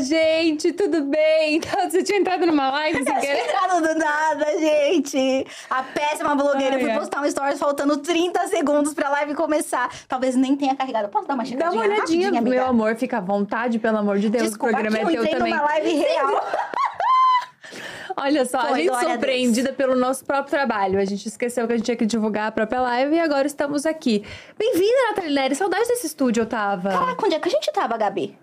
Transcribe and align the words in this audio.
Gente, 0.00 0.72
tudo 0.72 1.02
bem? 1.04 1.56
Então, 1.66 1.88
você 1.90 2.02
tinha 2.02 2.18
entrado 2.18 2.44
numa 2.46 2.70
live 2.70 3.02
Não 3.04 3.20
querer? 3.20 3.44
entrado 3.44 3.80
do 3.82 3.94
nada, 3.98 4.58
gente. 4.58 5.46
A 5.70 5.82
péssima 5.82 6.34
blogueira 6.34 6.76
Ai, 6.76 6.98
postar 6.98 7.22
um 7.22 7.30
stories 7.30 7.58
faltando 7.58 7.96
30 7.98 8.46
segundos 8.48 8.94
pra 8.94 9.08
live 9.10 9.34
começar. 9.34 9.88
Talvez 10.08 10.34
nem 10.36 10.56
tenha 10.56 10.74
carregado. 10.74 11.08
Posso 11.08 11.26
dar 11.26 11.34
uma 11.34 11.44
Dá 11.44 11.48
checadinha 11.48 11.82
uma 11.82 11.84
olhadinha, 11.94 12.28
amiga? 12.28 12.50
meu 12.50 12.66
amor, 12.66 12.96
fica 12.96 13.18
à 13.18 13.20
vontade, 13.20 13.78
pelo 13.78 13.98
amor 13.98 14.18
de 14.18 14.28
Deus. 14.28 14.44
Desculpa, 14.44 14.78
o 14.78 14.80
programa 14.82 15.06
aqui 15.08 15.16
é 15.16 15.18
eu 15.20 15.22
teu 15.24 15.38
também. 15.38 15.52
numa 15.54 15.64
live 15.64 15.92
real. 15.94 16.44
Olha 18.18 18.44
só, 18.46 18.58
a 18.58 18.66
Foi, 18.68 18.76
gente 18.78 18.88
glória 18.88 19.08
a 19.08 19.12
surpreendida 19.12 19.72
pelo 19.72 19.94
nosso 19.94 20.24
próprio 20.24 20.50
trabalho. 20.50 20.98
A 20.98 21.04
gente 21.04 21.26
esqueceu 21.28 21.66
que 21.66 21.72
a 21.74 21.76
gente 21.76 21.84
tinha 21.84 21.96
que 21.96 22.06
divulgar 22.06 22.48
a 22.48 22.52
própria 22.52 22.80
live 22.80 23.14
e 23.14 23.20
agora 23.20 23.46
estamos 23.46 23.84
aqui. 23.84 24.24
Bem-vinda, 24.58 24.96
Nathalie 25.10 25.34
Nery. 25.34 25.54
Saudade 25.54 25.86
desse 25.88 26.06
estúdio, 26.06 26.42
eu 26.42 26.46
tava. 26.46 26.90
Caraca, 26.90 27.26
onde 27.26 27.34
é 27.34 27.38
que 27.38 27.48
a 27.48 27.50
gente 27.50 27.70
tava, 27.72 27.96
Gabi? 27.98 28.38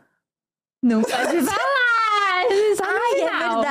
Não 0.84 1.02
pode 1.02 1.16
falar! 1.16 2.44
Só 2.76 2.84
no 2.84 3.00
Ai, 3.00 3.22
é 3.22 3.30
final. 3.30 3.62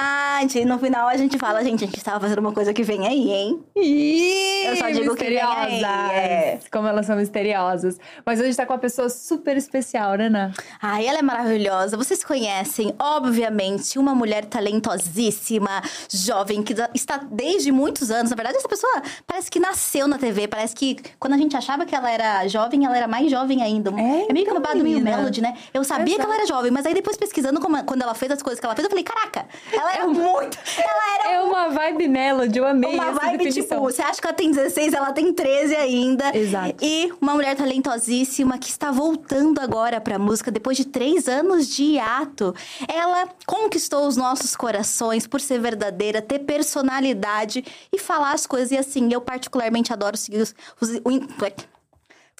Verdade. 0.46 0.64
No 0.64 0.78
final 0.78 1.08
a 1.08 1.16
gente 1.16 1.38
fala, 1.38 1.62
gente, 1.64 1.84
a 1.84 1.86
gente 1.86 2.02
tava 2.02 2.20
fazendo 2.20 2.38
uma 2.38 2.52
coisa 2.52 2.72
que 2.72 2.82
vem 2.82 3.06
aí, 3.06 3.30
hein? 3.30 3.64
Ih, 3.76 4.66
Eu 4.66 4.76
só 4.76 4.88
digo 4.90 5.14
que 5.14 5.24
vem 5.24 5.40
aí, 5.40 5.82
é. 5.84 6.58
Como 6.70 6.86
elas 6.88 7.06
são 7.06 7.16
misteriosas. 7.16 7.98
Mas 8.24 8.40
hoje 8.40 8.56
tá 8.56 8.64
com 8.66 8.72
uma 8.72 8.78
pessoa 8.78 9.08
super 9.08 9.56
especial, 9.56 10.14
né, 10.14 10.28
Ná? 10.28 10.50
Ai, 10.80 11.06
ela 11.06 11.18
é 11.18 11.22
maravilhosa. 11.22 11.96
Vocês 11.96 12.24
conhecem, 12.24 12.94
obviamente, 12.98 13.98
uma 13.98 14.14
mulher 14.14 14.44
talentosíssima, 14.46 15.82
jovem, 16.10 16.62
que 16.62 16.74
está 16.94 17.18
desde 17.18 17.72
muitos 17.72 18.10
anos. 18.10 18.30
Na 18.30 18.36
verdade, 18.36 18.56
essa 18.58 18.68
pessoa 18.68 19.02
parece 19.26 19.50
que 19.50 19.58
nasceu 19.60 20.06
na 20.06 20.18
TV. 20.18 20.48
Parece 20.48 20.74
que 20.74 20.96
quando 21.18 21.34
a 21.34 21.38
gente 21.38 21.56
achava 21.56 21.84
que 21.84 21.94
ela 21.94 22.10
era 22.10 22.46
jovem, 22.48 22.84
ela 22.84 22.96
era 22.96 23.08
mais 23.08 23.30
jovem 23.30 23.62
ainda. 23.62 23.90
É, 23.90 23.92
meio 23.94 24.26
que 24.26 24.40
então, 24.42 24.54
no 24.54 24.60
babado 24.60 24.82
meio. 24.82 25.00
Melody, 25.02 25.40
né? 25.40 25.54
Eu 25.74 25.84
sabia 25.84 26.16
que 26.16 26.22
ela 26.22 26.34
era 26.34 26.46
jovem, 26.46 26.70
mas 26.70 26.86
aí 26.86 26.94
depois 26.94 27.16
pesquisando 27.16 27.60
como- 27.60 27.82
quando 27.84 28.02
ela 28.02 28.14
fez 28.14 28.30
as 28.32 28.42
coisas 28.42 28.60
que 28.60 28.66
ela 28.66 28.74
fez, 28.74 28.84
eu 28.84 28.90
falei, 28.90 29.04
caraca, 29.04 29.46
ela 29.72 29.92
era 29.94 30.06
muito. 30.06 30.20
Ela 30.40 31.14
era 31.20 31.32
É 31.32 31.40
uma 31.40 31.68
vibe 31.70 32.08
melody, 32.08 32.58
eu 32.58 32.66
amei 32.66 32.94
uma 32.94 33.04
essa 33.08 33.12
vibe, 33.20 33.32
tipo, 33.38 33.44
definição. 33.54 33.80
você 33.80 34.02
acha 34.02 34.20
que 34.20 34.26
ela 34.26 34.36
tem 34.36 34.50
16, 34.50 34.92
ela 34.94 35.12
tem 35.12 35.32
13 35.32 35.74
ainda. 35.76 36.36
Exato. 36.36 36.74
E 36.82 37.12
uma 37.20 37.34
mulher 37.34 37.56
talentosíssima 37.56 38.58
que 38.58 38.68
está 38.68 38.90
voltando 38.90 39.60
agora 39.60 40.00
pra 40.00 40.18
música 40.18 40.50
depois 40.50 40.76
de 40.76 40.84
três 40.86 41.28
anos 41.28 41.68
de 41.68 41.82
hiato. 41.84 42.54
Ela 42.88 43.28
conquistou 43.46 44.06
os 44.06 44.16
nossos 44.16 44.54
corações 44.56 45.26
por 45.26 45.40
ser 45.40 45.60
verdadeira, 45.60 46.20
ter 46.22 46.40
personalidade 46.40 47.64
e 47.92 47.98
falar 47.98 48.32
as 48.32 48.46
coisas. 48.46 48.70
E 48.72 48.78
assim, 48.78 49.12
eu 49.12 49.20
particularmente 49.20 49.92
adoro 49.92 50.16
seguir 50.16 50.38
os. 50.42 50.54
os 50.80 51.00
o, 51.04 51.10
in- 51.10 51.26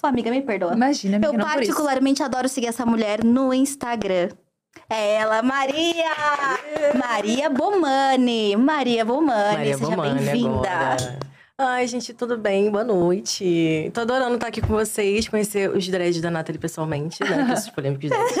Ô, 0.03 0.07
amiga, 0.07 0.29
me 0.29 0.41
perdoa. 0.41 0.73
Imagina, 0.73 1.15
amiga, 1.17 1.33
Eu 1.33 1.39
particularmente 1.39 2.21
adoro 2.21 2.49
seguir 2.49 2.67
essa 2.67 2.85
mulher 2.85 3.23
no 3.23 3.53
Instagram. 3.53 4.29
É 4.89 5.15
ela, 5.15 5.41
Maria! 5.41 6.11
Maria 6.95 7.49
Bomani. 7.49 8.55
Maria 8.55 9.05
Bomani, 9.05 9.57
Maria 9.57 9.77
seja 9.77 9.95
bem-vinda. 9.95 11.19
Ai, 11.57 11.87
gente, 11.87 12.13
tudo 12.13 12.37
bem? 12.37 12.69
Boa 12.69 12.83
noite. 12.83 13.91
Tô 13.93 14.01
adorando 14.01 14.35
estar 14.35 14.47
aqui 14.47 14.61
com 14.61 14.73
vocês, 14.73 15.27
conhecer 15.27 15.69
os 15.69 15.87
dreads 15.87 16.19
da 16.19 16.31
Nathalie 16.31 16.59
pessoalmente, 16.59 17.23
né? 17.23 17.45
Que 17.45 17.51
esses 17.53 17.69
polêmicos 17.69 18.09
dreads. 18.09 18.35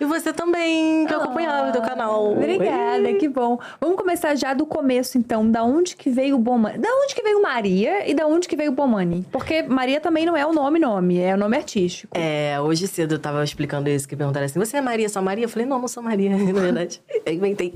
E 0.00 0.04
você 0.04 0.32
também, 0.32 1.06
que 1.06 1.14
eu 1.14 1.22
acompanhava 1.22 1.70
o 1.70 1.72
teu 1.72 1.82
canal. 1.82 2.32
Obrigada, 2.32 3.12
que 3.14 3.28
bom. 3.28 3.58
Vamos 3.80 3.96
começar 3.96 4.34
já 4.36 4.54
do 4.54 4.64
começo, 4.64 5.18
então. 5.18 5.48
Da 5.50 5.64
onde 5.64 5.96
que 5.96 6.10
veio 6.10 6.36
o 6.36 6.38
Bomani? 6.38 6.78
Da 6.78 6.88
onde 6.88 7.14
que 7.14 7.22
veio 7.22 7.42
Maria 7.42 8.08
e 8.08 8.14
da 8.14 8.26
onde 8.26 8.48
que 8.48 8.56
veio 8.56 8.70
o 8.70 8.74
Bomani? 8.74 9.26
Porque 9.32 9.62
Maria 9.62 10.00
também 10.00 10.24
não 10.24 10.36
é 10.36 10.46
o 10.46 10.52
nome 10.52 10.78
nome, 10.78 11.18
é 11.18 11.34
o 11.34 11.38
nome 11.38 11.56
artístico. 11.56 12.16
É, 12.16 12.60
hoje 12.60 12.86
cedo 12.86 13.16
eu 13.16 13.18
tava 13.18 13.42
explicando 13.42 13.88
isso, 13.88 14.08
que 14.08 14.14
perguntaram 14.14 14.46
assim, 14.46 14.58
você 14.58 14.76
é 14.76 14.80
Maria, 14.80 15.08
só 15.08 15.20
Maria? 15.20 15.44
Eu 15.44 15.48
falei, 15.48 15.66
não, 15.66 15.78
não 15.78 15.88
sou 15.88 16.02
Maria, 16.02 16.30
na 16.36 16.60
verdade. 16.60 17.02
Eu 17.24 17.32
inventei. 17.32 17.74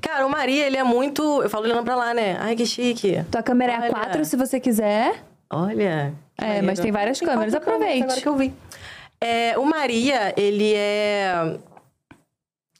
Cara, 0.00 0.26
o 0.26 0.30
Maria, 0.30 0.66
ele 0.66 0.76
é 0.76 0.84
muito... 0.84 1.42
Eu 1.42 1.48
falo 1.48 1.64
olhando 1.64 1.84
pra 1.84 1.96
lá, 1.96 2.12
né? 2.12 2.36
Ai, 2.40 2.54
que 2.54 2.66
chique. 2.66 3.24
Tua 3.30 3.42
câmera 3.42 3.72
é 3.72 3.76
a 3.76 3.80
Olha. 3.80 3.90
4, 3.90 4.24
se 4.24 4.36
você 4.36 4.60
quiser. 4.60 5.22
Olha. 5.50 6.14
É, 6.38 6.62
mas 6.62 6.80
tem 6.80 6.90
várias 6.90 7.20
câmeras, 7.20 7.52
quatro 7.52 7.70
câmeras, 7.70 7.98
aproveite. 8.00 8.04
Agora 8.04 8.20
que 8.20 8.28
eu 8.28 8.36
vi. 8.36 8.52
É, 9.22 9.56
o 9.56 9.64
Maria, 9.64 10.34
ele 10.36 10.74
é. 10.74 11.56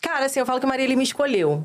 Cara, 0.03 0.27
assim, 0.27 0.41
eu 0.41 0.47
falo 0.47 0.59
que 0.59 0.67
o 0.67 0.69
Maria 0.69 0.85
ele 0.85 0.97
me 0.97 1.05
escolheu. 1.05 1.65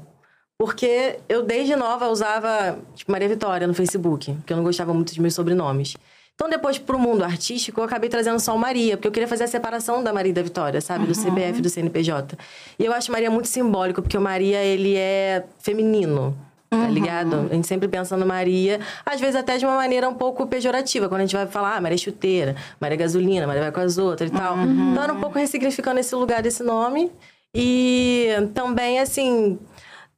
Porque 0.56 1.20
eu, 1.28 1.44
desde 1.44 1.76
nova, 1.76 2.08
usava, 2.10 2.78
tipo, 2.96 3.12
Maria 3.12 3.28
Vitória 3.28 3.66
no 3.66 3.74
Facebook, 3.74 4.34
porque 4.34 4.54
eu 4.54 4.58
não 4.58 4.64
gostava 4.64 4.94
muito 4.94 5.10
dos 5.10 5.18
meus 5.18 5.34
sobrenomes. 5.34 5.96
Então, 6.36 6.48
depois, 6.48 6.78
pro 6.78 7.00
mundo 7.00 7.24
artístico, 7.24 7.80
eu 7.82 7.86
acabei 7.86 8.08
trazendo 8.08 8.40
só 8.40 8.56
o 8.56 8.60
Maria, 8.60 8.96
porque 8.96 9.08
eu 9.08 9.12
queria 9.12 9.28
fazer 9.28 9.46
a 9.46 9.48
separação 9.48 10.04
da 10.04 10.14
Maria 10.14 10.30
e 10.30 10.34
da 10.34 10.44
Vitória, 10.44 10.80
sabe? 10.80 11.08
Do 11.08 11.16
CPF 11.16 11.58
e 11.58 11.62
do 11.64 11.70
CNPJ. 11.70 12.38
E 12.78 12.86
eu 12.86 12.94
acho 12.94 13.12
Maria 13.12 13.32
muito 13.32 13.48
simbólico, 13.48 14.04
porque 14.04 14.18
o 14.18 14.22
Maria, 14.22 14.64
ele 14.64 14.96
é 14.96 15.44
feminino. 15.58 16.38
Tá 16.70 16.90
ligado? 16.90 17.48
A 17.50 17.54
gente 17.54 17.66
sempre 17.66 17.88
pensa 17.88 18.18
no 18.18 18.26
Maria, 18.26 18.80
às 19.06 19.22
vezes 19.22 19.36
até 19.36 19.58
de 19.58 19.66
uma 19.66 19.76
maneira 19.76 20.08
um 20.10 20.14
pouco 20.14 20.46
pejorativa, 20.48 21.08
quando 21.08 21.22
a 21.22 21.26
gente 21.26 21.36
vai 21.36 21.48
falar, 21.48 21.78
ah, 21.78 21.82
Maria 21.82 21.96
é 21.96 21.98
chuteira, 21.98 22.56
Maria 22.80 22.96
é 22.96 22.98
gasolina, 22.98 23.48
Maria 23.48 23.62
vai 23.62 23.72
com 23.72 23.80
as 23.80 23.98
outras 23.98 24.30
e 24.30 24.34
tal. 24.34 24.58
Então 24.58 25.04
era 25.04 25.14
um 25.14 25.20
pouco 25.20 25.40
ressignificando 25.40 26.00
esse 26.00 26.14
lugar 26.14 26.42
desse 26.42 26.64
nome. 26.64 27.12
E 27.54 28.28
também, 28.54 29.00
assim, 29.00 29.58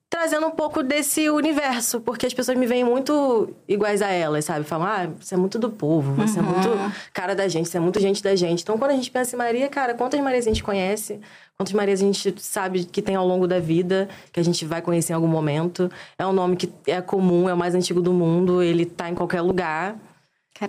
trazendo 0.09 0.47
um 0.47 0.52
pouco 0.52 0.81
desse 0.81 1.30
universo, 1.30 2.02
porque 2.02 2.25
as 2.25 2.34
pessoas 2.34 2.58
me 2.58 2.66
veem 2.66 2.84
muito 2.84 3.53
iguais 3.68 4.02
a 4.02 4.08
elas, 4.08 4.46
sabe? 4.46 4.66
Falam, 4.66 4.88
ah, 4.88 5.09
você 5.20 5.36
é 5.36 5.38
muito 5.38 5.59
do 5.59 5.70
povo, 5.70 6.14
você 6.14 6.40
é 6.40 6.42
muito 6.42 6.68
cara 7.14 7.36
da 7.36 7.47
gente, 7.47 7.70
você 7.70 7.78
é 7.78 7.80
muito 7.80 8.00
gente 8.00 8.24
da 8.24 8.36
gente. 8.36 8.64
Então, 8.64 8.78
quando 8.78 8.92
a 8.92 8.96
gente 8.96 9.12
pensa 9.12 9.36
em 9.36 9.38
Maria, 9.38 9.70
cara, 9.70 9.94
quantas 9.94 10.20
Marias 10.20 10.47
a 10.47 10.50
gente 10.50 10.64
conhece? 10.64 11.20
Quantas 11.56 11.74
Marias 11.74 12.02
a 12.02 12.06
gente 12.06 12.34
sabe 12.40 12.86
que 12.86 13.02
tem 13.02 13.16
ao 13.16 13.28
longo 13.28 13.47
da 13.47 13.59
vida, 13.59 14.09
que 14.31 14.40
a 14.40 14.44
gente 14.44 14.66
vai 14.66 14.81
conhecer 14.81 15.14
em 15.14 15.16
algum 15.16 15.28
momento? 15.28 15.92
É 16.18 16.26
um 16.26 16.34
nome 16.34 16.56
que 16.56 16.72
é 16.88 17.02
comum, 17.02 17.47
é 17.47 17.53
o 17.53 17.58
mais 17.58 17.76
antigo 17.76 18.02
do 18.02 18.12
mundo, 18.12 18.64
ele 18.64 18.85
tá 18.85 19.09
em 19.09 19.14
qualquer 19.14 19.41
lugar. 19.41 19.96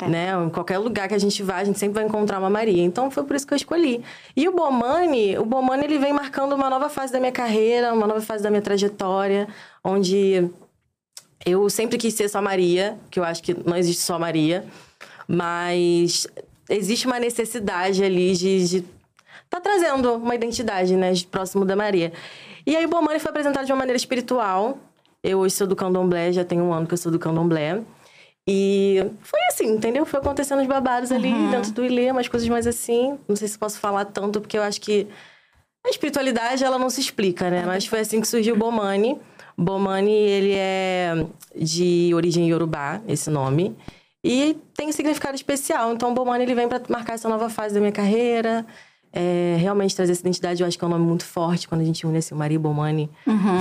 Né? 0.08 0.32
Em 0.46 0.50
qualquer 0.50 0.78
lugar 0.78 1.08
que 1.08 1.14
a 1.14 1.18
gente 1.18 1.42
vá, 1.42 1.56
a 1.56 1.64
gente 1.64 1.78
sempre 1.78 1.94
vai 1.94 2.04
encontrar 2.04 2.38
uma 2.38 2.50
Maria. 2.50 2.82
Então 2.82 3.10
foi 3.10 3.24
por 3.24 3.34
isso 3.34 3.46
que 3.46 3.52
eu 3.52 3.56
escolhi. 3.56 4.04
E 4.36 4.48
o 4.48 4.52
Bomani, 4.52 5.36
o 5.36 5.44
Bomani 5.44 5.84
ele 5.84 5.98
vem 5.98 6.12
marcando 6.12 6.54
uma 6.54 6.70
nova 6.70 6.88
fase 6.88 7.12
da 7.12 7.18
minha 7.18 7.32
carreira, 7.32 7.92
uma 7.92 8.06
nova 8.06 8.20
fase 8.20 8.42
da 8.42 8.50
minha 8.50 8.62
trajetória, 8.62 9.48
onde 9.82 10.48
eu 11.44 11.68
sempre 11.68 11.98
quis 11.98 12.14
ser 12.14 12.28
só 12.28 12.40
Maria, 12.40 12.98
que 13.10 13.18
eu 13.18 13.24
acho 13.24 13.42
que 13.42 13.54
não 13.66 13.76
existe 13.76 14.02
só 14.02 14.18
Maria, 14.18 14.64
mas 15.26 16.26
existe 16.68 17.06
uma 17.06 17.18
necessidade 17.18 18.04
ali 18.04 18.36
de, 18.36 18.68
de 18.68 18.84
tá 19.48 19.60
trazendo 19.60 20.14
uma 20.14 20.34
identidade, 20.34 20.96
né, 20.96 21.12
de 21.12 21.26
próximo 21.26 21.64
da 21.64 21.74
Maria. 21.74 22.12
E 22.64 22.76
aí 22.76 22.84
o 22.84 22.88
Bomani 22.88 23.18
foi 23.18 23.30
apresentado 23.30 23.66
de 23.66 23.72
uma 23.72 23.78
maneira 23.78 23.96
espiritual. 23.96 24.78
Eu 25.22 25.40
hoje 25.40 25.54
sou 25.54 25.66
do 25.66 25.74
candomblé, 25.74 26.32
já 26.32 26.44
tem 26.44 26.60
um 26.60 26.72
ano 26.72 26.86
que 26.86 26.94
eu 26.94 26.98
sou 26.98 27.10
do 27.10 27.18
candomblé. 27.18 27.82
E 28.48 28.98
foi 29.22 29.40
assim, 29.48 29.66
entendeu? 29.66 30.04
Foi 30.04 30.18
acontecendo 30.18 30.60
os 30.60 30.66
babados 30.66 31.12
ali 31.12 31.32
dentro 31.50 31.72
do 31.72 31.84
Ilê, 31.84 32.10
umas 32.10 32.28
coisas 32.28 32.48
mais 32.48 32.66
assim. 32.66 33.18
Não 33.28 33.36
sei 33.36 33.48
se 33.48 33.58
posso 33.58 33.78
falar 33.78 34.06
tanto, 34.06 34.40
porque 34.40 34.58
eu 34.58 34.62
acho 34.62 34.80
que 34.80 35.06
a 35.86 35.90
espiritualidade, 35.90 36.64
ela 36.64 36.78
não 36.78 36.90
se 36.90 37.00
explica, 37.00 37.50
né? 37.50 37.64
Mas 37.64 37.86
foi 37.86 38.00
assim 38.00 38.20
que 38.20 38.28
surgiu 38.28 38.54
o 38.54 38.58
Bomani. 38.58 39.18
Bomani, 39.56 40.12
ele 40.12 40.54
é 40.54 41.26
de 41.54 42.10
origem 42.14 42.48
iorubá, 42.48 43.00
esse 43.06 43.30
nome. 43.30 43.76
E 44.22 44.56
tem 44.74 44.88
um 44.88 44.92
significado 44.92 45.34
especial. 45.34 45.92
Então, 45.92 46.12
Bomani, 46.12 46.44
ele 46.44 46.54
vem 46.54 46.68
para 46.68 46.82
marcar 46.88 47.14
essa 47.14 47.28
nova 47.28 47.48
fase 47.48 47.74
da 47.74 47.80
minha 47.80 47.92
carreira. 47.92 48.66
É, 49.12 49.56
realmente 49.58 49.94
trazer 49.96 50.12
essa 50.12 50.20
identidade, 50.20 50.62
eu 50.62 50.68
acho 50.68 50.78
que 50.78 50.84
é 50.84 50.86
um 50.86 50.90
nome 50.90 51.04
muito 51.04 51.24
forte. 51.24 51.66
Quando 51.66 51.80
a 51.80 51.84
gente 51.84 52.06
une 52.06 52.18
assim, 52.18 52.34
Maria 52.34 52.58
Bomani, 52.58 53.10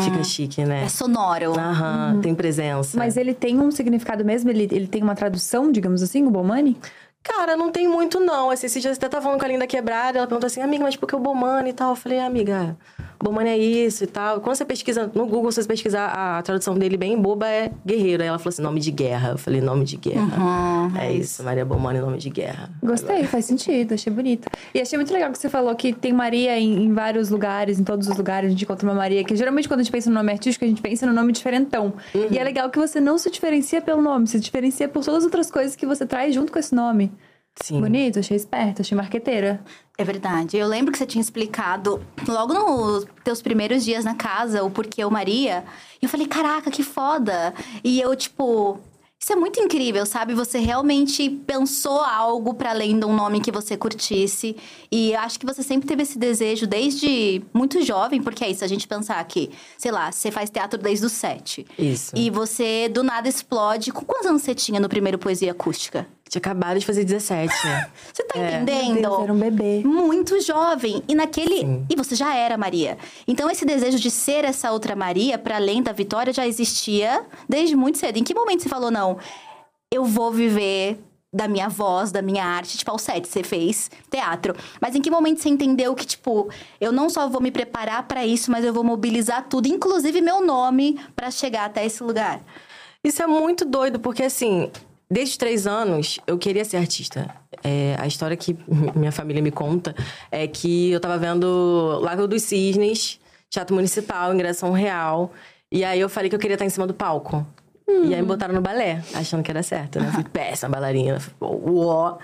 fica 0.03 0.23
chique, 0.23 0.63
né? 0.63 0.83
É 0.83 0.89
sonoro. 0.89 1.59
Aham, 1.59 2.19
tem 2.21 2.35
presença. 2.35 2.97
Mas 2.97 3.17
ele 3.17 3.33
tem 3.33 3.59
um 3.59 3.71
significado 3.71 4.23
mesmo? 4.23 4.49
Ele, 4.49 4.67
ele 4.71 4.87
tem 4.87 5.01
uma 5.01 5.15
tradução, 5.15 5.71
digamos 5.71 6.03
assim, 6.03 6.25
o 6.25 6.29
Bomani? 6.29 6.77
Cara, 7.23 7.57
não 7.57 7.71
tem 7.71 7.87
muito, 7.87 8.19
não. 8.19 8.49
Assim, 8.49 8.67
esse 8.67 8.79
dia 8.79 8.93
você 8.93 8.97
até 8.97 9.09
tava 9.09 9.23
falando 9.23 9.39
com 9.39 9.45
a 9.45 9.49
Linda 9.49 9.67
Quebrada, 9.67 10.19
ela 10.19 10.27
perguntou 10.27 10.47
assim, 10.47 10.61
amiga, 10.61 10.83
mas 10.83 10.95
por 10.95 11.07
que 11.07 11.15
o 11.15 11.19
Bomani 11.19 11.71
e 11.71 11.73
tal? 11.73 11.91
Eu 11.91 11.95
falei, 11.95 12.19
amiga, 12.19 12.77
Bomani 13.21 13.49
é 13.49 13.57
isso 13.57 14.03
e 14.03 14.07
tal. 14.07 14.39
Quando 14.39 14.55
você 14.55 14.63
pesquisa 14.63 15.11
no 15.13 15.25
Google, 15.25 15.51
se 15.51 15.61
você 15.61 15.67
pesquisar 15.67 16.07
a 16.07 16.41
tradução 16.41 16.77
dele 16.77 16.95
bem 16.95 17.19
boba, 17.21 17.47
é 17.47 17.69
guerreiro. 17.85 18.23
Aí 18.23 18.29
ela 18.29 18.39
falou 18.39 18.49
assim, 18.49 18.61
nome 18.61 18.79
de 18.79 18.91
guerra. 18.91 19.31
Eu 19.31 19.37
falei, 19.37 19.59
nome 19.59 19.83
de 19.83 19.97
guerra. 19.97 20.89
é 20.97 21.11
isso, 21.11 21.43
Maria 21.43 21.65
Bomani, 21.65 21.99
nome 21.99 22.17
de 22.17 22.29
guerra. 22.29 22.69
Gostei, 22.81 23.23
faz 23.25 23.45
sentido, 23.45 23.93
achei 23.93 24.11
bonito. 24.11 24.47
E 24.73 24.81
achei 24.81 24.97
muito 24.97 25.11
legal 25.11 25.31
que 25.31 25.37
você 25.37 25.49
falou 25.49 25.75
que 25.75 25.91
tem 25.91 26.13
Maria 26.13 26.57
em, 26.57 26.85
em 26.85 26.93
vários 26.93 27.29
lugares, 27.29 27.79
em 27.79 27.83
todos 27.83 28.07
os 28.07 28.15
lugares 28.17 28.47
a 28.47 28.51
gente 28.51 28.63
encontra 28.63 28.87
uma 28.87 28.95
Maria, 28.95 29.23
que 29.23 29.35
geralmente 29.35 29.67
quando 29.67 29.81
a 29.81 29.83
gente 29.83 29.91
pensa 29.91 30.09
no 30.09 30.15
nome 30.15 30.31
artístico, 30.31 30.63
a 30.63 30.67
gente 30.67 30.81
pensa 30.81 31.05
no 31.05 31.13
nome 31.13 31.31
diferentão. 31.33 31.93
E 32.31 32.37
é 32.37 32.43
legal 32.43 32.69
que 32.69 32.79
você 32.79 32.99
não 33.01 33.17
se 33.17 33.29
diferencia 33.29 33.81
pelo 33.81 34.01
nome, 34.01 34.27
se 34.27 34.39
diferencia 34.39 34.87
por 34.87 35.03
todas 35.03 35.19
as 35.19 35.23
outras 35.25 35.51
coisas 35.51 35.75
que 35.75 35.85
você 35.85 36.05
traz 36.05 36.33
junto 36.33 36.51
com 36.51 36.59
esse 36.59 36.73
nome. 36.73 37.11
Sim. 37.61 37.81
Bonito, 37.81 38.19
achei 38.19 38.37
esperta, 38.37 38.81
achei 38.81 38.95
marqueteira. 38.95 39.63
É 39.97 40.03
verdade. 40.03 40.57
Eu 40.57 40.67
lembro 40.67 40.91
que 40.91 40.97
você 40.97 41.05
tinha 41.05 41.21
explicado 41.21 42.01
logo 42.27 42.53
nos 42.53 43.05
teus 43.23 43.41
primeiros 43.41 43.83
dias 43.83 44.05
na 44.05 44.15
casa 44.15 44.63
o 44.63 44.71
porquê 44.71 45.03
o 45.03 45.11
Maria. 45.11 45.63
E 46.01 46.05
eu 46.05 46.09
falei, 46.09 46.25
caraca, 46.25 46.71
que 46.71 46.83
foda. 46.83 47.53
E 47.83 47.99
eu, 47.99 48.15
tipo. 48.15 48.79
Isso 49.21 49.33
é 49.33 49.35
muito 49.35 49.59
incrível, 49.59 50.05
sabe? 50.05 50.33
Você 50.33 50.59
realmente 50.59 51.29
pensou 51.29 51.99
algo 51.99 52.53
para 52.53 52.69
além 52.69 52.97
de 52.97 53.05
um 53.05 53.13
nome 53.13 53.41
que 53.41 53.51
você 53.51 53.75
curtisse. 53.75 54.55
E 54.89 55.11
eu 55.11 55.19
acho 55.19 55.37
que 55.37 55.45
você 55.45 55.61
sempre 55.61 55.85
teve 55.85 56.03
esse 56.03 56.17
desejo 56.17 56.65
desde 56.65 57.41
muito 57.53 57.81
jovem, 57.83 58.23
porque 58.23 58.45
é 58.45 58.49
isso, 58.49 58.63
a 58.63 58.67
gente 58.67 58.87
pensar 58.87 59.21
que, 59.25 59.51
sei 59.77 59.91
lá, 59.91 60.09
você 60.09 60.31
faz 60.31 60.49
teatro 60.49 60.79
desde 60.79 61.05
os 61.05 61.11
sete. 61.11 61.67
Isso. 61.77 62.13
E 62.15 62.29
você 62.29 62.87
do 62.87 63.03
nada 63.03 63.27
explode. 63.27 63.91
Com 63.91 64.05
quantos 64.05 64.25
anos 64.25 64.41
você 64.41 64.55
tinha 64.55 64.79
no 64.79 64.87
primeiro 64.87 65.17
Poesia 65.17 65.51
Acústica? 65.51 66.07
Tinha 66.29 66.39
acabado 66.39 66.79
de 66.79 66.85
fazer 66.85 67.03
17. 67.03 67.51
Você 68.13 68.23
tá 68.23 68.39
É. 68.39 68.61
entendendo? 68.61 69.01
Deus, 69.01 69.19
era 69.23 69.33
um 69.33 69.39
bebê. 69.39 69.81
muito 69.83 70.39
jovem. 70.41 71.03
E 71.07 71.15
naquele. 71.15 71.57
Sim. 71.61 71.85
E 71.89 71.95
você 71.95 72.15
já 72.15 72.35
era 72.35 72.55
Maria. 72.57 72.97
Então 73.27 73.49
esse 73.49 73.65
desejo 73.65 73.97
de 73.99 74.11
ser 74.11 74.45
essa 74.45 74.71
outra 74.71 74.95
Maria, 74.95 75.37
para 75.39 75.55
além 75.55 75.81
da 75.81 75.91
Vitória, 75.91 76.31
já 76.31 76.45
existia 76.47 77.25
desde 77.47 77.75
muito 77.75 77.97
cedo. 77.97 78.17
Em 78.17 78.23
que 78.23 78.33
momento 78.35 78.61
você 78.61 78.69
falou, 78.69 78.91
não, 78.91 79.17
eu 79.91 80.05
vou 80.05 80.31
viver 80.31 80.99
da 81.33 81.47
minha 81.47 81.67
voz, 81.67 82.11
da 82.11 82.21
minha 82.21 82.43
arte? 82.45 82.77
Tipo, 82.77 82.91
aos 82.91 83.01
sete 83.01 83.27
você 83.27 83.41
fez 83.43 83.89
teatro. 84.09 84.55
Mas 84.79 84.95
em 84.95 85.01
que 85.01 85.09
momento 85.09 85.41
você 85.41 85.49
entendeu 85.49 85.95
que, 85.95 86.05
tipo, 86.05 86.47
eu 86.79 86.91
não 86.91 87.09
só 87.09 87.27
vou 87.27 87.41
me 87.41 87.49
preparar 87.51 88.03
para 88.07 88.23
isso, 88.25 88.51
mas 88.51 88.63
eu 88.63 88.73
vou 88.73 88.83
mobilizar 88.83 89.47
tudo, 89.49 89.67
inclusive 89.67 90.21
meu 90.21 90.45
nome, 90.45 90.99
para 91.15 91.31
chegar 91.31 91.65
até 91.65 91.83
esse 91.85 92.03
lugar? 92.03 92.39
Isso 93.03 93.21
é 93.23 93.27
muito 93.27 93.63
doido, 93.65 93.99
porque 93.99 94.23
assim, 94.23 94.69
desde 95.09 95.31
os 95.31 95.37
três 95.37 95.67
anos 95.67 96.19
eu 96.27 96.37
queria 96.37 96.63
ser 96.63 96.77
artista. 96.77 97.33
É, 97.63 97.95
a 97.97 98.07
história 98.07 98.37
que 98.37 98.57
minha 98.95 99.11
família 99.11 99.41
me 99.41 99.51
conta 99.51 99.95
é 100.31 100.47
que 100.47 100.91
eu 100.91 100.99
tava 100.99 101.17
vendo 101.17 101.99
Lago 102.01 102.27
dos 102.27 102.43
Cisnes, 102.43 103.19
Teatro 103.49 103.75
Municipal, 103.75 104.33
Ingresso 104.33 104.69
Real. 104.71 105.31
E 105.71 105.83
aí 105.83 105.99
eu 105.99 106.09
falei 106.09 106.29
que 106.29 106.35
eu 106.35 106.39
queria 106.39 106.55
estar 106.55 106.65
em 106.65 106.69
cima 106.69 106.87
do 106.87 106.93
palco. 106.93 107.45
E 107.87 108.13
aí 108.13 108.21
me 108.21 108.27
botaram 108.27 108.53
no 108.53 108.61
balé, 108.61 109.03
achando 109.15 109.41
que 109.41 109.49
era 109.49 109.63
certo, 109.63 109.99
né? 109.99 110.07
Eu 110.07 110.11
fui 110.11 110.23
péssima 110.29 110.69
bailarina. 110.69 111.19
fui, 111.19 111.33
Uó. 111.41 112.17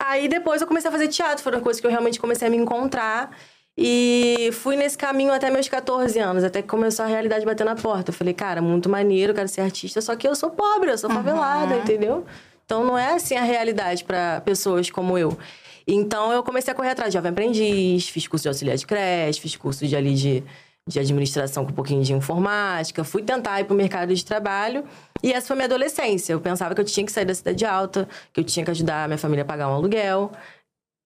Aí 0.00 0.28
depois 0.28 0.60
eu 0.60 0.68
comecei 0.68 0.88
a 0.88 0.92
fazer 0.92 1.08
teatro, 1.08 1.42
foram 1.42 1.60
coisas 1.60 1.80
que 1.80 1.86
eu 1.86 1.90
realmente 1.90 2.20
comecei 2.20 2.46
a 2.46 2.50
me 2.50 2.56
encontrar. 2.56 3.36
E 3.80 4.50
fui 4.54 4.74
nesse 4.74 4.98
caminho 4.98 5.32
até 5.32 5.48
meus 5.50 5.68
14 5.68 6.18
anos, 6.18 6.42
até 6.42 6.60
que 6.60 6.66
começou 6.66 7.04
a 7.04 7.08
realidade 7.08 7.46
bater 7.46 7.64
na 7.64 7.76
porta. 7.76 8.10
Eu 8.10 8.14
falei, 8.14 8.34
cara, 8.34 8.60
muito 8.60 8.88
maneiro, 8.88 9.32
quero 9.32 9.46
ser 9.46 9.60
artista, 9.60 10.00
só 10.00 10.16
que 10.16 10.26
eu 10.26 10.34
sou 10.34 10.50
pobre, 10.50 10.90
eu 10.90 10.98
sou 10.98 11.08
favelada, 11.08 11.76
entendeu? 11.76 12.26
Então 12.66 12.84
não 12.84 12.98
é 12.98 13.14
assim 13.14 13.36
a 13.36 13.42
realidade 13.44 14.02
para 14.02 14.40
pessoas 14.40 14.90
como 14.90 15.16
eu. 15.16 15.38
Então 15.86 16.32
eu 16.32 16.42
comecei 16.42 16.72
a 16.72 16.74
correr 16.74 16.90
atrás 16.90 17.12
de 17.12 17.18
jovem 17.18 17.30
aprendiz, 17.30 18.08
fiz 18.08 18.26
curso 18.26 18.42
de 18.42 18.48
auxiliar 18.48 18.76
de 18.76 18.84
creche, 18.84 19.40
fiz 19.40 19.54
curso 19.54 19.86
de 19.86 19.94
ali 19.94 20.12
de, 20.12 20.42
de 20.84 20.98
administração 20.98 21.64
com 21.64 21.70
um 21.70 21.74
pouquinho 21.74 22.02
de 22.02 22.12
informática, 22.12 23.04
fui 23.04 23.22
tentar 23.22 23.60
ir 23.60 23.64
pro 23.64 23.76
mercado 23.76 24.12
de 24.12 24.24
trabalho. 24.24 24.82
E 25.22 25.32
essa 25.32 25.46
foi 25.46 25.56
minha 25.56 25.66
adolescência. 25.66 26.32
Eu 26.32 26.40
pensava 26.40 26.74
que 26.74 26.80
eu 26.80 26.84
tinha 26.84 27.06
que 27.06 27.12
sair 27.12 27.24
da 27.24 27.34
cidade 27.34 27.64
alta, 27.64 28.08
que 28.32 28.40
eu 28.40 28.44
tinha 28.44 28.64
que 28.64 28.72
ajudar 28.72 29.04
a 29.04 29.06
minha 29.06 29.18
família 29.18 29.42
a 29.42 29.46
pagar 29.46 29.68
um 29.68 29.74
aluguel 29.74 30.32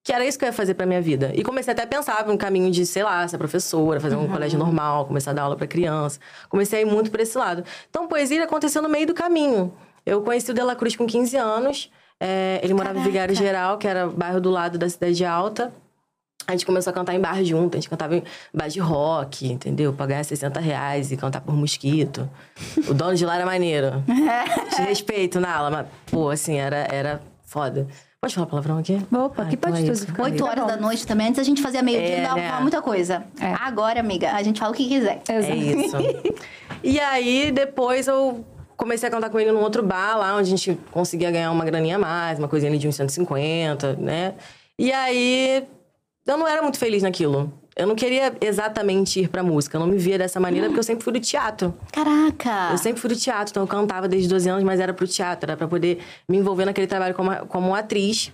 que 0.04 0.12
era 0.12 0.24
isso 0.26 0.38
que 0.38 0.44
eu 0.44 0.48
ia 0.48 0.52
fazer 0.52 0.74
pra 0.74 0.84
minha 0.84 1.00
vida. 1.00 1.30
E 1.34 1.44
comecei 1.44 1.72
até 1.72 1.84
a 1.84 1.86
pensar 1.86 2.28
um 2.28 2.36
caminho 2.36 2.70
de, 2.70 2.84
sei 2.84 3.04
lá, 3.04 3.26
ser 3.28 3.38
professora, 3.38 4.00
fazer 4.00 4.16
um 4.16 4.26
colégio 4.28 4.58
normal, 4.58 5.06
começar 5.06 5.30
a 5.30 5.34
dar 5.34 5.42
aula 5.42 5.56
pra 5.56 5.66
criança. 5.66 6.18
Comecei 6.48 6.80
a 6.80 6.82
ir 6.82 6.84
muito 6.84 7.10
por 7.10 7.20
esse 7.20 7.38
lado. 7.38 7.64
Então, 7.88 8.08
poesia 8.08 8.42
aconteceu 8.42 8.82
no 8.82 8.88
meio 8.88 9.06
do 9.06 9.14
caminho. 9.14 9.72
Eu 10.04 10.22
conheci 10.22 10.50
o 10.50 10.54
Dela 10.54 10.74
Cruz 10.74 10.96
com 10.96 11.06
15 11.06 11.36
anos. 11.36 11.90
É, 12.18 12.60
ele 12.62 12.74
morava 12.74 12.98
em 12.98 13.02
Vigário 13.02 13.34
Geral, 13.34 13.78
que 13.78 13.86
era 13.86 14.08
o 14.08 14.12
bairro 14.12 14.40
do 14.40 14.50
lado 14.50 14.76
da 14.76 14.88
Cidade 14.88 15.24
Alta. 15.24 15.72
A 16.46 16.52
gente 16.52 16.66
começou 16.66 16.90
a 16.90 16.94
cantar 16.94 17.14
em 17.14 17.20
bar 17.20 17.42
junto, 17.44 17.76
a 17.76 17.80
gente 17.80 17.88
cantava 17.88 18.16
em 18.16 18.24
bar 18.52 18.68
de 18.68 18.80
rock, 18.80 19.46
entendeu? 19.46 19.92
Pagar 19.92 20.24
60 20.24 20.58
reais 20.58 21.12
e 21.12 21.16
cantar 21.16 21.40
por 21.40 21.54
mosquito. 21.54 22.28
O 22.88 22.92
dono 22.92 23.14
de 23.14 23.24
lá 23.24 23.36
era 23.36 23.46
maneiro. 23.46 24.02
Te 24.74 24.82
respeito, 24.82 25.38
Nala, 25.38 25.70
mas, 25.70 25.86
pô, 26.10 26.30
assim, 26.30 26.56
era, 26.56 26.88
era 26.90 27.22
foda. 27.44 27.86
Pode 28.22 28.36
falar 28.36 28.46
palavrão 28.46 28.78
aqui? 28.78 29.04
Opa, 29.12 29.42
Ah, 29.42 29.46
que 29.46 29.54
então 29.56 29.72
pode 29.72 29.90
é 29.90 29.92
tudo. 29.92 30.22
Oito 30.22 30.44
horas 30.44 30.64
Tá 30.64 30.76
da 30.76 30.80
noite 30.80 31.04
também. 31.04 31.26
Antes 31.26 31.40
a 31.40 31.42
gente 31.42 31.60
fazia 31.60 31.82
meio-dia, 31.82 32.18
É, 32.18 32.22
dava 32.22 32.34
pra 32.34 32.42
né? 32.44 32.48
falar 32.50 32.60
muita 32.62 32.80
coisa. 32.80 33.24
É. 33.40 33.52
Agora, 33.54 33.98
amiga, 33.98 34.30
a 34.30 34.40
gente 34.44 34.60
fala 34.60 34.70
o 34.70 34.76
que 34.76 34.86
quiser. 34.86 35.20
É 35.28 35.40
isso. 35.56 35.96
e 36.84 37.00
aí, 37.00 37.50
depois 37.50 38.06
eu 38.06 38.44
comecei 38.76 39.08
a 39.08 39.10
cantar 39.10 39.28
com 39.28 39.40
ele 39.40 39.50
num 39.50 39.60
outro 39.60 39.82
bar 39.82 40.16
lá, 40.18 40.36
onde 40.36 40.46
a 40.54 40.56
gente 40.56 40.78
conseguia 40.92 41.32
ganhar 41.32 41.50
uma 41.50 41.64
graninha 41.64 41.96
a 41.96 41.98
mais, 41.98 42.38
uma 42.38 42.46
coisinha 42.46 42.70
ali 42.70 42.78
de 42.78 42.86
uns 42.86 42.94
150, 42.94 43.94
né? 43.94 44.34
E 44.78 44.92
aí, 44.92 45.66
eu 46.24 46.36
não 46.38 46.46
era 46.46 46.62
muito 46.62 46.78
feliz 46.78 47.02
naquilo. 47.02 47.52
Eu 47.74 47.86
não 47.86 47.94
queria 47.94 48.34
exatamente 48.40 49.20
ir 49.20 49.28
pra 49.28 49.42
música, 49.42 49.76
eu 49.76 49.80
não 49.80 49.86
me 49.86 49.96
via 49.96 50.18
dessa 50.18 50.38
maneira, 50.38 50.66
porque 50.66 50.80
eu 50.80 50.84
sempre 50.84 51.02
fui 51.02 51.12
do 51.12 51.20
teatro. 51.20 51.74
Caraca! 51.90 52.68
Eu 52.72 52.78
sempre 52.78 53.00
fui 53.00 53.08
do 53.08 53.16
teatro, 53.16 53.50
então 53.50 53.62
eu 53.62 53.66
cantava 53.66 54.06
desde 54.06 54.28
12 54.28 54.48
anos, 54.48 54.64
mas 54.64 54.78
era 54.78 54.92
pro 54.92 55.06
teatro, 55.06 55.50
era 55.50 55.56
pra 55.56 55.66
poder 55.66 55.98
me 56.28 56.36
envolver 56.36 56.66
naquele 56.66 56.86
trabalho 56.86 57.14
como, 57.14 57.34
como 57.46 57.74
atriz. 57.74 58.30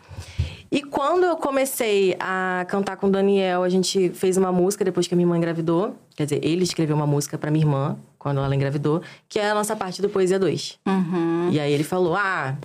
E 0.70 0.82
quando 0.82 1.24
eu 1.24 1.36
comecei 1.36 2.14
a 2.20 2.66
cantar 2.68 2.96
com 2.96 3.06
o 3.06 3.10
Daniel, 3.10 3.62
a 3.62 3.68
gente 3.68 4.10
fez 4.10 4.36
uma 4.36 4.52
música 4.52 4.84
depois 4.84 5.06
que 5.06 5.14
a 5.14 5.16
minha 5.16 5.24
irmã 5.24 5.36
engravidou. 5.36 5.96
Quer 6.14 6.24
dizer, 6.24 6.44
ele 6.44 6.62
escreveu 6.62 6.94
uma 6.94 7.06
música 7.06 7.38
pra 7.38 7.50
minha 7.50 7.64
irmã, 7.64 7.96
quando 8.18 8.40
ela 8.40 8.54
engravidou, 8.54 9.00
que 9.28 9.38
é 9.38 9.50
a 9.50 9.54
nossa 9.54 9.74
parte 9.74 10.02
do 10.02 10.10
Poesia 10.10 10.38
2. 10.38 10.78
Uhum. 10.86 11.48
E 11.52 11.58
aí 11.58 11.72
ele 11.72 11.84
falou: 11.84 12.14
Ah, 12.14 12.56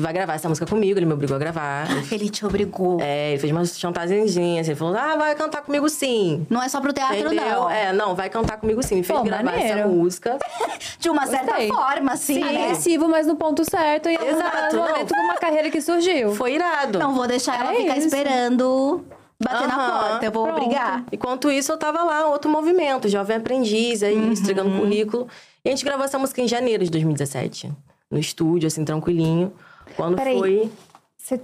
tu 0.00 0.02
vai 0.02 0.12
gravar 0.12 0.34
essa 0.34 0.48
música 0.48 0.66
comigo, 0.66 0.98
ele 0.98 1.06
me 1.06 1.12
obrigou 1.12 1.36
a 1.36 1.38
gravar. 1.38 1.86
Ele, 1.90 2.06
Ele 2.10 2.30
te 2.30 2.44
obrigou. 2.46 2.98
é, 3.00 3.30
ele 3.32 3.38
fez 3.38 3.52
uma 3.52 3.64
chantagemzinha, 3.64 4.60
assim, 4.62 4.70
ele 4.70 4.78
falou: 4.78 4.96
Ah, 4.96 5.16
vai 5.16 5.34
cantar 5.34 5.62
comigo 5.62 5.88
sim. 5.88 6.46
Não 6.48 6.62
é 6.62 6.68
só 6.68 6.80
pro 6.80 6.92
teatro, 6.92 7.16
Entendeu? 7.32 7.44
não. 7.44 7.70
É, 7.70 7.92
não, 7.92 8.14
vai 8.14 8.28
cantar 8.30 8.56
comigo 8.58 8.82
sim. 8.82 8.96
Me 8.96 9.02
fez 9.02 9.18
Pô, 9.18 9.24
gravar 9.24 9.52
essa 9.54 9.68
maneiro. 9.76 9.88
música. 9.90 10.38
De 10.98 11.08
uma 11.10 11.26
certa 11.26 11.46
Gostei. 11.52 11.68
forma, 11.68 12.12
assim, 12.12 12.34
Sim, 12.34 12.44
né? 12.44 12.64
agressivo, 12.64 13.08
mas 13.08 13.26
no 13.26 13.36
ponto 13.36 13.64
certo. 13.68 14.08
E 14.08 14.14
Exato, 14.14 14.76
no 14.76 14.82
momento 14.82 15.14
com 15.14 15.20
uma 15.20 15.34
carreira 15.36 15.70
que 15.70 15.80
surgiu. 15.80 16.34
Foi 16.34 16.54
irado. 16.54 16.98
Não 16.98 17.14
vou 17.14 17.26
deixar 17.26 17.60
ela 17.60 17.72
É 17.72 17.76
ficar 17.76 17.96
isso. 17.98 18.06
esperando 18.08 19.04
bater 19.42 19.66
na 19.66 19.74
Aham, 19.76 20.08
porta. 20.08 20.26
Eu 20.26 20.32
vou 20.32 20.44
pronto. 20.46 20.58
obrigar. 20.62 21.04
Enquanto 21.12 21.50
isso, 21.50 21.72
eu 21.72 21.76
tava 21.78 22.02
lá, 22.04 22.26
outro 22.28 22.50
movimento, 22.50 23.08
jovem 23.08 23.36
aprendiz, 23.36 24.02
aí 24.02 24.14
Uhum. 24.16 24.32
entregando 24.32 24.70
currículo. 24.78 25.26
E 25.64 25.68
a 25.68 25.72
gente 25.72 25.84
gravou 25.84 26.04
essa 26.04 26.18
música 26.18 26.40
em 26.40 26.48
janeiro 26.48 26.84
de 26.84 26.90
2017. 26.90 27.70
No 28.10 28.18
estúdio, 28.18 28.66
assim, 28.66 28.84
tranquilinho. 28.84 29.52
Quando 29.96 30.16
Peraí. 30.16 30.38
foi. 30.38 30.70
Você 31.16 31.40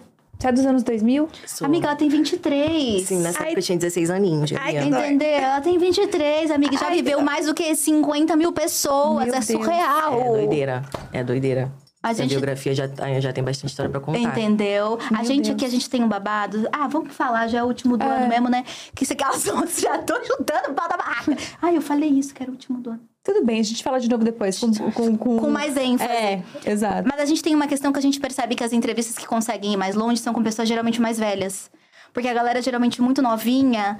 é 0.49 0.53
dos 0.53 0.67
anos 0.67 0.83
2000? 0.83 1.29
Sou- 1.47 1.65
Amiga, 1.67 1.87
ela 1.89 1.97
tem 1.97 2.09
23. 2.09 3.07
Sim, 3.07 3.21
nessa 3.21 3.39
Ai. 3.41 3.47
época 3.47 3.61
eu 3.61 3.65
tinha 3.65 3.79
16 3.79 4.11
aninhos. 4.11 4.51
Gabriela. 4.51 4.87
Entendeu? 4.87 5.29
Ela 5.29 5.61
tem 5.61 5.79
23, 5.79 6.51
amiga. 6.51 6.77
Já 6.77 6.89
Ai, 6.89 6.97
viveu 6.97 7.21
mais 7.23 7.47
do 7.47 7.55
que 7.55 7.75
50 7.75 8.37
mil 8.37 8.53
pessoas. 8.53 9.25
Meu 9.25 9.35
é 9.35 9.41
Deus. 9.41 9.47
surreal. 9.47 10.21
É 10.21 10.29
doideira. 10.33 10.83
É 11.13 11.25
doideira. 11.25 11.73
A 12.03 12.11
A, 12.11 12.13
gente- 12.13 12.31
biografia 12.31 12.73
já, 12.75 12.87
já 13.19 13.33
tem 13.33 13.43
bastante 13.43 13.71
história 13.71 13.91
pra 13.91 13.99
contar. 14.01 14.19
Entendeu? 14.21 14.99
a 15.11 15.15
Meu 15.17 15.25
gente 15.25 15.45
Deus. 15.47 15.57
aqui, 15.57 15.65
a 15.65 15.69
gente 15.69 15.91
tem 15.91 16.05
um 16.05 16.09
babado. 16.09 16.69
Ah, 16.71 16.87
vamos 16.87 17.13
falar, 17.15 17.49
já 17.49 17.59
é 17.59 17.63
o 17.65 17.67
último 17.67 17.97
do 17.97 18.05
É. 18.05 18.07
ano 18.19 18.29
mesmo, 18.29 18.49
né? 18.49 18.63
Que 18.95 19.03
isso 19.03 19.13
aqui, 19.15 19.25
elas 19.25 19.43
já 19.81 19.99
tô 19.99 20.15
chutando 20.23 20.71
o 20.71 20.75
pau 20.75 20.89
da 20.89 20.97
barraca. 20.97 21.37
Ai, 21.61 21.77
eu 21.77 21.83
falei 21.83 22.11
isso, 22.11 22.33
que 22.33 22.43
era 22.43 22.51
o 22.53 22.55
último 22.55 22.79
do 22.79 22.91
ano. 22.91 23.01
Tudo 23.27 23.45
bem, 23.45 23.59
a 23.59 23.63
gente 23.65 23.83
fala 23.83 23.99
de 23.99 24.09
novo 24.09 24.23
depois. 24.23 24.57
Com, 24.57 24.73
com, 24.93 25.17
com... 25.19 25.39
Com 25.41 25.51
mais 25.51 25.77
ênfase. 25.77 26.09
É, 26.09 26.45
exato. 26.65 27.09
Mas 27.11 27.21
a 27.21 27.25
gente 27.25 27.43
tem 27.43 27.57
uma 27.57 27.67
questão 27.67 27.93
que 27.93 27.99
a 27.99 28.03
gente 28.03 28.21
percebe 28.21 28.55
que 28.55 28.63
as 28.63 28.73
entrevistas 28.73 29.19
que 29.19 29.27
conseguem 29.27 29.73
ir 29.73 29.77
mais 29.77 29.97
longe 29.97 30.21
são 30.21 30.33
com 30.33 30.41
pessoas 30.45 30.69
geralmente 30.69 31.01
mais 31.01 31.19
velhas. 31.19 31.69
Porque 32.15 32.29
a 32.29 32.33
galera 32.33 32.63
geralmente 32.63 33.03
muito 33.03 33.21
novinha 33.21 33.99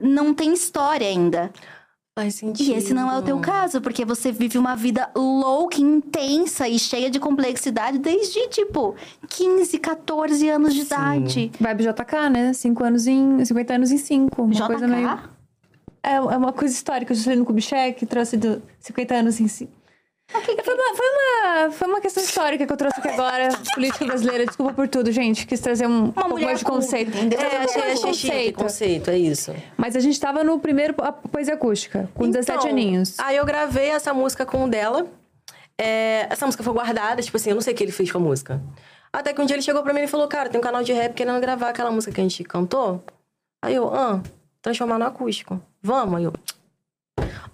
não 0.00 0.32
tem 0.32 0.52
história 0.52 1.04
ainda. 1.04 1.50
Faz 2.16 2.36
sentido. 2.36 2.64
E 2.64 2.72
esse 2.72 2.94
não 2.94 3.10
é 3.10 3.18
o 3.18 3.22
teu 3.22 3.40
caso, 3.40 3.80
porque 3.80 4.04
você 4.04 4.30
vive 4.30 4.56
uma 4.56 4.76
vida 4.76 5.10
louca, 5.16 5.80
intensa 5.80 6.68
e 6.68 6.78
cheia 6.78 7.10
de 7.10 7.18
complexidade 7.18 7.98
desde, 7.98 8.48
tipo, 8.50 8.94
15, 9.28 9.78
14 9.80 10.48
anos 10.48 10.74
de 10.74 10.82
Sim. 10.82 10.86
idade. 10.86 11.52
Vibe 11.58 11.82
JK, 11.82 12.30
né? 12.30 12.52
5 12.52 12.84
anos 12.84 13.08
em. 13.08 13.44
50 13.44 13.74
anos 13.74 13.90
em 13.90 13.98
5. 13.98 14.42
Uma 14.42 14.54
JK? 14.54 14.66
coisa 14.68 14.86
meio. 14.86 15.39
É, 16.02 16.14
é 16.14 16.20
uma 16.20 16.52
coisa 16.52 16.74
histórica. 16.74 17.12
Eu 17.12 17.16
já 17.16 17.24
falei 17.24 17.38
no 17.38 17.44
Kubitschek, 17.44 18.06
trouxe 18.06 18.36
do 18.36 18.62
50 18.80 19.14
anos 19.14 19.40
em 19.40 19.48
5. 19.48 19.80
Foi 20.32 20.74
uma, 20.74 20.96
foi, 20.96 21.06
uma, 21.08 21.70
foi 21.72 21.88
uma 21.88 22.00
questão 22.00 22.22
histórica 22.22 22.64
que 22.64 22.72
eu 22.72 22.76
trouxe 22.76 23.00
aqui 23.00 23.08
agora. 23.08 23.48
Política 23.74 24.04
brasileira, 24.04 24.46
desculpa 24.46 24.72
por 24.72 24.86
tudo, 24.86 25.10
gente. 25.10 25.44
Quis 25.44 25.58
trazer 25.58 25.88
um 25.88 26.12
pouco 26.12 26.30
mulher 26.30 26.46
mais 26.46 26.60
de 26.60 26.64
culta, 26.64 26.80
conceito. 26.80 27.10
Trazer 27.10 27.34
É, 27.34 27.46
um 27.46 27.64
pouco 27.64 27.78
achei, 27.80 27.92
achei 27.92 28.14
chique, 28.14 28.52
conceito, 28.52 29.10
é 29.10 29.18
isso. 29.18 29.52
Mas 29.76 29.96
a 29.96 30.00
gente 30.00 30.20
tava 30.20 30.44
no 30.44 30.60
primeiro 30.60 30.94
a 30.98 31.10
poesia 31.10 31.54
acústica, 31.54 32.08
com 32.14 32.30
17 32.30 32.58
Então, 32.58 32.70
aninhos. 32.70 33.18
Aí 33.18 33.36
eu 33.38 33.44
gravei 33.44 33.90
essa 33.90 34.14
música 34.14 34.46
com 34.46 34.64
o 34.64 34.68
dela. 34.68 35.04
É, 35.76 36.28
essa 36.30 36.46
música 36.46 36.62
foi 36.62 36.72
guardada, 36.74 37.20
tipo 37.20 37.36
assim, 37.36 37.50
eu 37.50 37.54
não 37.56 37.62
sei 37.62 37.74
o 37.74 37.76
que 37.76 37.82
ele 37.82 37.92
fez 37.92 38.12
com 38.12 38.18
a 38.18 38.20
música. 38.20 38.62
Até 39.12 39.32
que 39.32 39.40
um 39.40 39.46
dia 39.46 39.56
ele 39.56 39.62
chegou 39.62 39.82
pra 39.82 39.92
mim 39.92 40.02
e 40.02 40.06
falou, 40.06 40.28
cara, 40.28 40.48
tem 40.48 40.60
um 40.60 40.62
canal 40.62 40.84
de 40.84 40.92
rap 40.92 41.14
querendo 41.14 41.40
gravar 41.40 41.70
aquela 41.70 41.90
música 41.90 42.12
que 42.12 42.20
a 42.20 42.22
gente 42.24 42.44
cantou. 42.44 43.02
Aí 43.64 43.74
eu, 43.74 43.92
ah, 43.92 44.22
transformar 44.62 44.96
no 44.98 45.06
acústico. 45.06 45.60
Vamos? 45.82 46.16
Aí 46.18 46.24
eu. 46.24 46.32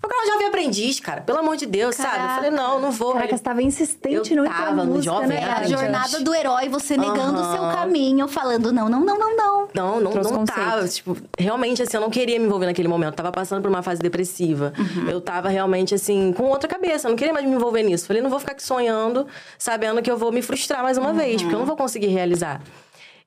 O 0.03 0.09
canal 0.09 0.27
Jovem 0.27 0.47
Aprendiz, 0.47 1.01
cara, 1.01 1.21
pelo 1.23 1.39
amor 1.39 1.57
de 1.57 1.67
Deus, 1.67 1.97
sabe? 1.97 2.23
Eu 2.23 2.29
falei, 2.29 2.51
não, 2.51 2.81
não 2.81 2.93
vou. 2.93 3.13
Caraca, 3.15 3.31
Ele- 3.31 3.39
você 3.39 3.43
tava 3.43 3.63
insistente 3.63 4.31
Eu 4.33 4.37
no 4.37 4.45
entrar 4.47 4.67
tava 4.67 4.85
no 4.85 5.03
Jovem 5.03 5.29
né? 5.29 5.41
É 5.41 5.45
a 5.45 5.53
Aprendiz. 5.55 5.81
jornada 5.81 6.21
do 6.21 6.35
herói, 6.35 6.69
você 6.69 6.97
negando 6.97 7.41
o 7.41 7.51
seu 7.53 7.63
caminho, 7.63 8.29
falando 8.29 8.73
não, 8.73 8.89
não, 8.89 9.01
não, 9.01 9.19
não, 9.19 9.37
não. 9.37 9.69
Não, 9.75 10.01
não, 10.01 10.13
Trouxe 10.13 10.31
não 10.31 10.39
conceito. 10.41 10.71
tava. 10.71 10.89
Tipo, 10.89 11.17
realmente, 11.39 11.83
assim, 11.83 11.97
eu 11.97 12.01
não 12.01 12.11
queria 12.11 12.39
me 12.39 12.47
envolver 12.47 12.67
naquele 12.67 12.87
momento. 12.89 13.11
Eu 13.13 13.17
tava 13.17 13.33
passando 13.33 13.63
por 13.63 13.69
uma 13.69 13.83
fase 13.83 14.01
depressiva. 14.01 14.73
Uhum. 14.79 15.09
Eu 15.11 15.21
tava 15.21 15.49
realmente, 15.49 15.95
assim, 15.95 16.33
com 16.33 16.45
outra 16.45 16.69
cabeça. 16.69 17.09
Eu 17.09 17.11
não 17.11 17.17
queria 17.17 17.33
mais 17.35 17.45
me 17.45 17.53
envolver 17.55 17.83
nisso. 17.83 18.07
Falei, 18.07 18.23
não 18.23 18.31
vou 18.31 18.39
ficar 18.39 18.53
aqui 18.53 18.63
sonhando, 18.63 19.27
sabendo 19.59 20.01
que 20.01 20.11
eu 20.11 20.17
vou 20.17 20.31
me 20.31 20.41
frustrar 20.41 20.83
mais 20.83 20.97
uma 20.97 21.13
vez, 21.13 21.43
porque 21.43 21.55
eu 21.55 21.59
não 21.59 21.67
vou 21.67 21.77
conseguir 21.77 22.07
realizar. 22.09 22.63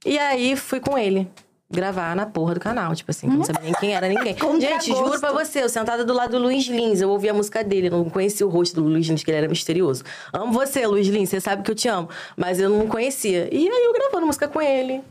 E 0.06 0.18
aí, 0.18 0.56
fui 0.56 0.80
com 0.80 0.98
ele. 0.98 1.30
Gravar 1.72 2.16
na 2.16 2.26
porra 2.26 2.56
do 2.56 2.60
canal, 2.60 2.96
tipo 2.96 3.12
assim, 3.12 3.28
não 3.28 3.44
sabia 3.44 3.62
nem 3.62 3.74
quem 3.74 3.94
era 3.96 4.08
ninguém. 4.08 4.36
Gente, 4.60 4.90
gosto. 4.90 5.06
juro 5.06 5.20
pra 5.20 5.32
você, 5.32 5.62
eu 5.62 5.70
sentada 5.70 6.04
do 6.04 6.14
lado 6.14 6.32
do 6.32 6.40
Luiz 6.40 6.66
Lins, 6.66 7.00
eu 7.00 7.10
ouvi 7.12 7.30
a 7.30 7.34
música 7.34 7.64
dele, 7.64 7.88
eu 7.88 7.92
não 7.92 8.10
conhecia 8.10 8.44
o 8.46 8.50
rosto 8.50 8.82
do 8.82 8.88
Luiz 8.88 9.06
Lins, 9.08 9.24
que 9.24 9.30
ele 9.30 9.38
era 9.38 9.48
misterioso. 9.48 10.04
Amo 10.34 10.52
você, 10.52 10.88
Luiz 10.88 11.08
Lins, 11.08 11.30
você 11.30 11.40
sabe 11.40 11.62
que 11.62 11.70
eu 11.70 11.76
te 11.76 11.88
amo. 11.88 12.10
Mas 12.36 12.60
eu 12.60 12.72
não 12.72 12.88
conhecia. 12.88 13.48
E 13.54 13.70
aí 13.70 13.84
eu 13.86 13.94
gravando 13.94 14.26
música 14.26 14.48
com 14.48 14.60
ele. 14.60 15.04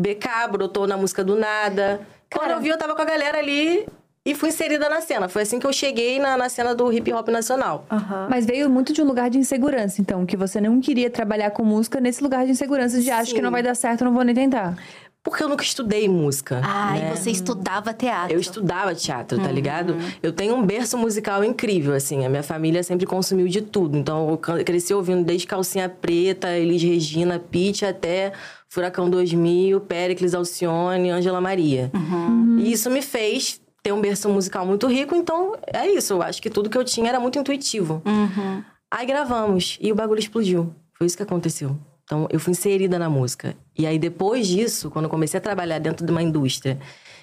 BK 0.00 0.48
brotou 0.50 0.84
na 0.84 0.96
música 0.96 1.22
do 1.22 1.36
nada. 1.36 2.00
Quando 2.28 2.42
Cara- 2.42 2.54
eu 2.54 2.60
vi, 2.60 2.70
eu 2.70 2.78
tava 2.78 2.96
com 2.96 3.02
a 3.02 3.04
galera 3.04 3.38
ali 3.38 3.86
e 4.26 4.34
fui 4.34 4.48
inserida 4.48 4.88
na 4.88 5.00
cena. 5.00 5.28
Foi 5.28 5.42
assim 5.42 5.60
que 5.60 5.66
eu 5.66 5.72
cheguei 5.72 6.18
na, 6.18 6.36
na 6.36 6.48
cena 6.48 6.74
do 6.74 6.92
hip 6.92 7.12
hop 7.12 7.28
nacional. 7.28 7.84
Mas 8.28 8.44
veio 8.44 8.68
muito 8.68 8.92
de 8.92 9.00
um 9.00 9.04
lugar 9.04 9.30
de 9.30 9.38
insegurança, 9.38 10.00
então, 10.00 10.26
que 10.26 10.36
você 10.36 10.60
não 10.60 10.80
queria 10.80 11.08
trabalhar 11.08 11.52
com 11.52 11.62
música 11.62 12.00
nesse 12.00 12.20
lugar 12.20 12.44
de 12.46 12.50
insegurança, 12.50 13.00
de 13.00 13.10
acho 13.12 13.32
que 13.32 13.40
não 13.40 13.52
vai 13.52 13.62
dar 13.62 13.76
certo, 13.76 14.04
não 14.04 14.12
vou 14.12 14.24
nem 14.24 14.34
tentar. 14.34 14.76
Porque 15.22 15.42
eu 15.42 15.48
nunca 15.50 15.62
estudei 15.62 16.08
música. 16.08 16.62
Ai, 16.64 17.00
né? 17.00 17.14
você 17.14 17.30
estudava 17.30 17.92
teatro. 17.92 18.34
Eu 18.34 18.40
estudava 18.40 18.94
teatro, 18.94 19.36
Uhum. 19.36 19.44
tá 19.44 19.52
ligado? 19.52 19.94
Eu 20.22 20.32
tenho 20.32 20.54
um 20.54 20.64
berço 20.64 20.96
musical 20.96 21.44
incrível, 21.44 21.92
assim. 21.94 22.24
A 22.24 22.28
minha 22.28 22.42
família 22.42 22.82
sempre 22.82 23.04
consumiu 23.04 23.46
de 23.46 23.60
tudo. 23.60 23.98
Então, 23.98 24.30
eu 24.30 24.64
cresci 24.64 24.94
ouvindo 24.94 25.22
desde 25.22 25.46
Calcinha 25.46 25.90
Preta, 25.90 26.56
Elis 26.56 26.82
Regina, 26.82 27.38
Pitty, 27.38 27.84
até 27.84 28.32
Furacão 28.66 29.10
2000, 29.10 29.80
Péricles 29.82 30.32
Alcione, 30.34 31.10
Ângela 31.10 31.40
Maria. 31.40 31.90
Uhum. 31.94 32.56
E 32.58 32.72
isso 32.72 32.88
me 32.90 33.02
fez 33.02 33.60
ter 33.82 33.92
um 33.92 34.00
berço 34.00 34.26
musical 34.30 34.64
muito 34.64 34.86
rico. 34.86 35.14
Então, 35.14 35.54
é 35.66 35.86
isso. 35.86 36.14
Eu 36.14 36.22
acho 36.22 36.40
que 36.40 36.48
tudo 36.48 36.70
que 36.70 36.78
eu 36.78 36.84
tinha 36.84 37.10
era 37.10 37.20
muito 37.20 37.38
intuitivo. 37.38 38.00
Uhum. 38.06 38.64
Aí 38.90 39.04
gravamos 39.06 39.76
e 39.82 39.92
o 39.92 39.94
bagulho 39.94 40.18
explodiu. 40.18 40.74
Foi 40.96 41.06
isso 41.06 41.16
que 41.16 41.22
aconteceu. 41.22 41.76
Então, 42.10 42.26
eu 42.28 42.40
fui 42.40 42.50
inserida 42.50 42.98
na 42.98 43.08
música. 43.08 43.54
E 43.78 43.86
aí, 43.86 43.96
depois 43.96 44.48
disso, 44.48 44.90
quando 44.90 45.04
eu 45.04 45.08
comecei 45.08 45.38
a 45.38 45.40
trabalhar 45.40 45.78
dentro 45.78 46.04
de 46.04 46.10
uma 46.10 46.20
indústria 46.20 46.76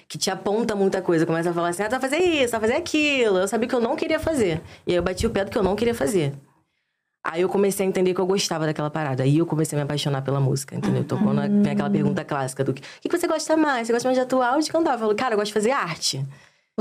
que 0.08 0.16
te 0.16 0.30
aponta 0.30 0.74
muita 0.74 1.02
coisa, 1.02 1.26
começa 1.26 1.50
a 1.50 1.52
falar 1.52 1.68
assim, 1.68 1.82
ah, 1.82 1.88
tu 1.88 1.90
vai 1.90 2.00
fazer 2.00 2.16
isso, 2.16 2.46
tu 2.46 2.50
vai 2.52 2.60
fazer 2.60 2.72
aquilo. 2.72 3.36
Eu 3.36 3.46
sabia 3.46 3.68
que 3.68 3.74
eu 3.74 3.82
não 3.82 3.94
queria 3.94 4.18
fazer. 4.18 4.62
E 4.86 4.92
aí, 4.92 4.96
eu 4.96 5.02
bati 5.02 5.26
o 5.26 5.30
pé 5.30 5.44
do 5.44 5.50
que 5.50 5.58
eu 5.58 5.62
não 5.62 5.76
queria 5.76 5.94
fazer. 5.94 6.32
Aí 7.22 7.42
eu 7.42 7.50
comecei 7.50 7.84
a 7.84 7.88
entender 7.88 8.14
que 8.14 8.20
eu 8.20 8.24
gostava 8.24 8.64
daquela 8.64 8.88
parada. 8.88 9.24
Aí 9.24 9.36
eu 9.36 9.44
comecei 9.44 9.76
a 9.76 9.78
me 9.78 9.84
apaixonar 9.84 10.22
pela 10.22 10.40
música, 10.40 10.74
entendeu? 10.74 11.02
Então, 11.02 11.22
quando 11.22 11.42
vem 11.62 11.72
aquela 11.72 11.90
pergunta 11.90 12.24
clássica 12.24 12.64
do 12.64 12.72
que, 12.72 12.80
o 12.80 13.08
que 13.10 13.18
você 13.18 13.28
gosta 13.28 13.58
mais? 13.58 13.86
Você 13.86 13.92
gosta 13.92 14.08
mais 14.08 14.16
de 14.16 14.22
atuar 14.22 14.54
ou 14.54 14.62
de 14.62 14.72
cantar? 14.72 14.94
Eu 14.94 15.00
falo, 15.00 15.14
cara, 15.14 15.34
eu 15.34 15.38
gosto 15.38 15.48
de 15.48 15.52
fazer 15.52 15.72
arte. 15.72 16.24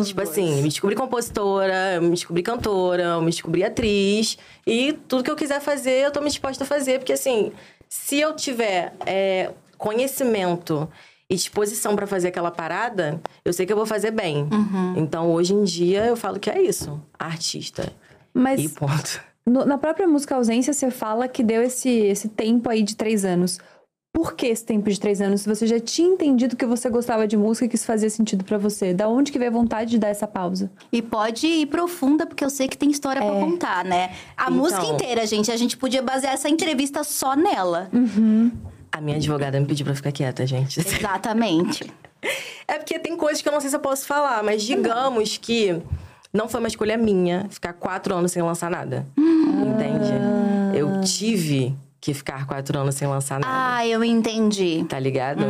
tipo 0.02 0.22
assim, 0.22 0.62
me 0.62 0.70
descobri 0.70 0.96
compositora, 0.96 1.96
eu 1.96 2.04
me 2.04 2.12
descobri 2.12 2.42
cantora, 2.42 3.04
eu 3.04 3.22
me 3.22 3.32
descobri 3.32 3.66
atriz. 3.66 4.38
E 4.66 4.94
tudo 5.10 5.26
que 5.26 5.32
eu 5.32 5.36
quiser 5.36 5.60
fazer, 5.60 6.06
eu 6.06 6.12
tô 6.12 6.22
me 6.22 6.30
disposta 6.30 6.64
a 6.64 6.68
fazer. 6.68 7.00
Porque 7.00 7.12
assim, 7.12 7.52
se 7.90 8.20
eu 8.20 8.36
tiver 8.36 8.94
é, 9.06 9.52
conhecimento 9.78 10.88
e 11.30 11.36
disposição 11.36 11.96
pra 11.96 12.08
fazer 12.08 12.30
aquela 12.30 12.52
parada, 12.52 13.20
eu 13.44 13.52
sei 13.52 13.66
que 13.66 13.74
eu 13.74 13.78
vou 13.78 13.86
fazer 13.86 14.12
bem. 14.12 14.48
Então, 14.96 15.32
hoje 15.32 15.54
em 15.54 15.64
dia, 15.64 16.06
eu 16.06 16.16
falo 16.16 16.40
que 16.40 16.50
é 16.50 16.62
isso. 16.62 17.02
Artista. 17.20 17.92
Mas 18.34 18.62
E 18.62 18.70
ponto. 18.70 19.22
no- 19.46 19.66
na 19.66 19.78
própria 19.78 20.08
música 20.08 20.36
ausência, 20.36 20.72
você 20.74 20.90
fala 20.90 21.28
que 21.28 21.44
deu 21.44 21.62
esse, 21.62 21.90
esse 21.90 22.30
tempo 22.30 22.70
aí 22.70 22.82
de 22.82 22.96
três 22.96 23.26
anos. 23.26 23.60
Por 24.18 24.34
que 24.34 24.48
esse 24.48 24.66
tempo 24.66 24.90
de 24.90 25.00
três 25.00 25.22
anos? 25.22 25.42
Se 25.42 25.48
você 25.48 25.68
já 25.68 25.80
tinha 25.80 26.08
entendido 26.10 26.56
que 26.56 26.66
você 26.66 26.90
gostava 26.90 27.28
de 27.28 27.38
música 27.38 27.66
e 27.68 27.70
que 27.70 27.76
isso 27.76 27.86
fazia 27.86 28.10
sentido 28.10 28.44
pra 28.44 28.58
você, 28.58 28.92
da 28.92 29.08
onde 29.08 29.32
que 29.32 29.38
veio 29.38 29.52
a 29.52 29.54
vontade 29.54 29.92
de 29.92 30.00
dar 30.00 30.08
essa 30.08 30.26
pausa? 30.26 30.72
E 30.92 31.04
pode 31.04 31.46
ir 31.46 31.68
profunda, 31.68 32.26
porque 32.26 32.44
eu 32.44 32.50
sei 32.50 32.68
que 32.68 32.76
tem 32.76 32.90
história 32.90 33.22
pra 33.22 33.30
contar, 33.40 33.86
né? 33.86 34.10
A 34.36 34.46
Então. 34.46 34.56
música 34.58 34.84
inteira, 34.88 35.24
gente, 35.28 35.52
a 35.52 35.56
gente 35.56 35.78
podia 35.78 36.02
basear 36.02 36.34
essa 36.34 36.50
entrevista 36.50 37.04
só 37.04 37.36
nela. 37.36 37.92
A 38.92 39.00
minha 39.00 39.18
advogada 39.18 39.60
me 39.60 39.68
pediu 39.68 39.86
pra 39.86 39.94
ficar 39.94 40.12
quieta, 40.12 40.48
gente. 40.48 40.80
Exatamente. 40.80 41.86
É 42.68 42.80
porque 42.80 42.98
tem 42.98 43.16
coisas 43.16 43.42
que 43.44 43.48
eu 43.48 43.54
não 43.54 43.62
sei 43.62 43.70
se 43.70 43.76
eu 43.76 43.80
posso 43.80 44.06
falar, 44.08 44.44
mas 44.44 44.64
digamos 44.64 45.38
que 45.38 45.80
não 46.34 46.50
foi 46.50 46.60
uma 46.60 46.68
escolha 46.68 46.98
minha 46.98 47.46
ficar 47.50 47.72
quatro 47.74 48.14
anos 48.16 48.32
sem 48.32 48.42
lançar 48.42 48.70
nada. 48.72 49.06
Entende? 49.16 50.12
Eu 50.78 51.00
tive 51.02 51.74
que 52.00 52.14
ficar 52.14 52.46
quatro 52.46 52.78
anos 52.80 52.96
sem 52.96 53.08
lançar 53.08 53.40
nada. 53.40 53.78
ah, 53.78 53.88
eu 53.88 54.04
entendi. 54.04 54.86
Tá 54.88 55.00
ligado? 55.00 55.44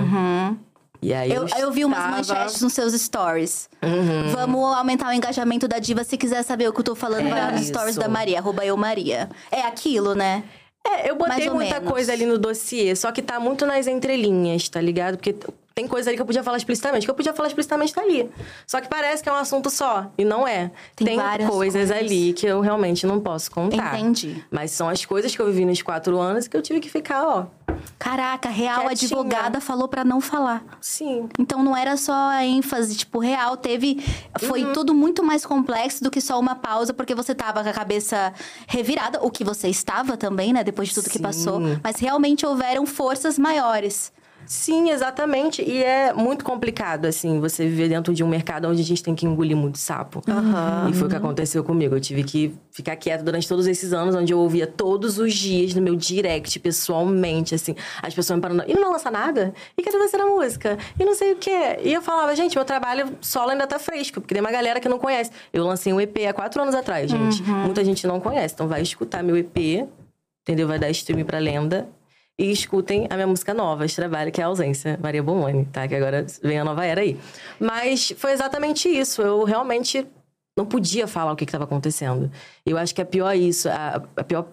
E 1.01 1.13
aí 1.13 1.32
eu, 1.32 1.48
Eu, 1.48 1.58
eu 1.60 1.72
vi 1.72 1.86
umas 1.86 2.27
manchetes 2.27 2.62
nos 2.62 2.74
seus 2.74 2.94
stories. 2.94 3.70
Vamos 4.34 4.75
aumentar 4.75 5.10
o 5.10 5.13
engajamento 5.13 5.68
da 5.68 5.77
diva. 5.80 6.04
Se 6.04 6.18
quiser 6.18 6.42
saber 6.44 6.68
o 6.68 6.74
que 6.74 6.80
eu 6.80 6.84
tô 6.84 6.96
falando, 6.96 7.30
vai 7.30 7.39
lá 7.39 7.51
nos 7.51 7.68
stories 7.68 7.96
da 7.96 8.08
Maria, 8.08 8.39
arroba 8.39 8.66
eu 8.66 8.75
Maria. 8.75 9.30
É 9.51 9.62
aquilo, 9.62 10.16
né? 10.16 10.44
É, 10.86 11.10
eu 11.10 11.16
botei 11.16 11.50
muita 11.50 11.75
menos. 11.75 11.92
coisa 11.92 12.13
ali 12.13 12.25
no 12.25 12.38
dossiê, 12.38 12.96
só 12.96 13.12
que 13.12 13.22
tá 13.22 13.39
muito 13.42 13.66
nas 13.66 13.88
entrelinhas, 13.88 14.70
tá 14.70 14.80
ligado? 14.80 15.18
Porque 15.18 15.36
tem 15.77 15.88
coisa 15.88 16.10
ali 16.10 16.17
que 16.17 16.22
eu 16.24 16.25
podia 16.25 16.41
falar 16.41 16.57
explicitamente. 16.57 17.05
Que 17.05 17.12
eu 17.12 17.13
podia 17.13 17.34
falar 17.36 17.50
explicitamente 17.50 17.93
tá 17.93 18.01
ali. 18.01 18.27
Só 18.65 18.81
que 18.81 18.88
parece 18.89 19.22
que 19.22 19.29
é 19.29 19.31
um 19.31 19.36
assunto 19.36 19.69
só. 19.69 20.12
E 20.17 20.25
não 20.25 20.48
é. 20.48 20.72
Tem 20.96 21.15
várias 21.15 21.48
coisas, 21.48 21.89
coisas. 21.91 21.96
ali 21.96 22.34
que 22.34 22.48
eu 22.48 22.62
realmente 22.62 23.05
não 23.05 23.19
posso 23.19 23.51
contar. 23.51 24.00
Entendi. 24.00 24.43
Mas 24.50 24.72
são 24.72 24.89
as 24.89 25.05
coisas 25.05 25.36
que 25.36 25.39
eu 25.39 25.46
vivi 25.46 25.65
nos 25.65 25.79
quatro 25.84 26.17
anos 26.19 26.48
que 26.48 26.57
eu 26.57 26.63
tive 26.63 26.79
que 26.79 26.89
ficar, 26.89 27.24
ó. 27.24 27.46
Caraca, 28.00 28.50
real 28.50 28.88
Quietinha. 28.88 29.07
advogada 29.19 29.62
falou 29.62 29.88
pra 29.88 30.03
não 30.03 30.19
falar. 30.19 30.63
Sim. 30.81 31.29
Então 31.38 31.63
não 31.63 31.77
era 31.77 31.96
só 31.96 32.12
a 32.13 32.43
ênfase, 32.43 32.96
tipo, 32.96 33.19
real, 33.19 33.55
teve. 33.55 34.03
Foi 34.39 34.63
Uhum. 34.63 34.74
tudo 34.74 34.96
muito 34.96 35.24
mais 35.24 35.46
complexo 35.46 36.03
do 36.03 36.10
que 36.10 36.19
só 36.19 36.39
uma 36.39 36.55
pausa, 36.55 36.91
porque 36.91 37.13
você 37.13 37.36
tava 37.36 37.63
com 37.63 37.69
a 37.69 37.74
cabeça 37.74 38.34
revirada, 38.67 39.19
o 39.22 39.29
que 39.29 39.43
você 39.43 39.67
estava 39.67 40.17
também, 40.17 40.53
né, 40.53 40.63
depois 40.63 40.88
de 40.89 40.96
tudo 40.96 41.05
que 41.10 41.17
Sim. 41.17 41.24
passou. 41.24 41.60
Mas 41.84 41.98
realmente 42.00 42.46
houveram 42.48 42.84
forças 42.88 43.38
maiores. 43.38 44.12
Sim, 44.48 44.92
exatamente. 44.92 45.62
E 45.62 45.84
é 45.84 46.13
muito 46.13 46.46
complicado, 46.46 47.06
assim, 47.06 47.39
você 47.39 47.68
viver 47.68 47.89
dentro 47.89 48.13
de 48.13 48.24
um 48.24 48.27
mercado 48.27 48.68
onde 48.68 48.82
a 48.82 48.86
gente 48.86 49.04
tem 49.04 49.13
que 49.13 49.25
engolir 49.25 49.58
muito 49.58 49.77
sapo. 49.77 50.24
E 50.89 50.94
foi 50.94 51.08
o 51.08 51.10
que 51.10 51.16
aconteceu 51.18 51.63
comigo. 51.63 51.96
Eu 51.96 52.00
tive 52.00 52.24
que 52.24 52.56
ficar 52.72 52.96
quieta 52.96 53.24
durante 53.24 53.48
todos 53.48 53.68
esses 53.68 53.92
anos, 53.92 54.16
onde 54.16 54.32
eu 54.32 54.39
ouvia 54.39 54.66
todos 54.66 55.20
os 55.20 55.34
dias 55.34 55.75
no 55.75 55.82
meu 55.82 55.96
direct, 55.96 56.60
pessoalmente, 56.60 57.54
assim, 57.54 57.75
as 58.01 58.13
pessoas 58.13 58.38
me 58.38 58.42
parando. 58.42 58.63
E 58.66 58.74
não 58.74 58.84
vai 58.84 58.92
lançar 58.94 59.12
nada? 59.12 59.54
E 59.77 59.84
cadê 59.84 59.98
você 59.98 60.16
na 60.18 60.25
música? 60.25 60.77
E 60.98 61.04
não 61.04 61.13
sei 61.13 61.34
o 61.34 61.36
quê. 61.36 61.80
E 61.84 61.94
eu 61.94 62.01
falava, 62.01 62.34
gente, 62.34 62.56
meu 62.56 62.63
trabalho 62.63 63.18
solo 63.20 63.50
ainda 63.50 63.68
tá 63.68 63.77
fresco, 63.77 64.22
porque 64.22 64.34
tem 64.34 64.42
uma 64.42 64.51
galera 64.51 64.80
que 64.80 64.88
não 64.88 64.98
conhece. 64.98 65.30
Eu 65.51 65.66
lancei 65.66 65.92
um 65.92 66.00
EP 66.00 66.16
há 66.30 66.32
quatro 66.34 66.62
anos 66.62 66.74
atrás, 66.74 67.12
gente. 67.12 67.44
Muita 67.44 67.84
gente 67.84 68.08
não 68.08 68.20
conhece. 68.22 68.54
Então 68.54 68.68
vai 68.68 68.82
escutar 68.82 69.22
meu 69.22 69.36
EP, 69.36 69.88
entendeu? 70.44 70.68
Vai 70.68 70.80
dar 70.80 70.89
stream 70.89 71.25
pra 71.25 71.38
lenda. 71.38 71.89
E 72.39 72.51
escutem 72.51 73.08
a 73.10 73.15
minha 73.15 73.25
música 73.25 73.51
nova, 73.53 73.84
esse 73.84 73.96
trabalho, 73.96 74.32
que 74.32 74.39
é 74.39 74.44
a 74.44 74.48
Ausência, 74.48 75.00
Maria 75.01 75.24
Bomoni, 75.24 75.65
tá? 75.65 75.88
Que 75.88 75.96
agora 75.96 76.25
vem 76.44 76.60
a 76.60 76.63
nova 76.63 76.86
era 76.86 77.01
aí. 77.01 77.20
Mas 77.60 78.13
foi 78.15 78.32
exatamente 78.32 78.88
isso. 78.88 79.24
Eu 79.24 79.44
realmente 79.44 80.06
não 80.56 80.65
podia 80.65 81.08
falar 81.08 81.32
o 81.32 81.36
que 81.36 81.46
estava 81.46 81.63
acontecendo. 81.63 82.32
Eu 82.63 82.77
acho 82.77 82.94
que 82.94 83.01
é 83.01 83.06
pior 83.06 83.36
isso. 83.36 83.67
A, 83.70 84.03
a 84.15 84.24
pior 84.24 84.48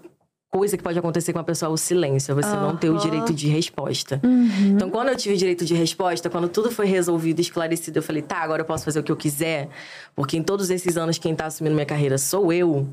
coisa 0.54 0.76
que 0.76 0.84
pode 0.84 0.96
acontecer 0.96 1.32
com 1.32 1.40
a 1.40 1.44
pessoa 1.44 1.68
é 1.68 1.72
o 1.72 1.76
silêncio, 1.76 2.30
é 2.30 2.34
você 2.36 2.54
não 2.54 2.76
ter 2.76 2.88
o 2.88 2.96
direito 2.96 3.34
de 3.34 3.48
resposta. 3.48 4.20
Uhum. 4.22 4.76
Então, 4.76 4.88
quando 4.88 5.08
eu 5.08 5.16
tive 5.16 5.36
direito 5.36 5.64
de 5.64 5.74
resposta, 5.74 6.30
quando 6.30 6.48
tudo 6.48 6.70
foi 6.70 6.86
resolvido, 6.86 7.40
esclarecido, 7.40 7.98
eu 7.98 8.02
falei, 8.04 8.22
tá, 8.22 8.36
agora 8.36 8.62
eu 8.62 8.64
posso 8.64 8.84
fazer 8.84 9.00
o 9.00 9.02
que 9.02 9.10
eu 9.10 9.16
quiser, 9.16 9.68
porque 10.14 10.36
em 10.36 10.44
todos 10.44 10.70
esses 10.70 10.96
anos 10.96 11.18
quem 11.18 11.34
tá 11.34 11.46
assumindo 11.46 11.74
minha 11.74 11.84
carreira 11.84 12.16
sou 12.18 12.52
eu, 12.52 12.88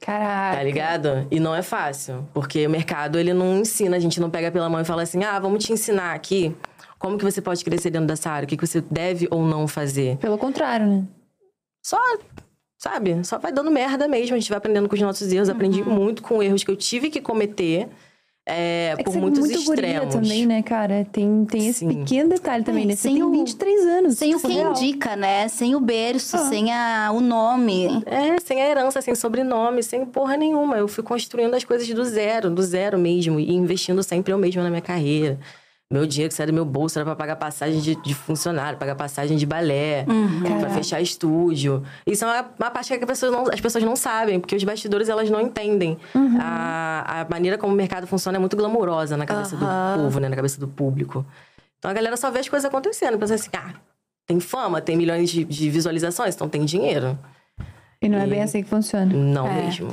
Caraca. 0.00 0.56
tá 0.56 0.62
ligado? 0.62 1.26
E 1.30 1.38
não 1.38 1.54
é 1.54 1.62
fácil, 1.62 2.26
porque 2.32 2.66
o 2.66 2.70
mercado, 2.70 3.18
ele 3.18 3.34
não 3.34 3.58
ensina, 3.58 3.96
a 3.96 4.00
gente 4.00 4.18
não 4.20 4.30
pega 4.30 4.50
pela 4.50 4.68
mão 4.68 4.80
e 4.80 4.84
fala 4.84 5.02
assim, 5.02 5.22
ah, 5.24 5.38
vamos 5.38 5.64
te 5.64 5.72
ensinar 5.72 6.14
aqui 6.14 6.56
como 6.98 7.18
que 7.18 7.24
você 7.24 7.40
pode 7.42 7.64
crescer 7.64 7.90
dentro 7.90 8.06
dessa 8.06 8.30
área, 8.30 8.46
o 8.46 8.48
que, 8.48 8.56
que 8.56 8.66
você 8.66 8.80
deve 8.80 9.28
ou 9.30 9.42
não 9.42 9.68
fazer. 9.68 10.16
Pelo 10.16 10.38
contrário, 10.38 10.86
né? 10.86 11.04
Só, 11.82 11.98
sabe, 12.78 13.24
só 13.24 13.38
vai 13.38 13.52
dando 13.52 13.70
merda 13.70 14.08
mesmo, 14.08 14.36
a 14.36 14.38
gente 14.38 14.48
vai 14.48 14.58
aprendendo 14.58 14.88
com 14.88 14.94
os 14.94 15.00
nossos 15.00 15.32
erros. 15.32 15.48
Aprendi 15.48 15.82
muito 15.82 16.22
com 16.22 16.42
erros 16.42 16.64
que 16.64 16.70
eu 16.70 16.76
tive 16.76 17.10
que 17.10 17.20
cometer 17.20 17.88
é, 18.50 18.94
É 18.98 19.02
por 19.02 19.14
é 19.16 19.18
muitos 19.18 19.40
muito 19.40 19.58
extremos. 19.58 20.14
também, 20.14 20.46
né, 20.46 20.62
cara? 20.62 21.06
Tem, 21.10 21.44
tem 21.44 21.68
esse 21.68 21.80
Sim. 21.80 21.88
pequeno 21.88 22.30
detalhe 22.30 22.64
também, 22.64 22.84
É, 22.84 22.86
né? 22.88 22.96
Você 22.96 23.02
sem 23.02 23.14
tem 23.14 23.22
o- 23.22 23.30
23 23.30 23.86
anos. 23.86 24.18
Sem 24.18 24.34
o 24.34 24.36
tipo, 24.36 24.48
que 24.48 24.54
real. 24.54 24.70
indica, 24.72 25.16
né? 25.16 25.48
Sem 25.48 25.74
o 25.74 25.80
berço, 25.80 26.36
Ah. 26.36 26.48
sem 26.48 26.72
a, 26.72 27.10
o 27.12 27.20
nome. 27.20 27.86
É, 28.06 28.38
sem 28.44 28.60
a 28.60 28.68
herança, 28.68 29.00
sem 29.00 29.14
sobrenome, 29.14 29.82
sem 29.82 30.04
porra 30.04 30.36
nenhuma. 30.36 30.76
Eu 30.76 30.88
fui 30.88 31.02
construindo 31.04 31.54
as 31.54 31.64
coisas 31.64 31.88
do 31.88 32.04
zero, 32.04 32.50
do 32.50 32.62
zero 32.62 32.98
mesmo. 32.98 33.38
E 33.40 33.52
investindo 33.54 34.02
sempre 34.02 34.32
eu 34.32 34.38
mesma 34.38 34.62
na 34.62 34.70
minha 34.70 34.82
carreira. 34.82 35.38
Meu 35.92 36.06
dinheiro 36.06 36.28
que 36.28 36.34
saía 36.36 36.46
do 36.46 36.52
meu 36.52 36.64
bolso 36.64 36.96
era 36.98 37.04
pra 37.04 37.16
pagar 37.16 37.34
passagem 37.34 37.80
de, 37.80 37.96
de 37.96 38.14
funcionário, 38.14 38.78
pagar 38.78 38.94
passagem 38.94 39.36
de 39.36 39.44
balé, 39.44 40.04
Uhum. 40.08 40.60
pra 40.60 40.70
fechar 40.70 41.00
estúdio. 41.00 41.82
Isso 42.06 42.24
é 42.24 42.28
uma, 42.28 42.48
uma 42.60 42.70
parte 42.70 42.88
que 42.88 42.94
as 42.94 43.04
pessoas, 43.04 43.32
não, 43.32 43.44
as 43.52 43.60
pessoas 43.60 43.82
não 43.82 43.96
sabem, 43.96 44.38
porque 44.38 44.54
os 44.54 44.62
bastidores 44.62 45.08
elas 45.08 45.28
não 45.28 45.40
entendem. 45.40 45.98
Uhum. 46.14 46.38
A, 46.40 47.22
a 47.22 47.26
maneira 47.28 47.58
como 47.58 47.72
o 47.72 47.76
mercado 47.76 48.06
funciona 48.06 48.36
é 48.36 48.38
muito 48.38 48.56
glamourosa 48.56 49.16
na 49.16 49.26
cabeça 49.26 49.56
Aham. 49.56 49.96
do 49.96 50.02
povo, 50.04 50.20
né? 50.20 50.28
Na 50.28 50.36
cabeça 50.36 50.60
do 50.60 50.68
público. 50.68 51.26
Então 51.80 51.90
a 51.90 51.94
galera 51.94 52.16
só 52.16 52.30
vê 52.30 52.38
as 52.38 52.48
coisas 52.48 52.64
acontecendo. 52.68 53.18
Pensa 53.18 53.34
assim, 53.34 53.50
ah, 53.56 53.72
tem 54.28 54.38
fama, 54.38 54.80
tem 54.80 54.96
milhões 54.96 55.28
de, 55.28 55.42
de 55.42 55.68
visualizações, 55.70 56.36
então 56.36 56.48
tem 56.48 56.64
dinheiro. 56.64 57.18
E 58.00 58.08
não 58.08 58.18
é 58.18 58.26
E- 58.28 58.30
bem 58.30 58.42
assim 58.42 58.62
que 58.62 58.68
funciona. 58.68 59.06
Não 59.12 59.48
É. 59.48 59.64
mesmo. 59.64 59.88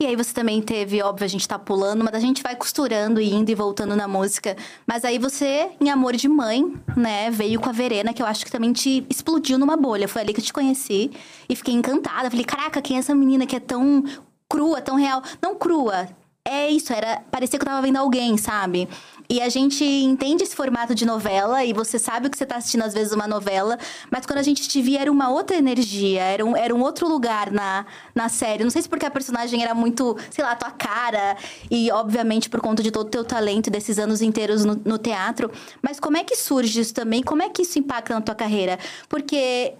E 0.00 0.06
aí 0.06 0.16
você 0.16 0.32
também 0.32 0.62
teve, 0.62 1.02
óbvio, 1.02 1.26
a 1.26 1.28
gente 1.28 1.46
tá 1.46 1.58
pulando, 1.58 2.02
mas 2.02 2.14
a 2.14 2.18
gente 2.18 2.42
vai 2.42 2.56
costurando 2.56 3.20
e 3.20 3.34
indo 3.34 3.50
e 3.50 3.54
voltando 3.54 3.94
na 3.94 4.08
música. 4.08 4.56
Mas 4.86 5.04
aí 5.04 5.18
você, 5.18 5.72
em 5.78 5.90
Amor 5.90 6.16
de 6.16 6.26
Mãe, 6.26 6.74
né, 6.96 7.30
veio 7.30 7.60
com 7.60 7.68
a 7.68 7.72
Verena, 7.72 8.14
que 8.14 8.22
eu 8.22 8.26
acho 8.26 8.42
que 8.42 8.50
também 8.50 8.72
te 8.72 9.04
explodiu 9.10 9.58
numa 9.58 9.76
bolha. 9.76 10.08
Foi 10.08 10.22
ali 10.22 10.32
que 10.32 10.40
eu 10.40 10.44
te 10.44 10.54
conheci 10.54 11.10
e 11.46 11.54
fiquei 11.54 11.74
encantada. 11.74 12.30
Falei, 12.30 12.46
caraca, 12.46 12.80
quem 12.80 12.96
é 12.96 13.00
essa 13.00 13.14
menina 13.14 13.44
que 13.44 13.54
é 13.54 13.60
tão 13.60 14.02
crua, 14.48 14.80
tão 14.80 14.96
real? 14.96 15.22
Não 15.42 15.54
crua. 15.54 16.08
É 16.46 16.70
isso, 16.70 16.94
era. 16.94 17.22
Parecia 17.30 17.58
que 17.58 17.64
eu 17.66 17.68
tava 17.68 17.82
vendo 17.82 17.98
alguém, 17.98 18.38
sabe? 18.38 18.88
E 19.30 19.40
a 19.40 19.48
gente 19.48 19.84
entende 19.84 20.42
esse 20.42 20.56
formato 20.56 20.92
de 20.92 21.06
novela 21.06 21.64
e 21.64 21.72
você 21.72 22.00
sabe 22.00 22.26
o 22.26 22.30
que 22.30 22.36
você 22.36 22.44
tá 22.44 22.56
assistindo, 22.56 22.82
às 22.82 22.92
vezes, 22.92 23.12
uma 23.12 23.28
novela, 23.28 23.78
mas 24.10 24.26
quando 24.26 24.40
a 24.40 24.42
gente 24.42 24.68
te 24.68 24.82
via 24.82 25.02
era 25.02 25.10
uma 25.10 25.30
outra 25.30 25.56
energia, 25.56 26.20
era 26.20 26.44
um, 26.44 26.56
era 26.56 26.74
um 26.74 26.80
outro 26.80 27.08
lugar 27.08 27.48
na, 27.52 27.86
na 28.12 28.28
série. 28.28 28.64
Não 28.64 28.70
sei 28.70 28.82
se 28.82 28.88
porque 28.88 29.06
a 29.06 29.10
personagem 29.10 29.62
era 29.62 29.72
muito, 29.72 30.16
sei 30.30 30.44
lá, 30.44 30.56
tua 30.56 30.72
cara, 30.72 31.36
e 31.70 31.92
obviamente 31.92 32.50
por 32.50 32.60
conta 32.60 32.82
de 32.82 32.90
todo 32.90 33.06
o 33.06 33.10
teu 33.10 33.24
talento 33.24 33.68
e 33.68 33.70
desses 33.70 34.00
anos 34.00 34.20
inteiros 34.20 34.64
no, 34.64 34.74
no 34.84 34.98
teatro. 34.98 35.48
Mas 35.80 36.00
como 36.00 36.16
é 36.16 36.24
que 36.24 36.34
surge 36.34 36.80
isso 36.80 36.92
também? 36.92 37.22
Como 37.22 37.40
é 37.40 37.48
que 37.48 37.62
isso 37.62 37.78
impacta 37.78 38.12
na 38.12 38.20
tua 38.20 38.34
carreira? 38.34 38.80
Porque. 39.08 39.74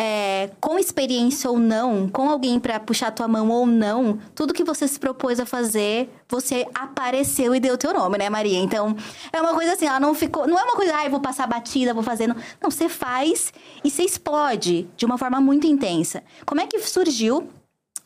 É, 0.00 0.50
com 0.60 0.78
experiência 0.78 1.50
ou 1.50 1.58
não, 1.58 2.08
com 2.08 2.30
alguém 2.30 2.60
pra 2.60 2.78
puxar 2.78 3.10
tua 3.10 3.26
mão 3.26 3.50
ou 3.50 3.66
não, 3.66 4.20
tudo 4.32 4.54
que 4.54 4.62
você 4.62 4.86
se 4.86 4.96
propôs 4.96 5.40
a 5.40 5.44
fazer, 5.44 6.08
você 6.28 6.64
apareceu 6.72 7.52
e 7.52 7.58
deu 7.58 7.76
teu 7.76 7.92
nome, 7.92 8.16
né, 8.16 8.30
Maria? 8.30 8.60
Então, 8.60 8.94
é 9.32 9.40
uma 9.40 9.52
coisa 9.54 9.72
assim, 9.72 9.86
ela 9.86 9.98
não 9.98 10.14
ficou. 10.14 10.46
Não 10.46 10.56
é 10.56 10.62
uma 10.62 10.76
coisa, 10.76 10.94
ai, 10.94 11.08
vou 11.08 11.18
passar 11.18 11.48
batida, 11.48 11.92
vou 11.92 12.04
fazer. 12.04 12.28
Não, 12.28 12.36
não 12.62 12.70
você 12.70 12.88
faz 12.88 13.52
e 13.82 13.90
você 13.90 14.04
explode 14.04 14.88
de 14.96 15.04
uma 15.04 15.18
forma 15.18 15.40
muito 15.40 15.66
intensa. 15.66 16.22
Como 16.46 16.60
é 16.60 16.66
que 16.68 16.78
surgiu 16.78 17.48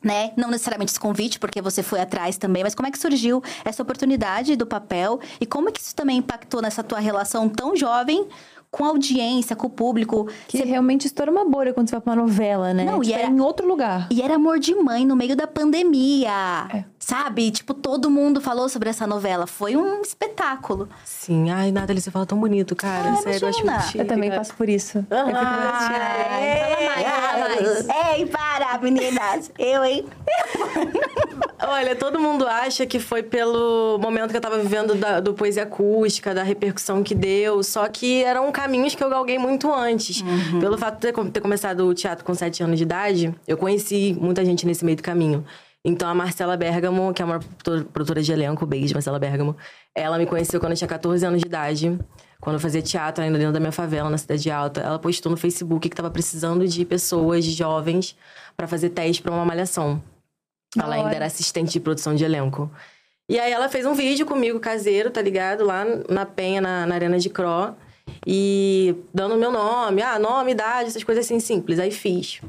né? 0.02 0.32
Não 0.36 0.50
necessariamente 0.50 0.90
esse 0.90 0.98
convite, 0.98 1.38
porque 1.38 1.62
você 1.62 1.80
foi 1.80 2.00
atrás 2.00 2.36
também, 2.36 2.64
mas 2.64 2.74
como 2.74 2.88
é 2.88 2.90
que 2.90 2.98
surgiu 2.98 3.40
essa 3.64 3.84
oportunidade 3.84 4.56
do 4.56 4.66
papel 4.66 5.20
e 5.40 5.46
como 5.46 5.68
é 5.68 5.72
que 5.72 5.80
isso 5.80 5.94
também 5.94 6.16
impactou 6.16 6.60
nessa 6.60 6.82
tua 6.82 6.98
relação 6.98 7.48
tão 7.48 7.76
jovem 7.76 8.26
com 8.72 8.84
a 8.86 8.88
audiência, 8.88 9.54
com 9.54 9.66
o 9.66 9.70
público? 9.70 10.26
Que 10.48 10.56
Você- 10.56 10.64
realmente 10.64 11.04
estoura 11.06 11.30
uma 11.30 11.44
bolha 11.44 11.74
quando 11.74 11.88
você 11.90 11.94
vai 11.94 12.00
pra 12.00 12.14
uma 12.14 12.22
novela, 12.22 12.72
né? 12.72 12.84
Não, 12.84 13.02
e 13.02 13.06
tipo, 13.06 13.18
é 13.18 13.22
era- 13.22 13.30
em 13.30 13.38
outro 13.40 13.68
lugar. 13.68 14.08
E 14.10 14.22
era 14.22 14.36
amor 14.36 14.58
de 14.58 14.74
mãe 14.74 15.04
no 15.06 15.14
meio 15.14 15.36
da 15.36 15.46
pandemia. 15.46 16.30
É. 16.74 16.84
Sabe? 16.98 17.50
Tipo, 17.50 17.74
todo 17.74 18.10
mundo 18.10 18.40
falou 18.40 18.68
sobre 18.70 18.88
essa 18.88 19.06
novela. 19.06 19.46
Foi 19.46 19.76
um 19.76 20.00
espetáculo. 20.00 20.88
Sim. 21.04 21.50
Ai, 21.50 21.70
Nathalie, 21.70 22.00
você 22.00 22.10
fala 22.10 22.24
tão 22.24 22.38
bonito, 22.38 22.74
cara. 22.74 23.10
Ah, 23.10 23.16
Sério, 23.16 23.40
eu 23.44 23.48
acho 23.48 23.98
Eu 23.98 24.06
também 24.06 24.30
passo 24.30 24.54
por 24.54 24.68
isso. 24.68 24.98
Eu 25.10 25.26
fico 25.26 25.36
Ai, 25.36 25.44
fala 25.44 25.60
mais, 25.60 27.04
fala 27.04 27.48
mais. 27.48 28.18
Ei, 28.18 28.26
para, 28.26 28.78
meninas. 28.78 29.50
Eu, 29.58 29.84
hein? 29.84 30.06
Olha, 31.64 31.94
todo 31.94 32.18
mundo 32.18 32.46
acha 32.46 32.84
que 32.86 32.98
foi 32.98 33.22
pelo 33.22 33.96
momento 33.98 34.30
que 34.30 34.36
eu 34.36 34.40
tava 34.40 34.58
vivendo 34.58 34.94
da- 34.96 35.20
do 35.20 35.32
poesia 35.32 35.62
acústica, 35.62 36.34
da 36.34 36.42
repercussão 36.42 37.02
que 37.02 37.14
deu. 37.14 37.62
Só 37.62 37.88
que 37.88 38.22
eram 38.24 38.50
caminhos 38.50 38.94
que 38.94 39.02
eu 39.02 39.08
galguei 39.08 39.38
muito 39.38 39.72
antes. 39.72 40.22
Pelo 40.60 40.76
fato 40.76 40.94
de 40.94 41.12
ter, 41.12 41.30
ter 41.30 41.40
começado 41.40 41.86
o 41.86 41.94
teatro 41.94 42.24
com 42.24 42.34
sete 42.34 42.62
anos 42.62 42.78
de 42.78 42.82
idade, 42.82 43.34
eu 43.46 43.56
conheci 43.56 44.16
muita 44.20 44.44
gente 44.44 44.66
nesse 44.66 44.84
meio 44.84 44.96
do 44.96 45.02
caminho. 45.02 45.44
Então 45.84 46.08
a 46.08 46.14
Marcela 46.14 46.56
Bergamo, 46.56 47.12
que 47.14 47.22
é 47.22 47.24
uma 47.24 47.40
produtora- 47.62 48.22
de 48.22 48.32
elenco, 48.32 48.64
beijo, 48.66 48.94
Marcela 48.94 49.18
Bergamo, 49.18 49.56
ela 49.94 50.18
me 50.18 50.26
conheceu 50.26 50.58
quando 50.60 50.72
eu 50.72 50.78
tinha 50.78 50.88
14 50.88 51.24
anos 51.26 51.40
de 51.40 51.46
idade. 51.46 51.98
Quando 52.40 52.54
eu 52.54 52.60
fazia 52.60 52.82
teatro 52.82 53.22
ainda 53.22 53.38
dentro 53.38 53.52
da 53.52 53.60
minha 53.60 53.70
favela, 53.72 54.10
na 54.10 54.18
Cidade 54.18 54.50
Alta, 54.50 54.80
ela 54.80 54.98
postou 54.98 55.30
no 55.30 55.36
Facebook 55.36 55.88
que 55.88 55.94
tava 55.94 56.10
precisando 56.10 56.66
de 56.66 56.84
pessoas 56.84 57.44
jovens 57.44 58.16
para 58.56 58.66
fazer 58.66 58.90
teste 58.90 59.22
para 59.22 59.32
uma 59.32 59.44
malhação. 59.44 60.02
Ela 60.80 60.96
ainda 60.96 61.14
era 61.14 61.26
assistente 61.26 61.72
de 61.72 61.80
produção 61.80 62.14
de 62.14 62.24
elenco. 62.24 62.70
E 63.28 63.38
aí 63.38 63.52
ela 63.52 63.68
fez 63.68 63.86
um 63.86 63.94
vídeo 63.94 64.26
comigo 64.26 64.58
caseiro, 64.60 65.10
tá 65.10 65.22
ligado? 65.22 65.64
Lá 65.64 65.84
na 66.08 66.26
Penha, 66.26 66.60
na, 66.60 66.86
na 66.86 66.94
Arena 66.94 67.18
de 67.18 67.30
Cro. 67.30 67.74
E 68.26 68.94
dando 69.14 69.36
meu 69.36 69.50
nome, 69.50 70.02
ah, 70.02 70.18
nome, 70.18 70.52
idade, 70.52 70.88
essas 70.88 71.04
coisas 71.04 71.24
assim 71.24 71.38
simples. 71.40 71.78
Aí 71.78 71.90
fiz. 71.90 72.40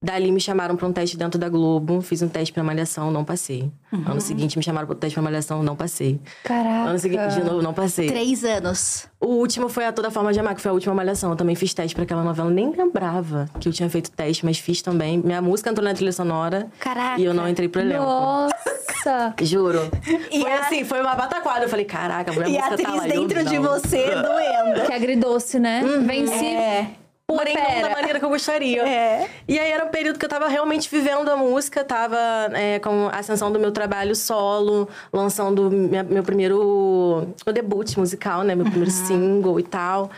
Dali 0.00 0.30
me 0.30 0.40
chamaram 0.40 0.76
pra 0.76 0.86
um 0.86 0.92
teste 0.92 1.16
dentro 1.16 1.40
da 1.40 1.48
Globo. 1.48 2.00
Fiz 2.00 2.22
um 2.22 2.28
teste 2.28 2.52
pra 2.52 2.62
Malhação, 2.62 3.10
não 3.10 3.24
passei. 3.24 3.68
Ano 4.06 4.20
seguinte 4.20 4.56
me 4.56 4.62
chamaram 4.62 4.86
pro 4.86 4.94
teste 4.94 5.14
pra 5.14 5.22
Malhação, 5.24 5.60
não 5.60 5.74
passei. 5.74 6.20
Caraca. 6.44 6.88
Ano 6.90 6.98
seguinte, 7.00 7.34
de 7.34 7.42
novo, 7.42 7.60
não 7.60 7.74
passei. 7.74 8.06
Três 8.06 8.44
anos. 8.44 9.08
O 9.20 9.26
último 9.26 9.68
foi 9.68 9.86
a 9.86 9.92
Toda 9.92 10.08
Forma 10.12 10.32
de 10.32 10.38
Amar, 10.38 10.54
que 10.54 10.60
foi 10.60 10.70
a 10.70 10.72
última 10.72 10.94
Malhação. 10.94 11.30
Eu 11.30 11.36
também 11.36 11.56
fiz 11.56 11.74
teste 11.74 11.96
pra 11.96 12.04
aquela 12.04 12.22
novela. 12.22 12.48
Nem 12.48 12.70
lembrava 12.70 13.48
que 13.58 13.68
eu 13.68 13.72
tinha 13.72 13.90
feito 13.90 14.08
teste, 14.12 14.44
mas 14.44 14.56
fiz 14.60 14.80
também. 14.82 15.18
Minha 15.18 15.42
música 15.42 15.68
entrou 15.68 15.84
na 15.84 15.92
trilha 15.92 16.12
sonora. 16.12 16.68
Caraca. 16.78 17.20
E 17.20 17.24
eu 17.24 17.34
não 17.34 17.48
entrei 17.48 17.68
pro 17.68 17.80
elenco. 17.80 18.04
Nossa! 18.04 19.34
Juro. 19.42 19.80
E 20.30 20.42
foi 20.42 20.52
a- 20.52 20.60
assim, 20.60 20.84
foi 20.84 21.00
uma 21.00 21.16
bataquada. 21.16 21.64
Eu 21.64 21.68
falei, 21.68 21.84
caraca, 21.84 22.30
a 22.30 22.34
minha 22.34 22.48
E 22.48 22.56
a 22.58 22.70
música 22.70 22.82
tá 22.84 22.94
atriz 22.94 23.02
lá. 23.02 23.20
dentro 23.20 23.44
de 23.44 23.58
não. 23.58 23.62
você 23.64 24.10
doendo. 24.14 24.86
Que 24.86 24.92
agridoce, 24.92 25.58
né? 25.58 25.82
Venci. 26.06 26.44
É. 26.46 26.86
Porém, 27.30 27.54
não 27.54 27.82
da 27.82 27.90
maneira 27.90 28.18
que 28.18 28.24
eu 28.24 28.30
gostaria. 28.30 28.88
É. 28.88 29.28
E 29.46 29.58
aí 29.58 29.70
era 29.70 29.84
um 29.84 29.90
período 29.90 30.18
que 30.18 30.24
eu 30.24 30.28
tava 30.30 30.48
realmente 30.48 30.88
vivendo 30.88 31.28
a 31.28 31.36
música, 31.36 31.84
tava 31.84 32.16
é, 32.54 32.78
com 32.78 33.08
a 33.08 33.18
ascensão 33.18 33.52
do 33.52 33.58
meu 33.60 33.70
trabalho 33.70 34.16
solo, 34.16 34.88
lançando 35.12 35.70
minha- 35.70 36.02
meu 36.02 36.22
primeiro. 36.22 37.28
meu 37.44 37.52
debut 37.52 37.94
musical, 37.98 38.42
né? 38.44 38.54
Meu 38.54 38.64
primeiro 38.64 38.90
single 38.90 39.60
e 39.60 39.62
tal. 39.62 40.10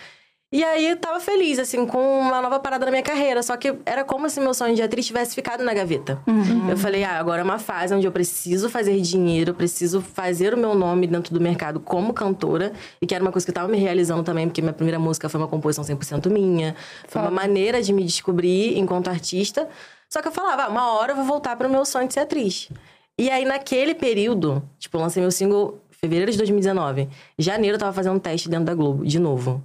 E 0.52 0.64
aí 0.64 0.88
eu 0.88 0.96
tava 0.96 1.20
feliz, 1.20 1.60
assim, 1.60 1.86
com 1.86 2.18
uma 2.20 2.42
nova 2.42 2.58
parada 2.58 2.84
na 2.84 2.90
minha 2.90 3.04
carreira. 3.04 3.40
Só 3.40 3.56
que 3.56 3.72
era 3.86 4.02
como 4.02 4.28
se 4.28 4.40
meu 4.40 4.52
sonho 4.52 4.74
de 4.74 4.82
atriz 4.82 5.06
tivesse 5.06 5.32
ficado 5.32 5.62
na 5.62 5.72
gaveta. 5.72 6.20
Eu 6.68 6.76
falei, 6.76 7.04
ah, 7.04 7.20
agora 7.20 7.40
é 7.40 7.44
uma 7.44 7.60
fase 7.60 7.94
onde 7.94 8.04
eu 8.04 8.10
preciso 8.10 8.68
fazer 8.68 9.00
dinheiro, 9.00 9.50
eu 9.50 9.54
preciso 9.54 10.00
fazer 10.00 10.52
o 10.52 10.56
meu 10.56 10.74
nome 10.74 11.06
dentro 11.06 11.32
do 11.32 11.40
mercado 11.40 11.78
como 11.78 12.12
cantora. 12.12 12.72
E 13.00 13.06
que 13.06 13.14
era 13.14 13.22
uma 13.22 13.30
coisa 13.30 13.46
que 13.46 13.50
eu 13.52 13.54
tava 13.54 13.68
me 13.68 13.78
realizando 13.78 14.24
também, 14.24 14.48
porque 14.48 14.60
minha 14.60 14.72
primeira 14.72 14.98
música 14.98 15.28
foi 15.28 15.40
uma 15.40 15.46
composição 15.46 15.84
100% 15.84 16.28
minha. 16.28 16.74
Foi 17.06 17.22
uma 17.22 17.30
maneira 17.30 17.80
de 17.80 17.92
me 17.92 18.02
descobrir 18.02 18.76
enquanto 18.76 19.06
artista. 19.06 19.68
Só 20.08 20.20
que 20.20 20.26
eu 20.26 20.32
falava, 20.32 20.64
ah, 20.64 20.68
uma 20.68 20.94
hora 20.94 21.12
eu 21.12 21.16
vou 21.16 21.24
voltar 21.24 21.54
pro 21.54 21.70
meu 21.70 21.84
sonho 21.84 22.08
de 22.08 22.14
ser 22.14 22.20
atriz. 22.20 22.68
E 23.16 23.30
aí, 23.30 23.44
naquele 23.44 23.94
período, 23.94 24.60
tipo, 24.80 24.96
eu 24.96 25.00
lancei 25.00 25.22
meu 25.22 25.30
single 25.30 25.78
em 25.92 25.94
fevereiro 25.94 26.32
de 26.32 26.38
2019. 26.38 27.08
Em 27.38 27.42
janeiro, 27.42 27.76
eu 27.76 27.78
tava 27.78 27.92
fazendo 27.92 28.16
um 28.16 28.18
teste 28.18 28.48
dentro 28.48 28.64
da 28.64 28.74
Globo, 28.74 29.06
de 29.06 29.20
novo. 29.20 29.62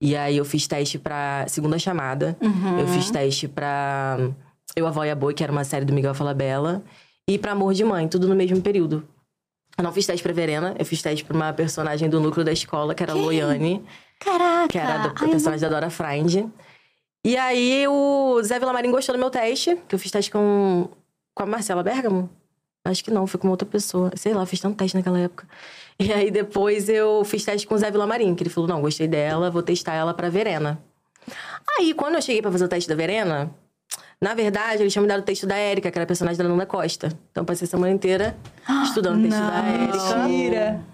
E 0.00 0.16
aí, 0.16 0.36
eu 0.36 0.44
fiz 0.44 0.66
teste 0.66 0.98
pra 0.98 1.46
Segunda 1.48 1.78
Chamada. 1.78 2.36
Eu 2.78 2.86
fiz 2.88 3.10
teste 3.10 3.48
pra 3.48 4.18
Eu, 4.74 4.86
a 4.86 4.88
Avó 4.88 5.04
e 5.04 5.10
a 5.10 5.14
Boi, 5.14 5.32
que 5.32 5.42
era 5.42 5.52
uma 5.52 5.64
série 5.64 5.84
do 5.84 5.92
Miguel 5.92 6.14
Falabella. 6.14 6.82
E 7.28 7.38
pra 7.38 7.52
Amor 7.52 7.74
de 7.74 7.84
Mãe, 7.84 8.06
tudo 8.06 8.28
no 8.28 8.34
mesmo 8.34 8.60
período. 8.60 9.06
Eu 9.76 9.84
não 9.84 9.92
fiz 9.92 10.06
teste 10.06 10.22
pra 10.22 10.32
Verena, 10.32 10.74
eu 10.78 10.86
fiz 10.86 11.02
teste 11.02 11.24
pra 11.24 11.36
uma 11.36 11.52
personagem 11.52 12.08
do 12.08 12.18
núcleo 12.18 12.44
da 12.44 12.52
escola, 12.52 12.94
que 12.94 13.02
era 13.02 13.12
a 13.12 13.14
Loiane 13.14 13.84
Caraca. 14.18 14.68
que 14.68 14.78
era 14.78 15.04
a, 15.04 15.10
personagem 15.10 15.60
da 15.60 15.68
Dora 15.68 15.90
Frind. 15.90 16.48
E 17.24 17.36
aí 17.36 17.86
o 17.86 18.40
Zé 18.42 18.58
Vilamarim 18.58 18.90
gostou 18.90 19.14
do 19.14 19.18
meu 19.18 19.28
teste, 19.28 19.76
que 19.86 19.94
eu 19.94 19.98
fiz 19.98 20.10
teste 20.10 20.30
com, 20.30 20.88
com 21.34 21.42
a 21.42 21.46
Marcela 21.46 21.82
Bergamo. 21.82 22.30
Acho 22.86 23.04
que 23.04 23.10
não, 23.10 23.26
fui 23.26 23.38
com 23.38 23.48
outra 23.48 23.66
pessoa. 23.66 24.10
Sei 24.16 24.32
lá, 24.32 24.46
fiz 24.46 24.60
tanto 24.60 24.76
teste 24.76 24.96
naquela 24.96 25.18
época. 25.18 25.46
E 25.98 26.12
aí 26.12 26.30
depois 26.30 26.90
eu 26.90 27.24
fiz 27.24 27.42
teste 27.42 27.66
com 27.66 27.74
o 27.74 27.78
Zé 27.78 27.90
Villamarim, 27.90 28.34
que 28.34 28.42
ele 28.42 28.50
falou: 28.50 28.68
não, 28.68 28.82
gostei 28.82 29.08
dela, 29.08 29.50
vou 29.50 29.62
testar 29.62 29.94
ela 29.94 30.12
pra 30.12 30.28
Verena. 30.28 30.78
Aí, 31.78 31.94
quando 31.94 32.16
eu 32.16 32.22
cheguei 32.22 32.42
pra 32.42 32.52
fazer 32.52 32.64
o 32.64 32.68
teste 32.68 32.88
da 32.88 32.94
Verena, 32.94 33.50
na 34.20 34.34
verdade, 34.34 34.82
eles 34.82 34.92
tinham 34.92 35.02
me 35.02 35.08
dado 35.08 35.20
o 35.20 35.24
texto 35.24 35.46
da 35.46 35.56
Érica, 35.56 35.90
que 35.90 35.98
era 35.98 36.04
a 36.04 36.06
personagem 36.06 36.38
da 36.38 36.48
Nanda 36.48 36.66
Costa. 36.66 37.08
Então, 37.30 37.42
eu 37.42 37.44
passei 37.44 37.66
a 37.66 37.68
semana 37.68 37.92
inteira 37.92 38.36
estudando 38.84 39.18
o 39.18 39.22
texto 39.22 39.40
da 39.40 39.66
Érica. 39.66 40.16
Mentira. 40.26 40.84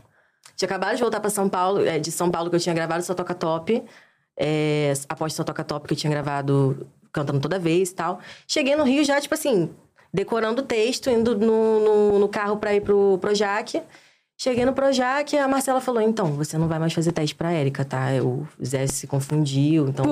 Tinha 0.56 0.66
acabado 0.66 0.96
de 0.96 1.02
voltar 1.02 1.20
pra 1.20 1.30
São 1.30 1.48
Paulo, 1.48 1.84
é, 1.84 1.98
de 1.98 2.10
São 2.10 2.30
Paulo, 2.30 2.48
que 2.48 2.56
eu 2.56 2.60
tinha 2.60 2.74
gravado 2.74 3.02
Só 3.02 3.14
Toca 3.14 3.34
Top. 3.34 3.82
É, 4.36 4.92
após 5.08 5.34
Só 5.34 5.44
Toca 5.44 5.64
Top, 5.64 5.86
que 5.86 5.94
eu 5.94 5.98
tinha 5.98 6.10
gravado 6.10 6.86
cantando 7.12 7.40
toda 7.40 7.58
vez 7.58 7.90
e 7.90 7.94
tal. 7.94 8.20
Cheguei 8.46 8.74
no 8.74 8.84
Rio 8.84 9.04
já, 9.04 9.20
tipo 9.20 9.34
assim, 9.34 9.70
decorando 10.12 10.62
o 10.62 10.64
texto, 10.64 11.10
indo 11.10 11.36
no, 11.38 11.80
no, 11.80 12.18
no 12.18 12.28
carro 12.28 12.56
pra 12.56 12.74
ir 12.74 12.80
pro 12.80 13.18
Projac. 13.18 13.82
Cheguei 14.42 14.64
no 14.64 14.72
Projac 14.72 15.33
e 15.37 15.38
a 15.38 15.46
Marcela 15.46 15.81
falou: 15.81 16.00
então, 16.02 16.33
você 16.33 16.59
não 16.59 16.66
vai 16.66 16.76
mais 16.81 16.92
fazer 16.92 17.12
teste 17.12 17.33
pra 17.33 17.52
Érica, 17.52 17.85
tá? 17.85 18.07
O 18.20 18.44
Zé 18.64 18.88
se 18.88 19.07
confundiu, 19.07 19.87
então 19.87 20.05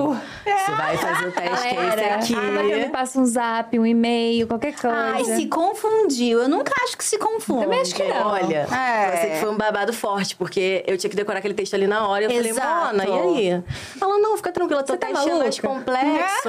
você 0.45 0.71
vai 0.77 0.97
fazer 0.97 1.27
o 1.27 1.33
teste 1.33 1.69
que 1.69 1.75
é 1.75 1.89
esse 1.89 2.35
a 2.35 2.37
Marcela 2.37 2.63
me 2.63 2.75
aqui. 2.83 2.91
passa 2.93 3.19
um 3.21 3.27
zap, 3.27 3.77
um 3.77 3.85
e-mail, 3.85 4.47
qualquer 4.47 4.73
coisa. 4.77 4.97
Ai, 4.97 5.25
se 5.25 5.47
confundiu. 5.47 6.39
Eu 6.43 6.49
nunca 6.49 6.73
acho 6.85 6.97
que 6.97 7.05
se 7.05 7.19
confunde. 7.19 7.65
Também 7.65 7.81
acho 7.81 7.93
que 7.93 8.05
não. 8.05 8.29
Olha, 8.29 8.69
É. 8.73 9.17
sei 9.21 9.31
que 9.31 9.37
foi 9.39 9.51
um 9.51 9.57
babado 9.57 9.93
forte, 9.93 10.37
porque 10.37 10.85
eu 10.87 10.97
tinha 10.97 11.11
que 11.11 11.17
decorar 11.17 11.41
aquele 11.41 11.55
texto 11.55 11.75
ali 11.75 11.89
na 11.89 12.07
hora. 12.07 12.27
Eu 12.27 12.31
Exato. 12.31 12.61
falei, 12.61 13.09
Mona, 13.09 13.35
e 13.35 13.51
aí? 13.53 13.65
Ela, 14.01 14.19
não, 14.21 14.37
fica 14.37 14.53
tranquila, 14.53 14.85
teu 14.85 14.95
Você 14.95 14.99
tá 15.01 15.09
é 15.09 15.13
mais 15.13 15.27
maluca? 15.27 15.61
complexo. 15.69 16.49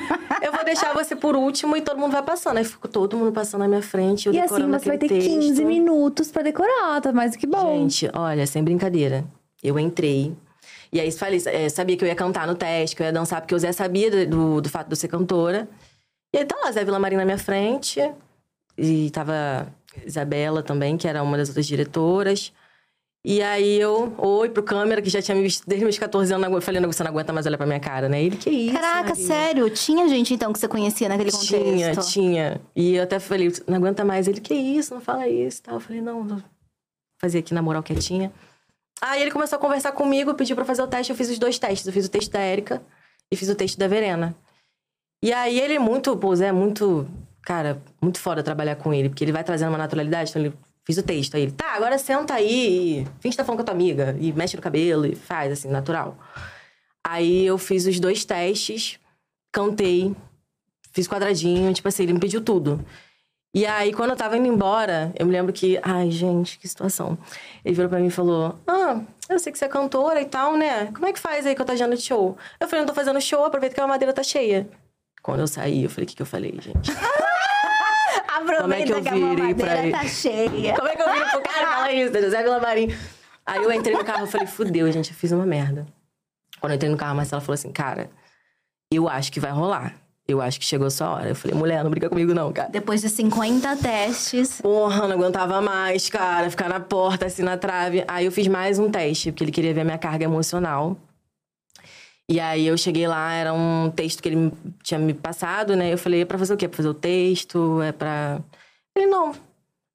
eu 0.42 0.50
vou 0.52 0.64
deixar 0.64 0.94
você 0.94 1.14
por 1.14 1.36
último 1.36 1.76
e 1.76 1.82
todo 1.82 1.98
mundo 1.98 2.12
vai 2.12 2.22
passando. 2.22 2.56
Aí 2.56 2.64
ficou 2.64 2.90
todo 2.90 3.18
mundo 3.18 3.32
passando 3.32 3.60
na 3.60 3.68
minha 3.68 3.82
frente, 3.82 4.28
eu 4.28 4.32
E 4.32 4.40
assim, 4.40 4.66
você 4.70 4.88
vai 4.88 4.96
ter 4.96 5.04
aquele 5.06 5.20
15 5.20 5.48
texto. 5.48 5.66
minutos 5.66 6.30
pra 6.30 6.40
decorar, 6.42 7.02
tá 7.02 7.12
mais 7.18 7.32
do 7.32 7.38
que 7.38 7.46
bom. 7.46 7.80
Gente, 7.80 8.08
olha, 8.14 8.46
sem 8.46 8.62
brincadeira. 8.62 9.24
Eu 9.62 9.78
entrei. 9.78 10.34
E 10.92 11.00
aí 11.00 11.10
falei, 11.12 11.42
é, 11.46 11.68
sabia 11.68 11.96
que 11.96 12.04
eu 12.04 12.08
ia 12.08 12.14
cantar 12.14 12.46
no 12.46 12.54
teste, 12.54 12.96
que 12.96 13.02
eu 13.02 13.06
ia 13.06 13.12
dançar, 13.12 13.40
porque 13.40 13.54
o 13.54 13.58
Zé 13.58 13.72
sabia 13.72 14.26
do, 14.26 14.60
do, 14.60 14.68
fato 14.70 14.86
de 14.86 14.92
eu 14.92 14.96
ser 14.96 15.08
cantora. 15.08 15.68
E 16.32 16.38
aí 16.38 16.44
tá 16.44 16.56
lá, 16.62 16.72
Zé 16.72 16.84
Villamarim 16.84 17.16
na 17.16 17.24
minha 17.24 17.38
frente. 17.38 18.00
E 18.76 19.10
tava 19.10 19.68
Isabela 20.06 20.62
também, 20.62 20.96
que 20.96 21.08
era 21.08 21.22
uma 21.22 21.36
das 21.36 21.48
outras 21.48 21.66
diretoras. 21.66 22.52
E 23.24 23.42
aí 23.42 23.78
eu, 23.78 24.14
oi 24.16 24.48
pro 24.48 24.62
câmera, 24.62 25.02
que 25.02 25.10
já 25.10 25.20
tinha 25.20 25.34
me 25.34 25.42
visto 25.42 25.64
desde 25.66 25.84
meus 25.84 25.98
14 25.98 26.32
anos. 26.32 26.50
Eu 26.50 26.62
falei, 26.62 26.80
não, 26.80 26.90
você 26.90 27.02
não 27.02 27.10
aguenta 27.10 27.32
mais 27.32 27.44
olhar 27.44 27.58
pra 27.58 27.66
minha 27.66 27.80
cara, 27.80 28.08
né? 28.08 28.22
Ele, 28.22 28.36
que 28.36 28.48
isso, 28.48 28.72
Caraca, 28.72 29.10
Maria?" 29.10 29.26
sério? 29.26 29.70
Tinha 29.70 30.08
gente, 30.08 30.32
então, 30.32 30.52
que 30.52 30.58
você 30.58 30.68
conhecia 30.68 31.08
naquele 31.08 31.32
contexto? 31.32 31.58
Tinha, 31.58 31.94
tinha. 31.96 32.60
E 32.74 32.94
eu 32.94 33.02
até 33.02 33.18
falei, 33.18 33.52
não 33.66 33.76
aguenta 33.76 34.04
mais. 34.04 34.28
Ele, 34.28 34.40
que 34.40 34.54
isso, 34.54 34.94
não 34.94 35.00
fala 35.00 35.28
isso 35.28 35.58
e 35.58 35.62
tal. 35.62 35.74
Eu 35.74 35.80
falei, 35.80 36.00
não, 36.00 36.24
vou 36.24 36.38
fazer 37.18 37.38
aqui 37.38 37.52
na 37.52 37.62
moral 37.62 37.82
quietinha. 37.82 38.32
Aí 39.00 39.22
ele 39.22 39.30
começou 39.30 39.56
a 39.56 39.60
conversar 39.60 39.92
comigo, 39.92 40.34
pediu 40.34 40.56
pra 40.56 40.64
fazer 40.64 40.82
o 40.82 40.86
teste. 40.86 41.10
Eu 41.10 41.16
fiz 41.16 41.28
os 41.30 41.38
dois 41.38 41.58
testes. 41.58 41.86
Eu 41.86 41.92
fiz 41.92 42.06
o 42.06 42.10
teste 42.10 42.30
da 42.30 42.40
Érica 42.40 42.82
e 43.30 43.36
fiz 43.36 43.48
o 43.48 43.54
teste 43.54 43.78
da 43.78 43.86
Verena. 43.86 44.34
E 45.22 45.32
aí 45.32 45.58
ele 45.60 45.74
é 45.74 45.78
muito, 45.78 46.16
pô, 46.16 46.34
Zé 46.34 46.46
é 46.46 46.52
muito, 46.52 47.08
cara, 47.42 47.82
muito 48.00 48.18
foda 48.18 48.42
trabalhar 48.42 48.76
com 48.76 48.94
ele, 48.94 49.08
porque 49.08 49.24
ele 49.24 49.32
vai 49.32 49.44
trazendo 49.44 49.70
uma 49.70 49.78
naturalidade. 49.78 50.30
Então 50.30 50.42
ele 50.42 50.54
fiz 50.84 50.96
o 50.96 51.02
texto. 51.02 51.36
Aí 51.36 51.42
ele, 51.42 51.52
tá, 51.52 51.74
agora 51.74 51.98
senta 51.98 52.34
aí 52.34 53.00
e 53.00 53.04
finge 53.20 53.32
que 53.32 53.36
tá 53.36 53.44
falando 53.44 53.58
com 53.58 53.62
a 53.62 53.66
tua 53.66 53.74
amiga. 53.74 54.16
E 54.20 54.32
mexe 54.32 54.56
no 54.56 54.62
cabelo 54.62 55.06
e 55.06 55.14
faz, 55.14 55.52
assim, 55.52 55.68
natural. 55.68 56.16
Aí 57.06 57.46
eu 57.46 57.56
fiz 57.56 57.86
os 57.86 57.98
dois 58.00 58.24
testes, 58.24 58.98
cantei, 59.52 60.14
fiz 60.92 61.06
quadradinho, 61.06 61.72
tipo 61.72 61.88
assim, 61.88 62.02
ele 62.02 62.14
me 62.14 62.20
pediu 62.20 62.40
tudo. 62.42 62.84
E 63.54 63.64
aí, 63.64 63.92
quando 63.92 64.10
eu 64.10 64.16
tava 64.16 64.36
indo 64.36 64.46
embora, 64.46 65.10
eu 65.18 65.24
me 65.26 65.32
lembro 65.32 65.52
que. 65.52 65.78
Ai, 65.82 66.10
gente, 66.10 66.58
que 66.58 66.68
situação. 66.68 67.16
Ele 67.64 67.74
virou 67.74 67.88
pra 67.88 67.98
mim 67.98 68.06
e 68.08 68.10
falou: 68.10 68.58
Ah, 68.66 69.00
eu 69.28 69.38
sei 69.38 69.50
que 69.52 69.58
você 69.58 69.64
é 69.64 69.68
cantora 69.68 70.20
e 70.20 70.26
tal, 70.26 70.56
né? 70.56 70.86
Como 70.92 71.06
é 71.06 71.12
que 71.12 71.18
faz 71.18 71.46
aí 71.46 71.54
que 71.54 71.60
eu 71.62 71.66
tô 71.66 71.72
agenda 71.72 71.96
de 71.96 72.02
show? 72.02 72.36
Eu 72.60 72.68
falei: 72.68 72.82
Não 72.84 72.88
tô 72.88 72.94
fazendo 72.94 73.20
show, 73.20 73.44
aproveita 73.44 73.74
que 73.74 73.80
a 73.80 73.86
madeira 73.86 74.12
tá 74.12 74.22
cheia. 74.22 74.68
Quando 75.22 75.40
eu 75.40 75.46
saí, 75.46 75.84
eu 75.84 75.90
falei: 75.90 76.04
O 76.04 76.08
que, 76.08 76.16
que 76.16 76.22
eu 76.22 76.26
falei, 76.26 76.52
gente? 76.60 76.92
Como 78.38 78.72
é 78.72 78.82
que 78.82 78.92
eu 78.92 78.98
Aproveita 78.98 79.02
que 79.02 79.08
a 79.08 79.12
virei 79.12 79.54
pra 79.54 79.76
ele? 79.82 79.92
tá 79.92 80.04
cheia. 80.04 80.74
Como 80.76 80.88
é 80.88 80.94
que 80.96 81.02
eu 81.02 81.12
virei 81.12 81.24
pro 81.28 81.42
cara 81.42 81.66
falar 81.66 81.92
isso? 81.92 82.14
José 82.20 82.42
Villamarim. 82.42 82.88
Aí 83.44 83.64
eu 83.64 83.72
entrei 83.72 83.96
no 83.96 84.04
carro 84.04 84.24
e 84.26 84.28
falei: 84.28 84.46
Fudeu, 84.46 84.90
gente, 84.92 85.10
eu 85.10 85.16
fiz 85.16 85.32
uma 85.32 85.46
merda. 85.46 85.86
Quando 86.60 86.72
eu 86.72 86.76
entrei 86.76 86.90
no 86.90 86.96
carro, 86.96 87.12
a 87.12 87.14
Marcela 87.14 87.40
falou 87.40 87.54
assim: 87.54 87.72
Cara, 87.72 88.10
eu 88.92 89.08
acho 89.08 89.32
que 89.32 89.40
vai 89.40 89.50
rolar. 89.50 89.94
Eu 90.30 90.42
acho 90.42 90.60
que 90.60 90.66
chegou 90.66 90.86
a 90.86 90.90
sua 90.90 91.08
hora. 91.08 91.30
Eu 91.30 91.34
falei: 91.34 91.56
Mulher, 91.56 91.82
não 91.82 91.90
briga 91.90 92.10
comigo, 92.10 92.34
não, 92.34 92.52
cara. 92.52 92.68
Depois 92.68 93.00
de 93.00 93.08
50 93.08 93.76
testes. 93.78 94.60
Porra, 94.60 95.08
não 95.08 95.16
aguentava 95.16 95.62
mais, 95.62 96.10
cara. 96.10 96.50
Ficar 96.50 96.68
na 96.68 96.78
porta, 96.78 97.24
assim, 97.24 97.42
na 97.42 97.56
trave. 97.56 98.04
Aí 98.06 98.26
eu 98.26 98.32
fiz 98.32 98.46
mais 98.46 98.78
um 98.78 98.90
teste, 98.90 99.32
porque 99.32 99.44
ele 99.44 99.50
queria 99.50 99.72
ver 99.72 99.80
a 99.80 99.84
minha 99.84 99.96
carga 99.96 100.24
emocional. 100.24 100.98
E 102.30 102.38
aí 102.38 102.66
eu 102.66 102.76
cheguei 102.76 103.08
lá, 103.08 103.32
era 103.32 103.54
um 103.54 103.90
texto 103.90 104.22
que 104.22 104.28
ele 104.28 104.52
tinha 104.82 105.00
me 105.00 105.14
passado, 105.14 105.74
né? 105.74 105.90
Eu 105.90 105.96
falei, 105.96 106.20
é 106.20 106.24
pra 106.26 106.36
fazer 106.36 106.52
o 106.52 106.56
quê? 106.58 106.68
Pra 106.68 106.76
fazer 106.76 106.90
o 106.90 106.94
texto? 106.94 107.80
É 107.80 107.90
pra. 107.90 108.38
Ele, 108.94 109.06
não. 109.06 109.32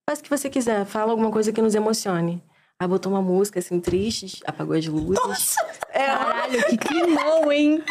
Faz 0.09 0.17
o 0.19 0.23
que 0.23 0.29
você 0.31 0.49
quiser. 0.49 0.83
Fala 0.85 1.11
alguma 1.11 1.29
coisa 1.29 1.53
que 1.53 1.61
nos 1.61 1.75
emocione. 1.75 2.41
Aí 2.83 2.87
botou 2.89 3.09
uma 3.09 3.21
música, 3.21 3.59
assim, 3.59 3.79
triste, 3.79 4.41
apagou 4.45 4.75
as 4.75 4.85
luzes. 4.85 5.23
Nossa! 5.25 5.65
É, 5.89 6.05
Caralho, 6.05 6.65
que 6.65 6.77
climão, 6.77 7.49
hein? 7.49 7.81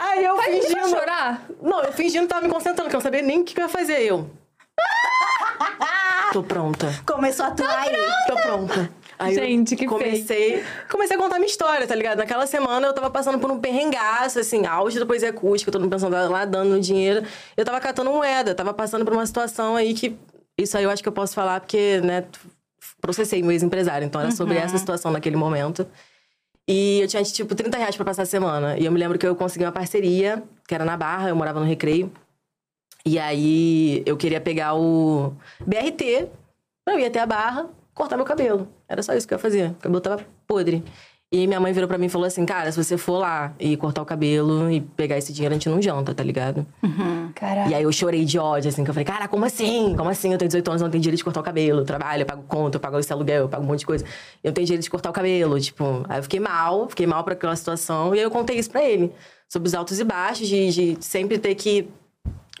aí 0.00 0.24
eu 0.24 0.36
Vai 0.36 0.58
fingindo. 0.58 0.88
chorar? 0.88 1.46
Não, 1.60 1.82
eu 1.82 1.92
fingindo 1.92 2.26
tava 2.26 2.46
me 2.46 2.50
concentrando, 2.50 2.88
que 2.88 2.96
eu 2.96 2.98
não 2.98 3.02
sabia 3.04 3.20
nem 3.20 3.42
o 3.42 3.44
que 3.44 3.52
que 3.54 3.60
eu 3.60 3.64
ia 3.64 3.68
fazer. 3.68 4.00
Eu. 4.00 4.30
Tô 6.32 6.42
pronta. 6.42 6.98
Começou 7.04 7.44
a 7.44 7.48
atuar 7.48 7.78
aí. 7.78 7.92
Tô 8.26 8.36
pronta. 8.36 8.90
Aí 9.18 9.34
Gente, 9.34 9.72
eu 9.72 9.78
que 9.78 9.86
comecei, 9.86 10.64
comecei 10.90 11.16
a 11.16 11.20
contar 11.20 11.34
minha 11.36 11.46
história, 11.46 11.86
tá 11.86 11.94
ligado? 11.94 12.16
Naquela 12.16 12.46
semana 12.46 12.86
eu 12.86 12.94
tava 12.94 13.10
passando 13.10 13.38
por 13.38 13.50
um 13.50 13.60
perrengaço, 13.60 14.38
assim, 14.38 14.64
auge 14.64 14.98
da 14.98 15.04
poesia 15.04 15.28
acústica, 15.28 15.70
todo 15.70 15.82
mundo 15.82 15.90
pensando 15.92 16.16
lá 16.30 16.46
dando 16.46 16.80
dinheiro. 16.80 17.22
Eu 17.54 17.66
tava 17.66 17.78
catando 17.80 18.10
moeda, 18.10 18.54
tava 18.54 18.72
passando 18.72 19.04
por 19.04 19.12
uma 19.12 19.26
situação 19.26 19.76
aí 19.76 19.92
que. 19.92 20.16
Isso 20.56 20.78
aí 20.78 20.84
eu 20.84 20.90
acho 20.90 21.02
que 21.02 21.08
eu 21.08 21.12
posso 21.12 21.34
falar, 21.34 21.60
porque, 21.60 22.00
né, 22.02 22.24
processei 23.04 23.42
meu 23.42 23.52
ex-empresário, 23.52 24.06
então 24.06 24.18
era 24.18 24.30
sobre 24.30 24.56
essa 24.56 24.78
situação 24.78 25.12
naquele 25.12 25.36
momento. 25.36 25.86
E 26.66 27.00
eu 27.00 27.06
tinha, 27.06 27.22
tipo, 27.22 27.54
30 27.54 27.76
reais 27.76 27.94
pra 27.94 28.04
passar 28.06 28.22
a 28.22 28.26
semana. 28.26 28.78
E 28.78 28.86
eu 28.86 28.90
me 28.90 28.98
lembro 28.98 29.18
que 29.18 29.26
eu 29.26 29.36
consegui 29.36 29.66
uma 29.66 29.72
parceria, 29.72 30.42
que 30.66 30.74
era 30.74 30.86
na 30.86 30.96
Barra, 30.96 31.28
eu 31.28 31.36
morava 31.36 31.60
no 31.60 31.66
Recreio. 31.66 32.10
E 33.04 33.18
aí 33.18 34.02
eu 34.06 34.16
queria 34.16 34.40
pegar 34.40 34.74
o 34.74 35.34
BRT, 35.60 36.28
eu 36.88 36.98
ia 36.98 37.08
até 37.08 37.20
a 37.20 37.26
Barra, 37.26 37.68
cortar 37.92 38.16
meu 38.16 38.24
cabelo. 38.24 38.66
Era 38.88 39.02
só 39.02 39.12
isso 39.12 39.28
que 39.28 39.34
eu 39.34 39.36
ia 39.36 39.42
fazer. 39.42 39.70
O 39.72 39.74
cabelo 39.74 40.00
tava 40.00 40.24
podre. 40.46 40.82
E 41.34 41.48
minha 41.48 41.58
mãe 41.58 41.72
virou 41.72 41.88
pra 41.88 41.98
mim 41.98 42.06
e 42.06 42.08
falou 42.08 42.28
assim: 42.28 42.46
Cara, 42.46 42.70
se 42.70 42.76
você 42.82 42.96
for 42.96 43.18
lá 43.18 43.52
e 43.58 43.76
cortar 43.76 44.00
o 44.00 44.04
cabelo 44.04 44.70
e 44.70 44.80
pegar 44.80 45.18
esse 45.18 45.32
dinheiro, 45.32 45.52
a 45.52 45.58
gente 45.58 45.68
não 45.68 45.82
janta, 45.82 46.14
tá 46.14 46.22
ligado? 46.22 46.64
Caralho. 47.34 47.72
E 47.72 47.74
aí 47.74 47.82
eu 47.82 47.90
chorei 47.90 48.24
de 48.24 48.38
ódio, 48.38 48.68
assim, 48.68 48.84
que 48.84 48.90
eu 48.90 48.94
falei, 48.94 49.04
cara, 49.04 49.26
como 49.26 49.44
assim? 49.44 49.96
Como 49.96 50.08
assim? 50.08 50.30
Eu 50.30 50.38
tenho 50.38 50.48
18 50.48 50.68
anos, 50.70 50.82
não 50.82 50.90
tenho 50.90 51.02
direito 51.02 51.18
de 51.18 51.24
cortar 51.24 51.40
o 51.40 51.42
cabelo. 51.42 51.80
Eu 51.80 51.84
trabalho, 51.84 52.22
eu 52.22 52.26
pago 52.26 52.44
conta, 52.46 52.76
eu 52.76 52.80
pago 52.80 53.00
esse 53.00 53.12
aluguel, 53.12 53.42
eu 53.42 53.48
pago 53.48 53.64
um 53.64 53.66
monte 53.66 53.80
de 53.80 53.86
coisa. 53.86 54.04
Eu 54.44 54.52
tenho 54.52 54.64
direito 54.64 54.84
de 54.84 54.90
cortar 54.90 55.10
o 55.10 55.12
cabelo. 55.12 55.58
Tipo, 55.58 56.06
aí 56.08 56.20
eu 56.20 56.22
fiquei 56.22 56.38
mal, 56.38 56.88
fiquei 56.88 57.06
mal 57.06 57.24
pra 57.24 57.32
aquela 57.34 57.56
situação. 57.56 58.14
E 58.14 58.18
aí 58.18 58.24
eu 58.24 58.30
contei 58.30 58.56
isso 58.56 58.70
pra 58.70 58.84
ele. 58.84 59.10
Sobre 59.48 59.66
os 59.66 59.74
altos 59.74 59.98
e 59.98 60.04
baixos, 60.04 60.46
de, 60.46 60.70
de 60.70 60.98
sempre 61.00 61.36
ter 61.36 61.56
que 61.56 61.88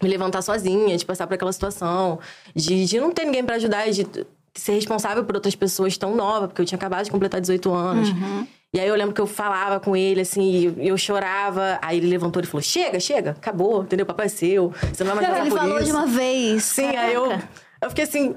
me 0.02 0.08
levantar 0.08 0.42
sozinha, 0.42 0.96
de 0.96 1.04
passar 1.04 1.28
por 1.28 1.34
aquela 1.34 1.52
situação, 1.52 2.18
de, 2.56 2.86
de 2.86 2.98
não 2.98 3.12
ter 3.12 3.24
ninguém 3.24 3.44
pra 3.44 3.54
ajudar, 3.54 3.88
de 3.88 4.04
ser 4.52 4.72
responsável 4.72 5.24
por 5.24 5.36
outras 5.36 5.54
pessoas 5.54 5.96
tão 5.96 6.14
nova, 6.16 6.48
porque 6.48 6.60
eu 6.62 6.66
tinha 6.66 6.76
acabado 6.76 7.04
de 7.04 7.10
completar 7.12 7.40
18 7.40 7.72
anos. 7.72 8.08
E 8.74 8.80
aí 8.80 8.88
eu 8.88 8.94
lembro 8.96 9.14
que 9.14 9.20
eu 9.20 9.26
falava 9.26 9.78
com 9.78 9.96
ele, 9.96 10.20
assim, 10.22 10.74
e 10.80 10.88
eu 10.88 10.98
chorava. 10.98 11.78
Aí 11.80 11.96
ele 11.98 12.08
levantou 12.08 12.42
e 12.42 12.46
falou: 12.46 12.60
Chega, 12.60 12.98
chega, 12.98 13.30
acabou, 13.30 13.84
entendeu? 13.84 14.04
Papai 14.04 14.26
é 14.26 14.28
seu, 14.28 14.72
você 14.92 15.04
não 15.04 15.14
vai 15.14 15.22
mais 15.22 15.28
passar 15.28 15.40
Ele 15.42 15.50
por 15.50 15.58
falou 15.60 15.76
isso. 15.78 15.86
de 15.86 15.92
uma 15.92 16.06
vez. 16.06 16.64
Sim, 16.64 16.96
aí 16.96 17.14
eu, 17.14 17.22
Caraca. 17.28 17.48
eu 17.82 17.88
fiquei 17.90 18.04
assim. 18.04 18.34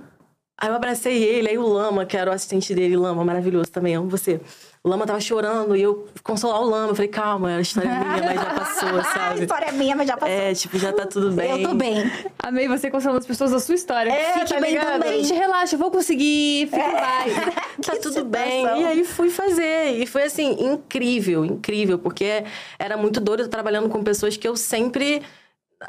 Aí 0.60 0.70
eu 0.70 0.76
abracei 0.76 1.24
ele, 1.24 1.50
aí 1.50 1.58
o 1.58 1.68
Lama, 1.68 2.04
que 2.04 2.18
era 2.18 2.32
o 2.32 2.34
assistente 2.34 2.74
dele, 2.74 2.98
Lama, 2.98 3.24
maravilhoso 3.24 3.70
também, 3.72 3.94
amo 3.96 4.10
você. 4.10 4.42
O 4.84 4.90
Lama 4.90 5.06
tava 5.06 5.20
chorando 5.20 5.76
e 5.76 5.84
eu 5.84 6.08
consolar 6.24 6.62
o 6.62 6.66
Lama. 6.66 6.90
Eu 6.92 6.96
falei, 6.96 7.10
calma, 7.10 7.58
a 7.58 7.62
história 7.62 7.88
é 7.90 7.94
minha, 8.00 8.24
mas 8.24 8.36
já 8.42 8.54
passou, 8.56 8.90
A 9.00 9.04
sabe? 9.04 9.42
história 9.42 9.66
é 9.66 9.72
minha, 9.72 9.96
mas 9.96 10.08
já 10.08 10.18
passou. 10.18 10.36
É, 10.36 10.54
tipo, 10.56 10.80
já 10.80 10.92
tá 10.94 11.06
tudo 11.06 11.32
bem. 11.32 11.62
Eu 11.62 11.70
tô 11.70 11.76
bem. 11.76 12.12
Amei 12.40 12.68
você 12.68 12.90
consolando 12.90 13.20
as 13.20 13.26
pessoas 13.28 13.52
da 13.52 13.60
sua 13.60 13.76
história. 13.76 14.10
É, 14.10 14.34
Fique 14.40 14.54
tá 14.54 14.60
bem 14.60 14.72
ligado? 14.72 14.94
também. 14.94 15.24
Gente, 15.24 15.38
relaxa, 15.38 15.76
eu 15.76 15.80
vou 15.80 15.92
conseguir. 15.92 16.68
Fica 16.72 16.88
em 16.88 16.92
paz. 16.92 17.34
tá 17.92 17.98
Que 17.98 18.04
tudo 18.04 18.14
situação. 18.14 18.32
bem. 18.76 18.82
E 18.82 18.86
aí 18.86 19.04
fui 19.06 19.30
fazer. 19.30 19.98
E 20.02 20.06
foi 20.06 20.24
assim, 20.24 20.52
incrível, 20.60 21.44
incrível, 21.46 21.98
porque 21.98 22.44
era 22.78 22.96
muito 22.98 23.20
doido 23.20 23.48
trabalhando 23.48 23.90
com 23.90 24.04
pessoas 24.04 24.38
que 24.38 24.48
eu 24.48 24.56
sempre 24.56 25.22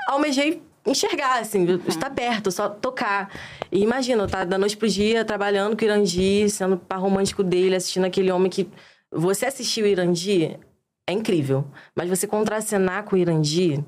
almejei 0.08 0.62
enxergar, 0.86 1.40
assim, 1.40 1.66
estar 1.86 2.10
perto, 2.10 2.50
só 2.50 2.68
tocar. 2.68 3.30
E 3.70 3.82
imagina, 3.82 4.22
eu 4.22 4.26
tá 4.28 4.44
da 4.44 4.56
noite 4.56 4.76
pro 4.76 4.88
dia 4.88 5.24
trabalhando 5.24 5.76
com 5.76 5.82
o 5.82 5.84
Irandi, 5.84 6.48
sendo 6.48 6.76
par 6.78 6.98
romântico 6.98 7.42
dele, 7.42 7.76
assistindo 7.76 8.04
aquele 8.04 8.30
homem 8.30 8.50
que. 8.50 8.68
Você 9.10 9.46
assistiu 9.46 9.84
o 9.84 9.88
Irandi, 9.88 10.58
é 11.06 11.12
incrível. 11.12 11.64
Mas 11.94 12.08
você 12.08 12.26
contracenar 12.26 13.04
com 13.04 13.16
o 13.16 13.18
Irandi. 13.18 13.84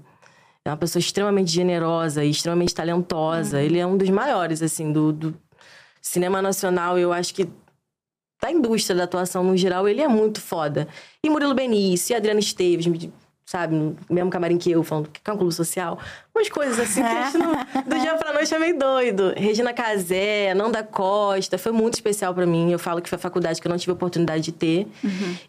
É 0.64 0.70
uma 0.70 0.76
pessoa 0.76 1.00
extremamente 1.00 1.50
generosa 1.50 2.22
e 2.22 2.30
extremamente 2.30 2.74
talentosa. 2.74 3.62
Ele 3.62 3.78
é 3.78 3.86
um 3.86 3.96
dos 3.96 4.10
maiores, 4.10 4.62
assim, 4.62 4.92
do, 4.92 5.10
do 5.10 5.34
cinema 6.02 6.42
nacional. 6.42 6.98
Eu 6.98 7.12
acho 7.14 7.34
que 7.34 7.48
da 8.40 8.50
indústria 8.50 8.96
da 8.96 9.04
atuação 9.04 9.44
no 9.44 9.56
geral, 9.56 9.88
ele 9.88 10.00
é 10.00 10.08
muito 10.08 10.40
foda. 10.40 10.88
E 11.22 11.28
Murilo 11.28 11.54
Benício, 11.54 12.12
e 12.12 12.16
Adriana 12.16 12.40
Esteves, 12.40 12.86
sabe, 13.50 13.74
no 13.74 13.96
mesmo 14.08 14.30
camarim 14.30 14.56
que 14.56 14.70
eu, 14.70 14.84
falando 14.84 15.08
que 15.08 15.20
é 15.28 15.36
clube 15.36 15.52
social. 15.52 15.98
Umas 16.32 16.48
coisas 16.48 16.78
assim 16.78 17.02
que 17.02 17.08
a 17.08 17.24
gente 17.24 17.38
não, 17.38 17.52
do 17.84 17.98
dia 17.98 18.14
pra 18.14 18.32
noite 18.32 18.54
é 18.54 18.58
meio 18.60 18.78
doido. 18.78 19.34
Regina 19.36 19.72
Casé, 19.72 20.54
Nanda 20.54 20.84
Costa, 20.84 21.58
foi 21.58 21.72
muito 21.72 21.94
especial 21.94 22.32
pra 22.32 22.46
mim. 22.46 22.70
Eu 22.70 22.78
falo 22.78 23.02
que 23.02 23.08
foi 23.08 23.16
a 23.16 23.18
faculdade 23.18 23.60
que 23.60 23.66
eu 23.66 23.70
não 23.70 23.76
tive 23.76 23.90
a 23.90 23.94
oportunidade 23.94 24.44
de 24.44 24.52
ter. 24.52 24.86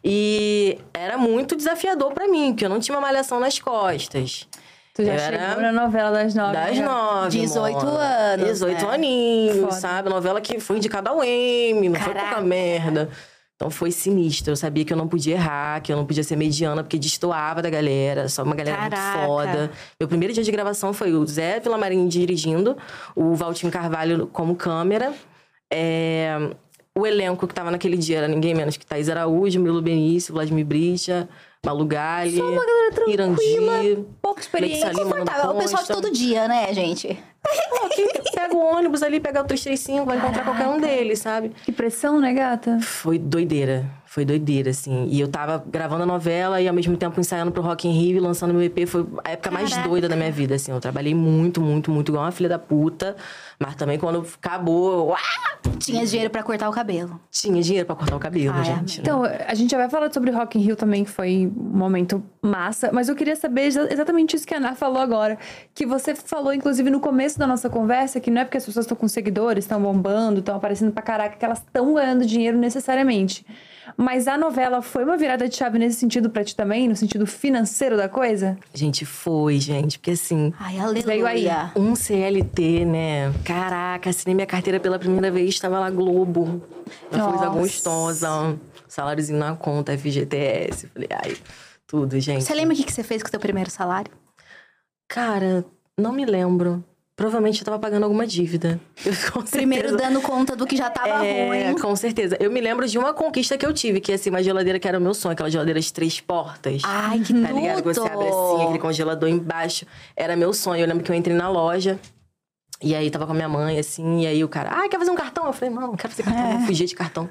E 0.04 0.80
era 0.94 1.16
muito 1.16 1.56
desafiador 1.56 2.12
pra 2.12 2.28
mim, 2.28 2.52
porque 2.52 2.66
eu 2.66 2.70
não 2.70 2.80
tinha 2.80 2.96
uma 2.96 3.02
malhação 3.02 3.40
nas 3.40 3.60
costas. 3.60 4.48
Tu 4.94 5.06
já 5.06 5.18
chegou 5.18 5.62
na 5.62 5.72
novela 5.72 6.12
das 6.12 6.36
nove. 6.36 6.54
Das 6.54 6.78
né? 6.78 6.86
nove. 6.86 7.40
18 7.40 7.80
amor. 7.80 8.00
anos, 8.00 8.46
18 8.48 8.86
né? 8.86 8.94
aninhos, 8.94 9.60
Foda. 9.60 9.72
sabe? 9.74 10.10
Novela 10.10 10.42
que 10.42 10.60
foi 10.60 10.78
indicada 10.78 11.10
ao 11.10 11.24
Emmy, 11.24 11.90
não 11.90 12.00
foi 12.00 12.14
Caraca. 12.14 12.36
pouca 12.36 12.42
merda. 12.42 13.10
Então 13.56 13.70
foi 13.70 13.92
sinistro. 13.92 14.52
Eu 14.52 14.56
sabia 14.58 14.84
que 14.84 14.92
eu 14.92 14.98
não 14.98 15.08
podia 15.08 15.36
errar, 15.36 15.80
que 15.82 15.94
eu 15.94 15.96
não 15.96 16.06
podia 16.06 16.24
ser 16.24 16.36
mediana, 16.36 16.82
porque 16.84 16.98
destoava 16.98 17.62
da 17.62 17.70
galera. 17.70 18.28
Só 18.28 18.44
uma 18.44 18.56
galera 18.56 18.76
Caraca. 18.90 19.18
muito 19.20 19.28
foda. 19.28 19.72
Meu 20.00 20.10
primeiro 20.10 20.34
dia 20.34 20.44
de 20.44 20.52
gravação 20.52 20.92
foi 20.94 21.14
o 21.14 21.26
Zé 21.26 21.60
Villamarim 21.60 22.08
dirigindo, 22.08 22.76
o 23.16 23.36
Valtinho 23.36 23.72
Carvalho 23.72 24.28
como 24.28 24.56
câmera. 24.56 25.14
É, 25.72 26.38
O 26.98 27.08
elenco 27.08 27.48
que 27.48 27.54
tava 27.54 27.72
naquele 27.72 27.96
dia 27.96 28.18
era 28.18 28.28
ninguém 28.28 28.54
menos 28.54 28.76
que 28.76 28.86
Thaís 28.86 29.08
Araújo, 29.08 29.60
Murilo 29.60 29.82
Benício, 29.82 30.34
Vladimir 30.34 30.66
Bricha, 30.66 31.30
Malu 31.64 31.86
Gali, 31.86 32.38
Só 32.38 32.44
uma 32.44 32.66
galera 32.66 32.92
tranquila, 32.92 33.84
Irandi, 33.84 34.06
pouca 34.20 34.42
experiência. 34.42 34.92
Confortável. 34.94 35.52
O 35.52 35.58
pessoal 35.60 35.84
de 35.84 35.90
todo 35.90 36.12
dia, 36.12 36.48
né, 36.48 36.74
gente? 36.74 37.24
Pô, 37.70 37.88
quem 37.90 38.08
pega 38.34 38.56
o 38.56 38.60
ônibus 38.60 39.04
ali, 39.04 39.20
pega 39.20 39.42
o 39.42 39.46
335, 39.46 40.04
vai 40.04 40.18
encontrar 40.18 40.44
qualquer 40.44 40.68
um 40.68 40.80
deles, 40.80 41.20
sabe? 41.20 41.52
Que 41.64 41.72
pressão, 41.72 42.20
né, 42.20 42.34
gata? 42.34 42.80
Foi 42.82 43.20
doideira. 43.20 43.86
Foi 44.14 44.26
doideira, 44.26 44.72
assim. 44.72 45.08
E 45.10 45.22
eu 45.22 45.30
tava 45.30 45.64
gravando 45.66 46.04
a 46.04 46.06
novela 46.06 46.60
e 46.60 46.68
ao 46.68 46.74
mesmo 46.74 46.98
tempo 46.98 47.18
ensaiando 47.18 47.50
pro 47.50 47.62
Rock 47.62 47.88
in 47.88 47.92
Rio 47.94 48.18
e 48.18 48.20
lançando 48.20 48.54
meu 48.54 48.62
EP. 48.62 48.86
Foi 48.86 49.08
a 49.24 49.32
época 49.32 49.50
mais 49.52 49.70
Caraca. 49.70 49.88
doida 49.88 50.10
da 50.10 50.18
minha 50.18 50.30
vida, 50.30 50.56
assim. 50.56 50.70
Eu 50.70 50.82
trabalhei 50.82 51.16
muito, 51.16 51.62
muito, 51.62 51.90
muito, 51.90 52.10
igual 52.12 52.26
uma 52.26 52.32
filha 52.34 52.50
da 52.50 52.60
puta. 52.60 53.16
Mas 53.58 53.74
também 53.76 53.98
quando 53.98 54.28
acabou, 54.44 54.92
eu, 55.08 55.16
ah, 55.16 55.58
Tinha 55.80 56.06
dinheiro 56.06 56.30
pra 56.30 56.44
cortar 56.44 56.68
o 56.68 56.74
cabelo. 56.74 57.22
tinha 57.32 57.62
dinheiro 57.62 57.86
pra 57.86 57.96
cortar 57.96 58.18
o 58.18 58.20
cabelo, 58.20 58.54
Ai, 58.58 58.66
gente. 58.66 58.98
né? 58.98 59.02
Então, 59.04 59.24
a 59.24 59.54
gente 59.56 59.72
já 59.72 59.78
vai 59.78 59.90
falar 59.90 60.12
sobre 60.12 60.30
Rock 60.32 60.60
in 60.60 60.62
Rio 60.62 60.76
também, 60.76 61.06
que 61.06 61.10
foi 61.10 61.50
um 61.56 61.78
momento 61.78 62.22
massa. 62.42 62.90
Mas 62.92 63.08
eu 63.08 63.16
queria 63.16 63.38
saber 63.38 63.62
exa- 63.68 63.88
exatamente 63.94 64.36
isso 64.36 64.46
que 64.46 64.54
a 64.54 64.58
Ana 64.58 64.76
falou 64.76 65.00
agora. 65.02 65.38
Que 65.74 65.86
você 65.86 66.14
falou, 66.16 66.54
inclusive, 66.54 66.90
no 66.90 67.00
começo 67.00 67.40
da 67.40 67.48
nossa 67.48 67.70
conversa, 67.70 68.20
que 68.20 68.30
não 68.30 68.42
é 68.42 68.44
porque 68.44 68.58
as 68.58 68.66
pessoas 68.66 68.84
estão 68.86 68.98
com 68.98 69.08
seguidores, 69.08 69.64
estão 69.64 69.82
bombando, 69.82 70.40
estão 70.40 70.58
aparecendo 70.58 70.92
pra 70.92 71.02
caraca, 71.02 71.38
que 71.38 71.46
elas 71.46 71.60
estão 71.60 71.94
ganhando 71.94 72.26
dinheiro 72.26 72.58
necessariamente. 72.58 73.46
Mas 74.02 74.28
a 74.28 74.36
novela 74.36 74.82
foi 74.82 75.04
uma 75.04 75.16
virada 75.16 75.48
de 75.48 75.56
chave 75.56 75.78
nesse 75.78 76.00
sentido 76.00 76.28
pra 76.30 76.44
ti 76.44 76.56
também? 76.56 76.88
No 76.88 76.96
sentido 76.96 77.28
financeiro 77.28 77.96
da 77.96 78.10
coisa? 78.10 78.58
Gente, 78.74 79.06
foi, 79.06 79.60
gente. 79.60 80.00
Porque 80.00 80.12
assim, 80.12 80.52
Ai, 80.60 80.78
Veio 81.06 81.28
aí. 81.28 81.48
aleluia. 81.48 81.72
um 81.76 81.96
CLT, 81.96 82.84
né? 82.86 83.32
Caraca, 83.46 84.10
assinei 84.10 84.34
minha 84.34 84.48
carteira 84.48 84.80
pela 84.80 84.98
primeira 84.98 85.30
vez, 85.30 85.60
tava 85.60 85.80
lá 85.80 85.90
Globo. 85.92 86.44
Uma 87.12 87.30
coisa 87.30 87.46
Nossa. 87.46 87.60
gostosa. 87.60 88.60
Saláriozinho 88.88 89.38
na 89.38 89.56
conta, 89.56 89.96
FGTS. 89.96 90.88
Falei, 90.88 91.10
ai, 91.12 91.38
tudo, 91.86 92.20
gente. 92.20 92.44
Você 92.44 92.56
lembra 92.56 92.74
o 92.74 92.78
que 92.78 92.84
que 92.84 92.92
você 92.94 93.04
fez 93.04 93.22
com 93.22 93.28
o 93.28 93.32
seu 93.32 93.40
primeiro 93.40 93.70
salário? 93.70 94.12
Cara, 95.08 95.64
não 95.96 96.12
me 96.12 96.26
lembro. 96.26 96.84
Provavelmente 97.22 97.60
eu 97.62 97.66
tava 97.66 97.78
pagando 97.78 98.02
alguma 98.04 98.26
dívida. 98.26 98.80
Eu, 99.06 99.14
com 99.32 99.44
Primeiro 99.44 99.90
certeza. 99.90 100.10
dando 100.10 100.22
conta 100.24 100.56
do 100.56 100.66
que 100.66 100.76
já 100.76 100.90
tava 100.90 101.24
É, 101.24 101.70
ruim. 101.70 101.78
com 101.80 101.96
certeza. 101.96 102.36
Eu 102.40 102.50
me 102.52 102.60
lembro 102.60 102.88
de 102.88 102.98
uma 102.98 103.14
conquista 103.14 103.56
que 103.60 103.64
eu 103.66 103.72
tive, 103.72 104.02
que 104.02 104.12
é 104.12 104.16
assim, 104.16 104.32
uma 104.32 104.42
geladeira 104.42 104.80
que 104.80 104.88
era 104.88 104.98
o 104.98 105.02
meu 105.02 105.14
sonho, 105.14 105.34
aquela 105.34 105.50
geladeira 105.52 105.80
de 105.80 105.94
três 105.94 106.20
portas. 106.20 106.82
Ai, 106.84 107.20
que 107.20 107.32
Tá 107.40 107.52
ligado? 107.52 107.84
Que 107.84 107.94
Você 107.94 108.00
abre 108.00 108.28
assim, 108.28 108.64
aquele 108.64 108.80
congelador 108.80 109.30
embaixo. 109.30 109.86
Era 110.16 110.36
meu 110.36 110.52
sonho. 110.52 110.82
Eu 110.84 110.88
lembro 110.88 111.04
que 111.04 111.12
eu 111.12 111.16
entrei 111.16 111.36
na 111.36 111.48
loja. 111.48 112.00
E 112.82 112.96
aí 112.96 113.12
tava 113.12 113.28
com 113.28 113.34
a 113.34 113.36
minha 113.36 113.48
mãe, 113.50 113.78
assim, 113.78 114.22
e 114.22 114.26
aí 114.28 114.44
o 114.44 114.50
cara, 114.50 114.72
ah, 114.72 114.90
quer 114.90 114.98
fazer 114.98 115.12
um 115.12 115.16
cartão? 115.16 115.46
Eu 115.46 115.54
falei, 115.54 115.72
não, 115.72 115.82
não 115.90 115.96
quero 115.96 116.10
fazer 116.10 116.24
cartão, 116.24 116.44
É. 116.52 116.56
eu 116.56 116.60
fugia 116.62 116.88
de 116.88 116.96
cartão. 116.96 117.30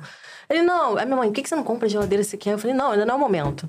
Ele, 0.49 0.63
não, 0.63 0.97
a 0.97 1.05
minha 1.05 1.17
mãe, 1.17 1.29
por 1.29 1.35
que 1.35 1.43
que 1.43 1.49
você 1.49 1.57
não 1.57 1.65
compra 1.65 1.89
geladeira 1.89 2.23
você 2.23 2.37
quer? 2.37 2.53
Eu 2.53 2.59
falei, 2.59 2.77
não, 2.77 2.93
ainda 2.93 3.05
não 3.05 3.15
é 3.15 3.17
o 3.17 3.21
momento. 3.21 3.69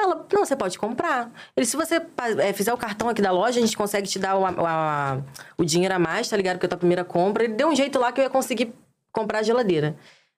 Ela, 0.00 0.26
não, 0.32 0.44
você 0.44 0.54
pode 0.54 0.78
comprar. 0.78 1.30
Ele, 1.56 1.66
se 1.66 1.76
você 1.76 2.00
é, 2.38 2.52
fizer 2.52 2.72
o 2.72 2.76
cartão 2.76 3.08
aqui 3.08 3.20
da 3.20 3.32
loja, 3.32 3.58
a 3.58 3.60
gente 3.62 3.76
consegue 3.76 4.06
te 4.06 4.18
dar 4.18 4.36
o, 4.36 4.46
a- 4.46 5.18
o 5.56 5.64
dinheiro 5.64 5.94
a 5.94 5.98
mais, 5.98 6.28
tá 6.28 6.36
ligado? 6.36 6.54
Porque 6.56 6.66
é 6.66 6.68
a 6.68 6.70
tua 6.70 6.78
primeira 6.78 7.04
compra. 7.04 7.44
Ele 7.44 7.54
deu 7.54 7.68
um 7.68 7.74
jeito 7.74 7.98
lá 7.98 8.12
que 8.12 8.20
eu 8.20 8.24
ia 8.24 8.30
conseguir 8.30 8.72
comprar 9.12 9.40
a 9.40 9.42
geladeira. 9.42 9.96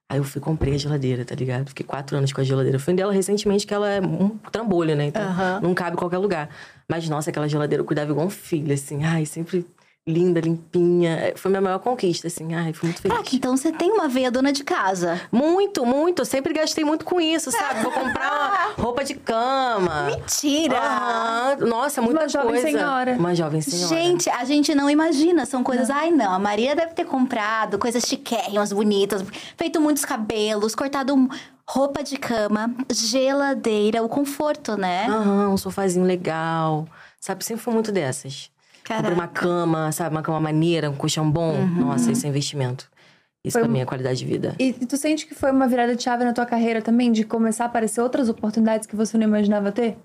Aí 0.09 0.19
eu 0.19 0.25
fui 0.25 0.41
comprei 0.41 0.75
a 0.75 0.79
geladeira, 0.79 1.25
tá 1.25 1.35
ligado? 1.35 1.69
Fiquei 1.69 1.85
quatro 1.87 2.17
anos 2.17 2.33
com 2.33 2.41
a 2.41 2.45
geladeira. 2.45 2.77
Eu 2.77 2.81
fui 2.81 2.95
dela 2.95 3.13
recentemente, 3.13 3.67
que 3.67 3.73
ela 3.75 3.89
é 3.89 4.01
um 4.01 4.31
trambolho, 4.51 4.97
né? 4.97 5.05
Então 5.05 5.23
Aham. 5.23 5.61
não 5.63 5.75
cabe 5.75 5.93
em 5.95 5.99
qualquer 5.99 6.19
lugar. 6.19 6.49
Mas, 6.89 7.09
nossa, 7.09 7.31
aquela 7.31 7.49
geladeira 7.49 7.83
eu 7.83 7.87
cuidava 7.87 8.11
igual 8.11 8.27
um 8.27 8.31
filho, 8.31 8.73
assim. 8.75 9.05
Ai, 9.05 9.25
sempre 9.27 9.65
linda, 10.11 10.41
limpinha. 10.41 11.17
É, 11.17 11.35
Foi 11.37 11.51
minha 11.51 11.61
maior 11.61 11.79
conquista, 11.79 12.27
assim. 12.27 12.55
Ai, 12.55 12.73
fui 12.73 12.89
muito 12.89 13.01
feliz. 13.01 13.17
Caraca, 13.17 13.35
então 13.37 13.57
você 13.57 13.73
tem 13.73 13.91
uma 13.91 14.09
veia 14.09 14.31
dona 14.31 14.53
de 14.53 14.63
casa. 14.65 15.21
Muito, 15.33 15.87
muito. 15.87 16.23
Eu 16.23 16.27
sempre 16.27 16.53
gastei 16.53 16.85
muito 16.85 17.05
com 17.05 17.21
isso, 17.21 17.51
sabe? 17.51 17.83
Vou 17.83 17.93
comprar 17.93 18.31
uma 18.31 18.75
roupa 18.85 19.03
de 19.05 19.15
cama. 19.15 20.05
Mentira! 20.05 21.57
Nossa, 21.61 22.03
muita 22.03 22.21
Uma 22.23 22.29
jovem 22.29 22.51
coisa. 22.51 22.67
senhora. 22.79 23.13
Uma 23.19 23.35
jovem 23.35 23.61
senhora. 23.61 23.89
Gente, 23.89 24.29
a 24.31 24.45
gente 24.45 24.75
não 24.75 24.91
imagina. 24.91 25.47
São 25.47 25.63
coisas. 25.63 25.91
Ai, 25.91 26.11
não. 26.11 26.33
A 26.33 26.39
Maria 26.39 26.75
deve 26.77 26.93
ter 26.95 27.05
comprado 27.05 27.79
coisas 27.79 28.03
chiquérrimas, 28.05 28.73
bonitas, 28.73 29.25
feito 29.57 29.81
muitos 29.81 30.05
cabelos, 30.05 30.75
cortado 30.75 31.15
um- 31.15 31.29
roupa 31.67 32.03
de 32.03 32.17
cama, 32.17 32.75
geladeira, 32.93 34.03
o 34.03 34.09
conforto, 34.09 34.77
né? 34.77 35.07
Aham, 35.09 35.51
um 35.51 35.57
sofazinho 35.57 36.05
legal. 36.05 36.87
Sabe, 37.21 37.45
sempre 37.45 37.63
fui 37.63 37.73
muito 37.73 37.93
dessas. 37.93 38.51
Uma 38.89 39.03
Caraca. 39.03 39.21
Uhum. 39.21 39.29
cama, 39.29 39.93
sabe? 39.93 40.15
Uma 40.15 40.23
cama 40.23 40.41
maneira, 40.41 40.91
um 40.91 40.97
colchão 40.97 41.31
bom. 41.31 41.55
Nossa, 41.67 42.11
isso 42.13 42.27
é 42.27 42.29
investimento. 42.29 42.91
Isso 43.45 43.55
Foi 43.55 43.63
pra 43.63 43.71
mim 43.73 43.81
é 43.81 43.87
qualidade 43.87 44.19
de 44.19 44.27
vida. 44.27 44.55
E 44.59 44.73
tu 44.73 44.97
sente 44.99 45.27
que 45.27 45.35
foi 45.35 45.51
uma 45.51 45.67
virada 45.67 45.97
de 45.97 46.03
chave 46.03 46.25
na 46.25 46.33
tua 46.33 46.45
carreira 46.45 46.83
também, 46.83 47.11
de 47.11 47.25
começar 47.25 47.65
a 47.65 47.67
aparecer 47.69 48.01
outras 48.03 48.29
oportunidades 48.29 48.87
que 48.87 48.95
você 48.95 49.17
não 49.17 49.25
imaginava 49.25 49.73
ter? 49.73 49.97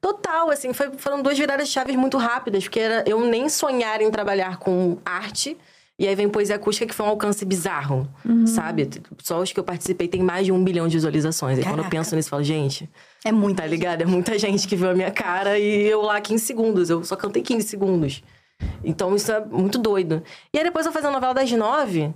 Total, 0.00 0.50
assim, 0.50 0.72
foi- 0.72 0.90
foram 0.96 1.22
duas 1.22 1.38
viradas 1.38 1.68
de 1.68 1.72
chaves 1.72 1.94
muito 1.94 2.16
rápidas, 2.18 2.64
porque 2.64 2.80
era 2.80 3.04
eu 3.06 3.20
nem 3.20 3.48
sonhar 3.48 4.00
em 4.00 4.10
trabalhar 4.10 4.56
com 4.56 4.98
arte. 5.04 5.56
E 5.98 6.08
aí 6.08 6.14
vem 6.16 6.28
poesia 6.28 6.56
acústica, 6.56 6.86
que 6.86 6.94
foi 6.94 7.06
um 7.06 7.10
alcance 7.10 7.44
bizarro, 7.44 8.08
sabe? 8.46 8.88
Só 9.22 9.40
os 9.40 9.52
que 9.52 9.60
eu 9.60 9.64
participei 9.64 10.08
tem 10.08 10.22
mais 10.22 10.46
de 10.46 10.50
um 10.50 10.62
bilhão 10.64 10.88
de 10.88 10.96
visualizações. 10.96 11.58
E 11.58 11.62
quando 11.62 11.70
eu 11.72 11.76
Caraca. 11.84 11.90
penso 11.90 12.16
nisso, 12.16 12.26
eu 12.28 12.30
falo, 12.30 12.42
gente, 12.42 12.90
É 13.24 13.30
muito. 13.30 13.58
tá 13.58 13.66
ligado? 13.66 14.02
É 14.02 14.06
muita 14.06 14.36
gente 14.38 14.66
que 14.66 14.74
viu 14.74 14.90
a 14.90 14.94
minha 14.94 15.10
cara 15.10 15.58
e 15.58 15.86
eu 15.86 16.00
lá 16.02 16.20
15 16.20 16.44
segundos. 16.44 16.90
Eu 16.90 17.04
só 17.04 17.14
cantei 17.14 17.42
15 17.42 17.68
segundos. 17.68 18.22
Então 18.82 19.14
isso 19.14 19.30
é 19.30 19.44
muito 19.44 19.78
doido. 19.78 20.22
E 20.52 20.58
aí 20.58 20.64
depois 20.64 20.86
eu 20.86 20.92
fazendo 20.92 21.10
a 21.10 21.14
novela 21.14 21.34
das 21.34 21.50
nove, 21.52 22.12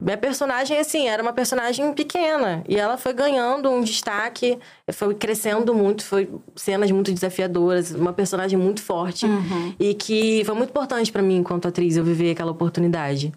minha 0.00 0.16
personagem, 0.16 0.78
assim, 0.78 1.08
era 1.08 1.20
uma 1.22 1.32
personagem 1.32 1.92
pequena. 1.92 2.62
E 2.68 2.76
ela 2.76 2.96
foi 2.96 3.12
ganhando 3.12 3.68
um 3.70 3.80
destaque, 3.80 4.58
foi 4.92 5.14
crescendo 5.14 5.74
muito, 5.74 6.04
foi 6.04 6.30
cenas 6.54 6.90
muito 6.90 7.12
desafiadoras, 7.12 7.90
uma 7.90 8.12
personagem 8.12 8.56
muito 8.58 8.80
forte. 8.80 9.26
E 9.78 9.94
que 9.94 10.42
foi 10.44 10.54
muito 10.54 10.70
importante 10.70 11.10
pra 11.10 11.20
mim, 11.22 11.38
enquanto 11.38 11.66
atriz, 11.66 11.96
eu 11.96 12.04
viver 12.04 12.30
aquela 12.30 12.52
oportunidade. 12.52 13.32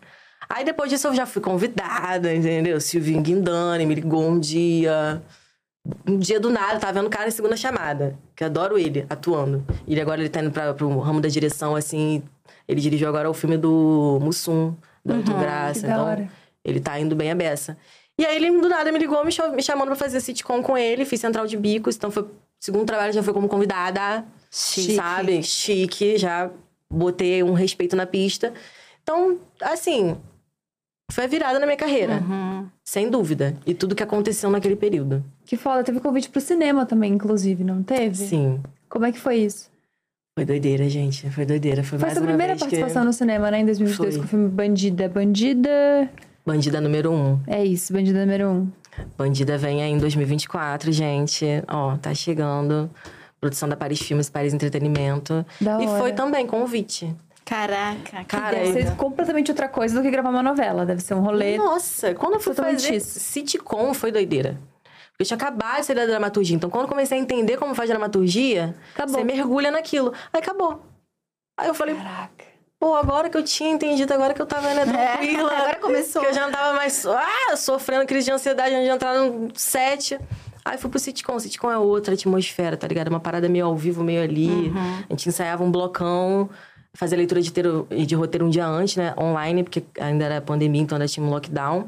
Aí 0.49 0.63
depois 0.63 0.89
disso 0.91 1.07
eu 1.07 1.15
já 1.15 1.25
fui 1.25 1.41
convidada, 1.41 2.33
entendeu? 2.33 2.79
Silvinho 2.79 3.21
Guindani 3.21 3.85
me 3.85 3.95
ligou 3.95 4.23
um 4.27 4.39
dia. 4.39 5.21
Um 6.07 6.17
dia 6.19 6.39
do 6.39 6.51
nada, 6.51 6.77
tava 6.79 6.93
vendo 6.93 7.07
o 7.07 7.09
cara 7.09 7.27
em 7.27 7.31
segunda 7.31 7.57
chamada. 7.57 8.15
Que 8.35 8.43
eu 8.43 8.47
adoro 8.47 8.77
ele, 8.77 9.03
atuando. 9.09 9.65
Ele 9.87 9.99
agora 9.99 10.19
ele 10.21 10.29
tá 10.29 10.41
indo 10.41 10.51
pra, 10.51 10.73
pro 10.75 10.99
ramo 10.99 11.19
da 11.19 11.27
direção, 11.27 11.75
assim. 11.75 12.21
Ele 12.67 12.79
dirigiu 12.79 13.07
agora 13.09 13.27
o 13.29 13.33
filme 13.33 13.57
do 13.57 14.19
Mussum, 14.21 14.75
do 15.03 15.13
Ayrton 15.13 15.39
Graça. 15.39 15.79
que 15.81 15.87
da 15.87 15.93
Então, 15.93 16.05
hora. 16.05 16.29
Ele 16.63 16.79
tá 16.79 16.99
indo 16.99 17.15
bem 17.15 17.31
a 17.31 17.35
beça. 17.35 17.77
E 18.19 18.25
aí 18.25 18.35
ele 18.35 18.51
do 18.59 18.69
nada 18.69 18.91
me 18.91 18.99
ligou, 18.99 19.23
me, 19.25 19.31
cham- 19.31 19.51
me 19.53 19.63
chamando 19.63 19.87
pra 19.87 19.95
fazer 19.95 20.19
sitcom 20.19 20.61
com 20.61 20.77
ele. 20.77 21.05
Fiz 21.05 21.19
Central 21.19 21.47
de 21.47 21.57
Bicos. 21.57 21.95
Então 21.95 22.11
foi. 22.11 22.27
Segundo 22.59 22.85
trabalho 22.85 23.11
já 23.13 23.23
foi 23.23 23.33
como 23.33 23.47
convidada. 23.47 24.23
Chique. 24.51 24.95
Sabe? 24.95 25.41
Chique. 25.43 26.17
Já 26.17 26.51
botei 26.89 27.41
um 27.41 27.53
respeito 27.53 27.95
na 27.95 28.05
pista. 28.05 28.53
Então, 29.01 29.39
assim. 29.61 30.15
Foi 31.11 31.25
a 31.25 31.27
virada 31.27 31.59
na 31.59 31.65
minha 31.65 31.77
carreira. 31.77 32.21
Uhum. 32.21 32.67
Sem 32.85 33.09
dúvida. 33.09 33.57
E 33.65 33.73
tudo 33.73 33.93
que 33.95 34.03
aconteceu 34.03 34.49
naquele 34.49 34.77
período. 34.77 35.21
Que 35.45 35.57
foda, 35.57 35.83
teve 35.83 35.99
convite 35.99 36.29
pro 36.29 36.39
cinema 36.39 36.85
também, 36.85 37.11
inclusive, 37.13 37.65
não 37.65 37.83
teve? 37.83 38.15
Sim. 38.15 38.61
Como 38.87 39.05
é 39.05 39.11
que 39.11 39.19
foi 39.19 39.35
isso? 39.37 39.69
Foi 40.37 40.45
doideira, 40.45 40.87
gente. 40.87 41.29
Foi 41.29 41.45
doideira. 41.45 41.83
Foi, 41.83 41.99
Foi 41.99 42.07
mais 42.07 42.17
sua 42.17 42.25
primeira 42.25 42.55
participação 42.55 43.01
que... 43.01 43.07
no 43.07 43.11
cinema, 43.13 43.51
né, 43.51 43.59
em 43.59 43.65
2022, 43.65 44.13
Foi. 44.13 44.19
com 44.21 44.25
o 44.25 44.29
filme 44.29 44.47
Bandida. 44.47 45.09
Bandida. 45.09 46.09
Bandida 46.45 46.81
número 46.81 47.11
um. 47.11 47.39
É 47.47 47.63
isso, 47.63 47.93
Bandida 47.93 48.21
número 48.21 48.49
um. 48.49 48.71
Bandida 49.17 49.57
vem 49.57 49.83
aí 49.83 49.91
em 49.91 49.97
2024, 49.97 50.91
gente. 50.91 51.45
Ó, 51.67 51.97
tá 51.97 52.13
chegando. 52.13 52.89
produção 53.39 53.67
da 53.67 53.75
Paris 53.75 53.99
Filmes, 54.01 54.29
Paris 54.29 54.53
Entretenimento. 54.53 55.45
Da 55.59 55.81
e 55.81 55.87
hora. 55.87 55.99
foi 55.99 56.13
também 56.13 56.45
convite. 56.45 57.15
Caraca, 57.45 58.23
Cara, 58.25 58.57
Deve 58.59 58.71
ser 58.83 58.95
completamente 58.95 59.51
outra 59.51 59.67
coisa 59.67 59.95
do 59.95 60.01
que 60.01 60.09
gravar 60.09 60.29
uma 60.29 60.43
novela. 60.43 60.85
Deve 60.85 61.01
ser 61.01 61.15
um 61.15 61.21
rolê. 61.21 61.57
Nossa, 61.57 62.13
quando 62.15 62.35
eu 62.35 62.39
fui 62.39 62.53
fazer 62.53 62.95
isso. 62.95 63.19
sitcom 63.19 63.93
foi 63.93 64.11
doideira. 64.11 64.57
Porque 65.11 65.23
eu 65.23 65.25
tinha 65.25 65.37
acabado 65.37 65.81
de 65.81 65.85
sair 65.87 65.95
da 65.95 66.05
dramaturgia. 66.05 66.55
Então, 66.55 66.69
quando 66.69 66.83
eu 66.83 66.89
comecei 66.89 67.17
a 67.17 67.21
entender 67.21 67.57
como 67.57 67.75
faz 67.75 67.89
dramaturgia, 67.89 68.73
Acabou. 68.93 69.15
você 69.15 69.23
mergulha 69.23 69.69
naquilo. 69.69 70.13
Aí 70.31 70.39
acabou. 70.39 70.81
Aí 71.57 71.67
eu 71.67 71.73
falei, 71.73 71.95
Caraca. 71.95 72.45
Pô, 72.81 72.95
agora 72.95 73.29
que 73.29 73.37
eu 73.37 73.43
tinha 73.43 73.69
entendido, 73.71 74.11
agora 74.11 74.33
que 74.33 74.41
eu 74.41 74.45
tava 74.47 74.73
né, 74.73 74.83
tranquila. 74.85 75.53
agora 75.53 75.75
começou. 75.79 76.21
Que 76.23 76.27
eu 76.29 76.33
já 76.33 76.45
não 76.47 76.51
tava 76.51 76.73
mais 76.75 77.05
ah, 77.05 77.55
sofrendo 77.55 78.07
crise 78.07 78.25
de 78.25 78.31
ansiedade 78.31 78.73
antes 78.73 78.85
de 78.87 78.91
entrar 78.91 79.13
no 79.19 79.49
set. 79.53 80.19
Aí 80.65 80.77
fui 80.79 80.89
pro 80.89 80.99
sitcom. 80.99 81.39
Sitcom 81.39 81.71
é 81.71 81.77
outra 81.77 82.15
atmosfera, 82.15 82.75
tá 82.75 82.87
ligado? 82.87 83.07
Uma 83.09 83.19
parada 83.19 83.47
meio 83.47 83.67
ao 83.67 83.75
vivo, 83.75 84.03
meio 84.03 84.23
ali. 84.23 84.73
A 85.07 85.13
gente 85.13 85.29
ensaiava 85.29 85.63
um 85.63 85.71
blocão, 85.71 86.49
fazia 86.95 87.15
leitura 87.17 87.39
de, 87.41 87.51
teiro- 87.53 87.87
de 87.89 88.15
roteiro 88.15 88.45
um 88.45 88.49
dia 88.49 88.65
antes, 88.65 88.95
né? 88.95 89.13
Online, 89.15 89.63
porque 89.63 89.83
ainda 89.99 90.25
era 90.25 90.41
pandemia, 90.41 90.81
então 90.81 90.95
ainda 90.95 91.07
tinha 91.07 91.23
um 91.25 91.29
lockdown. 91.29 91.87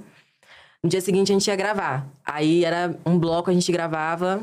No 0.83 0.89
dia 0.89 1.01
seguinte 1.01 1.31
a 1.31 1.33
gente 1.33 1.47
ia 1.47 1.55
gravar. 1.55 2.05
Aí 2.23 2.63
era 2.65 2.95
um 3.05 3.17
bloco, 3.17 3.49
a 3.49 3.53
gente 3.53 3.71
gravava, 3.71 4.41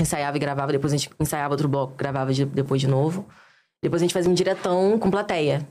ensaiava 0.00 0.36
e 0.36 0.40
gravava, 0.40 0.72
depois 0.72 0.92
a 0.92 0.96
gente 0.96 1.10
ensaiava 1.20 1.54
outro 1.54 1.68
bloco, 1.68 1.94
gravava 1.96 2.32
de- 2.32 2.44
depois 2.46 2.80
de 2.80 2.88
novo. 2.88 3.26
Depois 3.82 4.00
a 4.00 4.04
gente 4.04 4.14
fazia 4.14 4.30
um 4.30 4.34
diretão 4.34 4.98
com 4.98 5.10
plateia. 5.10 5.66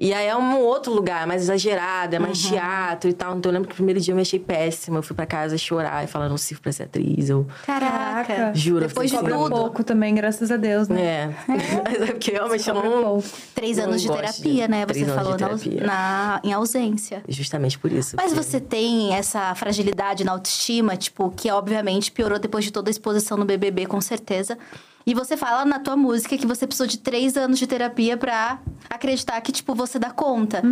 E 0.00 0.12
aí 0.12 0.26
é 0.26 0.36
um 0.36 0.58
outro 0.58 0.92
lugar, 0.92 1.26
mais 1.28 1.42
exagerado, 1.42 2.16
é 2.16 2.18
mais 2.18 2.42
teatro 2.42 3.08
e 3.08 3.12
tal. 3.12 3.36
Então 3.36 3.50
eu 3.50 3.54
lembro 3.54 3.68
que 3.68 3.74
o 3.74 3.76
primeiro 3.76 4.00
dia 4.00 4.10
eu 4.10 4.16
me 4.16 4.22
achei 4.22 4.40
péssima. 4.40 4.98
Eu 4.98 5.02
fui 5.02 5.14
pra 5.14 5.26
casa 5.26 5.56
chorar 5.56 6.02
e 6.02 6.08
falar, 6.08 6.28
não 6.28 6.36
sirvo 6.38 6.60
pra 6.62 6.72
ser 6.72 6.84
atriz. 6.84 7.28
Eu 7.30 7.46
Caraca. 7.64 8.52
Juro. 8.54 8.88
Depois 8.88 9.10
de 9.12 9.16
tudo. 9.18 9.50
Pouco 9.50 9.84
também, 9.84 10.12
graças 10.14 10.50
a 10.50 10.56
Deus, 10.56 10.88
né? 10.88 11.00
É. 11.02 11.34
Mas 11.46 12.02
é 12.02 12.06
porque 12.06 12.32
realmente 12.32 12.66
eu 12.68 12.74
não... 12.74 12.82
pouco. 13.02 13.28
Três 13.54 13.76
Não 13.76 13.84
anos 13.84 14.02
de 14.02 14.08
terapia, 14.10 14.64
de- 14.64 14.68
né? 14.68 14.80
Você 14.86 14.86
três 14.94 15.08
anos 15.08 15.22
falou 15.22 15.56
de 15.56 15.70
na, 15.80 15.86
na- 15.86 16.40
em 16.42 16.52
ausência. 16.52 17.22
Justamente 17.28 17.78
por 17.78 17.92
isso. 17.92 18.16
Mas 18.16 18.32
porque- 18.32 18.42
você 18.42 18.60
tem 18.60 19.14
essa 19.14 19.54
fragilidade 19.54 20.24
na 20.24 20.32
autoestima, 20.32 20.96
tipo, 20.96 21.30
que 21.30 21.48
obviamente 21.50 22.10
piorou 22.10 22.40
depois 22.40 22.64
de 22.64 22.72
toda 22.72 22.90
a 22.90 22.92
exposição 22.92 23.36
no 23.36 23.44
BBB, 23.44 23.86
com 23.86 24.00
certeza. 24.00 24.58
E 25.06 25.14
você 25.14 25.36
fala 25.36 25.64
na 25.64 25.78
tua 25.78 25.96
música 25.96 26.36
que 26.36 26.46
você 26.46 26.66
precisou 26.66 26.86
de 26.86 26.98
três 26.98 27.36
anos 27.36 27.58
de 27.58 27.66
terapia 27.66 28.16
pra 28.16 28.58
acreditar 28.88 29.40
que, 29.40 29.52
tipo, 29.52 29.74
você 29.74 29.98
dá 29.98 30.10
conta. 30.10 30.62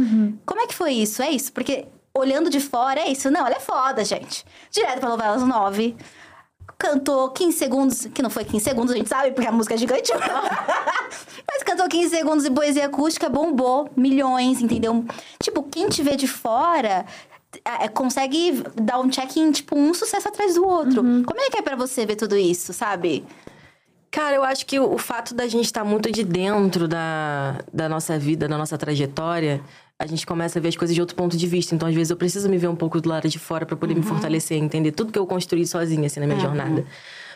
Como 0.46 0.60
é 0.60 0.66
que 0.66 0.74
foi 0.74 0.92
isso? 0.92 1.22
É 1.22 1.30
isso? 1.30 1.52
Porque 1.52 1.86
olhando 2.14 2.50
de 2.50 2.60
fora, 2.60 3.00
é 3.00 3.10
isso. 3.10 3.30
Não, 3.30 3.46
ela 3.46 3.56
é 3.56 3.60
foda, 3.60 4.04
gente. 4.04 4.44
Direto 4.70 5.00
pra 5.00 5.08
novelas 5.08 5.42
9. 5.42 5.96
Cantou 6.78 7.30
15 7.30 7.58
segundos, 7.58 8.06
que 8.06 8.22
não 8.22 8.30
foi 8.30 8.44
15 8.44 8.64
segundos, 8.64 8.94
a 8.94 8.96
gente 8.96 9.08
sabe, 9.08 9.32
porque 9.32 9.46
a 9.46 9.52
música 9.52 9.74
é 9.74 9.76
gigante. 9.76 10.10
Mas 11.46 11.62
cantou 11.62 11.86
15 11.88 12.08
segundos 12.08 12.44
em 12.46 12.54
poesia 12.54 12.86
acústica, 12.86 13.28
bombou 13.28 13.90
milhões, 13.96 14.62
entendeu? 14.62 15.04
Tipo, 15.42 15.62
quem 15.64 15.88
te 15.88 16.02
vê 16.02 16.16
de 16.16 16.26
fora 16.26 17.04
é, 17.64 17.88
consegue 17.88 18.62
dar 18.80 18.98
um 18.98 19.10
check-in, 19.10 19.50
tipo, 19.52 19.76
um 19.76 19.92
sucesso 19.92 20.28
atrás 20.28 20.54
do 20.54 20.66
outro. 20.66 21.02
Como 21.24 21.40
é 21.40 21.50
que 21.50 21.58
é 21.58 21.62
pra 21.62 21.76
você 21.76 22.06
ver 22.06 22.16
tudo 22.16 22.36
isso, 22.36 22.72
sabe? 22.72 23.26
Cara, 24.10 24.34
eu 24.34 24.42
acho 24.42 24.66
que 24.66 24.80
o, 24.80 24.98
fato 24.98 25.34
da 25.34 25.46
gente 25.46 25.66
estar 25.66 25.84
muito 25.84 26.10
de 26.10 26.24
dentro 26.24 26.88
da, 26.88 27.60
da 27.72 27.88
nossa 27.88 28.18
vida, 28.18 28.48
da 28.48 28.58
nossa 28.58 28.76
trajetória, 28.76 29.60
a 29.96 30.04
gente 30.04 30.26
começa 30.26 30.58
a 30.58 30.62
ver 30.62 30.68
as 30.68 30.76
coisas 30.76 30.94
de 30.94 31.00
outro 31.00 31.14
ponto 31.14 31.36
de 31.36 31.46
vista. 31.46 31.76
Então, 31.76 31.88
às 31.88 31.94
vezes, 31.94 32.10
eu 32.10 32.16
preciso 32.16 32.48
me 32.48 32.58
ver 32.58 32.66
um 32.66 32.74
pouco 32.74 33.00
do 33.00 33.08
lado 33.08 33.28
de 33.28 33.38
fora 33.38 33.64
pra 33.64 33.76
poder 33.76 33.94
me 33.94 34.02
fortalecer, 34.02 34.58
entender 34.58 34.90
tudo 34.92 35.12
que 35.12 35.18
eu 35.18 35.26
construí 35.26 35.64
sozinha, 35.64 36.06
assim, 36.06 36.18
na 36.18 36.26
minha 36.26 36.40
jornada. 36.40 36.84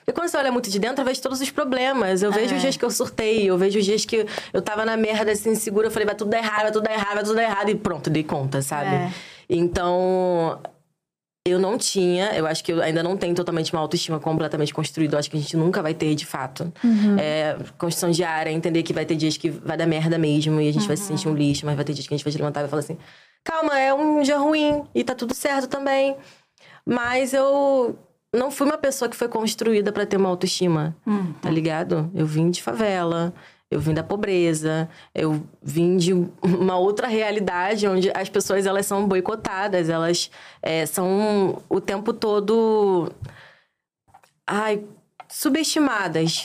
Porque 0.04 0.12
quando 0.20 0.28
você 0.28 0.36
olha 0.36 0.50
muito 0.50 0.68
de 0.68 0.78
dentro, 0.80 1.02
eu 1.02 1.04
vejo 1.06 1.22
todos 1.22 1.40
os 1.40 1.50
problemas. 1.50 2.22
Eu 2.22 2.32
vejo 2.32 2.56
os 2.56 2.60
dias 2.60 2.76
que 2.76 2.84
eu 2.84 2.90
surtei, 2.90 3.48
eu 3.48 3.56
vejo 3.56 3.78
os 3.78 3.84
dias 3.84 4.04
que 4.04 4.26
eu 4.52 4.60
tava 4.60 4.84
na 4.84 4.96
merda, 4.96 5.30
assim, 5.30 5.50
insegura. 5.52 5.86
Eu 5.86 5.90
falei, 5.92 6.06
vai 6.06 6.14
tudo 6.16 6.30
dar 6.30 6.38
errado, 6.38 6.62
vai 6.62 6.72
tudo 6.72 6.82
dar 6.82 6.92
errado, 6.92 7.14
vai 7.14 7.22
tudo 7.22 7.36
dar 7.36 7.42
errado. 7.44 7.68
E 7.70 7.74
pronto, 7.76 8.10
dei 8.10 8.24
conta, 8.24 8.60
sabe? 8.60 8.96
É. 8.96 9.10
Então, 9.48 10.58
eu 11.46 11.58
não 11.58 11.76
tinha, 11.76 12.34
eu 12.34 12.46
acho 12.46 12.64
que 12.64 12.72
eu 12.72 12.80
ainda 12.80 13.02
não 13.02 13.18
tenho 13.18 13.34
totalmente 13.34 13.70
uma 13.70 13.82
autoestima 13.82 14.18
completamente 14.18 14.72
construída. 14.72 15.14
Eu 15.14 15.18
acho 15.18 15.30
que 15.30 15.36
a 15.36 15.40
gente 15.40 15.56
nunca 15.58 15.82
vai 15.82 15.92
ter, 15.92 16.14
de 16.14 16.24
fato. 16.24 16.72
É, 17.18 17.56
construção 17.76 18.10
diária, 18.10 18.50
entender 18.50 18.82
que 18.82 18.94
vai 18.94 19.04
ter 19.04 19.14
dias 19.14 19.36
que 19.36 19.50
vai 19.50 19.76
dar 19.76 19.86
merda 19.86 20.16
mesmo 20.16 20.58
e 20.58 20.68
a 20.68 20.72
gente 20.72 20.86
vai 20.86 20.96
se 20.96 21.02
sentir 21.02 21.28
um 21.28 21.34
lixo, 21.34 21.66
mas 21.66 21.76
vai 21.76 21.84
ter 21.84 21.92
dias 21.92 22.06
que 22.06 22.14
a 22.14 22.16
gente 22.16 22.24
vai 22.24 22.32
se 22.32 22.38
levantar 22.38 22.60
e 22.60 22.62
vai 22.62 22.70
falar 22.70 22.80
assim: 22.80 22.96
calma, 23.44 23.78
é 23.78 23.92
um 23.92 24.22
dia 24.22 24.38
ruim 24.38 24.84
e 24.94 25.04
tá 25.04 25.14
tudo 25.14 25.34
certo 25.34 25.68
também. 25.68 26.16
Mas 26.86 27.34
eu 27.34 27.98
não 28.34 28.50
fui 28.50 28.66
uma 28.66 28.78
pessoa 28.78 29.08
que 29.08 29.16
foi 29.16 29.28
construída 29.28 29.92
pra 29.92 30.06
ter 30.06 30.16
uma 30.16 30.30
autoestima, 30.30 30.96
tá 31.42 31.50
ligado? 31.50 32.10
Eu 32.14 32.24
vim 32.24 32.50
de 32.50 32.62
favela. 32.62 33.34
Eu 33.70 33.80
vim 33.80 33.92
da 33.94 34.02
pobreza, 34.04 34.88
eu 35.14 35.42
vim 35.62 35.96
de 35.96 36.12
uma 36.42 36.76
outra 36.78 37.08
realidade 37.08 37.88
onde 37.88 38.10
as 38.14 38.28
pessoas 38.28 38.66
elas 38.66 38.86
são 38.86 39.08
boicotadas, 39.08 39.88
elas 39.88 40.30
é, 40.62 40.86
são 40.86 41.60
o 41.68 41.80
tempo 41.80 42.12
todo 42.12 43.10
ai, 44.46 44.82
subestimadas, 45.28 46.44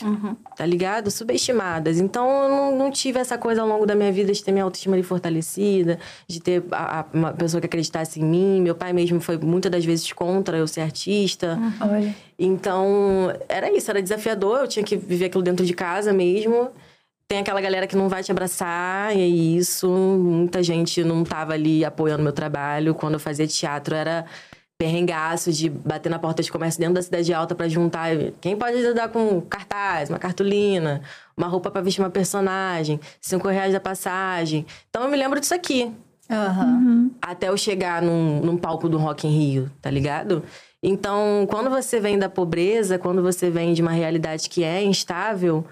tá 0.56 0.66
ligado? 0.66 1.12
Subestimadas. 1.12 2.00
Então, 2.00 2.28
eu 2.44 2.50
não, 2.50 2.76
não 2.78 2.92
tive 2.92 3.20
essa 3.20 3.38
coisa 3.38 3.62
ao 3.62 3.68
longo 3.68 3.86
da 3.86 3.94
minha 3.94 4.12
vida 4.12 4.32
de 4.34 4.44
ter 4.44 4.52
minha 4.52 4.64
autoestima 4.64 4.96
ali 4.96 5.04
fortalecida, 5.04 6.00
de 6.28 6.40
ter 6.40 6.64
a- 6.72 7.02
a- 7.02 7.06
uma 7.14 7.34
pessoa 7.34 7.60
que 7.62 7.68
acreditasse 7.68 8.20
em 8.20 8.24
mim. 8.26 8.62
Meu 8.62 8.74
pai 8.74 8.94
mesmo 8.94 9.20
foi 9.22 9.38
muitas 9.38 9.72
das 9.72 9.86
vezes 9.86 10.12
contra 10.14 10.58
eu 10.58 10.68
ser 10.68 10.82
artista. 10.82 11.60
Olha. 11.82 12.16
Então, 12.40 13.32
era 13.48 13.72
isso, 13.72 13.92
era 13.92 14.02
desafiador, 14.02 14.62
eu 14.62 14.68
tinha 14.68 14.84
que 14.84 14.96
viver 14.96 15.26
aquilo 15.26 15.44
dentro 15.44 15.66
de 15.66 15.74
casa 15.74 16.12
mesmo. 16.14 16.70
Tem 17.30 17.38
aquela 17.38 17.62
galera 17.62 17.86
que 17.86 17.96
não 17.96 18.10
vai 18.10 18.24
te 18.24 18.32
abraçar, 18.32 19.16
e 19.16 19.22
é 19.22 19.28
isso. 19.28 19.88
Muita 19.88 20.64
gente 20.64 21.04
não 21.04 21.24
tava 21.24 21.54
ali 21.54 21.86
apoiando 21.86 22.24
meu 22.24 22.34
trabalho. 22.34 22.96
Quando 22.96 23.14
eu 23.14 23.20
fazia 23.20 23.46
teatro, 23.46 23.94
era 23.94 24.26
perrengaço 24.80 25.54
de 25.54 25.70
bater 25.70 26.10
na 26.10 26.18
porta 26.18 26.42
de 26.42 26.52
comércio 26.52 26.80
dentro 26.80 26.96
da 26.96 27.04
cidade 27.04 27.32
alta 27.32 27.54
pra 27.54 27.68
juntar. 27.68 28.10
Quem 28.42 28.58
pode 28.58 28.78
ajudar 28.78 29.10
com 29.10 29.42
cartaz, 29.42 30.10
uma 30.10 30.18
cartolina, 30.18 31.04
uma 31.38 31.46
roupa 31.46 31.70
pra 31.70 31.82
vestir 31.82 32.02
uma 32.02 32.10
personagem, 32.10 33.00
cinco 33.22 33.48
reais 33.48 33.74
da 33.74 33.80
passagem. 33.80 34.66
Então, 34.90 35.04
eu 35.04 35.10
me 35.12 35.16
lembro 35.16 35.40
disso 35.40 35.54
aqui 35.54 35.94
Aham. 36.32 37.12
até 37.22 37.50
eu 37.50 37.58
chegar 37.58 38.02
num, 38.02 38.40
num 38.40 38.58
palco 38.58 38.90
do 38.90 38.98
Rock 38.98 39.28
in 39.28 39.38
Rio, 39.38 39.72
tá 39.80 39.92
ligado? 39.92 40.44
Então, 40.82 41.46
quando 41.48 41.70
você 41.70 42.00
vem 42.00 42.18
da 42.18 42.28
pobreza, 42.28 42.98
quando 42.98 43.22
você 43.22 43.52
vem 43.52 43.74
de 43.74 43.84
uma 43.84 43.92
realidade 43.92 44.50
que 44.50 44.64
é 44.64 44.82
instável, 44.82 45.64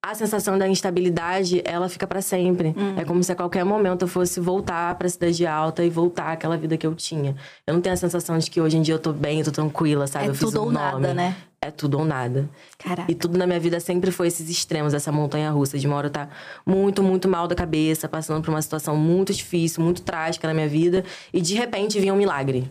a 0.00 0.14
sensação 0.14 0.56
da 0.56 0.68
instabilidade, 0.68 1.60
ela 1.64 1.88
fica 1.88 2.06
pra 2.06 2.22
sempre. 2.22 2.74
É 2.96 3.04
como 3.04 3.22
se 3.22 3.32
a 3.32 3.34
qualquer 3.34 3.64
momento 3.64 4.02
eu 4.02 4.08
fosse 4.08 4.38
voltar 4.40 4.94
pra 4.94 5.08
cidade 5.08 5.46
alta 5.46 5.84
e 5.84 5.90
voltar 5.90 6.32
àquela 6.32 6.56
vida 6.56 6.76
que 6.76 6.86
eu 6.86 6.94
tinha. 6.94 7.34
Eu 7.66 7.74
não 7.74 7.80
tenho 7.80 7.94
a 7.94 7.96
sensação 7.96 8.38
de 8.38 8.50
que 8.50 8.60
hoje 8.60 8.76
em 8.76 8.82
dia 8.82 8.94
eu 8.94 8.98
tô 8.98 9.12
bem, 9.12 9.40
eu 9.40 9.44
tô 9.44 9.50
tranquila, 9.50 10.06
sabe? 10.06 10.26
É 10.26 10.28
eu 10.28 10.34
fiz 10.34 10.40
tudo 10.48 10.60
um 10.60 10.66
ou 10.66 10.72
nada, 10.72 10.98
nome. 10.98 11.14
né? 11.14 11.36
É 11.60 11.72
tudo 11.72 11.98
ou 11.98 12.04
nada. 12.04 12.48
Caraca. 12.78 13.10
E 13.10 13.14
tudo 13.16 13.36
na 13.36 13.44
minha 13.44 13.58
vida 13.58 13.80
sempre 13.80 14.12
foi 14.12 14.28
esses 14.28 14.48
extremos, 14.48 14.94
essa 14.94 15.10
montanha 15.10 15.50
russa. 15.50 15.76
De 15.76 15.86
uma 15.88 15.96
hora 15.96 16.06
eu 16.06 16.10
tá 16.12 16.28
muito, 16.64 17.02
muito 17.02 17.28
mal 17.28 17.48
da 17.48 17.56
cabeça, 17.56 18.08
passando 18.08 18.40
por 18.40 18.50
uma 18.50 18.62
situação 18.62 18.96
muito 18.96 19.32
difícil, 19.34 19.82
muito 19.82 20.02
trágica 20.02 20.46
na 20.46 20.54
minha 20.54 20.68
vida. 20.68 21.04
E 21.32 21.40
de 21.40 21.54
repente 21.56 21.98
vinha 21.98 22.14
um 22.14 22.16
milagre. 22.16 22.70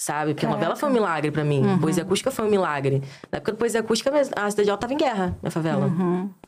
Sabe? 0.00 0.32
Porque 0.32 0.46
a 0.46 0.48
novela 0.48 0.76
foi 0.76 0.88
um 0.88 0.92
milagre 0.92 1.30
pra 1.32 1.44
mim. 1.44 1.62
Poesia 1.80 2.04
acústica 2.04 2.30
foi 2.30 2.46
um 2.46 2.48
milagre. 2.48 3.02
Na 3.30 3.36
época 3.38 3.52
da 3.52 3.58
poesia 3.58 3.80
acústica, 3.80 4.10
a 4.36 4.50
cidade 4.50 4.70
alta 4.70 4.82
tava 4.82 4.94
em 4.94 4.96
guerra, 4.96 5.36
minha 5.42 5.50
favela. 5.50 5.90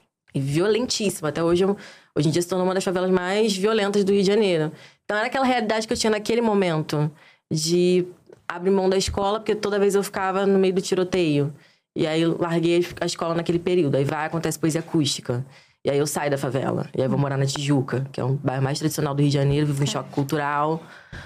E 0.01 0.02
violentíssima. 0.40 1.29
Até 1.29 1.42
hoje, 1.42 1.64
eu- 1.64 1.77
hoje 2.16 2.29
em 2.29 2.31
dia 2.31 2.42
se 2.42 2.49
tornou 2.49 2.66
uma 2.66 2.75
das 2.75 2.85
favelas 2.85 3.11
mais 3.11 3.57
violentas 3.57 4.05
do 4.05 4.12
Rio 4.12 4.23
de 4.23 4.27
Janeiro. 4.27 4.73
Então 5.05 5.16
era 5.16 5.27
aquela 5.27 5.45
realidade 5.45 5.87
que 5.87 5.92
eu 5.92 5.97
tinha 5.97 6.11
naquele 6.11 6.40
momento 6.40 7.11
de 7.53 8.07
abrir 8.49 8.71
mão 8.71 8.88
da 8.88 8.97
escola, 8.97 9.38
porque 9.40 9.55
toda 9.55 9.79
vez 9.79 9.95
eu 9.95 10.03
ficava 10.03 10.47
no 10.47 10.59
meio 10.59 10.75
do 10.75 10.83
tiroteio. 10.83 11.53
E 11.97 12.07
aí 12.07 12.25
larguei 12.25 12.87
a 13.01 13.07
escola 13.07 13.35
naquele 13.35 13.59
período. 13.59 13.97
Aí 13.97 14.05
vai, 14.05 14.27
acontece 14.27 14.59
poesia 14.59 14.81
acústica. 14.81 15.45
E 15.85 15.90
aí 15.90 15.99
eu 15.99 16.07
saio 16.07 16.31
da 16.31 16.38
favela. 16.38 16.88
E 16.97 17.03
aí 17.03 17.09
vou 17.09 17.18
morar 17.18 17.37
na 17.37 17.45
Tijuca, 17.45 18.07
que 18.12 18.21
é 18.21 18.25
um 18.25 18.37
bairro 18.37 18.62
mais 18.62 18.79
tradicional 18.79 19.14
do 19.14 19.21
Rio 19.21 19.31
de 19.31 19.35
Janeiro, 19.35 19.66
vivo 19.66 19.83
um 19.83 19.87
choque 19.87 20.11
cultural, 20.11 20.81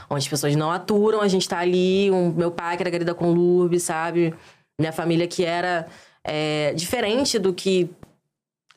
onde 0.08 0.24
as 0.24 0.28
pessoas 0.28 0.56
não 0.56 0.70
aturam, 0.70 1.20
a 1.20 1.28
gente 1.28 1.46
tá 1.46 1.58
ali. 1.58 2.10
Um, 2.10 2.32
meu 2.32 2.50
pai, 2.50 2.76
que 2.76 2.82
era 2.82 2.90
garida 2.90 3.14
com 3.14 3.30
Lourdes, 3.32 3.82
sabe? 3.82 4.34
Minha 4.80 4.92
família 4.92 5.28
que 5.28 5.44
era 5.44 5.86
é, 6.24 6.72
diferente 6.74 7.38
do 7.38 7.52
que 7.52 7.90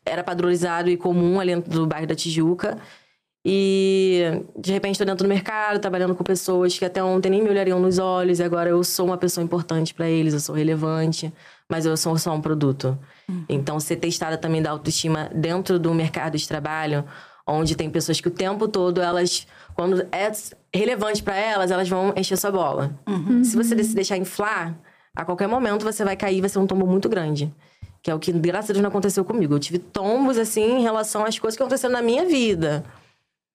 era 0.09 0.23
padronizado 0.23 0.89
e 0.89 0.97
comum 0.97 1.39
ali 1.39 1.55
dentro 1.55 1.71
do 1.71 1.87
bairro 1.87 2.07
da 2.07 2.15
Tijuca. 2.15 2.77
E 3.45 4.43
de 4.57 4.71
repente 4.73 4.95
estou 4.95 5.07
dentro 5.07 5.25
do 5.25 5.29
mercado, 5.29 5.79
trabalhando 5.79 6.13
com 6.13 6.23
pessoas 6.23 6.77
que 6.77 6.83
até 6.83 7.01
ontem 7.01 7.29
nem 7.29 7.41
me 7.41 7.49
olhariam 7.49 7.79
nos 7.79 7.97
olhos, 7.97 8.39
e 8.39 8.43
agora 8.43 8.69
eu 8.69 8.83
sou 8.83 9.05
uma 9.05 9.17
pessoa 9.17 9.43
importante 9.43 9.93
para 9.93 10.09
eles, 10.09 10.33
eu 10.33 10.41
sou 10.41 10.53
relevante, 10.53 11.33
mas 11.69 11.85
eu 11.85 11.95
sou 11.95 12.17
só 12.17 12.33
um 12.33 12.41
produto. 12.41 12.99
Então, 13.47 13.79
ser 13.79 13.95
testada 13.95 14.37
também 14.37 14.61
da 14.61 14.71
autoestima 14.71 15.29
dentro 15.33 15.79
do 15.79 15.93
mercado 15.93 16.37
de 16.37 16.45
trabalho, 16.45 17.05
onde 17.47 17.77
tem 17.77 17.89
pessoas 17.89 18.19
que 18.19 18.27
o 18.27 18.31
tempo 18.31 18.67
todo 18.67 19.01
elas, 19.01 19.47
quando 19.73 20.05
é 20.11 20.31
relevante 20.77 21.23
para 21.23 21.37
elas, 21.37 21.71
elas 21.71 21.87
vão 21.87 22.13
encher 22.17 22.37
sua 22.37 22.51
bola. 22.51 22.91
Se 23.43 23.55
você 23.55 23.81
se 23.81 23.95
deixar 23.95 24.17
inflar, 24.17 24.77
a 25.15 25.23
qualquer 25.23 25.47
momento 25.47 25.83
você 25.83 26.03
vai 26.03 26.17
cair, 26.17 26.41
vai 26.41 26.49
ser 26.49 26.59
um 26.59 26.67
tombo 26.67 26.85
muito 26.85 27.07
grande. 27.07 27.51
Que 28.01 28.09
é 28.11 28.15
o 28.15 28.19
que, 28.19 28.31
graças 28.31 28.69
a 28.69 28.73
Deus, 28.73 28.81
não 28.81 28.89
aconteceu 28.89 29.25
comigo. 29.25 29.55
Eu 29.55 29.59
tive 29.59 29.79
tombos, 29.79 30.37
assim, 30.37 30.77
em 30.79 30.81
relação 30.81 31.25
às 31.25 31.37
coisas 31.37 31.57
que 31.57 31.63
aconteceram 31.63 31.93
na 31.93 32.01
minha 32.01 32.25
vida. 32.25 32.83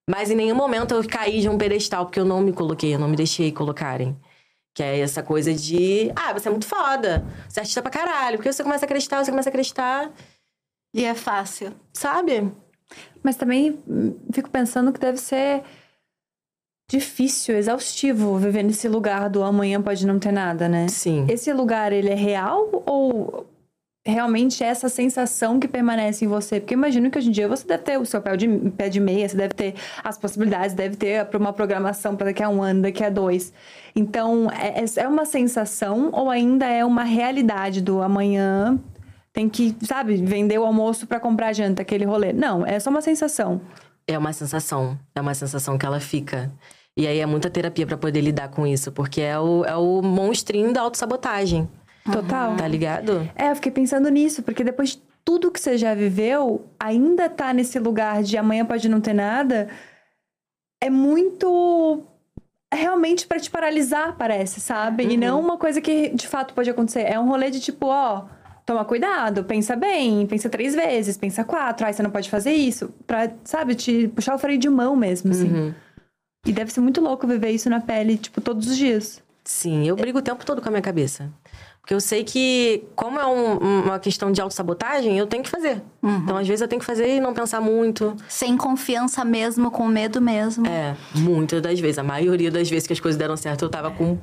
Mas 0.08 0.30
em 0.30 0.34
nenhum 0.34 0.54
momento 0.54 0.94
eu 0.94 1.06
caí 1.08 1.40
de 1.40 1.48
um 1.48 1.56
pedestal, 1.56 2.04
porque 2.04 2.20
eu 2.20 2.24
não 2.26 2.40
me 2.42 2.52
coloquei, 2.52 2.94
eu 2.94 2.98
não 2.98 3.08
me 3.08 3.16
deixei 3.16 3.50
colocarem. 3.50 4.14
Que 4.74 4.82
é 4.82 4.98
essa 4.98 5.22
coisa 5.22 5.54
de, 5.54 6.12
ah, 6.14 6.32
você 6.32 6.48
é 6.48 6.50
muito 6.50 6.66
foda, 6.66 7.24
você 7.48 7.60
é 7.60 7.62
artista 7.62 7.80
pra 7.80 7.90
caralho. 7.90 8.36
Porque 8.36 8.52
você 8.52 8.62
começa 8.62 8.84
a 8.84 8.86
acreditar, 8.86 9.24
você 9.24 9.30
começa 9.30 9.48
a 9.48 9.52
acreditar, 9.52 10.12
E 10.92 11.04
é 11.04 11.14
fácil. 11.14 11.72
sabe? 11.92 12.52
Mas 13.22 13.36
também 13.36 13.78
hum, 13.88 14.14
fico 14.32 14.50
pensando 14.50 14.92
que 14.92 15.00
deve 15.00 15.16
ser 15.18 15.62
difícil, 16.90 17.56
exaustivo 17.56 18.36
viver 18.36 18.62
nesse 18.62 18.88
lugar 18.88 19.30
do 19.30 19.42
amanhã 19.42 19.80
pode 19.80 20.06
não 20.06 20.18
ter 20.18 20.32
nada, 20.32 20.68
né? 20.68 20.86
Sim. 20.88 21.26
Esse 21.30 21.52
lugar, 21.52 21.92
ele 21.92 22.10
é 22.10 22.14
real 22.14 22.68
ou 22.86 23.46
realmente 24.06 24.62
é 24.62 24.66
essa 24.66 24.88
sensação 24.88 25.58
que 25.58 25.66
permanece 25.66 26.24
em 26.24 26.28
você? 26.28 26.60
Porque 26.60 26.74
imagino 26.74 27.10
que 27.10 27.18
hoje 27.18 27.28
em 27.28 27.32
dia 27.32 27.48
você 27.48 27.66
deve 27.66 27.82
ter 27.82 27.98
o 27.98 28.04
seu 28.04 28.20
pé 28.20 28.36
de, 28.36 28.48
pé 28.76 28.88
de 28.88 29.00
meia, 29.00 29.28
você 29.28 29.36
deve 29.36 29.54
ter 29.54 29.74
as 30.02 30.18
possibilidades, 30.18 30.74
deve 30.74 30.96
ter 30.96 31.26
uma 31.34 31.52
programação 31.52 32.14
para 32.14 32.26
daqui 32.26 32.42
a 32.42 32.48
um 32.48 32.62
ano, 32.62 32.82
daqui 32.82 33.02
a 33.02 33.08
dois. 33.08 33.52
Então, 33.96 34.50
é, 34.50 34.80
é- 34.84 35.02
é 35.04 35.08
uma 35.08 35.24
sensação 35.24 36.10
ou 36.12 36.30
ainda 36.30 36.66
é 36.66 36.84
uma 36.84 37.04
realidade 37.04 37.80
do 37.80 38.02
amanhã 38.02 38.78
tem 39.32 39.48
que, 39.48 39.74
sabe, 39.82 40.16
vender 40.16 40.58
o 40.58 40.64
almoço 40.64 41.08
para 41.08 41.18
comprar 41.18 41.48
a 41.48 41.52
janta, 41.52 41.82
aquele 41.82 42.04
rolê? 42.04 42.32
Não, 42.32 42.64
é 42.64 42.78
só 42.78 42.88
uma 42.88 43.02
sensação. 43.02 43.60
É 44.06 44.16
uma 44.16 44.32
sensação. 44.32 44.96
É 45.12 45.20
uma 45.20 45.34
sensação 45.34 45.76
que 45.76 45.84
ela 45.84 45.98
fica. 45.98 46.52
E 46.96 47.04
aí 47.08 47.18
é 47.18 47.26
muita 47.26 47.50
terapia 47.50 47.84
pra 47.84 47.96
poder 47.96 48.20
lidar 48.20 48.48
com 48.48 48.64
isso, 48.64 48.92
porque 48.92 49.20
é 49.20 49.36
o, 49.36 49.64
é 49.64 49.74
o 49.74 50.00
monstrinho 50.02 50.72
da 50.72 50.82
autossabotagem. 50.82 51.68
Total. 52.10 52.56
Tá 52.56 52.68
ligado? 52.68 53.28
É, 53.34 53.50
eu 53.50 53.56
fiquei 53.56 53.72
pensando 53.72 54.08
nisso, 54.08 54.42
porque 54.42 54.62
depois 54.62 54.90
de 54.90 55.02
tudo 55.24 55.50
que 55.50 55.58
você 55.58 55.78
já 55.78 55.94
viveu, 55.94 56.66
ainda 56.78 57.28
tá 57.28 57.52
nesse 57.52 57.78
lugar 57.78 58.22
de 58.22 58.36
amanhã 58.36 58.64
pode 58.64 58.88
não 58.88 59.00
ter 59.00 59.14
nada, 59.14 59.68
é 60.80 60.90
muito 60.90 62.04
é 62.70 62.76
realmente 62.76 63.26
pra 63.26 63.38
te 63.38 63.48
paralisar, 63.50 64.16
parece, 64.16 64.60
sabe? 64.60 65.04
E 65.04 65.16
não 65.16 65.40
uma 65.40 65.56
coisa 65.56 65.80
que 65.80 66.10
de 66.10 66.26
fato 66.26 66.52
pode 66.52 66.68
acontecer. 66.68 67.02
É 67.02 67.18
um 67.18 67.28
rolê 67.28 67.48
de 67.48 67.60
tipo, 67.60 67.86
ó, 67.86 68.24
toma 68.66 68.84
cuidado, 68.84 69.44
pensa 69.44 69.76
bem, 69.76 70.26
pensa 70.26 70.48
três 70.50 70.74
vezes, 70.74 71.16
pensa 71.16 71.44
quatro, 71.44 71.86
ai, 71.86 71.92
você 71.92 72.02
não 72.02 72.10
pode 72.10 72.28
fazer 72.28 72.52
isso. 72.52 72.92
Pra, 73.06 73.30
sabe, 73.44 73.74
te 73.74 74.08
puxar 74.08 74.34
o 74.34 74.38
freio 74.38 74.58
de 74.58 74.68
mão 74.68 74.96
mesmo, 74.96 75.30
assim. 75.30 75.52
Uhum. 75.52 75.74
E 76.46 76.52
deve 76.52 76.72
ser 76.72 76.80
muito 76.80 77.00
louco 77.00 77.26
viver 77.26 77.50
isso 77.50 77.70
na 77.70 77.80
pele, 77.80 78.18
tipo, 78.18 78.40
todos 78.40 78.68
os 78.68 78.76
dias. 78.76 79.22
Sim, 79.44 79.86
eu 79.86 79.94
brigo 79.94 80.18
o 80.18 80.22
tempo 80.22 80.44
todo 80.44 80.60
com 80.60 80.68
a 80.68 80.70
minha 80.70 80.82
cabeça. 80.82 81.30
Porque 81.84 81.92
eu 81.92 82.00
sei 82.00 82.24
que, 82.24 82.82
como 82.96 83.20
é 83.20 83.26
um- 83.26 83.82
uma 83.84 83.98
questão 83.98 84.32
de 84.32 84.40
autossabotagem, 84.40 85.18
eu 85.18 85.26
tenho 85.26 85.42
que 85.42 85.50
fazer. 85.50 85.82
Então, 86.02 86.38
às 86.38 86.48
vezes, 86.48 86.62
eu 86.62 86.66
tenho 86.68 86.80
que 86.80 86.86
fazer 86.86 87.16
e 87.16 87.20
não 87.20 87.34
pensar 87.34 87.60
muito. 87.60 88.16
Sem 88.26 88.56
confiança 88.56 89.22
mesmo, 89.22 89.70
com 89.70 89.86
medo 89.86 90.18
mesmo. 90.18 90.66
É, 90.66 90.96
muitas 91.14 91.60
das 91.60 91.78
vezes. 91.78 91.98
A 91.98 92.02
maioria 92.02 92.50
das 92.50 92.70
vezes 92.70 92.86
que 92.86 92.94
as 92.94 93.00
coisas 93.00 93.18
deram 93.18 93.36
certo, 93.36 93.66
eu 93.66 93.68
tava 93.68 93.90
com 93.90 94.16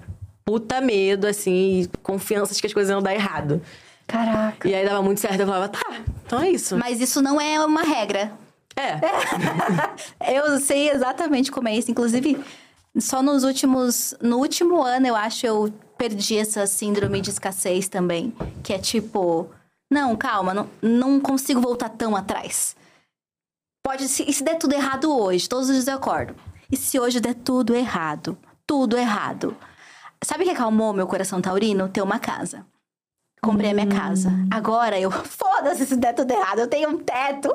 puta 0.44 0.82
medo, 0.82 1.28
assim, 1.28 1.82
e 1.82 1.88
confiança 2.02 2.52
de 2.56 2.62
que 2.62 2.66
as 2.66 2.74
coisas 2.74 2.90
iam 2.90 3.00
dar 3.00 3.14
errado. 3.14 3.62
Caraca. 4.08 4.68
E 4.68 4.74
aí 4.74 4.84
dava 4.84 5.04
muito 5.04 5.20
certo, 5.20 5.42
eu 5.42 5.46
falava, 5.46 5.70
tá, 5.70 6.02
então 6.26 6.42
é 6.42 6.50
isso. 6.50 6.76
Mas 6.80 7.00
isso 7.00 7.22
não 7.22 7.40
é 7.40 7.64
uma 7.64 7.84
regra. 7.84 8.32
É. 8.76 9.00
eu 10.36 10.60
sei 10.60 10.90
exatamente 10.90 11.52
como 11.52 11.68
é 11.68 11.76
isso. 11.78 11.92
Inclusive, 11.92 12.40
só 12.98 13.22
nos 13.22 13.44
últimos. 13.44 14.16
No 14.20 14.38
último 14.38 14.82
ano, 14.82 15.06
eu 15.08 15.16
acho, 15.16 15.46
eu 15.46 15.72
perdi 16.02 16.36
essa 16.38 16.66
síndrome 16.66 17.22
de 17.22 17.30
escassez 17.30 17.88
também. 17.88 18.34
Que 18.64 18.74
é 18.74 18.80
tipo. 18.80 19.48
Não, 19.92 20.16
calma, 20.16 20.52
não, 20.52 20.68
não 20.82 21.20
consigo 21.20 21.62
voltar 21.62 21.90
tão 21.90 22.16
atrás. 22.16 22.76
Pode. 23.86 24.08
Se, 24.08 24.28
e 24.28 24.34
se 24.34 24.44
der 24.44 24.56
tudo 24.56 24.74
errado 24.74 25.16
hoje, 25.16 25.48
todos 25.48 25.70
os 25.70 25.76
dias 25.76 25.88
eu 25.88 25.96
acordo. 25.96 26.36
E 26.72 26.76
se 26.76 27.00
hoje 27.00 27.20
der 27.20 27.36
tudo 27.36 27.76
errado? 27.76 28.36
Tudo 28.66 28.98
errado. 28.98 29.56
Sabe 30.24 30.44
o 30.44 30.48
que 30.48 30.54
acalmou 30.54 30.92
meu 30.92 31.06
coração 31.06 31.40
taurino? 31.40 31.88
Ter 31.88 32.02
uma 32.02 32.18
casa. 32.18 32.66
Comprei 33.44 33.72
a 33.72 33.74
minha 33.74 33.88
casa. 33.88 34.32
Agora 34.52 35.00
eu. 35.00 35.10
Foda-se 35.26 35.88
se 35.88 35.96
der 35.98 36.14
tudo 36.14 36.32
errado, 36.32 36.60
eu 36.60 36.68
tenho 36.68 36.90
um 36.90 36.98
teto. 36.98 37.52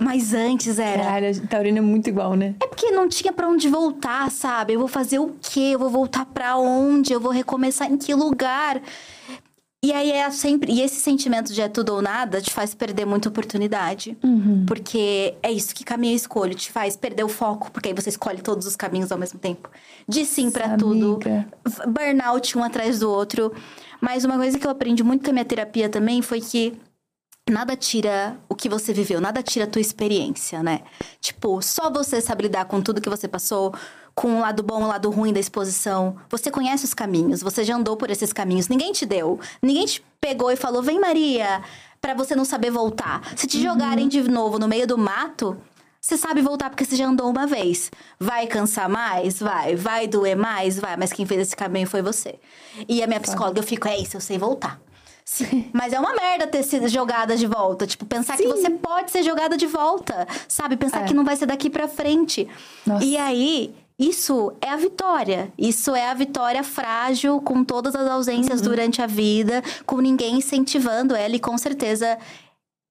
Mas 0.00 0.34
antes 0.34 0.76
era. 0.76 1.04
Caralho, 1.04 1.40
a 1.44 1.46
Taurina 1.46 1.78
é 1.78 1.80
muito 1.80 2.08
igual, 2.08 2.34
né? 2.34 2.56
É 2.60 2.66
porque 2.66 2.90
não 2.90 3.08
tinha 3.08 3.32
pra 3.32 3.48
onde 3.48 3.68
voltar, 3.68 4.28
sabe? 4.32 4.72
Eu 4.72 4.80
vou 4.80 4.88
fazer 4.88 5.20
o 5.20 5.36
quê? 5.40 5.70
Eu 5.74 5.78
vou 5.78 5.88
voltar 5.88 6.26
pra 6.26 6.56
onde? 6.56 7.12
Eu 7.12 7.20
vou 7.20 7.30
recomeçar 7.30 7.88
em 7.88 7.96
que 7.96 8.12
lugar? 8.12 8.82
E 9.84 9.92
aí 9.92 10.10
é 10.10 10.28
sempre. 10.30 10.72
E 10.72 10.80
esse 10.80 10.96
sentimento 10.96 11.52
de 11.52 11.60
é 11.60 11.68
tudo 11.68 11.94
ou 11.94 12.02
nada 12.02 12.40
te 12.40 12.50
faz 12.50 12.74
perder 12.74 13.04
muita 13.04 13.28
oportunidade. 13.28 14.18
Porque 14.66 15.34
é 15.44 15.52
isso 15.52 15.74
que 15.76 15.84
caminho 15.84 16.14
eu 16.14 16.16
escolho, 16.16 16.54
te 16.54 16.72
faz 16.72 16.96
perder 16.96 17.22
o 17.22 17.28
foco, 17.28 17.70
porque 17.70 17.90
aí 17.90 17.94
você 17.94 18.08
escolhe 18.08 18.42
todos 18.42 18.66
os 18.66 18.74
caminhos 18.74 19.12
ao 19.12 19.18
mesmo 19.18 19.38
tempo. 19.38 19.70
De 20.08 20.24
sim 20.24 20.50
pra 20.50 20.64
Essa 20.64 20.76
tudo. 20.76 21.20
Burnout 21.86 22.58
um 22.58 22.64
atrás 22.64 22.98
do 22.98 23.08
outro. 23.10 23.52
Mas 24.04 24.22
uma 24.22 24.36
coisa 24.36 24.58
que 24.58 24.66
eu 24.66 24.70
aprendi 24.70 25.02
muito 25.02 25.24
com 25.24 25.30
a 25.30 25.32
minha 25.32 25.46
terapia 25.46 25.88
também 25.88 26.20
foi 26.20 26.38
que 26.38 26.78
nada 27.50 27.74
tira 27.74 28.36
o 28.50 28.54
que 28.54 28.68
você 28.68 28.92
viveu, 28.92 29.18
nada 29.18 29.42
tira 29.42 29.64
a 29.64 29.68
tua 29.68 29.80
experiência, 29.80 30.62
né? 30.62 30.82
Tipo, 31.22 31.62
só 31.62 31.88
você 31.88 32.20
sabe 32.20 32.42
lidar 32.42 32.66
com 32.66 32.82
tudo 32.82 33.00
que 33.00 33.08
você 33.08 33.26
passou, 33.26 33.74
com 34.14 34.36
o 34.36 34.40
lado 34.40 34.62
bom 34.62 34.82
e 34.82 34.84
o 34.84 34.88
lado 34.88 35.08
ruim 35.08 35.32
da 35.32 35.40
exposição. 35.40 36.16
Você 36.28 36.50
conhece 36.50 36.84
os 36.84 36.92
caminhos, 36.92 37.40
você 37.40 37.64
já 37.64 37.76
andou 37.76 37.96
por 37.96 38.10
esses 38.10 38.30
caminhos. 38.30 38.68
Ninguém 38.68 38.92
te 38.92 39.06
deu. 39.06 39.40
Ninguém 39.62 39.86
te 39.86 40.04
pegou 40.20 40.50
e 40.50 40.56
falou: 40.56 40.82
vem, 40.82 41.00
Maria, 41.00 41.62
pra 41.98 42.12
você 42.12 42.36
não 42.36 42.44
saber 42.44 42.70
voltar. 42.70 43.22
Se 43.34 43.46
te 43.46 43.62
jogarem 43.62 44.06
de 44.06 44.20
novo 44.20 44.58
no 44.58 44.68
meio 44.68 44.86
do 44.86 44.98
mato. 44.98 45.56
Você 46.04 46.18
sabe 46.18 46.42
voltar 46.42 46.68
porque 46.68 46.84
você 46.84 46.96
já 46.96 47.06
andou 47.06 47.30
uma 47.30 47.46
vez. 47.46 47.90
Vai 48.20 48.46
cansar 48.46 48.90
mais? 48.90 49.40
Vai. 49.40 49.74
Vai 49.74 50.06
doer 50.06 50.36
mais? 50.36 50.78
Vai. 50.78 50.98
Mas 50.98 51.14
quem 51.14 51.24
fez 51.24 51.40
esse 51.40 51.56
caminho 51.56 51.86
foi 51.86 52.02
você. 52.02 52.34
E 52.86 53.02
a 53.02 53.06
minha 53.06 53.18
psicóloga, 53.20 53.58
eu 53.60 53.62
fico, 53.62 53.88
é 53.88 53.96
isso, 53.98 54.14
eu 54.14 54.20
sei 54.20 54.36
voltar. 54.36 54.78
Sim. 55.24 55.70
Mas 55.72 55.94
é 55.94 55.98
uma 55.98 56.14
merda 56.14 56.46
ter 56.46 56.62
sido 56.62 56.86
jogada 56.88 57.34
de 57.38 57.46
volta. 57.46 57.86
Tipo, 57.86 58.04
pensar 58.04 58.36
que 58.36 58.42
Sim. 58.42 58.50
você 58.50 58.68
pode 58.68 59.10
ser 59.10 59.22
jogada 59.22 59.56
de 59.56 59.66
volta. 59.66 60.28
Sabe? 60.46 60.76
Pensar 60.76 61.04
É. 61.04 61.04
que 61.04 61.14
não 61.14 61.24
vai 61.24 61.36
ser 61.36 61.46
daqui 61.46 61.70
pra 61.70 61.88
frente. 61.88 62.46
Nossa. 62.86 63.02
E 63.02 63.16
aí, 63.16 63.74
isso 63.98 64.52
é 64.60 64.68
a 64.68 64.76
vitória. 64.76 65.50
Isso 65.56 65.94
é 65.94 66.10
a 66.10 66.12
vitória 66.12 66.62
frágil, 66.62 67.40
com 67.40 67.64
todas 67.64 67.94
as 67.94 68.06
ausências 68.06 68.60
Uhum. 68.60 68.66
durante 68.66 69.00
a 69.00 69.06
vida, 69.06 69.62
com 69.86 70.00
ninguém 70.02 70.36
incentivando 70.36 71.16
ela. 71.16 71.34
E 71.34 71.40
com 71.40 71.56
certeza, 71.56 72.18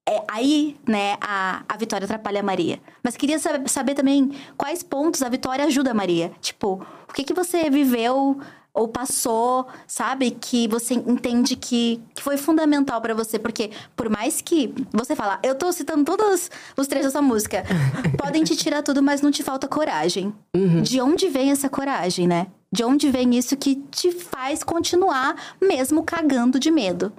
é, 0.07 0.21
aí, 0.29 0.75
né, 0.87 1.17
a, 1.21 1.63
a 1.67 1.77
Vitória 1.77 2.05
atrapalha 2.05 2.41
a 2.41 2.43
Maria. 2.43 2.79
Mas 3.01 3.15
queria 3.15 3.39
saber, 3.39 3.69
saber 3.69 3.93
também 3.93 4.31
quais 4.57 4.83
pontos 4.83 5.21
a 5.21 5.29
Vitória 5.29 5.65
ajuda 5.65 5.91
a 5.91 5.93
Maria. 5.93 6.31
Tipo, 6.41 6.85
o 7.09 7.13
que, 7.13 7.23
que 7.23 7.33
você 7.33 7.69
viveu 7.69 8.37
ou 8.73 8.87
passou, 8.87 9.67
sabe? 9.87 10.31
Que 10.31 10.67
você 10.67 10.95
entende 10.95 11.55
que, 11.55 12.01
que 12.13 12.23
foi 12.23 12.37
fundamental 12.37 12.99
pra 12.99 13.13
você. 13.13 13.37
Porque, 13.37 13.71
por 13.95 14.09
mais 14.09 14.41
que 14.41 14.73
você 14.91 15.15
fala, 15.15 15.39
eu 15.43 15.55
tô 15.55 15.71
citando 15.71 16.03
todos 16.03 16.49
os 16.75 16.87
trechos 16.87 17.07
dessa 17.07 17.21
música, 17.21 17.63
podem 18.17 18.43
te 18.43 18.55
tirar 18.55 18.81
tudo, 18.81 19.01
mas 19.01 19.21
não 19.21 19.31
te 19.31 19.43
falta 19.43 19.67
coragem. 19.67 20.33
De 20.81 20.99
onde 20.99 21.29
vem 21.29 21.51
essa 21.51 21.69
coragem, 21.69 22.27
né? 22.27 22.47
De 22.71 22.83
onde 22.83 23.09
vem 23.11 23.37
isso 23.37 23.55
que 23.55 23.75
te 23.91 24.11
faz 24.11 24.63
continuar 24.63 25.35
mesmo 25.61 26.03
cagando 26.03 26.59
de 26.59 26.71
medo? 26.71 27.13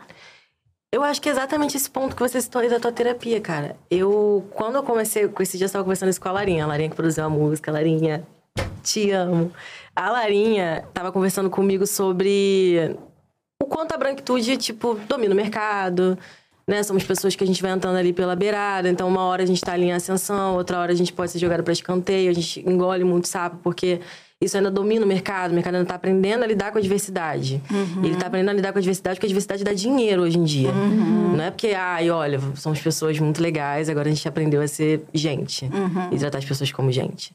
Eu 0.94 1.02
acho 1.02 1.20
que 1.20 1.28
é 1.28 1.32
exatamente 1.32 1.76
esse 1.76 1.90
ponto 1.90 2.14
que 2.14 2.22
você 2.22 2.40
citou 2.40 2.62
aí 2.62 2.70
da 2.70 2.78
tua 2.78 2.92
terapia, 2.92 3.40
cara. 3.40 3.74
Eu, 3.90 4.48
quando 4.52 4.76
eu 4.76 4.82
comecei, 4.84 5.26
com 5.26 5.42
esse 5.42 5.58
dia 5.58 5.64
eu 5.64 5.66
estava 5.66 5.82
conversando 5.82 6.10
isso 6.10 6.20
com 6.20 6.28
a 6.28 6.30
Larinha, 6.30 6.62
a 6.62 6.68
Larinha 6.68 6.88
que 6.88 6.94
produziu 6.94 7.24
a 7.24 7.28
música, 7.28 7.72
Larinha, 7.72 8.24
te 8.80 9.10
amo. 9.10 9.52
A 9.96 10.08
Larinha 10.08 10.84
tava 10.94 11.10
conversando 11.10 11.50
comigo 11.50 11.84
sobre 11.84 12.96
o 13.60 13.66
quanto 13.66 13.92
a 13.92 13.96
branquitude, 13.96 14.56
tipo, 14.56 14.94
domina 15.08 15.34
o 15.34 15.36
mercado, 15.36 16.16
né? 16.64 16.80
Somos 16.84 17.02
pessoas 17.02 17.34
que 17.34 17.42
a 17.42 17.46
gente 17.46 17.60
vai 17.60 17.72
entrando 17.72 17.96
ali 17.96 18.12
pela 18.12 18.36
beirada, 18.36 18.88
então 18.88 19.08
uma 19.08 19.24
hora 19.24 19.42
a 19.42 19.46
gente 19.46 19.60
tá 19.60 19.72
ali 19.72 19.86
em 19.86 19.92
ascensão, 19.92 20.54
outra 20.54 20.78
hora 20.78 20.92
a 20.92 20.96
gente 20.96 21.12
pode 21.12 21.32
ser 21.32 21.40
jogado 21.40 21.64
para 21.64 21.72
escanteio, 21.72 22.30
a 22.30 22.34
gente 22.34 22.60
engole 22.60 23.02
muito 23.02 23.26
sapo, 23.26 23.56
porque 23.64 24.00
isso 24.44 24.56
ainda 24.56 24.70
domina 24.70 25.04
o 25.04 25.08
mercado, 25.08 25.52
o 25.52 25.54
mercado 25.54 25.76
ainda 25.76 25.86
tá 25.86 25.94
aprendendo 25.94 26.42
a 26.44 26.46
lidar 26.46 26.72
com 26.72 26.78
a 26.78 26.80
diversidade. 26.80 27.60
Ele 28.02 28.16
tá 28.16 28.26
aprendendo 28.26 28.50
a 28.50 28.52
lidar 28.52 28.72
com 28.72 28.78
a 28.78 28.82
diversidade 28.82 29.16
porque 29.16 29.26
a 29.26 29.28
diversidade 29.28 29.64
dá 29.64 29.72
dinheiro 29.72 30.22
hoje 30.22 30.38
em 30.38 30.44
dia. 30.44 30.72
Não 30.72 31.42
é 31.42 31.50
porque, 31.50 31.68
ai, 31.68 32.10
olha, 32.10 32.40
somos 32.56 32.80
pessoas 32.80 33.18
muito 33.18 33.42
legais, 33.42 33.88
agora 33.88 34.08
a 34.08 34.12
gente 34.12 34.26
aprendeu 34.28 34.60
a 34.60 34.68
ser 34.68 35.04
gente 35.12 35.68
e 36.12 36.18
tratar 36.18 36.38
as 36.38 36.44
pessoas 36.44 36.70
como 36.70 36.92
gente. 36.92 37.34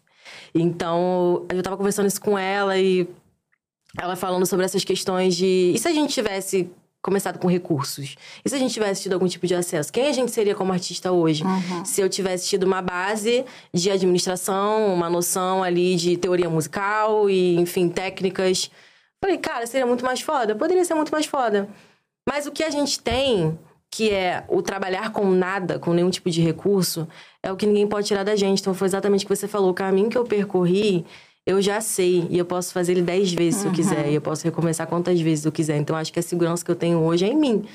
Então, 0.53 1.45
eu 1.49 1.61
tava 1.61 1.77
conversando 1.77 2.07
isso 2.07 2.21
com 2.21 2.37
ela 2.37 2.77
e 2.77 3.07
ela 3.97 4.15
falando 4.15 4.45
sobre 4.45 4.65
essas 4.65 4.83
questões 4.83 5.35
de. 5.35 5.73
E 5.75 5.79
se 5.79 5.87
a 5.87 5.91
gente 5.91 6.13
tivesse 6.13 6.69
começado 7.01 7.39
com 7.39 7.47
recursos? 7.47 8.15
E 8.43 8.49
se 8.49 8.55
a 8.55 8.59
gente 8.59 8.73
tivesse 8.73 9.03
tido 9.03 9.13
algum 9.13 9.27
tipo 9.27 9.47
de 9.47 9.55
acesso? 9.55 9.91
Quem 9.91 10.07
a 10.07 10.11
gente 10.11 10.31
seria 10.31 10.55
como 10.55 10.71
artista 10.71 11.11
hoje? 11.11 11.43
Se 11.85 12.01
eu 12.01 12.09
tivesse 12.09 12.47
tido 12.47 12.63
uma 12.63 12.81
base 12.81 13.45
de 13.73 13.89
administração, 13.89 14.93
uma 14.93 15.09
noção 15.09 15.63
ali 15.63 15.95
de 15.95 16.17
teoria 16.17 16.49
musical 16.49 17.29
e, 17.29 17.55
enfim, 17.55 17.89
técnicas. 17.89 18.69
Falei, 19.23 19.37
cara, 19.37 19.65
seria 19.67 19.85
muito 19.85 20.05
mais 20.05 20.21
foda? 20.21 20.55
Poderia 20.55 20.83
ser 20.85 20.93
muito 20.93 21.11
mais 21.11 21.25
foda. 21.25 21.69
Mas 22.27 22.45
o 22.45 22.51
que 22.51 22.63
a 22.63 22.69
gente 22.69 22.99
tem 22.99 23.57
que 23.91 24.11
é 24.11 24.43
o 24.47 24.61
trabalhar 24.61 25.11
com 25.11 25.31
nada, 25.31 25.79
com 25.79 25.93
nenhum 25.93 26.09
tipo 26.09 26.29
de 26.29 26.41
recurso, 26.41 27.07
é 27.41 27.51
o 27.51 27.55
que 27.55 27.65
ninguém 27.65 27.87
pode 27.87 28.07
tirar 28.07 28.23
da 28.23 28.35
gente. 28.35 28.59
Então 28.59 28.73
foi 28.73 28.87
exatamente 28.87 29.25
o 29.25 29.27
que 29.27 29.35
você 29.35 29.47
falou. 29.47 29.71
O 29.71 29.73
caminho 29.73 30.09
que 30.09 30.17
eu 30.17 30.23
percorri, 30.23 31.05
eu 31.49 31.59
já 31.59 31.81
sei. 31.81 32.27
E 32.29 32.37
eu 32.37 32.45
posso 32.45 32.71
fazer 32.71 32.91
ele 32.91 33.01
dez 33.01 33.33
vezes 33.33 33.61
se 33.61 33.67
eu 33.67 33.71
quiser. 33.71 34.07
E 34.09 34.15
eu 34.15 34.21
posso 34.21 34.43
recomeçar 34.43 34.85
quantas 34.85 35.19
vezes 35.19 35.45
eu 35.45 35.51
quiser. 35.51 35.77
Então 35.77 35.95
acho 35.95 36.13
que 36.13 36.19
a 36.19 36.21
segurança 36.21 36.63
que 36.63 36.69
eu 36.69 36.75
tenho 36.75 36.99
hoje 36.99 37.25
é 37.25 37.27
em 37.27 37.35
mim. 37.35 37.65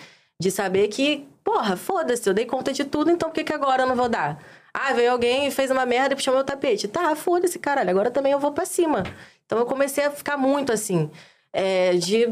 De 0.41 0.49
saber 0.51 0.87
que, 0.89 1.27
porra, 1.43 1.77
foda-se, 1.77 2.29
eu 2.29 2.33
dei 2.33 2.47
conta 2.47 2.73
de 2.73 2.85
tudo, 2.85 3.11
então 3.11 3.29
por 3.29 3.35
que, 3.35 3.45
que 3.45 3.53
agora 3.53 3.83
eu 3.83 3.87
não 3.89 3.97
vou 3.97 4.09
dar? 4.09 4.41
Ah, 4.73 4.93
veio 4.93 5.11
alguém 5.11 5.49
e 5.49 5.51
fez 5.51 5.71
uma 5.71 5.85
merda 5.85 6.15
e 6.15 6.17
puxou 6.17 6.35
meu 6.35 6.45
tapete. 6.45 6.87
Tá, 6.87 7.15
foda-se, 7.17 7.59
caralho, 7.59 7.91
agora 7.91 8.11
também 8.11 8.33
eu 8.33 8.39
vou 8.39 8.53
pra 8.53 8.65
cima. 8.65 9.03
Então 9.45 9.59
eu 9.59 9.67
comecei 9.67 10.05
a 10.05 10.11
ficar 10.11 10.37
muito 10.37 10.73
assim, 10.73 11.11
é, 11.53 11.95
de 11.95 12.29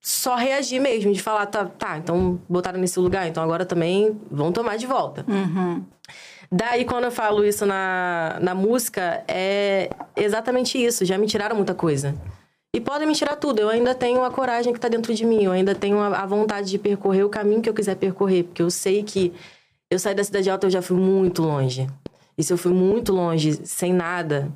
só 0.00 0.36
reagir 0.36 0.80
mesmo, 0.80 1.12
de 1.12 1.22
falar, 1.22 1.46
tá, 1.46 1.64
tá, 1.66 1.98
então 1.98 2.40
botaram 2.48 2.78
nesse 2.78 2.98
lugar, 3.00 3.26
então 3.26 3.42
agora 3.42 3.66
também 3.66 4.20
vão 4.30 4.52
tomar 4.52 4.76
de 4.76 4.86
volta. 4.86 5.24
Uhum. 5.28 5.84
Daí, 6.50 6.84
quando 6.84 7.04
eu 7.04 7.10
falo 7.10 7.44
isso 7.44 7.66
na, 7.66 8.38
na 8.40 8.54
música, 8.54 9.22
é 9.28 9.90
exatamente 10.16 10.82
isso. 10.82 11.04
Já 11.04 11.18
me 11.18 11.26
tiraram 11.26 11.54
muita 11.54 11.74
coisa. 11.74 12.14
E 12.74 12.80
podem 12.80 13.06
me 13.06 13.14
tirar 13.14 13.36
tudo. 13.36 13.60
Eu 13.60 13.68
ainda 13.68 13.94
tenho 13.94 14.24
a 14.24 14.30
coragem 14.30 14.72
que 14.72 14.80
tá 14.80 14.88
dentro 14.88 15.12
de 15.12 15.26
mim. 15.26 15.44
Eu 15.44 15.52
ainda 15.52 15.74
tenho 15.74 15.98
a, 15.98 16.22
a 16.22 16.26
vontade 16.26 16.70
de 16.70 16.78
percorrer 16.78 17.24
o 17.24 17.28
caminho 17.28 17.60
que 17.60 17.68
eu 17.68 17.74
quiser 17.74 17.96
percorrer. 17.96 18.44
Porque 18.44 18.62
eu 18.62 18.70
sei 18.70 19.02
que 19.02 19.32
eu 19.90 19.98
saí 19.98 20.14
da 20.14 20.24
Cidade 20.24 20.48
Alta, 20.48 20.66
eu 20.66 20.70
já 20.70 20.80
fui 20.80 20.96
muito 20.96 21.42
longe. 21.42 21.86
E 22.36 22.42
se 22.42 22.52
eu 22.52 22.56
fui 22.56 22.72
muito 22.72 23.12
longe, 23.12 23.60
sem 23.66 23.92
nada... 23.92 24.48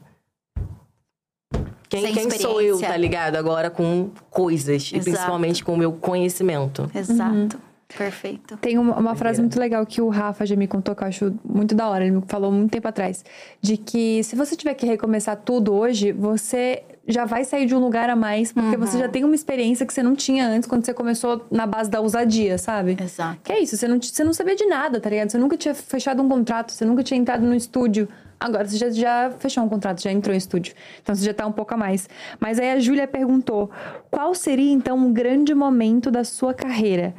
Quem, 1.89 2.01
Sem 2.01 2.15
quem 2.15 2.31
sou 2.31 2.59
eu, 2.63 2.81
tá 2.81 2.97
ligado? 2.97 3.37
Agora 3.37 3.69
com 3.69 4.11
coisas. 4.31 4.91
E 4.93 4.97
Exato. 4.97 5.05
principalmente 5.05 5.63
com 5.63 5.75
o 5.75 5.77
meu 5.77 5.93
conhecimento. 5.93 6.91
Exato. 6.95 7.61
Perfeito. 7.97 8.57
Tem 8.57 8.79
uma, 8.79 8.97
uma 8.97 9.15
frase 9.15 9.41
muito 9.41 9.59
legal 9.59 9.85
que 9.85 10.01
o 10.01 10.09
Rafa 10.09 10.47
já 10.47 10.57
me 10.57 10.67
contou, 10.67 10.95
que 10.95 11.03
eu 11.03 11.09
acho 11.09 11.35
muito 11.45 11.75
da 11.75 11.89
hora. 11.89 12.05
Ele 12.05 12.17
me 12.17 12.23
falou 12.27 12.51
muito 12.51 12.71
tempo 12.71 12.89
atrás. 12.89 13.25
De 13.61 13.77
que 13.77 14.23
se 14.25 14.35
você 14.35 14.57
tiver 14.57 14.75
que 14.75 14.87
recomeçar 14.87 15.37
tudo 15.37 15.73
hoje, 15.75 16.13
você 16.13 16.83
já 17.07 17.25
vai 17.25 17.45
sair 17.45 17.67
de 17.67 17.75
um 17.75 17.79
lugar 17.79 18.09
a 18.09 18.17
mais, 18.17 18.53
porque 18.53 18.77
você 18.77 18.99
já 18.99 19.09
tem 19.09 19.25
uma 19.25 19.35
experiência 19.35 19.85
que 19.85 19.93
você 19.93 20.03
não 20.03 20.15
tinha 20.15 20.47
antes 20.47 20.69
quando 20.69 20.85
você 20.85 20.95
começou 20.95 21.45
na 21.51 21.67
base 21.67 21.91
da 21.91 22.01
ousadia, 22.01 22.57
sabe? 22.59 22.97
Exato. 23.01 23.41
Que 23.43 23.53
é 23.53 23.61
isso, 23.61 23.77
você 23.77 23.89
não, 23.89 24.01
você 24.01 24.23
não 24.23 24.33
sabia 24.33 24.55
de 24.55 24.67
nada, 24.67 25.01
tá 25.01 25.11
ligado? 25.11 25.31
Você 25.31 25.39
nunca 25.39 25.57
tinha 25.57 25.75
fechado 25.75 26.23
um 26.23 26.29
contrato, 26.29 26.71
você 26.73 26.85
nunca 26.85 27.03
tinha 27.03 27.19
entrado 27.19 27.43
no 27.43 27.55
estúdio. 27.55 28.09
Agora 28.39 28.67
você 28.67 28.77
já, 28.77 28.91
já 28.91 29.31
fechou 29.39 29.63
um 29.63 29.69
contrato, 29.69 30.03
já 30.03 30.11
entrou 30.11 30.35
em 30.35 30.39
estúdio. 30.39 30.75
Então 31.01 31.15
você 31.15 31.25
já 31.25 31.35
tá 31.35 31.47
um 31.47 31.53
pouco 31.53 31.75
a 31.75 31.77
mais. 31.77 32.09
Mas 32.41 32.59
aí 32.59 32.73
a 32.73 32.81
Júlia 32.81 33.07
perguntou: 33.07 33.71
qual 34.11 34.35
seria 34.35 34.73
então 34.73 34.97
um 34.97 35.13
grande 35.13 35.55
momento 35.55 36.11
da 36.11 36.25
sua 36.25 36.53
carreira? 36.53 37.15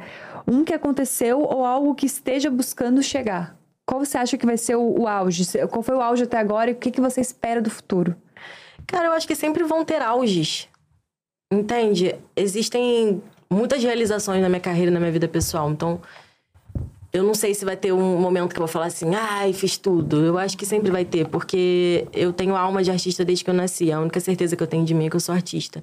Um 0.46 0.64
que 0.64 0.74
aconteceu 0.74 1.40
ou 1.40 1.64
algo 1.64 1.94
que 1.94 2.06
esteja 2.06 2.50
buscando 2.50 3.02
chegar? 3.02 3.56
Qual 3.86 4.04
você 4.04 4.16
acha 4.18 4.38
que 4.38 4.46
vai 4.46 4.56
ser 4.56 4.76
o, 4.76 5.02
o 5.02 5.08
auge? 5.08 5.44
Qual 5.68 5.82
foi 5.82 5.94
o 5.94 6.00
auge 6.00 6.24
até 6.24 6.38
agora 6.38 6.70
e 6.70 6.74
o 6.74 6.76
que, 6.76 6.90
que 6.90 7.00
você 7.00 7.20
espera 7.20 7.60
do 7.60 7.70
futuro? 7.70 8.16
Cara, 8.86 9.08
eu 9.08 9.12
acho 9.12 9.26
que 9.26 9.34
sempre 9.34 9.64
vão 9.64 9.84
ter 9.84 10.02
auges. 10.02 10.68
Entende? 11.52 12.16
Existem 12.36 13.22
muitas 13.48 13.82
realizações 13.82 14.40
na 14.40 14.48
minha 14.48 14.60
carreira 14.60 14.90
e 14.90 14.94
na 14.94 15.00
minha 15.00 15.12
vida 15.12 15.28
pessoal. 15.28 15.70
Então, 15.70 16.00
eu 17.12 17.22
não 17.22 17.34
sei 17.34 17.54
se 17.54 17.64
vai 17.64 17.76
ter 17.76 17.92
um 17.92 18.18
momento 18.18 18.50
que 18.50 18.56
eu 18.56 18.66
vou 18.66 18.68
falar 18.68 18.86
assim, 18.86 19.14
ai, 19.14 19.52
fiz 19.52 19.76
tudo. 19.76 20.24
Eu 20.24 20.36
acho 20.36 20.58
que 20.58 20.66
sempre 20.66 20.90
vai 20.90 21.04
ter, 21.04 21.28
porque 21.28 22.08
eu 22.12 22.32
tenho 22.32 22.56
alma 22.56 22.82
de 22.82 22.90
artista 22.90 23.24
desde 23.24 23.44
que 23.44 23.50
eu 23.50 23.54
nasci. 23.54 23.92
A 23.92 24.00
única 24.00 24.18
certeza 24.18 24.56
que 24.56 24.62
eu 24.62 24.66
tenho 24.66 24.84
de 24.84 24.94
mim 24.94 25.06
é 25.06 25.10
que 25.10 25.16
eu 25.16 25.20
sou 25.20 25.34
artista. 25.34 25.82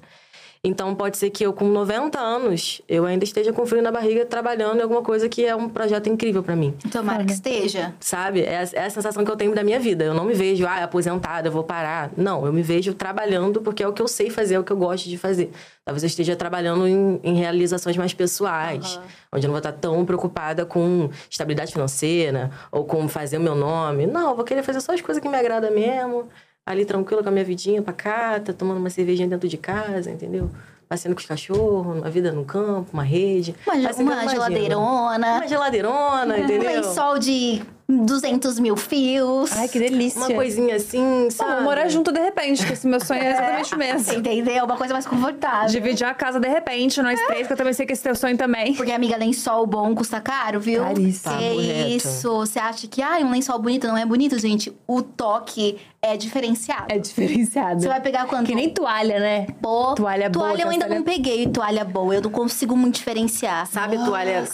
Então, 0.64 0.94
pode 0.94 1.16
ser 1.16 1.28
que 1.30 1.44
eu, 1.44 1.52
com 1.52 1.64
90 1.66 2.20
anos, 2.20 2.80
eu 2.88 3.04
ainda 3.04 3.24
esteja 3.24 3.52
com 3.52 3.66
frio 3.66 3.82
na 3.82 3.90
barriga 3.90 4.24
trabalhando 4.24 4.78
em 4.78 4.82
alguma 4.82 5.02
coisa 5.02 5.28
que 5.28 5.44
é 5.44 5.56
um 5.56 5.68
projeto 5.68 6.08
incrível 6.08 6.40
pra 6.40 6.54
mim. 6.54 6.72
Tomara 6.92 7.24
que 7.24 7.32
esteja. 7.32 7.92
Sabe? 7.98 8.42
É, 8.42 8.58
a- 8.58 8.68
é 8.74 8.84
a 8.84 8.90
sensação 8.90 9.24
que 9.24 9.30
eu 9.32 9.34
tenho 9.36 9.52
da 9.56 9.64
minha 9.64 9.80
vida. 9.80 10.04
Eu 10.04 10.14
não 10.14 10.24
me 10.24 10.34
vejo, 10.34 10.64
ah, 10.64 10.84
aposentada, 10.84 11.48
eu 11.48 11.52
vou 11.52 11.64
parar. 11.64 12.12
Não, 12.16 12.46
eu 12.46 12.52
me 12.52 12.62
vejo 12.62 12.94
trabalhando 12.94 13.60
porque 13.60 13.82
é 13.82 13.88
o 13.88 13.92
que 13.92 14.00
eu 14.00 14.06
sei 14.06 14.30
fazer, 14.30 14.54
é 14.54 14.58
o 14.60 14.62
que 14.62 14.70
eu 14.70 14.76
gosto 14.76 15.08
de 15.08 15.18
fazer. 15.18 15.50
Talvez 15.84 16.04
eu 16.04 16.06
esteja 16.06 16.36
trabalhando 16.36 16.86
em, 16.86 17.18
em 17.24 17.34
realizações 17.34 17.96
mais 17.96 18.14
pessoais, 18.14 19.00
onde 19.32 19.44
eu 19.44 19.48
não 19.48 19.54
vou 19.54 19.58
estar 19.58 19.72
tão 19.72 20.04
preocupada 20.04 20.64
com 20.64 21.10
estabilidade 21.28 21.72
financeira 21.72 22.52
ou 22.70 22.84
com 22.84 23.08
fazer 23.08 23.38
o 23.38 23.40
meu 23.40 23.56
nome. 23.56 24.06
Não, 24.06 24.30
eu 24.30 24.36
vou 24.36 24.44
querer 24.44 24.62
fazer 24.62 24.80
só 24.80 24.92
as 24.94 25.00
coisas 25.00 25.20
que 25.20 25.28
me 25.28 25.36
agradam 25.36 25.72
mesmo. 25.72 26.28
Ali 26.64 26.84
tranquila 26.84 27.22
com 27.22 27.28
a 27.28 27.32
minha 27.32 27.44
vidinha 27.44 27.82
pacata, 27.82 28.52
tomando 28.52 28.78
uma 28.78 28.90
cervejinha 28.90 29.26
dentro 29.28 29.48
de 29.48 29.56
casa, 29.56 30.10
entendeu? 30.10 30.48
Passeando 30.88 31.16
com 31.16 31.20
os 31.20 31.26
cachorros, 31.26 31.98
uma 31.98 32.08
vida 32.10 32.30
no 32.30 32.44
campo, 32.44 32.90
uma 32.92 33.02
rede. 33.02 33.54
Uma, 33.66 33.88
Assim 33.88 34.02
uma 34.02 34.12
imagino. 34.12 34.30
geladeirona. 34.32 35.26
Uma 35.38 35.48
geladeirona, 35.48 36.34
Um 36.36 36.38
entendeu? 36.38 36.70
lençol 36.70 37.18
de 37.18 37.62
200 37.88 38.58
mil 38.58 38.76
fios. 38.76 39.52
Ai, 39.52 39.68
que 39.68 39.78
delícia. 39.78 40.18
Uma 40.20 40.30
coisinha 40.32 40.76
assim, 40.76 41.28
sabe? 41.30 41.50
Vamos 41.50 41.64
morar 41.64 41.88
junto 41.88 42.10
de 42.12 42.20
repente, 42.20 42.64
que 42.66 42.72
esse 42.72 42.86
meu 42.86 43.00
sonho 43.04 43.20
é 43.22 43.30
exatamente 43.32 43.74
o 43.74 43.78
mesmo. 43.78 44.12
Entendeu? 44.14 44.64
Uma 44.64 44.76
coisa 44.76 44.92
mais 44.94 45.06
confortável. 45.06 45.68
Dividir 45.68 46.06
a 46.06 46.14
casa 46.14 46.40
de 46.40 46.48
repente, 46.48 47.00
nós 47.02 47.20
três, 47.26 47.46
que 47.46 47.52
eu 47.52 47.56
também 47.56 47.72
sei 47.72 47.84
que 47.86 47.92
esse 47.92 48.02
teu 48.02 48.14
sonho 48.14 48.36
também. 48.36 48.74
Porque, 48.74 48.92
amiga, 48.92 49.16
lençol 49.16 49.66
bom 49.66 49.94
custa 49.94 50.20
caro, 50.20 50.58
viu? 50.60 50.82
Caríssimo. 50.82 51.36
Que 51.36 51.60
reto. 51.60 51.88
isso? 51.90 52.30
Você 52.36 52.58
acha 52.58 52.86
que, 52.86 53.02
ah, 53.02 53.18
um 53.22 53.30
lençol 53.30 53.58
bonito 53.58 53.86
não 53.86 53.96
é 53.96 54.04
bonito, 54.06 54.38
gente? 54.38 54.72
O 54.86 55.02
toque 55.02 55.78
é 56.00 56.16
diferenciado. 56.16 56.86
É 56.88 56.98
diferenciado. 56.98 57.80
Você 57.80 57.88
vai 57.88 58.00
pegar 58.00 58.26
quanto? 58.26 58.46
Que 58.46 58.54
nem 58.54 58.70
toalha, 58.70 59.20
né? 59.20 59.46
Pô, 59.60 59.94
Toalha 59.94 60.28
boa, 60.30 60.46
Toalha 60.48 60.62
eu 60.62 60.68
ainda 60.70 60.86
toalha- 60.86 60.98
não 60.98 61.04
peguei 61.04 61.46
toalha 61.48 61.84
boa. 61.84 62.14
Eu 62.14 62.22
não 62.22 62.30
consigo 62.30 62.76
muito 62.76 62.96
diferenciar. 62.96 63.66
Sabe 63.66 63.96
toalha 63.98 64.44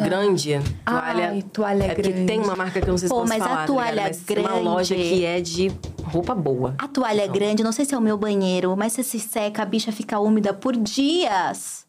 grande? 0.00 0.60
Toalha. 0.84 1.28
Ai, 1.30 1.42
toalha 1.52 1.84
é 1.84 1.94
porque 1.94 2.10
grande. 2.12 2.26
tem 2.26 2.40
uma 2.40 2.54
marca 2.56 2.80
que 2.80 2.86
eu 2.88 2.92
não 2.92 2.98
sei 2.98 3.08
se 3.08 3.14
Pô, 3.14 3.20
posso 3.20 3.32
mas 3.32 3.42
a 3.42 3.44
falar, 3.48 3.60
tá 3.60 3.66
toalha 3.66 3.90
ligado? 3.90 4.12
Mas 4.12 4.36
uma 4.38 4.48
grande- 4.48 4.64
loja 4.64 4.94
que 4.94 5.24
é 5.24 5.40
de 5.40 5.72
roupa 6.04 6.34
boa. 6.34 6.74
A 6.78 6.88
toalha 6.88 7.22
é 7.22 7.28
grande, 7.28 7.62
não 7.62 7.72
sei 7.72 7.84
se 7.84 7.94
é 7.94 7.98
o 7.98 8.00
meu 8.00 8.16
banheiro, 8.16 8.74
mas 8.76 8.92
se 8.92 9.02
se 9.04 9.18
seca, 9.20 9.62
a 9.62 9.64
bicha 9.66 9.90
fica 9.92 10.18
úmida 10.18 10.52
por 10.54 10.76
dias. 10.76 11.86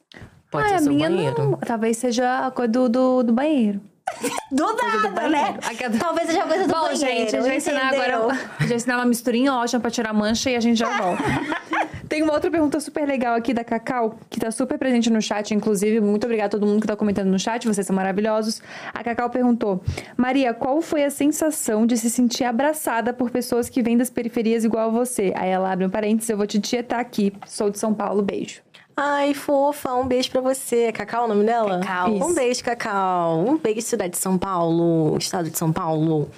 Pode 0.51 0.65
Ai, 0.65 0.69
ser 0.69 0.75
a 0.75 0.79
seu 0.79 0.93
minha 0.93 1.09
banheiro. 1.09 1.35
não. 1.51 1.57
Talvez 1.57 1.97
seja 1.97 2.47
a 2.47 2.51
coisa 2.51 2.71
do, 2.71 2.87
do, 2.89 3.23
do 3.23 3.33
banheiro. 3.33 3.79
Do 4.51 4.65
nada, 4.75 5.29
né? 5.29 5.57
Aquela- 5.65 5.97
Talvez 5.97 6.27
seja 6.27 6.43
coisa 6.43 6.67
do 6.67 6.73
Bom, 6.73 6.81
banheiro. 6.81 6.97
gente, 6.99 7.35
eu 7.35 7.41
já 7.43 7.55
ensinar 7.55 7.87
agora. 7.93 8.37
Já 8.67 8.75
ensinar 8.75 8.97
uma 8.97 9.05
misturinha 9.05 9.53
ótima 9.55 9.79
pra 9.79 9.89
tirar 9.89 10.13
mancha 10.13 10.49
e 10.51 10.55
a 10.55 10.59
gente 10.59 10.77
já 10.77 10.95
volta. 11.01 11.23
Tem 12.13 12.21
uma 12.21 12.33
outra 12.33 12.51
pergunta 12.51 12.79
super 12.79 13.07
legal 13.07 13.33
aqui 13.33 13.55
da 13.55 13.63
Cacau, 13.63 14.19
que 14.29 14.39
tá 14.39 14.51
super 14.51 14.77
presente 14.77 15.09
no 15.09 15.19
chat, 15.19 15.51
inclusive. 15.51 15.99
Muito 15.99 16.25
obrigada 16.25 16.45
a 16.45 16.59
todo 16.59 16.67
mundo 16.67 16.79
que 16.79 16.85
tá 16.85 16.95
comentando 16.95 17.27
no 17.27 17.39
chat, 17.39 17.67
vocês 17.67 17.87
são 17.87 17.95
maravilhosos. 17.95 18.61
A 18.93 19.03
Cacau 19.03 19.31
perguntou: 19.31 19.81
Maria, 20.15 20.53
qual 20.53 20.79
foi 20.79 21.03
a 21.05 21.09
sensação 21.09 21.87
de 21.87 21.97
se 21.97 22.11
sentir 22.11 22.43
abraçada 22.43 23.11
por 23.15 23.31
pessoas 23.31 23.67
que 23.67 23.81
vêm 23.81 23.97
das 23.97 24.11
periferias 24.11 24.63
igual 24.63 24.89
a 24.89 24.91
você? 24.91 25.33
Aí 25.35 25.49
ela 25.49 25.71
abre 25.71 25.87
um 25.87 25.89
parênteses, 25.89 26.29
eu 26.29 26.37
vou 26.37 26.45
te 26.45 26.59
tietar 26.59 26.99
aqui. 26.99 27.33
Sou 27.47 27.71
de 27.71 27.79
São 27.79 27.95
Paulo, 27.95 28.21
beijo. 28.21 28.61
Ai, 28.95 29.33
fofa, 29.33 29.95
um 29.95 30.05
beijo 30.05 30.29
pra 30.29 30.41
você. 30.41 30.83
É 30.83 30.91
Cacau 30.91 31.25
o 31.25 31.27
nome 31.27 31.43
dela? 31.43 31.79
Cacau. 31.79 32.11
Um 32.11 32.17
Isso. 32.17 32.35
beijo, 32.35 32.63
Cacau. 32.63 33.39
Um 33.39 33.57
beijo, 33.57 33.81
cidade 33.81 34.11
de 34.11 34.19
São 34.19 34.37
Paulo, 34.37 35.17
estado 35.17 35.49
de 35.49 35.57
São 35.57 35.73
Paulo. 35.73 36.29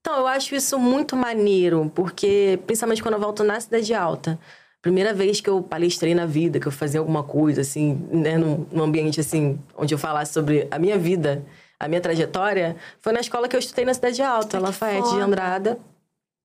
Então, 0.00 0.18
eu 0.18 0.26
acho 0.26 0.52
isso 0.56 0.76
muito 0.80 1.14
maneiro, 1.14 1.92
porque, 1.94 2.58
principalmente 2.66 3.00
quando 3.00 3.14
eu 3.14 3.20
volto 3.20 3.44
na 3.44 3.60
Cidade 3.60 3.94
Alta, 3.94 4.36
primeira 4.86 5.12
vez 5.12 5.40
que 5.40 5.50
eu 5.50 5.60
palestrei 5.60 6.14
na 6.14 6.26
vida, 6.26 6.60
que 6.60 6.68
eu 6.68 6.70
fazia 6.70 7.00
alguma 7.00 7.24
coisa, 7.24 7.62
assim, 7.62 8.06
né, 8.08 8.38
num, 8.38 8.64
num 8.70 8.84
ambiente, 8.84 9.18
assim, 9.18 9.58
onde 9.76 9.92
eu 9.92 9.98
falasse 9.98 10.32
sobre 10.32 10.68
a 10.70 10.78
minha 10.78 10.96
vida, 10.96 11.44
a 11.78 11.88
minha 11.88 12.00
trajetória, 12.00 12.76
foi 13.00 13.12
na 13.12 13.18
escola 13.18 13.48
que 13.48 13.56
eu 13.56 13.58
estudei 13.58 13.84
na 13.84 13.92
Cidade 13.92 14.22
Alta, 14.22 14.60
Lafayette 14.60 15.10
de. 15.10 15.20
Andrada. 15.20 15.76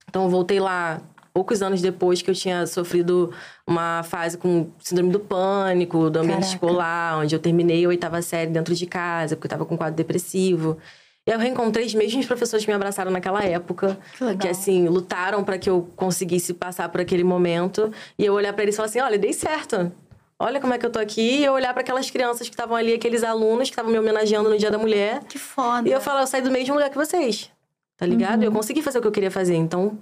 Então, 0.09 0.23
eu 0.23 0.29
voltei 0.29 0.59
lá 0.59 0.99
poucos 1.31 1.61
anos 1.61 1.83
depois 1.83 2.23
que 2.23 2.31
eu 2.31 2.33
tinha 2.33 2.65
sofrido 2.65 3.31
uma 3.67 4.01
fase 4.01 4.39
com 4.39 4.71
síndrome 4.79 5.11
do 5.11 5.19
pânico, 5.19 6.09
do 6.09 6.17
ambiente 6.17 6.39
Caraca. 6.39 6.55
escolar, 6.55 7.19
onde 7.19 7.35
eu 7.35 7.39
terminei 7.39 7.85
a 7.85 7.89
oitava 7.89 8.23
série 8.23 8.49
dentro 8.49 8.73
de 8.73 8.87
casa, 8.87 9.35
porque 9.35 9.45
eu 9.45 9.51
tava 9.51 9.67
com 9.67 9.75
um 9.75 9.77
quadro 9.77 9.95
depressivo. 9.95 10.79
E 11.27 11.31
aí 11.31 11.37
eu 11.37 11.39
reencontrei 11.39 11.85
os 11.85 11.93
mesmos 11.93 12.25
professores 12.25 12.65
que 12.65 12.71
me 12.71 12.75
abraçaram 12.75 13.11
naquela 13.11 13.43
época. 13.43 13.97
Que 14.17 14.23
legal. 14.23 14.51
assim, 14.51 14.87
lutaram 14.87 15.43
para 15.43 15.57
que 15.59 15.69
eu 15.69 15.87
conseguisse 15.95 16.53
passar 16.53 16.89
por 16.89 16.99
aquele 16.99 17.23
momento. 17.23 17.91
E 18.17 18.25
eu 18.25 18.33
olhar 18.33 18.53
para 18.53 18.63
eles 18.63 18.75
e 18.75 18.77
falar 18.77 18.87
assim: 18.87 18.99
olha, 18.99 19.17
dei 19.19 19.33
certo. 19.33 19.91
Olha 20.39 20.59
como 20.59 20.73
é 20.73 20.79
que 20.79 20.85
eu 20.85 20.89
tô 20.89 20.97
aqui. 20.97 21.39
E 21.39 21.45
eu 21.45 21.53
olhar 21.53 21.71
para 21.73 21.81
aquelas 21.81 22.09
crianças 22.09 22.49
que 22.49 22.53
estavam 22.55 22.75
ali, 22.75 22.93
aqueles 22.93 23.23
alunos 23.23 23.69
que 23.69 23.73
estavam 23.73 23.91
me 23.91 23.99
homenageando 23.99 24.49
no 24.49 24.57
Dia 24.57 24.71
da 24.71 24.79
Mulher. 24.79 25.23
Que 25.25 25.37
foda. 25.37 25.87
E 25.87 25.91
eu 25.91 26.01
falo, 26.01 26.21
eu 26.21 26.27
saí 26.27 26.41
do 26.41 26.49
mesmo 26.49 26.73
lugar 26.73 26.89
que 26.89 26.97
vocês. 26.97 27.51
Tá 27.95 28.07
ligado? 28.07 28.41
Eu 28.41 28.51
consegui 28.51 28.81
fazer 28.81 28.97
o 28.97 29.01
que 29.01 29.07
eu 29.07 29.11
queria 29.11 29.29
fazer. 29.29 29.53
Então, 29.55 29.99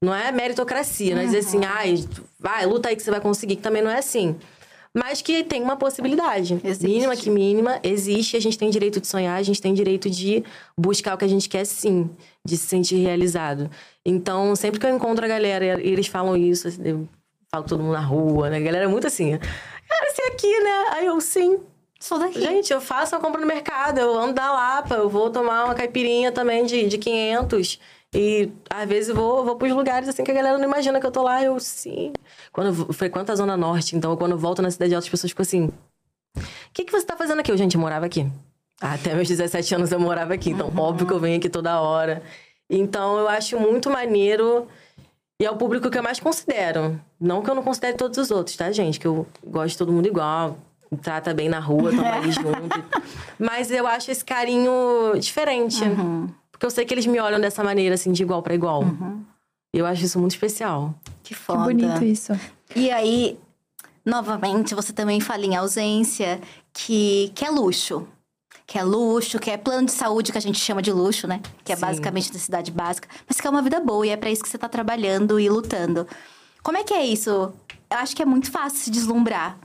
não 0.00 0.14
é 0.14 0.32
meritocracia, 0.32 1.14
não 1.14 1.20
é 1.20 1.26
dizer 1.26 1.38
assim, 1.38 1.64
ai, 1.66 2.02
vai, 2.40 2.64
luta 2.64 2.88
aí 2.88 2.96
que 2.96 3.02
você 3.02 3.10
vai 3.10 3.20
conseguir, 3.20 3.56
que 3.56 3.62
também 3.62 3.82
não 3.82 3.90
é 3.90 3.98
assim. 3.98 4.34
Mas 4.94 5.22
que 5.22 5.42
tem 5.42 5.62
uma 5.62 5.76
possibilidade. 5.76 6.60
Existe. 6.62 6.86
Mínima 6.86 7.16
que 7.16 7.30
mínima, 7.30 7.80
existe. 7.82 8.36
A 8.36 8.40
gente 8.40 8.58
tem 8.58 8.68
direito 8.68 9.00
de 9.00 9.06
sonhar, 9.06 9.38
a 9.38 9.42
gente 9.42 9.60
tem 9.60 9.72
direito 9.72 10.10
de 10.10 10.44
buscar 10.76 11.14
o 11.14 11.18
que 11.18 11.24
a 11.24 11.28
gente 11.28 11.48
quer 11.48 11.64
sim, 11.64 12.10
de 12.44 12.56
se 12.58 12.66
sentir 12.66 12.96
realizado. 12.96 13.70
Então, 14.04 14.54
sempre 14.54 14.78
que 14.78 14.84
eu 14.84 14.94
encontro 14.94 15.24
a 15.24 15.28
galera 15.28 15.80
e 15.80 15.88
eles 15.88 16.06
falam 16.06 16.36
isso, 16.36 16.68
assim, 16.68 16.82
eu 16.84 17.08
falo 17.50 17.64
todo 17.64 17.82
mundo 17.82 17.94
na 17.94 18.00
rua, 18.00 18.50
né? 18.50 18.58
A 18.58 18.60
galera 18.60 18.84
é 18.84 18.88
muito 18.88 19.06
assim, 19.06 19.38
cara, 19.38 20.10
você 20.10 20.22
é 20.22 20.26
aqui, 20.28 20.60
né? 20.60 20.84
Aí 20.92 21.06
eu, 21.06 21.20
sim, 21.20 21.58
Sou 22.02 22.18
daqui. 22.18 22.40
Gente, 22.40 22.72
eu 22.72 22.80
faço 22.80 23.14
uma 23.14 23.20
compra 23.20 23.40
no 23.40 23.46
mercado, 23.46 23.98
eu 23.98 24.18
ando 24.18 24.32
da 24.32 24.52
Lapa, 24.52 24.96
eu 24.96 25.08
vou 25.08 25.30
tomar 25.30 25.66
uma 25.66 25.74
caipirinha 25.74 26.32
também 26.32 26.66
de, 26.66 26.88
de 26.88 26.98
500. 26.98 27.78
E 28.14 28.52
às 28.68 28.88
vezes 28.88 29.08
eu 29.08 29.14
vou, 29.14 29.44
vou 29.44 29.56
pros 29.56 29.72
lugares 29.72 30.08
assim 30.08 30.22
que 30.22 30.30
a 30.30 30.34
galera 30.34 30.58
não 30.58 30.64
imagina 30.64 31.00
que 31.00 31.06
eu 31.06 31.10
tô 31.10 31.22
lá, 31.22 31.42
eu 31.42 31.58
sim. 31.58 32.12
Quando 32.52 32.66
eu 32.66 32.92
frequento 32.92 33.32
a 33.32 33.34
Zona 33.34 33.56
Norte, 33.56 33.96
então 33.96 34.14
quando 34.16 34.32
eu 34.32 34.38
volto 34.38 34.60
na 34.60 34.70
Cidade 34.70 34.94
Alta, 34.94 35.06
as 35.06 35.10
pessoas 35.10 35.30
ficam 35.30 35.42
assim: 35.42 35.66
O 36.36 36.42
que, 36.74 36.84
que 36.84 36.92
você 36.92 37.06
tá 37.06 37.16
fazendo 37.16 37.40
aqui? 37.40 37.50
Eu, 37.50 37.56
gente, 37.56 37.74
eu 37.74 37.80
morava 37.80 38.04
aqui. 38.04 38.30
Até 38.80 39.14
meus 39.14 39.28
17 39.28 39.76
anos 39.76 39.92
eu 39.92 40.00
morava 40.00 40.34
aqui, 40.34 40.50
então 40.50 40.70
óbvio 40.76 41.06
que 41.06 41.12
eu 41.12 41.20
venho 41.20 41.38
aqui 41.38 41.48
toda 41.48 41.80
hora. 41.80 42.22
Então 42.68 43.18
eu 43.18 43.28
acho 43.28 43.58
muito 43.58 43.88
maneiro. 43.88 44.66
E 45.40 45.44
é 45.44 45.50
o 45.50 45.56
público 45.56 45.90
que 45.90 45.98
eu 45.98 46.02
mais 46.02 46.20
considero. 46.20 47.00
Não 47.18 47.42
que 47.42 47.50
eu 47.50 47.54
não 47.54 47.62
considere 47.62 47.96
todos 47.96 48.18
os 48.18 48.30
outros, 48.30 48.56
tá, 48.56 48.70
gente? 48.70 49.00
Que 49.00 49.06
eu 49.06 49.26
gosto 49.44 49.70
de 49.70 49.78
todo 49.78 49.92
mundo 49.92 50.06
igual. 50.06 50.58
me 50.90 50.98
Trata 50.98 51.32
bem 51.32 51.48
na 51.48 51.58
rua, 51.58 51.90
tamo 51.90 52.04
ali 52.04 52.30
junto. 52.32 52.84
Mas 53.38 53.70
eu 53.70 53.86
acho 53.86 54.10
esse 54.10 54.24
carinho 54.24 55.12
diferente. 55.18 55.82
Porque 56.62 56.66
eu 56.66 56.70
sei 56.76 56.84
que 56.84 56.94
eles 56.94 57.06
me 57.06 57.18
olham 57.18 57.40
dessa 57.40 57.64
maneira, 57.64 57.96
assim, 57.96 58.12
de 58.12 58.22
igual 58.22 58.40
pra 58.40 58.54
igual. 58.54 58.84
E 59.74 59.78
eu 59.78 59.84
acho 59.84 60.04
isso 60.04 60.16
muito 60.20 60.30
especial. 60.30 60.94
Que 61.24 61.30
Que 61.30 61.34
foda. 61.34 61.64
bonito 61.64 62.04
isso. 62.04 62.38
E 62.76 62.88
aí, 62.88 63.36
novamente, 64.06 64.72
você 64.72 64.92
também 64.92 65.18
fala 65.20 65.44
em 65.44 65.56
ausência 65.56 66.40
que, 66.72 67.32
que 67.34 67.44
é 67.44 67.50
luxo. 67.50 68.06
Que 68.64 68.78
é 68.78 68.84
luxo, 68.84 69.40
que 69.40 69.50
é 69.50 69.56
plano 69.56 69.86
de 69.86 69.90
saúde 69.92 70.30
que 70.30 70.38
a 70.38 70.40
gente 70.40 70.60
chama 70.60 70.80
de 70.80 70.92
luxo, 70.92 71.26
né? 71.26 71.40
Que 71.64 71.72
é 71.72 71.74
Sim. 71.74 71.80
basicamente 71.80 72.32
necessidade 72.32 72.70
básica. 72.70 73.08
Mas 73.26 73.40
que 73.40 73.46
é 73.48 73.50
uma 73.50 73.60
vida 73.60 73.80
boa 73.80 74.06
e 74.06 74.10
é 74.10 74.16
pra 74.16 74.30
isso 74.30 74.44
que 74.44 74.48
você 74.48 74.56
tá 74.56 74.68
trabalhando 74.68 75.40
e 75.40 75.48
lutando. 75.48 76.06
Como 76.62 76.78
é 76.78 76.84
que 76.84 76.94
é 76.94 77.04
isso? 77.04 77.52
Eu 77.90 77.98
acho 77.98 78.14
que 78.14 78.22
é 78.22 78.24
muito 78.24 78.52
fácil 78.52 78.78
se 78.78 78.88
deslumbrar. 78.88 79.58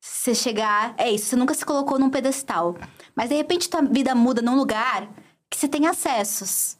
Você 0.00 0.36
chegar. 0.36 0.94
É 0.98 1.10
isso, 1.10 1.26
você 1.26 1.34
nunca 1.34 1.52
se 1.52 1.64
colocou 1.66 1.98
num 1.98 2.10
pedestal. 2.10 2.76
Mas 3.16 3.28
de 3.28 3.34
repente 3.34 3.68
tua 3.68 3.82
vida 3.82 4.14
muda 4.14 4.40
num 4.40 4.54
lugar 4.54 5.08
que 5.50 5.58
você 5.58 5.68
tem 5.68 5.86
acessos. 5.86 6.76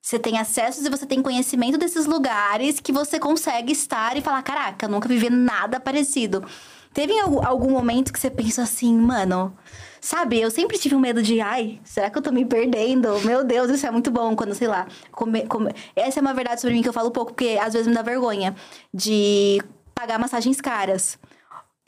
Você 0.00 0.18
tem 0.18 0.38
acessos 0.38 0.84
e 0.84 0.90
você 0.90 1.06
tem 1.06 1.22
conhecimento 1.22 1.78
desses 1.78 2.06
lugares 2.06 2.80
que 2.80 2.92
você 2.92 3.20
consegue 3.20 3.72
estar 3.72 4.16
e 4.16 4.20
falar: 4.20 4.42
caraca, 4.42 4.88
nunca 4.88 5.08
vivi 5.08 5.30
nada 5.30 5.78
parecido. 5.78 6.44
Teve 6.92 7.18
algum, 7.20 7.46
algum 7.46 7.70
momento 7.70 8.12
que 8.12 8.18
você 8.18 8.28
pensou 8.30 8.64
assim, 8.64 8.94
mano. 8.94 9.56
Sabe, 10.00 10.40
eu 10.40 10.50
sempre 10.50 10.76
tive 10.76 10.96
um 10.96 11.00
medo 11.00 11.22
de, 11.22 11.40
ai, 11.40 11.80
será 11.84 12.10
que 12.10 12.18
eu 12.18 12.22
tô 12.22 12.32
me 12.32 12.44
perdendo? 12.44 13.20
Meu 13.20 13.44
Deus, 13.44 13.70
isso 13.70 13.86
é 13.86 13.90
muito 13.90 14.10
bom 14.10 14.34
quando, 14.34 14.52
sei 14.52 14.66
lá, 14.66 14.88
come, 15.12 15.46
come... 15.46 15.72
essa 15.94 16.18
é 16.18 16.20
uma 16.20 16.34
verdade 16.34 16.60
sobre 16.60 16.74
mim 16.74 16.82
que 16.82 16.88
eu 16.88 16.92
falo 16.92 17.12
pouco, 17.12 17.32
porque 17.32 17.56
às 17.62 17.72
vezes 17.72 17.86
me 17.86 17.94
dá 17.94 18.02
vergonha 18.02 18.54
de 18.92 19.62
pagar 19.94 20.18
massagens 20.18 20.60
caras. 20.60 21.16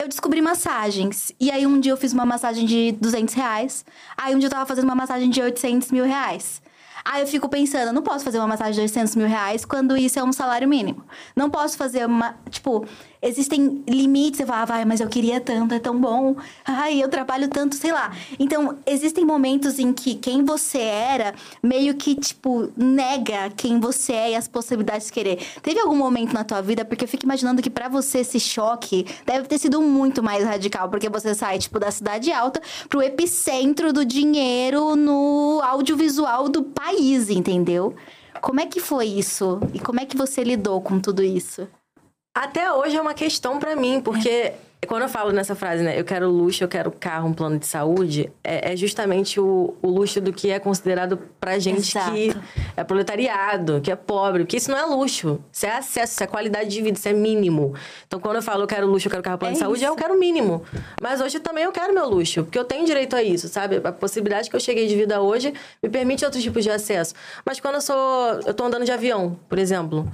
Eu 0.01 0.09
descobri 0.09 0.41
massagens. 0.41 1.31
E 1.39 1.49
aí, 1.49 1.65
um 1.65 1.79
dia 1.79 1.93
eu 1.93 1.97
fiz 1.97 2.11
uma 2.11 2.25
massagem 2.25 2.65
de 2.65 2.91
200 2.93 3.33
reais. 3.33 3.85
Aí, 4.17 4.35
um 4.35 4.39
dia 4.39 4.47
eu 4.47 4.51
tava 4.51 4.65
fazendo 4.65 4.83
uma 4.83 4.95
massagem 4.95 5.29
de 5.29 5.41
800 5.41 5.89
mil 5.89 6.03
reais. 6.03 6.61
Aí 7.05 7.21
eu 7.21 7.27
fico 7.27 7.47
pensando, 7.47 7.93
não 7.93 8.01
posso 8.01 8.25
fazer 8.25 8.39
uma 8.39 8.47
massagem 8.47 8.73
de 8.73 8.81
800 8.81 9.15
mil 9.15 9.27
reais 9.27 9.63
quando 9.63 9.95
isso 9.95 10.17
é 10.17 10.23
um 10.23 10.33
salário 10.33 10.67
mínimo. 10.67 11.05
Não 11.35 11.51
posso 11.51 11.77
fazer 11.77 12.03
uma. 12.05 12.35
Tipo, 12.49 12.85
existem 13.25 13.83
limites. 13.87 14.37
Você 14.37 14.45
fala, 14.45 14.61
ah, 14.61 14.65
vai, 14.65 14.85
mas 14.85 15.01
eu 15.01 15.07
queria 15.07 15.41
tanto, 15.41 15.73
é 15.73 15.79
tão 15.79 15.99
bom. 15.99 16.35
Ai, 16.63 17.01
eu 17.03 17.09
trabalho 17.09 17.47
tanto, 17.47 17.75
sei 17.75 17.91
lá. 17.91 18.11
Então, 18.39 18.77
existem 18.85 19.25
momentos 19.25 19.79
em 19.79 19.91
que 19.91 20.15
quem 20.15 20.43
você 20.45 20.79
era 20.79 21.33
meio 21.61 21.95
que, 21.95 22.15
tipo, 22.15 22.71
nega 22.77 23.51
quem 23.55 23.79
você 23.79 24.13
é 24.13 24.31
e 24.31 24.35
as 24.35 24.47
possibilidades 24.47 25.07
de 25.07 25.13
querer. 25.13 25.39
Teve 25.61 25.79
algum 25.79 25.95
momento 25.95 26.33
na 26.33 26.43
tua 26.43 26.61
vida, 26.61 26.85
porque 26.85 27.03
eu 27.03 27.09
fico 27.09 27.25
imaginando 27.25 27.61
que 27.61 27.69
pra 27.69 27.89
você 27.89 28.19
esse 28.19 28.39
choque 28.39 29.05
deve 29.25 29.47
ter 29.47 29.57
sido 29.57 29.81
muito 29.81 30.21
mais 30.21 30.43
radical, 30.45 30.89
porque 30.89 31.09
você 31.09 31.33
sai, 31.33 31.57
tipo, 31.57 31.79
da 31.79 31.91
cidade 31.91 32.31
alta 32.31 32.61
pro 32.87 33.01
epicentro 33.01 33.91
do 33.91 34.05
dinheiro 34.05 34.95
no 34.95 35.61
audiovisual 35.63 36.47
do 36.47 36.63
país, 36.63 37.29
entendeu? 37.29 37.95
Como 38.41 38.59
é 38.59 38.65
que 38.65 38.79
foi 38.79 39.07
isso? 39.07 39.59
E 39.73 39.79
como 39.79 39.99
é 39.99 40.05
que 40.05 40.15
você 40.15 40.43
lidou 40.43 40.81
com 40.81 40.99
tudo 40.99 41.23
isso? 41.23 41.67
Até 42.35 42.69
hoje 42.69 42.97
é 42.97 43.01
uma 43.01 43.13
questão 43.13 43.59
pra 43.59 43.77
mim, 43.77 44.01
porque 44.01 44.51
quando 44.85 45.03
eu 45.03 45.09
falo 45.09 45.31
nessa 45.31 45.55
frase, 45.55 45.81
né? 45.83 45.97
Eu 45.99 46.03
quero 46.03 46.29
luxo, 46.29 46.63
eu 46.63 46.67
quero 46.67 46.91
carro, 46.91 47.29
um 47.29 47.33
plano 47.33 47.57
de 47.57 47.65
saúde, 47.65 48.29
é, 48.43 48.73
é 48.73 48.75
justamente 48.75 49.39
o, 49.39 49.73
o 49.81 49.89
luxo 49.89 50.19
do 50.21 50.31
que 50.33 50.51
é 50.51 50.59
considerado 50.59 51.17
pra 51.39 51.57
gente 51.57 51.97
Exato. 51.97 52.11
que 52.11 52.35
é 52.75 52.83
proletariado, 52.83 53.79
que 53.81 53.89
é 53.89 53.95
pobre. 53.95 54.43
Porque 54.43 54.57
isso 54.57 54.69
não 54.69 54.77
é 54.77 54.83
luxo. 54.83 55.39
Isso 55.51 55.65
é 55.65 55.71
acesso, 55.77 56.13
isso 56.13 56.23
é 56.23 56.27
qualidade 56.27 56.69
de 56.69 56.81
vida, 56.81 56.97
isso 56.97 57.07
é 57.07 57.13
mínimo. 57.13 57.73
Então, 58.05 58.19
quando 58.19 58.35
eu 58.35 58.41
falo 58.43 58.63
eu 58.63 58.67
quero 58.67 58.85
luxo, 58.85 59.07
eu 59.07 59.11
quero 59.11 59.23
carro, 59.23 59.37
plano 59.37 59.53
É 59.53 59.55
de 59.55 59.59
saúde, 59.59 59.79
isso. 59.83 59.91
eu 59.91 59.95
quero 59.95 60.13
o 60.13 60.19
mínimo. 60.19 60.61
Mas 61.01 61.21
hoje 61.21 61.39
também 61.39 61.63
eu 61.63 61.71
quero 61.71 61.93
meu 61.93 62.07
luxo, 62.07 62.43
porque 62.43 62.59
eu 62.59 62.65
tenho 62.65 62.85
direito 62.85 63.15
a 63.15 63.23
isso, 63.23 63.47
sabe? 63.47 63.81
A 63.83 63.91
possibilidade 63.91 64.49
que 64.49 64.55
eu 64.55 64.59
cheguei 64.59 64.87
de 64.87 64.95
vida 64.95 65.21
hoje 65.21 65.53
me 65.81 65.89
permite 65.89 66.23
outros 66.25 66.43
tipos 66.43 66.63
de 66.63 66.69
acesso. 66.69 67.15
Mas 67.45 67.59
quando 67.59 67.75
eu 67.75 67.81
sou. 67.81 67.95
Eu 68.45 68.53
tô 68.53 68.65
andando 68.65 68.85
de 68.85 68.91
avião, 68.91 69.39
por 69.49 69.57
exemplo. 69.57 70.07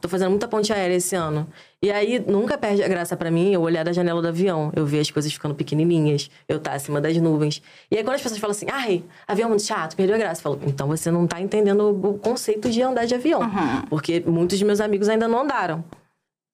Tô 0.00 0.08
fazendo 0.08 0.30
muita 0.30 0.48
ponte 0.48 0.72
aérea 0.72 0.96
esse 0.96 1.14
ano. 1.14 1.46
E 1.80 1.92
aí, 1.92 2.18
nunca 2.18 2.58
perde 2.58 2.82
a 2.82 2.88
graça 2.88 3.16
pra 3.16 3.30
mim 3.30 3.52
eu 3.52 3.60
olhar 3.60 3.84
da 3.84 3.92
janela 3.92 4.20
do 4.20 4.26
avião. 4.26 4.72
Eu 4.74 4.84
ver 4.84 5.00
as 5.00 5.10
coisas 5.10 5.32
ficando 5.32 5.54
pequenininhas. 5.54 6.28
Eu 6.48 6.58
tá 6.58 6.72
acima 6.72 7.00
das 7.00 7.16
nuvens. 7.18 7.62
E 7.90 7.96
aí, 7.96 8.02
quando 8.02 8.16
as 8.16 8.22
pessoas 8.22 8.40
falam 8.40 8.50
assim, 8.50 8.66
ai, 8.68 9.04
avião 9.28 9.46
é 9.46 9.50
muito 9.50 9.62
chato, 9.62 9.94
perdeu 9.94 10.16
a 10.16 10.18
graça. 10.18 10.40
Eu 10.40 10.42
falo, 10.42 10.60
então 10.66 10.88
você 10.88 11.10
não 11.10 11.26
tá 11.26 11.40
entendendo 11.40 11.88
o 11.90 12.18
conceito 12.18 12.68
de 12.68 12.82
andar 12.82 13.04
de 13.04 13.14
avião. 13.14 13.40
Porque 13.88 14.20
muitos 14.26 14.58
de 14.58 14.64
meus 14.64 14.80
amigos 14.80 15.08
ainda 15.08 15.28
não 15.28 15.42
andaram. 15.42 15.84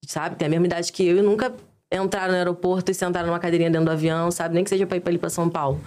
Sabe? 0.07 0.37
Tem 0.37 0.47
a 0.47 0.51
mesma 0.51 0.67
idade 0.67 0.93
que 0.93 1.07
eu 1.07 1.17
e 1.17 1.23
nunca 1.23 1.55
entraram 1.91 2.33
no 2.33 2.39
aeroporto 2.39 2.91
e 2.91 2.95
sentaram 2.95 3.29
numa 3.29 3.39
cadeirinha 3.39 3.71
dentro 3.71 3.87
do 3.87 3.93
avião, 3.93 4.31
sabe? 4.31 4.55
Nem 4.55 4.65
que 4.65 4.71
seja 4.71 4.87
pra 4.87 4.97
ir 4.97 5.01
pra 5.01 5.11
ali 5.11 5.19
pra 5.19 5.31
São 5.31 5.49
Paulo. 5.49 5.81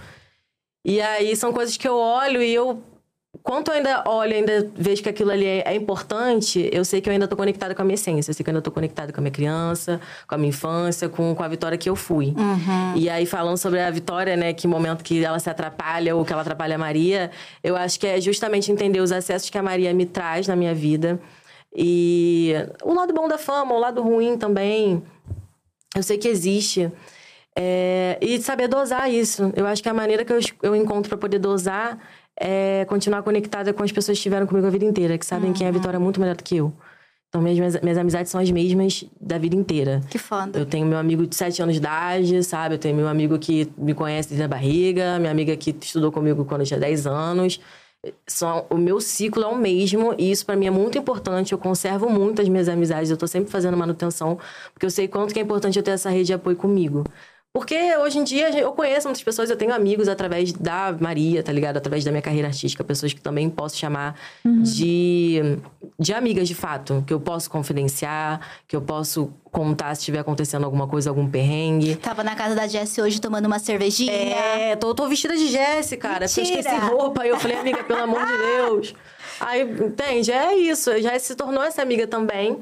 E 0.84 1.00
aí, 1.00 1.36
são 1.36 1.52
coisas 1.52 1.76
que 1.76 1.86
eu 1.86 1.96
olho 1.96 2.42
e 2.42 2.52
eu 2.52 2.82
quanto 3.42 3.68
eu 3.68 3.74
ainda 3.74 4.04
olho, 4.06 4.34
ainda 4.34 4.70
vejo 4.74 5.02
que 5.02 5.08
aquilo 5.08 5.30
ali 5.30 5.46
é, 5.46 5.62
é 5.66 5.74
importante, 5.74 6.68
eu 6.72 6.84
sei 6.84 7.00
que 7.00 7.08
eu 7.08 7.12
ainda 7.12 7.26
tô 7.26 7.36
conectada 7.36 7.74
com 7.74 7.82
a 7.82 7.84
minha 7.84 7.94
essência. 7.94 8.30
Eu 8.30 8.34
sei 8.34 8.44
que 8.44 8.50
eu 8.50 8.52
ainda 8.52 8.62
tô 8.62 8.70
conectada 8.70 9.12
com 9.12 9.20
a 9.20 9.22
minha 9.22 9.30
criança, 9.30 10.00
com 10.26 10.34
a 10.34 10.38
minha 10.38 10.50
infância, 10.50 11.08
com, 11.08 11.34
com 11.34 11.42
a 11.42 11.48
Vitória 11.48 11.76
que 11.78 11.88
eu 11.88 11.96
fui. 11.96 12.34
E 12.96 13.08
aí, 13.08 13.26
falando 13.26 13.56
sobre 13.56 13.80
a 13.80 13.90
Vitória, 13.90 14.36
né, 14.36 14.52
que 14.52 14.66
momento 14.66 15.02
que 15.02 15.24
ela 15.24 15.38
se 15.38 15.50
atrapalha 15.50 16.14
ou 16.14 16.24
que 16.24 16.32
ela 16.32 16.42
atrapalha 16.42 16.76
a 16.76 16.78
Maria, 16.78 17.30
eu 17.62 17.76
acho 17.76 17.98
que 17.98 18.06
é 18.06 18.20
justamente 18.20 18.70
entender 18.70 19.00
os 19.00 19.12
acessos 19.12 19.50
que 19.50 19.58
a 19.58 19.62
Maria 19.62 19.92
me 19.92 20.06
traz 20.06 20.46
na 20.46 20.56
minha 20.56 20.74
vida. 20.74 21.20
E 21.74 22.54
o 22.82 22.94
lado 22.94 23.12
bom 23.12 23.28
da 23.28 23.38
fama, 23.38 23.74
o 23.74 23.78
lado 23.78 24.02
ruim 24.02 24.38
também. 24.38 25.02
Eu 25.94 26.02
sei 26.02 26.16
que 26.18 26.28
existe. 26.28 26.90
É, 27.58 28.18
e 28.20 28.40
saber 28.40 28.68
dosar 28.68 29.10
isso. 29.10 29.50
Eu 29.56 29.66
acho 29.66 29.82
que 29.82 29.88
a 29.88 29.94
maneira 29.94 30.24
que 30.24 30.32
eu, 30.32 30.40
eu 30.62 30.76
encontro 30.76 31.08
para 31.08 31.18
poder 31.18 31.38
dosar 31.38 31.98
é 32.38 32.84
continuar 32.86 33.22
conectada 33.22 33.72
com 33.72 33.82
as 33.82 33.90
pessoas 33.90 34.16
que 34.16 34.20
estiveram 34.20 34.46
comigo 34.46 34.66
a 34.66 34.70
vida 34.70 34.84
inteira, 34.84 35.16
que 35.16 35.24
sabem 35.24 35.52
quem 35.52 35.66
é 35.66 35.70
a 35.70 35.72
Vitória 35.72 35.98
muito 35.98 36.20
melhor 36.20 36.36
do 36.36 36.44
que 36.44 36.56
eu. 36.56 36.72
Então, 37.28 37.42
minhas, 37.42 37.82
minhas, 37.82 37.98
amizades 37.98 38.30
são 38.30 38.40
as 38.40 38.50
mesmas 38.50 39.04
da 39.20 39.36
vida 39.36 39.56
inteira. 39.56 40.00
Que 40.08 40.18
foda. 40.18 40.58
Eu 40.58 40.64
tenho 40.64 40.86
meu 40.86 40.96
amigo 40.96 41.26
de 41.26 41.34
7 41.34 41.60
anos 41.62 41.74
de 41.74 41.80
idade, 41.80 42.42
sabe? 42.44 42.76
Eu 42.76 42.78
tenho 42.78 42.96
meu 42.96 43.08
amigo 43.08 43.38
que 43.38 43.70
me 43.76 43.94
conhece 43.94 44.28
desde 44.28 44.44
a 44.44 44.48
barriga, 44.48 45.18
minha 45.18 45.32
amiga 45.32 45.56
que 45.56 45.76
estudou 45.80 46.12
comigo 46.12 46.44
quando 46.44 46.60
eu 46.62 46.66
tinha 46.66 46.80
10 46.80 47.06
anos. 47.06 47.60
São, 48.26 48.64
o 48.70 48.76
meu 48.76 49.00
ciclo 49.00 49.42
é 49.42 49.46
o 49.48 49.56
mesmo 49.56 50.14
e 50.16 50.30
isso 50.30 50.46
pra 50.46 50.54
mim 50.54 50.66
é 50.66 50.70
muito 50.70 50.96
importante. 50.96 51.52
Eu 51.52 51.58
conservo 51.58 52.08
muito 52.08 52.40
as 52.40 52.48
minhas 52.48 52.68
amizades, 52.68 53.10
eu 53.10 53.16
tô 53.16 53.26
sempre 53.26 53.50
fazendo 53.50 53.76
manutenção, 53.76 54.38
porque 54.72 54.86
eu 54.86 54.90
sei 54.90 55.08
quanto 55.08 55.34
que 55.34 55.40
é 55.40 55.42
importante 55.42 55.76
eu 55.76 55.82
ter 55.82 55.90
essa 55.90 56.08
rede 56.08 56.26
de 56.26 56.34
apoio 56.34 56.56
comigo. 56.56 57.04
Porque 57.56 57.96
hoje 57.96 58.18
em 58.18 58.22
dia 58.22 58.50
eu 58.50 58.70
conheço 58.72 59.08
muitas 59.08 59.22
pessoas, 59.22 59.48
eu 59.48 59.56
tenho 59.56 59.72
amigos 59.72 60.08
através 60.08 60.52
da 60.52 60.94
Maria, 61.00 61.42
tá 61.42 61.50
ligado? 61.50 61.78
Através 61.78 62.04
da 62.04 62.10
minha 62.10 62.20
carreira 62.20 62.48
artística, 62.48 62.84
pessoas 62.84 63.14
que 63.14 63.20
também 63.22 63.48
posso 63.48 63.78
chamar 63.78 64.14
de, 64.44 65.40
de 65.98 66.12
amigas 66.12 66.46
de 66.46 66.54
fato, 66.54 67.02
que 67.06 67.14
eu 67.14 67.18
posso 67.18 67.48
confidenciar, 67.48 68.42
que 68.68 68.76
eu 68.76 68.82
posso 68.82 69.32
contar 69.50 69.94
se 69.94 70.02
estiver 70.02 70.18
acontecendo 70.18 70.64
alguma 70.64 70.86
coisa, 70.86 71.08
algum 71.08 71.26
perrengue. 71.26 71.96
Tava 71.96 72.22
na 72.22 72.34
casa 72.34 72.54
da 72.54 72.66
Jessie 72.66 73.02
hoje 73.02 73.18
tomando 73.22 73.46
uma 73.46 73.58
cervejinha. 73.58 74.12
É, 74.12 74.76
tô, 74.76 74.94
tô 74.94 75.08
vestida 75.08 75.34
de 75.34 75.48
Jéssica, 75.48 76.10
cara. 76.10 76.26
Porque 76.26 76.40
eu 76.40 76.44
esqueci 76.44 76.76
roupa. 76.76 77.22
Aí 77.22 77.30
eu 77.30 77.40
falei, 77.40 77.56
amiga, 77.56 77.82
pelo 77.84 78.02
amor 78.02 78.20
de 78.26 78.36
Deus. 78.36 78.94
Aí, 79.40 79.62
entende? 79.62 80.30
É 80.30 80.54
isso. 80.54 80.90
Já 81.00 81.18
se 81.18 81.34
tornou 81.34 81.62
essa 81.62 81.80
amiga 81.80 82.06
também. 82.06 82.58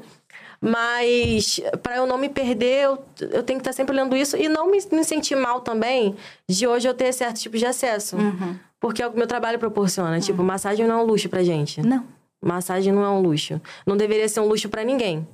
Mas 0.61 1.59
pra 1.83 1.97
eu 1.97 2.05
não 2.05 2.17
me 2.17 2.29
perder, 2.29 2.85
eu, 2.85 3.05
eu 3.31 3.43
tenho 3.43 3.59
que 3.59 3.61
estar 3.61 3.73
sempre 3.73 3.93
olhando 3.93 4.15
isso 4.15 4.35
e 4.37 4.47
não 4.47 4.69
me, 4.69 4.79
me 4.91 5.03
sentir 5.03 5.35
mal 5.35 5.61
também 5.61 6.15
de 6.49 6.67
hoje 6.67 6.87
eu 6.87 6.93
ter 6.93 7.13
certo 7.13 7.37
tipo 7.39 7.57
de 7.57 7.65
acesso. 7.65 8.17
Porque 8.79 9.01
é 9.01 9.07
o 9.07 9.11
que 9.11 9.17
meu 9.17 9.27
trabalho 9.27 9.57
proporciona. 9.59 10.19
Tipo, 10.19 10.43
massagem 10.43 10.85
não 10.85 10.99
é 10.99 11.03
um 11.03 11.05
luxo 11.05 11.29
pra 11.29 11.43
gente. 11.43 11.81
Não. 11.81 12.03
Massagem 12.41 12.93
não 12.93 13.03
é 13.03 13.09
um 13.09 13.21
luxo. 13.21 13.59
Não 13.85 13.97
deveria 13.97 14.27
ser 14.29 14.39
um 14.39 14.47
luxo 14.47 14.69
pra 14.69 14.83
ninguém. 14.83 15.27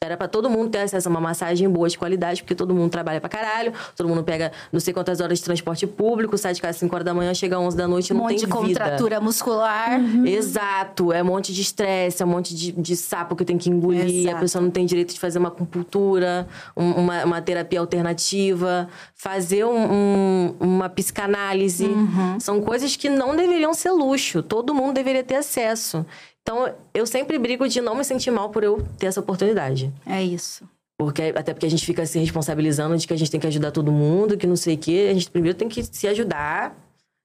Era 0.00 0.16
pra 0.16 0.26
todo 0.26 0.50
mundo 0.50 0.68
ter 0.70 0.78
acesso 0.80 1.08
a 1.08 1.10
uma 1.10 1.20
massagem 1.20 1.68
boa 1.70 1.88
de 1.88 1.96
qualidade, 1.96 2.42
porque 2.42 2.56
todo 2.56 2.74
mundo 2.74 2.90
trabalha 2.90 3.20
pra 3.20 3.28
caralho, 3.28 3.72
todo 3.96 4.08
mundo 4.08 4.24
pega 4.24 4.50
não 4.72 4.80
sei 4.80 4.92
quantas 4.92 5.20
horas 5.20 5.38
de 5.38 5.44
transporte 5.44 5.86
público, 5.86 6.36
sai 6.36 6.52
de 6.54 6.60
casa 6.60 6.70
às 6.70 6.76
5 6.78 6.92
horas 6.92 7.04
da 7.04 7.14
manhã, 7.14 7.32
chega 7.32 7.56
às 7.56 7.62
11 7.62 7.76
da 7.76 7.86
noite 7.86 8.10
e 8.10 8.12
Um 8.12 8.16
não 8.16 8.22
monte 8.24 8.30
tem 8.30 8.38
de 8.40 8.46
vida. 8.46 8.80
contratura 8.80 9.20
muscular. 9.20 10.00
Exato, 10.26 11.12
é 11.12 11.22
um 11.22 11.26
monte 11.26 11.52
de 11.52 11.60
estresse, 11.62 12.20
é 12.20 12.26
um 12.26 12.28
monte 12.28 12.52
de, 12.52 12.72
de 12.72 12.96
sapo 12.96 13.36
que 13.36 13.44
tem 13.44 13.56
que 13.56 13.70
engolir, 13.70 14.22
Exato. 14.22 14.36
a 14.36 14.40
pessoa 14.40 14.62
não 14.62 14.70
tem 14.72 14.84
direito 14.84 15.14
de 15.14 15.20
fazer 15.20 15.38
uma 15.38 15.48
acupuntura, 15.48 16.48
um- 16.76 16.90
uma, 16.92 17.24
uma 17.24 17.40
terapia 17.40 17.78
alternativa, 17.78 18.88
fazer 19.14 19.64
um- 19.64 19.92
um- 19.92 20.54
uma 20.58 20.88
psicanálise. 20.88 21.86
Uhum. 21.86 22.40
São 22.40 22.60
coisas 22.60 22.96
que 22.96 23.08
não 23.08 23.36
deveriam 23.36 23.72
ser 23.72 23.92
luxo, 23.92 24.42
todo 24.42 24.74
mundo 24.74 24.94
deveria 24.94 25.22
ter 25.22 25.36
acesso. 25.36 26.04
Então, 26.42 26.74
eu 26.92 27.06
sempre 27.06 27.38
brigo 27.38 27.68
de 27.68 27.80
não 27.80 27.94
me 27.94 28.04
sentir 28.04 28.30
mal 28.30 28.50
por 28.50 28.64
eu 28.64 28.86
ter 28.98 29.06
essa 29.06 29.20
oportunidade. 29.20 29.92
É 30.04 30.22
isso. 30.22 30.68
Porque, 30.98 31.32
até 31.34 31.52
porque 31.54 31.66
a 31.66 31.70
gente 31.70 31.86
fica 31.86 32.04
se 32.04 32.18
responsabilizando 32.18 32.96
de 32.96 33.06
que 33.06 33.12
a 33.12 33.16
gente 33.16 33.30
tem 33.30 33.40
que 33.40 33.46
ajudar 33.46 33.70
todo 33.70 33.90
mundo, 33.90 34.36
que 34.36 34.46
não 34.46 34.56
sei 34.56 34.74
o 34.74 34.78
quê. 34.78 35.08
A 35.10 35.14
gente 35.14 35.30
primeiro 35.30 35.56
tem 35.56 35.68
que 35.68 35.82
se 35.82 36.06
ajudar, 36.08 36.76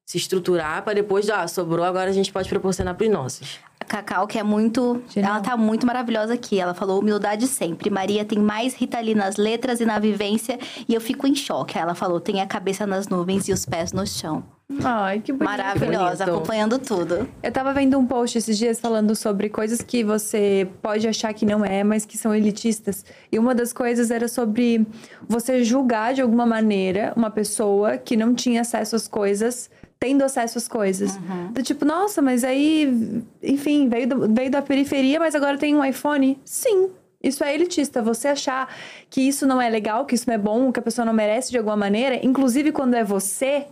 se 0.06 0.18
estruturar, 0.18 0.84
para 0.84 0.94
depois, 0.94 1.30
ah, 1.30 1.48
sobrou, 1.48 1.84
agora 1.84 2.10
a 2.10 2.14
gente 2.14 2.32
pode 2.32 2.48
proporcionar 2.48 2.96
pros 2.96 3.10
nossos. 3.10 3.60
Cacau, 3.88 4.28
que 4.28 4.38
é 4.38 4.44
muito. 4.44 5.02
Genial. 5.10 5.36
Ela 5.36 5.42
tá 5.42 5.58
muito 5.58 5.86
maravilhosa 5.86 6.34
aqui. 6.34 6.60
Ela 6.60 6.74
falou 6.74 7.00
humildade 7.00 7.48
sempre. 7.48 7.90
Maria 7.90 8.26
tem 8.26 8.40
mais 8.40 8.76
Rita 8.76 8.98
ali 8.98 9.16
nas 9.16 9.38
letras 9.38 9.80
e 9.80 9.86
na 9.86 9.98
vivência. 9.98 10.60
E 10.88 10.94
eu 10.94 11.02
fico 11.02 11.26
em 11.26 11.36
choque. 11.36 11.78
Ela 11.78 11.96
falou: 11.96 12.20
tem 12.20 12.42
a 12.42 12.46
cabeça 12.46 12.86
nas 12.86 13.08
nuvens 13.08 13.48
e 13.48 13.54
os 13.54 13.66
pés 13.66 13.94
no 13.94 14.06
chão. 14.06 14.44
Ai, 14.84 15.22
que 15.22 15.32
bonito. 15.32 15.50
Maravilhosa, 15.50 16.26
bonito. 16.26 16.38
acompanhando 16.38 16.78
tudo. 16.78 17.28
Eu 17.42 17.52
tava 17.52 17.74
vendo 17.74 17.98
um 17.98 18.06
post 18.06 18.38
esses 18.38 18.58
dias 18.58 18.80
falando 18.82 19.16
sobre 19.16 19.48
coisas 19.48 19.82
que 19.82 20.04
você 20.04 20.68
pode 20.82 21.08
achar 21.08 21.34
que 21.34 21.46
não 21.46 21.64
é, 21.64 21.86
mas 21.86 22.06
que 22.06 22.18
são 22.18 22.36
elitistas. 22.36 23.06
E 23.32 23.40
uma 23.40 23.56
das 23.56 23.72
coisas 23.72 24.12
era 24.12 24.28
sobre 24.28 24.86
você 25.28 25.64
julgar 25.64 26.14
de 26.14 26.22
alguma 26.22 26.46
maneira 26.46 27.14
uma 27.16 27.32
pessoa 27.32 27.98
que 27.98 28.18
não 28.18 28.36
tinha 28.36 28.60
acesso 28.60 28.98
às 28.98 29.08
coisas, 29.08 29.70
tendo 30.00 30.24
acesso 30.24 30.58
às 30.58 30.68
coisas. 30.68 31.18
Do 31.52 31.64
tipo, 31.64 31.84
nossa, 31.86 32.22
mas 32.22 32.44
aí, 32.44 33.24
enfim, 33.42 33.90
veio, 33.90 34.08
do- 34.08 34.34
veio 34.34 34.52
da 34.52 34.62
periferia, 34.62 35.20
mas 35.20 35.34
agora 35.36 35.58
tem 35.58 35.76
um 35.76 35.84
iPhone? 35.84 36.40
Sim. 36.46 36.92
Isso 37.24 37.44
é 37.44 37.54
elitista. 37.54 38.02
Você 38.02 38.28
achar 38.28 38.74
que 39.10 39.22
isso 39.22 39.46
não 39.48 39.60
é 39.62 39.70
legal, 39.70 40.06
que 40.06 40.14
isso 40.16 40.26
não 40.28 40.36
é 40.36 40.38
bom, 40.38 40.72
que 40.72 40.80
a 40.80 40.84
pessoa 40.84 41.04
não 41.06 41.14
merece 41.14 41.50
de 41.52 41.58
alguma 41.58 41.76
maneira, 41.76 42.24
inclusive 42.24 42.72
quando 42.72 42.94
é 42.94 43.04
você, 43.04 43.66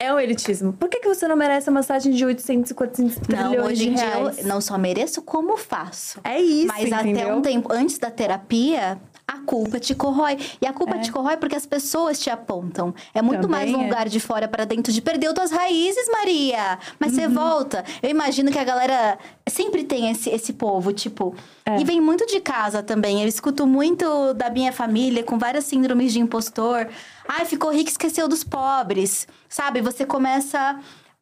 é 0.00 0.12
um 0.14 0.20
elitismo. 0.20 0.72
Por 0.72 0.88
que, 0.88 1.00
que 1.00 1.08
você 1.08 1.26
não 1.26 1.34
merece 1.36 1.68
uma 1.68 1.80
massagem 1.80 2.12
de 2.12 2.24
800, 2.24 2.70
400 2.72 3.16
Não, 3.16 3.22
trilhões 3.50 3.66
hoje 3.66 3.88
em 3.88 3.94
dia 3.94 4.18
eu 4.18 4.46
não 4.46 4.60
só 4.60 4.78
mereço, 4.78 5.22
como 5.22 5.56
faço. 5.56 6.20
É 6.22 6.38
isso, 6.40 6.68
Mas 6.68 6.92
até 6.92 7.10
entendeu? 7.10 7.36
um 7.36 7.42
tempo 7.42 7.72
antes 7.72 7.98
da 7.98 8.10
terapia, 8.10 8.96
a 9.28 9.38
culpa 9.38 9.80
te 9.80 9.94
corrói. 9.94 10.38
E 10.60 10.66
a 10.66 10.72
culpa 10.72 10.98
te 10.98 11.10
corrói 11.10 11.36
porque 11.36 11.56
as 11.56 11.66
pessoas 11.66 12.18
te 12.20 12.30
apontam. 12.30 12.94
É 13.12 13.20
muito 13.20 13.42
Também 13.42 13.58
mais 13.66 13.74
um 13.74 13.80
é. 13.82 13.84
lugar 13.84 14.08
de 14.08 14.20
fora 14.20 14.46
para 14.46 14.64
dentro 14.64 14.92
de 14.92 15.02
perdeu 15.02 15.34
tuas 15.34 15.50
raízes, 15.50 16.08
Maria. 16.12 16.78
Mas 16.98 17.12
Uhum. 17.12 17.16
você 17.18 17.28
volta. 17.28 17.84
Eu 18.02 18.10
imagino 18.10 18.52
que 18.52 18.58
a 18.58 18.64
galera 18.64 19.18
sempre 19.48 19.82
tem 19.82 20.10
esse, 20.10 20.30
esse 20.30 20.52
povo, 20.52 20.92
tipo. 20.92 21.34
É. 21.64 21.80
E 21.80 21.84
vem 21.84 22.00
muito 22.00 22.24
de 22.26 22.38
casa 22.40 22.82
também. 22.82 23.20
Eu 23.22 23.28
escuto 23.28 23.66
muito 23.66 24.32
da 24.34 24.48
minha 24.48 24.72
família 24.72 25.24
com 25.24 25.38
várias 25.38 25.64
síndromes 25.64 26.12
de 26.12 26.20
impostor. 26.20 26.88
Ai, 27.26 27.44
ficou 27.44 27.70
rico, 27.72 27.90
esqueceu 27.90 28.28
dos 28.28 28.44
pobres. 28.44 29.26
Sabe? 29.48 29.80
Você 29.80 30.04
começa 30.06 30.78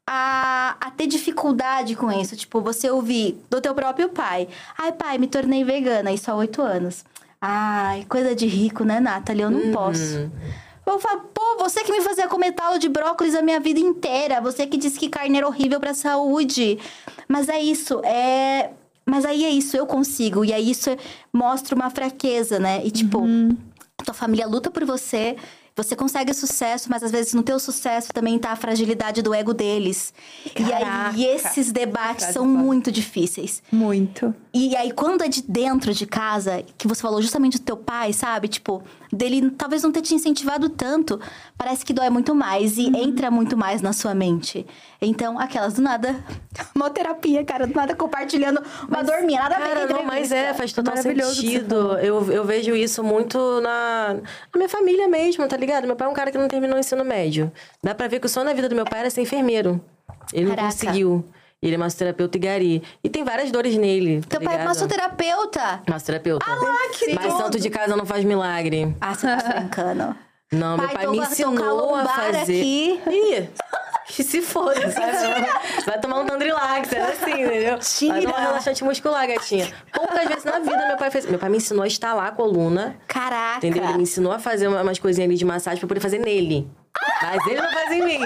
a, 0.07 0.77
a 0.79 0.91
ter 0.91 1.07
dificuldade 1.07 1.97
com 1.97 2.13
isso. 2.13 2.37
Tipo, 2.37 2.61
você 2.61 2.91
ouvir 2.91 3.43
do 3.49 3.61
teu 3.61 3.75
próprio 3.75 4.11
pai. 4.11 4.49
Ai, 4.77 4.93
pai, 4.93 5.17
me 5.17 5.27
tornei 5.27 5.65
vegana, 5.65 6.13
isso 6.13 6.31
há 6.31 6.35
oito 6.35 6.61
anos. 6.61 7.03
Ai, 7.47 8.07
coisa 8.09 8.35
de 8.35 8.47
rico, 8.47 8.85
né, 8.85 9.01
Nathalie? 9.01 9.43
Eu 9.43 9.51
não 9.51 9.71
posso. 9.71 10.31
Eu 10.87 10.99
falo, 10.99 11.21
pô, 11.35 11.59
você 11.59 11.85
que 11.85 11.93
me 11.93 12.01
fazia 12.01 12.27
comer 12.27 12.53
talo 12.53 12.79
de 12.79 12.89
brócolis 12.89 13.35
a 13.35 13.43
minha 13.43 13.61
vida 13.61 13.79
inteira. 13.79 14.41
Você 14.41 14.67
que 14.67 14.79
disse 14.79 14.99
que 14.99 15.11
carne 15.11 15.37
era 15.37 15.47
horrível 15.47 15.79
pra 15.79 15.93
saúde. 15.93 16.79
Mas 17.29 17.51
é 17.51 17.61
isso, 17.61 18.01
é... 18.03 18.71
Mas 19.05 19.27
aí 19.27 19.45
é 19.45 19.51
isso, 19.51 19.77
eu 19.77 19.87
consigo. 19.87 20.43
E 20.43 20.55
aí 20.55 20.71
isso 20.71 20.89
mostra 21.31 21.75
uma 21.75 21.91
fraqueza, 21.91 22.59
né? 22.59 22.81
E 22.83 22.91
tipo, 22.91 23.21
tua 24.03 24.15
família 24.15 24.47
luta 24.47 24.71
por 24.71 24.87
você, 24.87 25.37
você 25.77 25.97
consegue 25.97 26.33
sucesso, 26.33 26.89
mas 26.89 27.03
às 27.03 27.11
vezes 27.11 27.35
no 27.35 27.43
teu 27.43 27.59
sucesso 27.59 28.12
também 28.12 28.39
tá 28.39 28.53
a 28.53 28.57
fragilidade 28.57 29.22
do 29.22 29.35
ego 29.35 29.53
deles. 29.53 30.14
E 30.57 30.72
aí 30.72 30.85
Caraca. 30.85 31.20
esses 31.20 31.72
debates 31.72 32.27
são 32.27 32.47
muito 32.47 32.93
difíceis. 32.93 33.61
Muito. 33.72 34.33
E 34.53 34.77
aí, 34.77 34.93
quando 34.93 35.25
é 35.25 35.29
de 35.29 35.43
dentro 35.43 35.93
de 35.93 36.07
casa, 36.07 36.64
que 36.79 36.87
você 36.87 37.03
falou 37.03 37.20
justamente 37.20 37.59
do 37.59 37.64
teu 37.64 37.77
pai, 37.77 38.12
sabe? 38.12 38.47
Tipo, 38.47 38.85
dele 39.12 39.51
talvez 39.51 39.83
não 39.83 39.91
ter 39.91 40.01
te 40.01 40.14
incentivado 40.14 40.68
tanto, 40.68 41.20
parece 41.59 41.85
que 41.85 41.93
dói 41.93 42.09
muito 42.09 42.37
mais 42.37 42.79
e 42.79 42.87
entra 42.97 43.33
muito 43.33 43.57
mais 43.57 43.83
na 43.83 43.93
sua 43.93 44.14
mente. 44.14 44.64
Então, 45.03 45.41
aquelas 45.41 45.75
do 45.75 45.83
nada, 45.83 46.14
uma 46.72 46.89
terapia, 46.89 47.45
cara, 47.45 47.66
do 47.66 47.75
nada 47.75 47.97
compartilhando 47.97 48.62
uma 48.89 49.03
dorminha, 49.03 49.41
nada 49.41 49.57
a 49.57 49.59
ver 49.59 49.64
com 49.64 49.75
Cara, 49.75 49.93
não, 49.93 50.05
mas 50.05 50.31
é, 50.31 50.55
faz 50.55 50.72
total 50.72 50.97
sentido. 50.99 51.99
Eu, 51.99 52.31
eu 52.31 52.45
vejo 52.45 52.77
isso 52.77 53.03
muito 53.03 53.61
na, 53.61 54.14
na 54.14 54.57
minha 54.57 54.68
família 54.68 55.09
mesmo, 55.09 55.49
tá 55.49 55.57
ligado? 55.57 55.64
Meu 55.87 55.97
pai 55.97 56.07
é 56.07 56.11
um 56.11 56.15
cara 56.15 56.31
que 56.31 56.39
não 56.39 56.49
terminou 56.49 56.77
o 56.77 56.81
ensino 56.81 57.05
médio. 57.05 57.51
Dá 57.83 57.95
pra 57.95 58.09
ver 58.09 58.21
que 58.21 58.27
o 58.27 58.29
sonho 58.29 58.47
na 58.47 58.53
vida 58.53 58.69
do 58.69 58.75
meu 58.75 58.85
pai 58.85 59.01
era 59.01 59.11
ser 59.11 59.21
enfermeiro. 59.23 59.81
Ele 60.33 60.47
não 60.47 60.57
Caraca. 60.57 60.73
conseguiu. 60.73 61.25
Ele 61.62 61.75
é 61.75 61.79
massoterapeuta 61.79 62.37
e 62.37 62.41
gari. 62.41 62.83
E 63.03 63.09
tem 63.09 63.25
várias 63.25 63.51
dores 63.51 63.75
nele. 63.77 64.21
Tá 64.23 64.39
Teu 64.39 64.41
pai 64.41 64.55
é 64.55 64.59
ligado? 64.59 64.69
massoterapeuta. 64.69 65.83
Massoterapeuta. 65.89 66.45
Ah 66.47 66.55
lá, 66.57 66.75
que 66.99 67.15
Mas 67.15 67.27
tudo. 67.27 67.37
santo 67.39 67.59
de 67.59 67.71
casa 67.71 67.97
não 67.97 68.05
faz 68.05 68.23
milagre. 68.25 68.95
Ah, 69.01 69.15
você 69.15 69.27
tá 69.27 69.37
brincando. 69.61 70.15
Não, 70.53 70.77
meu 70.77 70.87
Pai, 70.87 70.95
pai 70.97 71.05
tô 71.07 71.11
me 71.12 71.19
ensinou 71.19 71.95
a 71.97 72.05
fazer. 72.05 72.39
aqui. 72.43 73.01
Ih, 73.11 73.49
que 74.07 74.23
se 74.23 74.41
foda, 74.43 74.75
sabe? 74.91 75.47
Vai 75.87 76.01
tomar 76.01 76.21
um 76.21 76.27
Tandrilax, 76.27 76.93
era 76.93 77.13
assim, 77.13 77.43
entendeu? 77.43 77.71
Vai 77.73 77.79
Tira. 77.81 78.21
tomar 78.23 78.39
um 78.39 78.43
relaxante 78.47 78.85
muscular, 78.85 79.27
gatinha. 79.27 79.69
Poucas 79.93 80.29
vezes 80.29 80.45
na 80.45 80.59
vida 80.59 80.87
meu 80.87 80.97
pai 80.97 81.11
fez. 81.11 81.27
Meu 81.27 81.39
pai 81.39 81.49
me 81.49 81.57
ensinou 81.57 81.83
a 81.83 81.87
estalar 81.87 82.27
a 82.29 82.33
coluna, 82.33 82.97
Caraca. 83.07 83.59
entendeu? 83.59 83.85
Ele 83.85 83.97
me 83.99 84.03
ensinou 84.03 84.33
a 84.33 84.39
fazer 84.39 84.69
uma- 84.69 84.83
umas 84.83 84.99
coisinhas 84.99 85.29
ali 85.29 85.37
de 85.39 85.45
massagem 85.45 85.79
pra 85.81 85.89
poder 85.89 86.01
fazer 86.01 86.19
nele. 86.19 86.69
Mas 87.23 87.47
ele 87.47 87.61
não 87.61 87.73
faz 87.73 87.91
em 87.93 88.05
mim. 88.05 88.21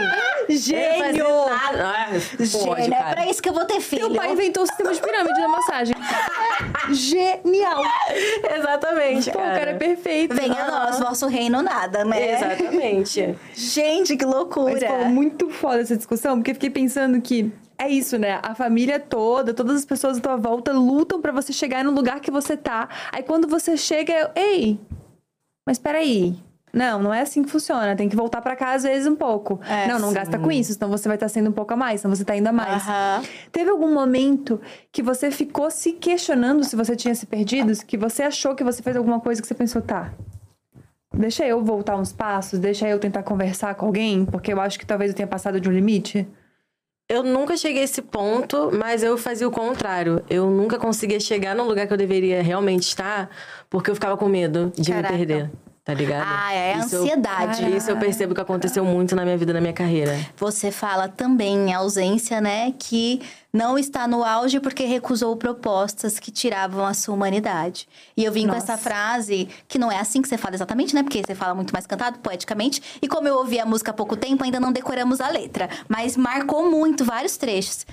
Gênio! 0.51 1.27
Ah, 1.49 2.07
pode, 2.11 2.47
Gênio, 2.47 2.95
é 2.95 2.99
cara. 2.99 3.11
pra 3.14 3.27
isso 3.27 3.43
que 3.43 3.49
eu 3.49 3.53
vou 3.53 3.64
ter 3.64 3.81
filho. 3.81 4.09
Teu 4.09 4.16
pai 4.16 4.33
inventou 4.33 4.62
o 4.62 4.66
sistema 4.66 4.93
de 4.93 5.01
pirâmide 5.01 5.41
na 5.41 5.49
massagem. 5.49 5.95
Genial! 6.91 7.83
Exatamente, 8.57 9.31
Pô, 9.31 9.39
o 9.39 9.43
cara. 9.43 9.59
cara 9.59 9.71
é 9.71 9.75
perfeito. 9.75 10.35
Venha 10.35 10.64
a 10.64 10.71
nós, 10.71 10.99
vosso 10.99 11.27
reino 11.27 11.62
nada, 11.62 12.05
né? 12.05 12.33
Exatamente. 12.35 13.39
Gente, 13.55 14.16
que 14.16 14.25
loucura. 14.25 14.73
Mas, 14.73 14.85
pô, 14.85 15.05
muito 15.07 15.51
foda 15.51 15.81
essa 15.81 15.97
discussão, 15.97 16.37
porque 16.37 16.55
fiquei 16.55 16.71
pensando 16.71 17.21
que 17.21 17.53
é 17.79 17.89
isso, 17.89 18.19
né? 18.19 18.41
A 18.43 18.55
família 18.55 18.99
toda, 18.99 19.55
todas 19.55 19.77
as 19.77 19.85
pessoas 19.85 20.19
à 20.19 20.21
tua 20.21 20.37
volta 20.37 20.73
lutam 20.73 21.21
pra 21.21 21.33
você 21.33 21.53
chegar 21.53 21.85
no 21.85 21.93
lugar 21.93 22.21
que 22.21 22.31
você 22.31 22.57
tá. 22.57 22.89
Aí 23.12 23.23
quando 23.23 23.47
você 23.47 23.77
chega, 23.77 24.12
eu, 24.12 24.31
ei, 24.35 24.81
mas 25.66 25.79
peraí. 25.79 26.37
Não, 26.79 27.03
não 27.03 27.12
é 27.12 27.22
assim 27.22 27.43
que 27.43 27.51
funciona. 27.51 27.97
Tem 27.97 28.09
que 28.09 28.14
voltar 28.14 28.41
pra 28.41 28.55
cá 28.55 28.72
às 28.72 28.85
vezes 28.85 29.09
um 29.09 29.16
pouco. 29.16 29.61
É, 29.68 29.89
não, 29.89 29.99
não 29.99 30.11
sim. 30.11 30.14
gasta 30.14 30.39
com 30.39 30.53
isso, 30.53 30.72
senão 30.72 30.89
você 30.89 31.09
vai 31.09 31.16
estar 31.16 31.29
sendo 31.29 31.51
um 31.51 31.53
pouco 31.53 31.74
a 31.74 31.76
mais, 31.76 32.01
senão 32.01 32.14
você 32.14 32.24
tá 32.24 32.37
indo 32.37 32.47
a 32.47 32.53
mais. 32.53 32.85
Teve 33.51 33.68
algum 33.68 33.93
momento 33.93 34.61
que 34.93 35.03
você 35.03 35.29
ficou 35.33 35.72
se 35.72 35.93
questionando 35.93 36.62
se 36.62 36.76
você 36.76 36.95
tinha 36.95 37.16
se 37.16 37.26
perdido? 37.26 37.72
Que 37.85 37.99
você 37.99 38.22
achou 38.22 38.55
que 38.55 38.62
você 38.62 38.81
fez 38.81 38.97
alguma 38.97 39.18
coisa 39.18 39.43
que 39.43 39.49
você 39.49 39.55
pensou, 39.55 39.83
tá, 39.83 40.12
deixa 41.12 41.45
eu 41.45 41.64
voltar 41.64 41.97
uns 41.97 42.12
passos, 42.12 42.61
deixa 42.61 42.89
eu 42.89 43.01
tentar 43.01 43.24
conversar 43.24 43.74
com 43.74 43.87
alguém, 43.87 44.24
porque 44.24 44.53
eu 44.53 44.61
acho 44.61 44.79
que 44.79 44.87
talvez 44.87 45.11
eu 45.11 45.16
tenha 45.16 45.26
passado 45.26 45.61
de 45.61 45.68
um 45.68 45.72
limite? 45.72 46.29
Eu 47.09 47.24
nunca 47.24 47.57
cheguei 47.57 47.81
a 47.81 47.85
esse 47.87 48.03
ponto, 48.03 48.70
mas 48.72 49.03
eu 49.03 49.16
fazia 49.16 49.49
o 49.49 49.51
contrário. 49.51 50.22
Eu 50.29 50.49
nunca 50.51 50.79
conseguia 50.79 51.18
chegar 51.18 51.57
no 51.57 51.64
lugar 51.64 51.87
que 51.87 51.93
eu 51.93 51.97
deveria 51.97 52.43
realmente 52.43 52.83
estar, 52.83 53.31
porque 53.68 53.91
eu 53.91 53.95
ficava 53.95 54.16
com 54.16 54.29
medo 54.29 54.70
de 54.76 54.93
Caraca. 54.93 55.14
me 55.14 55.26
perder. 55.26 55.51
Tá 55.89 55.95
ligado? 55.95 56.22
Ah, 56.28 56.53
é 56.53 56.76
Isso 56.80 56.97
eu- 56.97 57.01
ansiedade. 57.03 57.74
Isso 57.74 57.91
eu 57.91 57.97
percebo 57.97 58.34
que 58.34 58.41
aconteceu 58.43 58.84
muito 58.84 59.16
na 59.16 59.24
minha 59.24 59.39
vida, 59.39 59.55
na 59.55 59.61
minha 59.62 59.72
carreira. 59.72 60.18
Você 60.36 60.70
fala 60.70 61.09
também 61.09 61.57
em 61.70 61.72
ausência, 61.72 62.43
né? 62.43 62.74
Que 62.78 63.22
não 63.51 63.78
está 63.78 64.07
no 64.07 64.22
auge 64.22 64.61
porque 64.61 64.84
recusou 64.84 65.34
propostas 65.34 66.18
que 66.20 66.30
tiravam 66.30 66.84
a 66.84 66.93
sua 66.93 67.14
humanidade. 67.14 67.89
E 68.14 68.22
eu 68.22 68.30
vim 68.30 68.47
com 68.47 68.53
Nossa. 68.53 68.74
essa 68.74 68.76
frase, 68.76 69.49
que 69.66 69.78
não 69.78 69.91
é 69.91 69.99
assim 69.99 70.20
que 70.20 70.28
você 70.28 70.36
fala 70.36 70.57
exatamente, 70.57 70.95
né? 70.95 71.03
Porque 71.03 71.22
você 71.26 71.34
fala 71.34 71.55
muito 71.55 71.72
mais 71.72 71.86
cantado, 71.86 72.18
poeticamente. 72.18 72.82
E 73.01 73.09
como 73.09 73.26
eu 73.26 73.36
ouvi 73.36 73.59
a 73.59 73.64
música 73.64 73.91
há 73.91 73.95
pouco 73.95 74.14
tempo, 74.14 74.45
ainda 74.45 74.61
não 74.61 74.70
decoramos 74.70 75.22
a 75.22 75.30
letra. 75.30 75.70
Mas 75.89 76.18
marcou 76.18 76.70
muito 76.70 77.03
vários 77.03 77.39
trechos. 77.39 77.86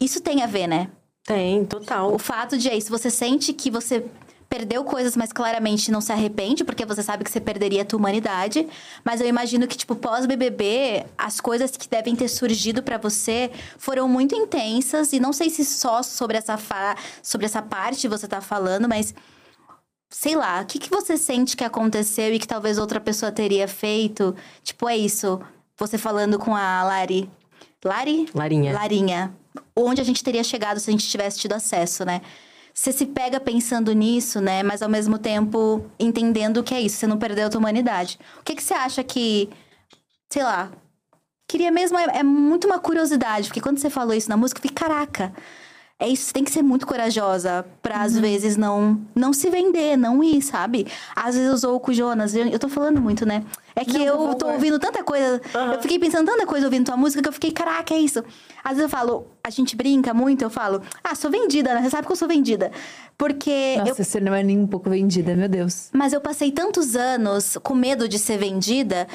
Isso 0.00 0.20
tem 0.20 0.42
a 0.42 0.46
ver, 0.48 0.66
né? 0.66 0.88
Tem, 1.24 1.64
total. 1.64 2.12
O 2.12 2.18
fato 2.18 2.58
de 2.58 2.68
é 2.68 2.76
isso, 2.76 2.90
você 2.90 3.10
sente 3.10 3.52
que 3.52 3.70
você 3.70 4.04
perdeu 4.50 4.82
coisas, 4.82 5.16
mas 5.16 5.32
claramente 5.32 5.92
não 5.92 6.00
se 6.00 6.10
arrepende, 6.12 6.64
porque 6.64 6.84
você 6.84 7.04
sabe 7.04 7.22
que 7.22 7.30
você 7.30 7.40
perderia 7.40 7.82
a 7.82 7.84
tua 7.84 8.00
humanidade. 8.00 8.66
Mas 9.04 9.20
eu 9.20 9.28
imagino 9.28 9.68
que, 9.68 9.76
tipo, 9.76 9.94
pós-BBB, 9.94 11.06
as 11.16 11.40
coisas 11.40 11.70
que 11.70 11.88
devem 11.88 12.16
ter 12.16 12.26
surgido 12.26 12.82
para 12.82 12.98
você 12.98 13.52
foram 13.78 14.08
muito 14.08 14.34
intensas. 14.34 15.12
E 15.12 15.20
não 15.20 15.32
sei 15.32 15.48
se 15.50 15.64
só 15.64 16.02
sobre 16.02 16.36
essa, 16.36 16.56
fa... 16.56 16.96
sobre 17.22 17.46
essa 17.46 17.62
parte 17.62 18.08
você 18.08 18.26
tá 18.26 18.40
falando, 18.40 18.88
mas 18.88 19.14
sei 20.10 20.34
lá, 20.34 20.60
o 20.62 20.66
que, 20.66 20.80
que 20.80 20.90
você 20.90 21.16
sente 21.16 21.56
que 21.56 21.62
aconteceu 21.62 22.34
e 22.34 22.38
que 22.40 22.48
talvez 22.48 22.76
outra 22.76 22.98
pessoa 22.98 23.30
teria 23.30 23.68
feito? 23.68 24.34
Tipo, 24.64 24.88
é 24.88 24.96
isso. 24.96 25.40
Você 25.78 25.96
falando 25.96 26.40
com 26.40 26.56
a 26.56 26.82
Lari. 26.82 27.30
Lari? 27.84 28.28
Larinha. 28.34 28.72
Larinha. 28.72 29.34
Onde 29.76 30.00
a 30.00 30.04
gente 30.04 30.24
teria 30.24 30.42
chegado 30.42 30.80
se 30.80 30.90
a 30.90 30.92
gente 30.92 31.08
tivesse 31.08 31.38
tido 31.38 31.52
acesso, 31.52 32.04
né? 32.04 32.20
Você 32.72 32.92
se 32.92 33.06
pega 33.06 33.40
pensando 33.40 33.92
nisso, 33.92 34.40
né? 34.40 34.62
Mas 34.62 34.82
ao 34.82 34.88
mesmo 34.88 35.18
tempo 35.18 35.84
entendendo 35.98 36.58
o 36.58 36.62
que 36.62 36.74
é 36.74 36.80
isso. 36.80 36.96
Você 36.96 37.06
não 37.06 37.18
perdeu 37.18 37.46
a 37.46 37.50
tua 37.50 37.58
humanidade. 37.58 38.18
O 38.40 38.44
que, 38.44 38.54
que 38.54 38.62
você 38.62 38.74
acha 38.74 39.02
que. 39.04 39.50
Sei 40.32 40.42
lá. 40.42 40.70
Queria 41.48 41.70
mesmo. 41.70 41.98
É, 41.98 42.18
é 42.18 42.22
muito 42.22 42.66
uma 42.66 42.78
curiosidade, 42.78 43.48
porque 43.48 43.60
quando 43.60 43.78
você 43.78 43.90
falou 43.90 44.14
isso 44.14 44.28
na 44.28 44.36
música, 44.36 44.58
eu 44.58 44.62
fiquei, 44.62 44.74
caraca 44.74 45.32
é 46.00 46.08
isso, 46.08 46.24
você 46.24 46.32
tem 46.32 46.42
que 46.42 46.50
ser 46.50 46.62
muito 46.62 46.86
corajosa 46.86 47.64
pra, 47.82 48.00
às 48.00 48.14
uhum. 48.14 48.22
vezes, 48.22 48.56
não 48.56 48.98
não 49.14 49.34
se 49.34 49.50
vender, 49.50 49.98
não 49.98 50.24
ir, 50.24 50.40
sabe? 50.40 50.86
Às 51.14 51.34
vezes 51.34 51.50
eu 51.50 51.58
sou 51.58 51.78
com 51.78 51.90
o 51.90 51.94
Jonas, 51.94 52.34
eu, 52.34 52.46
eu 52.46 52.58
tô 52.58 52.70
falando 52.70 53.00
muito, 53.02 53.26
né? 53.26 53.44
É 53.76 53.84
que 53.84 53.98
não, 53.98 54.28
eu 54.28 54.34
tô 54.34 54.48
ouvindo 54.48 54.78
tanta 54.78 55.04
coisa, 55.04 55.40
uhum. 55.54 55.72
eu 55.74 55.82
fiquei 55.82 55.98
pensando 55.98 56.26
tanta 56.26 56.46
coisa 56.46 56.66
ouvindo 56.66 56.86
tua 56.86 56.96
música 56.96 57.22
que 57.22 57.28
eu 57.28 57.32
fiquei, 57.32 57.52
caraca, 57.52 57.94
é 57.94 57.98
isso. 57.98 58.24
Às 58.64 58.76
vezes 58.78 58.84
eu 58.84 58.88
falo, 58.88 59.26
a 59.44 59.50
gente 59.50 59.76
brinca 59.76 60.14
muito, 60.14 60.42
eu 60.42 60.50
falo, 60.50 60.80
ah, 61.04 61.14
sou 61.14 61.30
vendida, 61.30 61.74
né? 61.74 61.82
Você 61.82 61.90
sabe 61.90 62.06
que 62.06 62.12
eu 62.12 62.16
sou 62.16 62.26
vendida. 62.26 62.72
Porque. 63.18 63.76
Nossa, 63.76 64.00
eu... 64.00 64.04
você 64.04 64.18
não 64.18 64.34
é 64.34 64.42
nem 64.42 64.58
um 64.58 64.66
pouco 64.66 64.88
vendida, 64.88 65.36
meu 65.36 65.48
Deus. 65.48 65.90
Mas 65.92 66.14
eu 66.14 66.20
passei 66.22 66.50
tantos 66.50 66.96
anos 66.96 67.58
com 67.62 67.74
medo 67.74 68.08
de 68.08 68.18
ser 68.18 68.38
vendida 68.38 69.06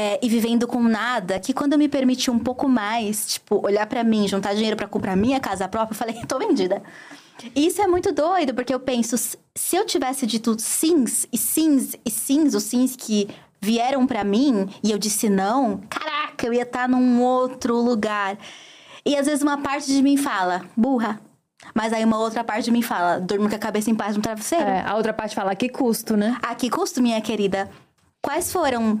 é, 0.00 0.16
e 0.22 0.28
vivendo 0.28 0.64
com 0.64 0.80
nada, 0.80 1.40
que 1.40 1.52
quando 1.52 1.72
eu 1.72 1.78
me 1.78 1.88
permiti 1.88 2.30
um 2.30 2.38
pouco 2.38 2.68
mais, 2.68 3.32
tipo, 3.32 3.66
olhar 3.66 3.84
para 3.84 4.04
mim, 4.04 4.28
juntar 4.28 4.54
dinheiro 4.54 4.76
para 4.76 4.86
comprar 4.86 5.16
minha 5.16 5.40
casa 5.40 5.66
própria, 5.66 5.92
eu 5.92 5.98
falei, 5.98 6.14
tô 6.24 6.38
vendida. 6.38 6.80
E 7.52 7.66
isso 7.66 7.82
é 7.82 7.86
muito 7.88 8.12
doido, 8.12 8.54
porque 8.54 8.72
eu 8.72 8.78
penso, 8.78 9.16
se 9.16 9.74
eu 9.76 9.84
tivesse 9.84 10.24
dito 10.24 10.54
sims 10.56 11.26
e 11.32 11.36
sims 11.36 11.96
e 12.06 12.10
sims, 12.12 12.54
os 12.54 12.62
sims 12.62 12.94
que 12.94 13.28
vieram 13.60 14.06
para 14.06 14.22
mim 14.22 14.68
e 14.84 14.92
eu 14.92 14.98
disse 14.98 15.28
não, 15.28 15.78
caraca, 15.90 16.46
eu 16.46 16.52
ia 16.52 16.62
estar 16.62 16.82
tá 16.82 16.88
num 16.88 17.20
outro 17.20 17.76
lugar. 17.76 18.38
E 19.04 19.16
às 19.16 19.26
vezes 19.26 19.42
uma 19.42 19.58
parte 19.58 19.88
de 19.88 20.00
mim 20.00 20.16
fala, 20.16 20.64
burra. 20.76 21.20
Mas 21.74 21.92
aí 21.92 22.04
uma 22.04 22.20
outra 22.20 22.44
parte 22.44 22.66
de 22.66 22.70
mim 22.70 22.82
fala, 22.82 23.18
durmo 23.18 23.48
com 23.48 23.56
a 23.56 23.58
cabeça 23.58 23.90
em 23.90 23.96
paz 23.96 24.14
no 24.14 24.22
travesseiro. 24.22 24.64
É, 24.64 24.80
a 24.86 24.94
outra 24.94 25.12
parte 25.12 25.34
fala, 25.34 25.56
que 25.56 25.68
custo, 25.68 26.16
né? 26.16 26.38
A 26.40 26.54
que 26.54 26.70
custo, 26.70 27.02
minha 27.02 27.20
querida? 27.20 27.68
Quais 28.22 28.52
foram 28.52 29.00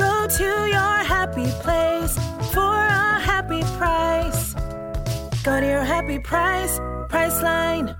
Go 0.00 0.26
to 0.38 0.44
your 0.66 1.04
happy 1.04 1.46
place 1.62 2.14
for 2.52 2.62
a 2.62 3.18
happy 3.20 3.60
price. 3.78 4.54
Go 5.44 5.60
to 5.60 5.66
your 5.66 5.84
happy 5.84 6.18
price, 6.20 6.80
Priceline. 7.08 7.94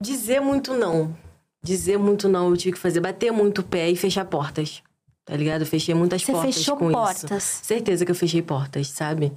Dizer 0.00 0.40
muito 0.40 0.72
não. 0.74 1.14
Dizer 1.62 1.98
muito 1.98 2.28
não, 2.28 2.48
eu 2.50 2.56
tive 2.56 2.72
que 2.74 2.78
fazer. 2.80 3.00
Bater 3.00 3.30
muito 3.32 3.60
o 3.60 3.64
pé 3.64 3.90
e 3.90 3.96
fechar 3.96 4.24
portas. 4.24 4.82
Tá 5.24 5.36
ligado? 5.36 5.62
Eu 5.62 5.66
fechei 5.66 5.94
muitas 5.94 6.22
Você 6.22 6.32
portas 6.32 6.54
fechou 6.54 6.76
com 6.76 6.90
portas. 6.92 7.42
isso. 7.42 7.64
Certeza 7.64 8.04
que 8.04 8.10
eu 8.10 8.14
fechei 8.14 8.40
portas, 8.40 8.88
sabe? 8.88 9.32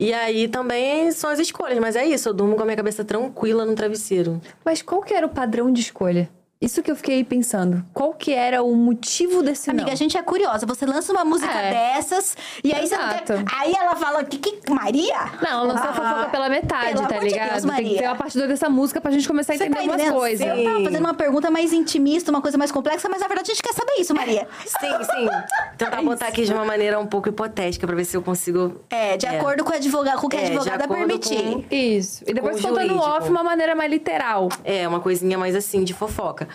E 0.00 0.12
aí 0.12 0.46
também 0.46 1.10
são 1.10 1.28
as 1.30 1.38
escolhas, 1.38 1.78
mas 1.78 1.96
é 1.96 2.06
isso, 2.06 2.28
eu 2.28 2.34
durmo 2.34 2.54
com 2.54 2.62
a 2.62 2.64
minha 2.66 2.76
cabeça 2.76 3.04
tranquila 3.04 3.64
no 3.64 3.74
travesseiro. 3.74 4.40
Mas 4.64 4.82
qual 4.82 5.02
que 5.02 5.12
era 5.14 5.26
o 5.26 5.30
padrão 5.30 5.72
de 5.72 5.80
escolha? 5.80 6.30
Isso 6.58 6.82
que 6.82 6.90
eu 6.90 6.96
fiquei 6.96 7.22
pensando. 7.22 7.84
Qual 7.92 8.14
que 8.14 8.32
era 8.32 8.62
o 8.62 8.74
motivo 8.74 9.42
desse 9.42 9.68
Amiga, 9.68 9.86
não? 9.86 9.92
a 9.92 9.94
gente 9.94 10.16
é 10.16 10.22
curiosa. 10.22 10.64
Você 10.64 10.86
lança 10.86 11.12
uma 11.12 11.22
música 11.22 11.52
É. 11.52 11.70
dessas 11.96 12.34
e 12.64 12.72
aí 12.72 12.82
Exato. 12.84 13.02
você 13.26 13.32
não 13.34 13.44
quer... 13.44 13.54
Aí 13.58 13.74
ela 13.78 13.94
fala 13.94 14.24
que, 14.24 14.38
que 14.38 14.72
Maria? 14.72 15.14
Não, 15.42 15.66
lançou 15.66 15.90
a 15.90 15.92
fofoca 15.92 16.30
pela 16.30 16.48
metade, 16.48 16.94
pelo 16.94 17.06
tá 17.08 17.14
amor 17.16 17.20
de 17.20 17.28
ligado? 17.30 17.50
Deus, 17.50 17.62
Tem 17.62 17.70
que 17.70 17.82
Maria. 17.82 17.98
ter 17.98 18.06
uma 18.06 18.16
parte 18.16 18.38
dessa 18.38 18.70
música 18.70 19.00
pra 19.02 19.10
gente 19.10 19.28
começar 19.28 19.52
a 19.52 19.56
Você 19.58 19.64
entender 19.64 19.76
tá 19.80 19.82
umas 19.84 19.94
entendendo? 19.96 20.14
coisas. 20.18 20.46
Eu 20.46 20.64
tava 20.64 20.84
fazendo 20.84 21.00
uma 21.04 21.14
pergunta 21.14 21.50
mais 21.50 21.72
intimista, 21.74 22.30
uma 22.30 22.40
coisa 22.40 22.56
mais 22.56 22.72
complexa, 22.72 23.06
mas 23.10 23.20
na 23.20 23.28
verdade 23.28 23.50
a 23.50 23.54
gente 23.54 23.62
quer 23.62 23.74
saber 23.74 23.92
isso, 24.00 24.14
Maria. 24.14 24.48
Sim, 24.64 25.04
sim. 25.04 25.28
Tentar 25.76 26.00
botar 26.02 26.28
aqui 26.28 26.44
de 26.46 26.52
uma 26.54 26.64
maneira 26.64 26.98
um 26.98 27.06
pouco 27.06 27.28
hipotética 27.28 27.86
pra 27.86 27.94
ver 27.94 28.06
se 28.06 28.16
eu 28.16 28.22
consigo. 28.22 28.80
É, 28.88 29.18
de 29.18 29.26
acordo 29.26 29.62
com, 29.62 29.72
o 29.72 29.74
advogado, 29.74 30.20
com 30.20 30.26
o 30.26 30.30
que 30.30 30.36
a 30.36 30.40
É, 30.40 30.46
advogada 30.46 30.88
permitir. 30.88 31.36
com- 31.42 31.64
Isso. 31.70 32.24
E 32.26 32.32
depois 32.32 32.62
contando 32.62 32.96
off 32.96 33.28
uma 33.28 33.42
maneira 33.44 33.74
mais 33.74 33.90
literal. 33.90 34.48
É, 34.64 34.88
uma 34.88 35.00
coisinha 35.00 35.36
mais 35.36 35.54
assim, 35.54 35.84
de 35.84 35.92
fofoca. 35.92 36.45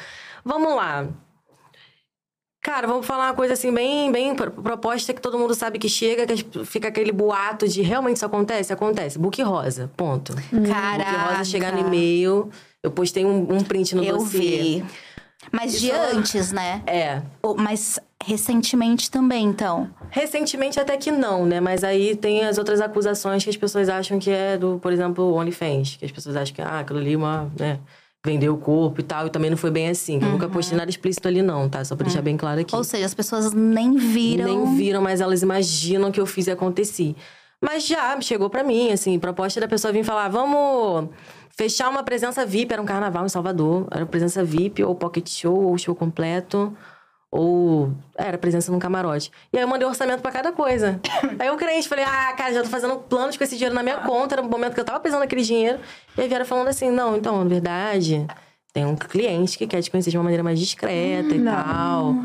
Vamos 0.43 0.75
lá. 0.75 1.07
Cara, 2.63 2.85
vamos 2.87 3.07
falar 3.07 3.29
uma 3.29 3.33
coisa 3.33 3.53
assim, 3.53 3.73
bem, 3.73 4.11
bem 4.11 4.35
pro- 4.35 4.51
proposta 4.51 5.11
que 5.13 5.21
todo 5.21 5.37
mundo 5.37 5.55
sabe 5.55 5.79
que 5.79 5.89
chega, 5.89 6.27
que 6.27 6.63
fica 6.63 6.89
aquele 6.89 7.11
boato 7.11 7.67
de 7.67 7.81
realmente 7.81 8.17
isso 8.17 8.25
acontece? 8.25 8.71
Acontece. 8.71 9.17
Book 9.17 9.41
rosa, 9.41 9.89
ponto. 9.97 10.35
Caraca. 10.67 11.11
Book 11.11 11.29
rosa 11.31 11.43
chegar 11.45 11.73
no 11.73 11.79
e-mail. 11.79 12.51
Eu 12.83 12.91
postei 12.91 13.25
um, 13.25 13.51
um 13.51 13.63
print 13.63 13.95
no 13.95 14.03
Eu 14.03 14.17
dossiê. 14.17 14.39
vi. 14.39 14.85
Mas 15.51 15.79
de 15.79 15.87
Isso- 15.87 15.95
antes, 16.15 16.51
né? 16.51 16.83
É. 16.85 17.23
Mas 17.57 17.99
recentemente 18.23 19.09
também, 19.09 19.43
então. 19.45 19.89
Recentemente 20.11 20.79
até 20.79 20.95
que 20.97 21.09
não, 21.09 21.47
né? 21.47 21.59
Mas 21.59 21.83
aí 21.83 22.15
tem 22.15 22.45
as 22.45 22.59
outras 22.59 22.79
acusações 22.79 23.43
que 23.43 23.49
as 23.49 23.57
pessoas 23.57 23.89
acham 23.89 24.19
que 24.19 24.29
é 24.29 24.55
do, 24.55 24.77
por 24.79 24.93
exemplo, 24.93 25.33
OnlyFans. 25.33 25.95
Que 25.95 26.05
as 26.05 26.11
pessoas 26.11 26.35
acham 26.35 26.53
que, 26.53 26.61
ah, 26.61 26.81
aquilo 26.81 26.99
ali 26.99 27.13
é 27.13 27.17
uma, 27.17 27.51
né? 27.59 27.79
Vendeu 28.25 28.53
o 28.53 28.57
corpo 28.57 29.01
e 29.01 29.03
tal. 29.03 29.27
E 29.27 29.29
também 29.29 29.49
não 29.49 29.57
foi 29.57 29.71
bem 29.71 29.89
assim. 29.89 30.19
que 30.19 30.25
Eu 30.25 30.29
nunca 30.29 30.47
postei 30.47 30.77
nada 30.77 30.89
explícito 30.89 31.27
ali 31.27 31.41
não, 31.41 31.67
tá? 31.67 31.83
Só 31.83 31.95
pra 31.95 32.05
deixar 32.05 32.21
bem 32.21 32.37
claro 32.37 32.61
aqui. 32.61 32.75
Ou 32.75 32.83
seja, 32.83 33.05
as 33.05 33.13
pessoas 33.13 33.51
nem 33.51 33.95
viram. 33.95 34.45
Nem 34.45 34.75
viram, 34.75 35.01
mas 35.01 35.21
elas 35.21 35.41
imaginam 35.41 36.11
que 36.11 36.19
eu 36.21 36.25
fiz 36.25 36.47
e 36.47 36.51
aconteci. 36.51 37.15
Mas 37.61 37.85
já 37.85 38.19
chegou 38.21 38.49
pra 38.49 38.63
mim, 38.63 38.91
assim, 38.91 39.19
proposta 39.19 39.59
da 39.59 39.67
pessoa 39.67 39.93
vir 39.93 40.03
falar, 40.03 40.29
vamos 40.29 41.09
fechar 41.55 41.89
uma 41.89 42.01
presença 42.01 42.43
VIP, 42.43 42.73
era 42.73 42.81
um 42.81 42.85
carnaval 42.85 43.23
em 43.23 43.29
Salvador, 43.29 43.87
era 43.91 44.03
presença 44.03 44.43
VIP, 44.43 44.83
ou 44.83 44.95
pocket 44.95 45.29
show, 45.29 45.65
ou 45.65 45.77
show 45.77 45.93
completo, 45.93 46.75
ou 47.31 47.91
é, 48.17 48.27
era 48.27 48.37
presença 48.37 48.71
num 48.71 48.77
camarote. 48.79 49.31
E 49.53 49.57
aí 49.57 49.63
eu 49.63 49.67
mandei 49.67 49.87
orçamento 49.87 50.21
pra 50.21 50.31
cada 50.31 50.51
coisa. 50.51 50.99
aí 51.39 51.47
eu 51.47 51.55
crente, 51.55 51.87
falei, 51.87 52.03
ah, 52.05 52.33
cara, 52.33 52.53
já 52.53 52.61
tô 52.61 52.69
fazendo 52.69 52.97
planos 52.97 53.37
com 53.37 53.43
esse 53.43 53.55
dinheiro 53.55 53.73
na 53.73 53.81
minha 53.81 53.97
conta, 53.99 54.35
era 54.35 54.41
o 54.41 54.49
momento 54.49 54.73
que 54.73 54.79
eu 54.81 54.85
tava 54.85 54.99
precisando 54.99 55.21
daquele 55.21 55.41
dinheiro. 55.43 55.79
E 56.17 56.21
aí 56.21 56.27
vieram 56.27 56.45
falando 56.45 56.67
assim, 56.67 56.91
não, 56.91 57.15
então, 57.15 57.41
na 57.41 57.49
verdade, 57.49 58.27
tem 58.73 58.85
um 58.85 58.95
cliente 58.97 59.57
que 59.57 59.65
quer 59.65 59.81
te 59.81 59.89
conhecer 59.89 60.09
de 60.11 60.17
uma 60.17 60.23
maneira 60.23 60.43
mais 60.43 60.59
discreta 60.59 61.33
e 61.33 61.41
tal. 61.43 62.15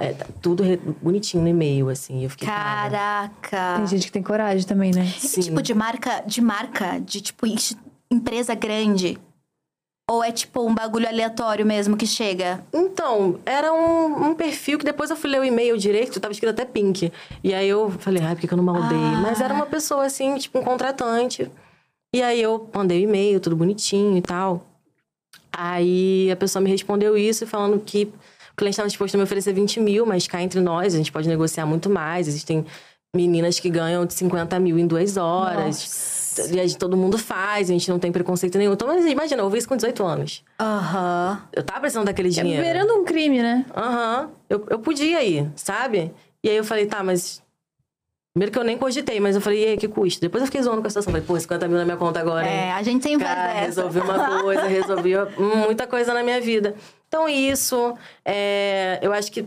É, 0.00 0.12
tá 0.12 0.26
tudo 0.40 0.62
re- 0.62 0.76
bonitinho 1.02 1.42
no 1.42 1.48
e-mail, 1.48 1.88
assim. 1.88 2.22
Eu 2.22 2.30
fiquei, 2.30 2.46
cara, 2.46 2.90
Caraca. 2.90 3.76
Tem 3.78 3.86
gente 3.88 4.06
que 4.06 4.12
tem 4.12 4.22
coragem 4.22 4.64
também, 4.66 4.92
né? 4.92 5.04
Que 5.20 5.40
tipo 5.42 5.60
de 5.62 5.74
marca, 5.74 6.22
de 6.24 6.40
marca, 6.40 7.00
de 7.00 7.20
tipo 7.20 7.44
empresa 8.10 8.54
grande? 8.54 9.18
Ou 10.10 10.24
é 10.24 10.32
tipo 10.32 10.66
um 10.66 10.74
bagulho 10.74 11.06
aleatório 11.06 11.66
mesmo 11.66 11.94
que 11.94 12.06
chega? 12.06 12.64
Então, 12.72 13.38
era 13.44 13.70
um, 13.72 14.30
um 14.30 14.34
perfil 14.34 14.78
que 14.78 14.84
depois 14.84 15.10
eu 15.10 15.16
fui 15.16 15.28
ler 15.28 15.40
o 15.40 15.44
e-mail 15.44 15.76
direito, 15.76 16.18
tava 16.18 16.32
escrito 16.32 16.50
até 16.50 16.64
pink. 16.64 17.12
E 17.44 17.52
aí 17.52 17.68
eu 17.68 17.90
falei, 17.90 18.22
ai, 18.22 18.34
por 18.34 18.40
que 18.40 18.52
eu 18.52 18.56
não 18.56 18.64
maldei? 18.64 18.96
Mas 19.22 19.40
era 19.40 19.52
uma 19.52 19.66
pessoa 19.66 20.06
assim, 20.06 20.36
tipo 20.38 20.58
um 20.58 20.62
contratante. 20.62 21.50
E 22.14 22.22
aí 22.22 22.40
eu 22.40 22.70
mandei 22.72 23.00
o 23.00 23.04
e-mail, 23.04 23.38
tudo 23.38 23.54
bonitinho 23.54 24.16
e 24.16 24.22
tal. 24.22 24.66
Aí 25.52 26.30
a 26.30 26.36
pessoa 26.36 26.62
me 26.62 26.70
respondeu 26.70 27.14
isso, 27.14 27.46
falando 27.46 27.78
que 27.78 28.04
o 28.52 28.56
cliente 28.56 28.74
estava 28.74 28.88
disposto 28.88 29.14
a 29.14 29.18
me 29.18 29.24
oferecer 29.24 29.52
20 29.52 29.78
mil, 29.80 30.06
mas 30.06 30.26
cá 30.26 30.40
entre 30.42 30.60
nós, 30.60 30.94
a 30.94 30.96
gente 30.96 31.12
pode 31.12 31.28
negociar 31.28 31.66
muito 31.66 31.90
mais. 31.90 32.26
Existem 32.26 32.64
meninas 33.14 33.60
que 33.60 33.68
ganham 33.68 34.06
de 34.06 34.14
50 34.14 34.58
mil 34.58 34.78
em 34.78 34.86
duas 34.86 35.18
horas. 35.18 35.76
Aí 35.76 36.27
todo 36.78 36.96
mundo 36.96 37.18
faz, 37.18 37.68
a 37.68 37.72
gente 37.72 37.88
não 37.90 37.98
tem 37.98 38.10
preconceito 38.12 38.58
nenhum. 38.58 38.72
Então, 38.72 38.88
mas 38.88 39.04
imagina, 39.06 39.40
eu 39.40 39.44
ouvi 39.44 39.58
isso 39.58 39.68
com 39.68 39.76
18 39.76 40.04
anos. 40.04 40.44
Aham. 40.60 41.42
Eu 41.52 41.62
tava 41.62 41.80
precisando 41.80 42.06
daquele 42.06 42.28
dinheiro. 42.30 42.60
É 42.62 42.64
beirando 42.64 42.94
um 42.94 43.04
crime, 43.04 43.42
né? 43.42 43.64
Aham. 43.76 44.30
Eu, 44.48 44.66
eu 44.70 44.78
podia 44.78 45.22
ir, 45.22 45.50
sabe? 45.56 46.12
E 46.42 46.48
aí 46.48 46.56
eu 46.56 46.64
falei, 46.64 46.86
tá, 46.86 47.02
mas. 47.02 47.42
Primeiro 48.32 48.52
que 48.52 48.58
eu 48.58 48.64
nem 48.64 48.78
cogitei, 48.78 49.18
mas 49.18 49.34
eu 49.34 49.40
falei, 49.42 49.64
e 49.64 49.66
aí, 49.70 49.76
que 49.76 49.88
custo? 49.88 50.20
Depois 50.20 50.42
eu 50.42 50.46
fiquei 50.46 50.62
zoando 50.62 50.80
com 50.80 50.86
a 50.86 50.90
situação. 50.90 51.12
Falei, 51.12 51.26
pô, 51.26 51.38
50 51.38 51.66
mil 51.66 51.76
na 51.76 51.84
minha 51.84 51.96
conta 51.96 52.20
agora, 52.20 52.46
hein? 52.46 52.54
É, 52.54 52.72
a 52.72 52.82
gente 52.82 53.02
tem 53.02 53.16
várias 53.18 53.36
Cara, 53.36 53.52
dessas. 53.54 53.76
resolvi 53.76 54.00
uma 54.00 54.38
coisa, 54.42 54.62
resolvi 54.66 55.12
muita 55.66 55.86
coisa 55.88 56.14
na 56.14 56.22
minha 56.22 56.40
vida. 56.40 56.74
Então, 57.08 57.28
isso. 57.28 57.94
é, 58.24 58.98
eu 59.02 59.12
acho 59.12 59.32
que 59.32 59.44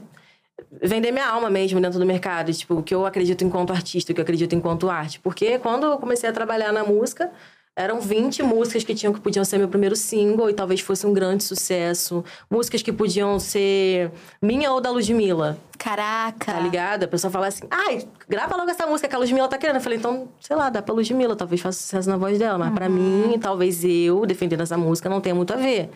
vender 0.81 1.11
minha 1.11 1.27
alma 1.27 1.49
mesmo 1.49 1.79
dentro 1.79 1.99
do 1.99 2.05
mercado, 2.05 2.53
tipo, 2.53 2.75
o 2.75 2.83
que 2.83 2.93
eu 2.93 3.05
acredito 3.05 3.43
enquanto 3.43 3.71
artista, 3.71 4.11
o 4.11 4.15
que 4.15 4.21
eu 4.21 4.23
acredito 4.23 4.53
enquanto 4.55 4.89
arte. 4.89 5.19
Porque 5.19 5.57
quando 5.59 5.85
eu 5.85 5.97
comecei 5.97 6.29
a 6.29 6.33
trabalhar 6.33 6.71
na 6.71 6.83
música, 6.83 7.31
eram 7.75 8.01
20 8.01 8.43
músicas 8.43 8.83
que 8.83 8.93
tinham 8.93 9.13
que 9.13 9.19
podiam 9.21 9.45
ser 9.45 9.57
meu 9.57 9.67
primeiro 9.69 9.95
single 9.95 10.49
e 10.49 10.53
talvez 10.53 10.81
fosse 10.81 11.07
um 11.07 11.13
grande 11.13 11.43
sucesso. 11.43 12.23
Músicas 12.49 12.81
que 12.81 12.91
podiam 12.91 13.39
ser 13.39 14.11
minha 14.41 14.71
ou 14.73 14.81
da 14.81 14.91
Ludmilla. 14.91 15.57
Caraca. 15.77 16.51
Tá 16.51 16.59
ligado? 16.59 17.03
A 17.03 17.07
pessoa 17.07 17.31
fala 17.31 17.47
assim, 17.47 17.63
ai, 17.71 18.05
grava 18.27 18.55
logo 18.57 18.69
essa 18.69 18.85
música 18.85 19.07
que 19.07 19.15
a 19.15 19.17
Ludmilla 19.17 19.47
tá 19.47 19.57
querendo. 19.57 19.77
Eu 19.77 19.81
falei, 19.81 19.97
então, 19.97 20.27
sei 20.39 20.55
lá, 20.55 20.69
dá 20.69 20.81
pra 20.81 20.93
Ludmilla, 20.93 21.35
talvez 21.35 21.61
faça 21.61 21.79
sucesso 21.79 22.09
na 22.09 22.17
voz 22.17 22.37
dela. 22.37 22.57
Mas 22.57 22.69
Uhum. 22.69 22.75
pra 22.75 22.89
mim, 22.89 23.39
talvez 23.39 23.83
eu, 23.85 24.25
defendendo 24.25 24.61
essa 24.61 24.77
música, 24.77 25.09
não 25.09 25.21
tenha 25.21 25.33
muito 25.33 25.53
a 25.53 25.55
ver. 25.55 25.89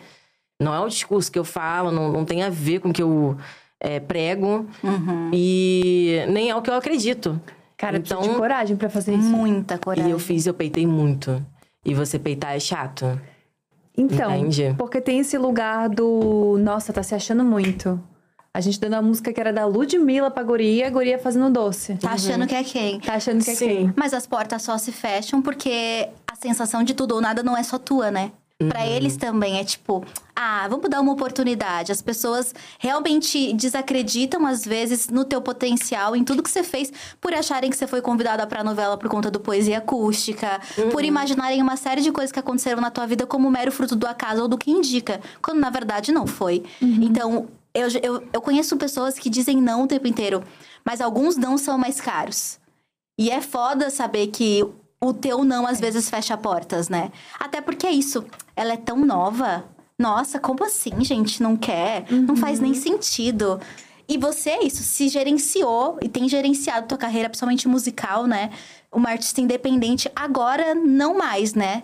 Não 0.58 0.74
é 0.74 0.80
o 0.80 0.88
discurso 0.88 1.30
que 1.30 1.38
eu 1.38 1.44
falo, 1.44 1.92
não, 1.92 2.10
não 2.10 2.24
tem 2.24 2.42
a 2.42 2.48
ver 2.48 2.80
com 2.80 2.88
o 2.88 2.92
que 2.92 3.02
eu 3.02 3.36
é, 3.80 4.00
prego. 4.00 4.66
Uhum. 4.82 5.30
E 5.32 6.24
nem 6.28 6.50
é 6.50 6.56
o 6.56 6.62
que 6.62 6.70
eu 6.70 6.74
acredito. 6.74 7.40
Cara, 7.76 7.98
então, 7.98 8.22
de 8.22 8.30
coragem 8.30 8.76
pra 8.76 8.88
fazer 8.88 9.14
isso. 9.14 9.28
Muita 9.28 9.78
coragem. 9.78 10.08
e 10.08 10.12
eu 10.12 10.18
fiz, 10.18 10.46
eu 10.46 10.54
peitei 10.54 10.86
muito. 10.86 11.44
E 11.84 11.94
você 11.94 12.18
peitar 12.18 12.56
é 12.56 12.60
chato. 12.60 13.20
Então, 13.96 14.34
Entende? 14.34 14.74
porque 14.76 15.00
tem 15.00 15.20
esse 15.20 15.38
lugar 15.38 15.88
do. 15.88 16.56
Nossa, 16.58 16.92
tá 16.92 17.02
se 17.02 17.14
achando 17.14 17.44
muito. 17.44 18.00
A 18.52 18.60
gente 18.60 18.80
dando 18.80 18.94
a 18.94 19.02
música 19.02 19.32
que 19.34 19.38
era 19.40 19.52
da 19.52 19.66
Ludmilla 19.66 20.30
pra 20.30 20.42
guria, 20.42 20.86
a 20.86 20.90
guria 20.90 21.18
fazendo 21.18 21.50
doce. 21.50 21.94
Tá 21.96 22.12
achando 22.12 22.46
que 22.46 22.54
é 22.54 22.64
quem? 22.64 22.98
Tá 23.00 23.14
achando 23.14 23.44
que 23.44 23.50
é 23.50 23.54
Sim. 23.54 23.66
quem? 23.66 23.94
Mas 23.94 24.14
as 24.14 24.26
portas 24.26 24.62
só 24.62 24.78
se 24.78 24.92
fecham 24.92 25.42
porque 25.42 26.08
a 26.26 26.34
sensação 26.34 26.82
de 26.82 26.94
tudo 26.94 27.16
ou 27.16 27.20
nada 27.20 27.42
não 27.42 27.54
é 27.54 27.62
só 27.62 27.78
tua, 27.78 28.10
né? 28.10 28.32
Pra 28.58 28.86
eles 28.86 29.18
também 29.18 29.58
é 29.58 29.64
tipo, 29.64 30.02
ah, 30.34 30.66
vamos 30.66 30.88
dar 30.88 31.02
uma 31.02 31.12
oportunidade. 31.12 31.92
As 31.92 32.00
pessoas 32.00 32.54
realmente 32.78 33.52
desacreditam, 33.52 34.46
às 34.46 34.64
vezes, 34.64 35.10
no 35.10 35.26
teu 35.26 35.42
potencial, 35.42 36.16
em 36.16 36.24
tudo 36.24 36.42
que 36.42 36.50
você 36.50 36.62
fez, 36.62 36.90
por 37.20 37.34
acharem 37.34 37.68
que 37.68 37.76
você 37.76 37.86
foi 37.86 38.00
convidada 38.00 38.46
pra 38.46 38.64
novela 38.64 38.96
por 38.96 39.10
conta 39.10 39.30
do 39.30 39.38
poesia 39.38 39.76
acústica, 39.76 40.58
por 40.90 41.04
imaginarem 41.04 41.60
uma 41.60 41.76
série 41.76 42.00
de 42.00 42.10
coisas 42.10 42.32
que 42.32 42.38
aconteceram 42.38 42.80
na 42.80 42.90
tua 42.90 43.06
vida 43.06 43.26
como 43.26 43.50
mero 43.50 43.70
fruto 43.70 43.94
do 43.94 44.06
acaso 44.06 44.40
ou 44.42 44.48
do 44.48 44.56
que 44.56 44.70
indica, 44.70 45.20
quando 45.42 45.60
na 45.60 45.68
verdade 45.68 46.10
não 46.10 46.26
foi. 46.26 46.64
Então, 46.80 47.48
eu, 47.74 47.88
eu, 48.02 48.28
eu 48.32 48.40
conheço 48.40 48.74
pessoas 48.78 49.18
que 49.18 49.28
dizem 49.28 49.60
não 49.60 49.82
o 49.82 49.86
tempo 49.86 50.06
inteiro, 50.08 50.42
mas 50.82 51.02
alguns 51.02 51.36
não 51.36 51.58
são 51.58 51.76
mais 51.76 52.00
caros. 52.00 52.58
E 53.18 53.30
é 53.30 53.42
foda 53.42 53.90
saber 53.90 54.28
que 54.28 54.66
o 55.00 55.12
teu 55.12 55.44
não 55.44 55.66
às 55.66 55.80
vezes 55.80 56.08
fecha 56.08 56.36
portas, 56.36 56.88
né? 56.88 57.10
Até 57.38 57.60
porque 57.60 57.86
é 57.86 57.92
isso. 57.92 58.24
Ela 58.54 58.74
é 58.74 58.76
tão 58.76 59.04
nova. 59.04 59.64
Nossa, 59.98 60.38
como 60.38 60.64
assim, 60.64 61.02
gente? 61.04 61.42
Não 61.42 61.56
quer? 61.56 62.10
Não 62.10 62.36
faz 62.36 62.60
nem 62.60 62.74
sentido. 62.74 63.60
E 64.08 64.16
você 64.16 64.50
é 64.50 64.64
isso, 64.64 64.82
se 64.82 65.08
gerenciou 65.08 65.98
e 66.00 66.08
tem 66.08 66.28
gerenciado 66.28 66.86
tua 66.86 66.98
carreira, 66.98 67.28
principalmente 67.28 67.66
musical, 67.66 68.26
né? 68.26 68.50
Uma 68.92 69.10
artista 69.10 69.40
independente. 69.40 70.10
Agora, 70.14 70.74
não 70.74 71.18
mais, 71.18 71.54
né? 71.54 71.82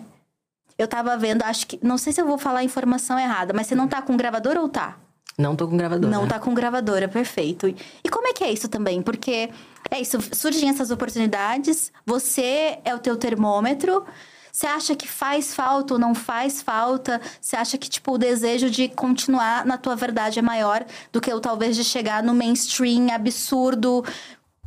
Eu 0.77 0.87
tava 0.87 1.17
vendo, 1.17 1.43
acho 1.43 1.67
que. 1.67 1.79
Não 1.83 1.97
sei 1.97 2.13
se 2.13 2.21
eu 2.21 2.25
vou 2.25 2.37
falar 2.37 2.59
a 2.59 2.63
informação 2.63 3.19
errada, 3.19 3.53
mas 3.53 3.67
você 3.67 3.75
não 3.75 3.87
tá 3.87 4.01
com 4.01 4.15
gravador 4.15 4.57
ou 4.57 4.69
tá? 4.69 4.97
Não 5.37 5.55
tô 5.55 5.67
com 5.67 5.75
gravadora. 5.77 6.11
Não 6.15 6.27
tá 6.27 6.39
com 6.39 6.53
gravadora, 6.53 7.07
perfeito. 7.07 7.67
E- 7.67 8.09
como 8.09 8.27
é 8.27 8.33
que 8.33 8.43
é 8.43 8.51
isso 8.51 8.67
também? 8.67 9.01
Porque 9.01 9.49
é 9.89 9.99
isso, 9.99 10.19
surgem 10.31 10.69
essas 10.69 10.91
oportunidades, 10.91 11.91
você 12.05 12.77
é 12.85 12.93
o 12.93 12.99
teu 12.99 13.15
termômetro. 13.17 14.05
Você 14.51 14.67
acha 14.67 14.95
que 14.95 15.07
faz 15.07 15.55
falta 15.55 15.95
ou 15.95 15.99
não 15.99 16.13
faz 16.13 16.61
falta? 16.61 17.19
Você 17.41 17.55
acha 17.55 17.75
que, 17.75 17.89
tipo, 17.89 18.11
o 18.13 18.17
desejo 18.19 18.69
de 18.69 18.87
continuar 18.87 19.65
na 19.65 19.79
tua 19.79 19.95
verdade 19.95 20.37
é 20.37 20.43
maior 20.43 20.85
do 21.11 21.19
que 21.19 21.33
o 21.33 21.39
talvez 21.39 21.75
de 21.75 21.83
chegar 21.83 22.21
no 22.21 22.35
mainstream 22.35 23.07
absurdo 23.11 24.05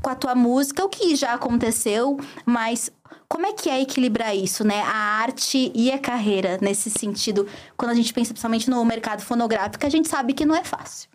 com 0.02 0.10
a 0.10 0.14
tua 0.16 0.34
música, 0.34 0.84
o 0.84 0.88
que 0.88 1.14
já 1.14 1.34
aconteceu, 1.34 2.18
mas 2.44 2.90
como 3.28 3.46
é 3.46 3.52
que 3.52 3.68
é 3.68 3.80
equilibrar 3.80 4.34
isso, 4.34 4.64
né? 4.64 4.80
A 4.82 5.20
arte 5.22 5.72
e 5.74 5.90
a 5.90 5.98
carreira 5.98 6.58
nesse 6.60 6.90
sentido, 6.90 7.46
quando 7.76 7.90
a 7.90 7.94
gente 7.94 8.12
pensa 8.12 8.32
principalmente 8.32 8.70
no 8.70 8.84
mercado 8.84 9.22
fonográfico, 9.22 9.84
a 9.84 9.90
gente 9.90 10.08
sabe 10.08 10.32
que 10.32 10.44
não 10.44 10.54
é 10.54 10.64
fácil. 10.64 11.08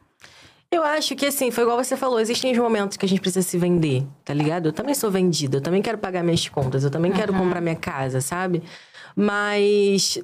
Eu 0.69 0.83
acho 0.83 1.15
que 1.17 1.25
assim, 1.25 1.51
foi 1.51 1.63
igual 1.63 1.83
você 1.83 1.97
falou, 1.97 2.19
existem 2.19 2.53
os 2.53 2.57
momentos 2.57 2.95
que 2.95 3.05
a 3.05 3.09
gente 3.09 3.19
precisa 3.19 3.45
se 3.45 3.57
vender, 3.57 4.07
tá 4.23 4.33
ligado? 4.33 4.67
Eu 4.67 4.73
também 4.73 4.95
sou 4.95 5.11
vendida, 5.11 5.57
eu 5.57 5.61
também 5.61 5.81
quero 5.81 5.97
pagar 5.97 6.23
minhas 6.23 6.47
contas, 6.47 6.85
eu 6.85 6.89
também 6.89 7.11
quero 7.11 7.33
comprar 7.33 7.59
minha 7.59 7.75
casa, 7.75 8.21
sabe? 8.21 8.63
Mas 9.13 10.17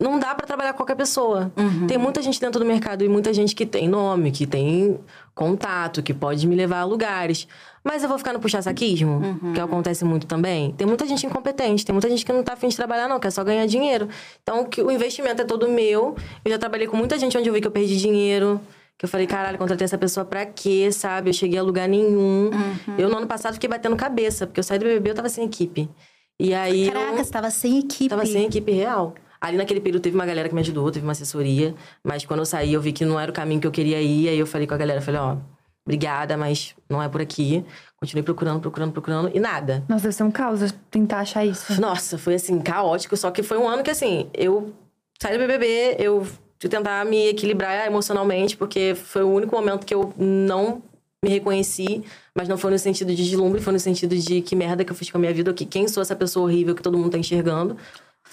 não 0.00 0.18
dá 0.18 0.34
pra 0.34 0.46
trabalhar 0.46 0.72
com 0.72 0.78
qualquer 0.78 0.96
pessoa. 0.96 1.52
Tem 1.86 1.96
muita 1.98 2.20
gente 2.20 2.40
dentro 2.40 2.58
do 2.58 2.66
mercado 2.66 3.04
e 3.04 3.08
muita 3.08 3.32
gente 3.32 3.54
que 3.54 3.64
tem 3.64 3.86
nome, 3.86 4.32
que 4.32 4.44
tem 4.44 4.98
contato, 5.34 6.02
que 6.02 6.14
pode 6.14 6.46
me 6.46 6.54
levar 6.54 6.80
a 6.80 6.84
lugares. 6.84 7.48
Mas 7.82 8.02
eu 8.02 8.08
vou 8.08 8.16
ficar 8.16 8.32
no 8.32 8.40
puxa-saquismo, 8.40 9.20
que 9.52 9.60
acontece 9.60 10.04
muito 10.04 10.26
também. 10.26 10.72
Tem 10.72 10.86
muita 10.86 11.06
gente 11.06 11.26
incompetente, 11.26 11.84
tem 11.84 11.92
muita 11.92 12.08
gente 12.08 12.24
que 12.24 12.32
não 12.32 12.42
tá 12.42 12.54
afim 12.54 12.68
de 12.68 12.76
trabalhar, 12.76 13.08
não, 13.08 13.20
quer 13.20 13.30
só 13.30 13.44
ganhar 13.44 13.66
dinheiro. 13.66 14.08
Então, 14.42 14.66
o 14.84 14.90
investimento 14.90 15.42
é 15.42 15.44
todo 15.44 15.68
meu. 15.68 16.16
Eu 16.44 16.50
já 16.50 16.58
trabalhei 16.58 16.86
com 16.86 16.96
muita 16.96 17.18
gente 17.18 17.36
onde 17.36 17.48
eu 17.48 17.52
vi 17.52 17.60
que 17.60 17.66
eu 17.66 17.72
perdi 17.72 17.96
dinheiro. 17.96 18.60
Que 18.96 19.04
eu 19.04 19.08
falei, 19.08 19.26
caralho, 19.26 19.58
contratei 19.58 19.84
essa 19.84 19.98
pessoa 19.98 20.24
pra 20.24 20.46
quê, 20.46 20.90
sabe? 20.92 21.28
Eu 21.30 21.34
cheguei 21.34 21.58
a 21.58 21.62
lugar 21.62 21.88
nenhum. 21.88 22.50
Eu, 22.96 23.08
no 23.08 23.16
ano 23.16 23.26
passado, 23.26 23.54
fiquei 23.54 23.68
batendo 23.68 23.96
cabeça, 23.96 24.46
porque 24.46 24.60
eu 24.60 24.64
saí 24.64 24.78
do 24.78 24.84
BBB, 24.84 25.10
eu 25.10 25.14
tava 25.14 25.28
sem 25.28 25.44
equipe. 25.44 25.90
E 26.38 26.54
aí. 26.54 26.90
Caraca, 26.90 27.12
eu... 27.12 27.24
você 27.24 27.30
tava 27.30 27.50
sem 27.50 27.78
equipe. 27.80 28.08
Tava 28.08 28.24
sem 28.24 28.46
equipe 28.46 28.70
real. 28.72 29.14
Ali 29.44 29.58
naquele 29.58 29.78
período 29.78 30.00
teve 30.00 30.16
uma 30.16 30.24
galera 30.24 30.48
que 30.48 30.54
me 30.54 30.62
ajudou, 30.62 30.90
teve 30.90 31.04
uma 31.04 31.12
assessoria. 31.12 31.74
Mas 32.02 32.24
quando 32.24 32.40
eu 32.40 32.46
saí, 32.46 32.72
eu 32.72 32.80
vi 32.80 32.92
que 32.92 33.04
não 33.04 33.20
era 33.20 33.30
o 33.30 33.34
caminho 33.34 33.60
que 33.60 33.66
eu 33.66 33.70
queria 33.70 34.00
ir. 34.00 34.26
Aí 34.26 34.38
eu 34.38 34.46
falei 34.46 34.66
com 34.66 34.72
a 34.72 34.76
galera, 34.78 35.02
falei, 35.02 35.20
ó, 35.20 35.36
obrigada, 35.84 36.34
mas 36.34 36.74
não 36.88 37.02
é 37.02 37.10
por 37.10 37.20
aqui. 37.20 37.62
Continuei 38.00 38.22
procurando, 38.22 38.58
procurando, 38.60 38.92
procurando. 38.92 39.30
E 39.34 39.38
nada. 39.38 39.84
Nossa, 39.86 40.04
deve 40.04 40.14
ser 40.14 40.22
um 40.22 40.30
caos 40.30 40.74
tentar 40.90 41.18
achar 41.18 41.44
isso. 41.44 41.78
Nossa, 41.78 42.16
foi 42.16 42.36
assim, 42.36 42.58
caótico. 42.58 43.18
Só 43.18 43.30
que 43.30 43.42
foi 43.42 43.58
um 43.58 43.68
ano 43.68 43.82
que, 43.82 43.90
assim, 43.90 44.30
eu 44.32 44.72
saí 45.20 45.36
do 45.36 45.40
BBB, 45.40 45.96
eu 45.98 46.24
fui 46.58 46.70
tentar 46.70 47.04
me 47.04 47.28
equilibrar 47.28 47.86
emocionalmente, 47.86 48.56
porque 48.56 48.94
foi 48.94 49.24
o 49.24 49.28
único 49.28 49.54
momento 49.54 49.84
que 49.84 49.94
eu 49.94 50.14
não 50.16 50.82
me 51.22 51.28
reconheci, 51.28 52.02
mas 52.34 52.48
não 52.48 52.56
foi 52.56 52.70
no 52.70 52.78
sentido 52.78 53.14
de 53.14 53.22
deslumbre, 53.22 53.60
foi 53.60 53.74
no 53.74 53.78
sentido 53.78 54.16
de 54.16 54.40
que 54.40 54.56
merda 54.56 54.86
que 54.86 54.92
eu 54.92 54.96
fiz 54.96 55.10
com 55.10 55.18
a 55.18 55.20
minha 55.20 55.34
vida, 55.34 55.52
que 55.52 55.66
quem 55.66 55.86
sou 55.86 56.02
essa 56.02 56.16
pessoa 56.16 56.46
horrível 56.46 56.74
que 56.74 56.82
todo 56.82 56.96
mundo 56.96 57.10
tá 57.10 57.18
enxergando. 57.18 57.76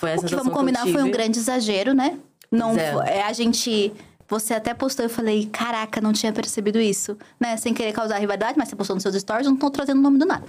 Foi 0.02 0.10
essa 0.10 0.26
O 0.26 0.28
que 0.30 0.36
vamos 0.36 0.52
combinar 0.52 0.84
que 0.84 0.92
foi 0.92 1.04
um 1.04 1.12
grande 1.12 1.38
exagero, 1.38 1.94
né? 1.94 2.18
Não 2.52 2.72
é. 2.76 3.20
é 3.20 3.24
a 3.24 3.32
gente. 3.32 3.94
Você 4.28 4.54
até 4.56 4.74
postou, 4.74 5.06
eu 5.06 5.10
falei, 5.10 5.46
caraca, 5.48 6.02
não 6.02 6.12
tinha 6.12 6.34
percebido 6.34 6.80
isso. 6.80 7.16
Né? 7.40 7.56
Sem 7.58 7.74
querer 7.74 7.94
causar 7.94 8.18
rivalidade, 8.18 8.58
mas 8.58 8.68
você 8.68 8.76
postou 8.76 8.96
nos 8.96 9.04
seus 9.04 9.16
stories, 9.16 9.46
eu 9.46 9.52
não 9.52 9.60
tô 9.60 9.70
trazendo 9.70 10.00
o 10.00 10.02
nome 10.02 10.18
do 10.18 10.26
nada. 10.26 10.46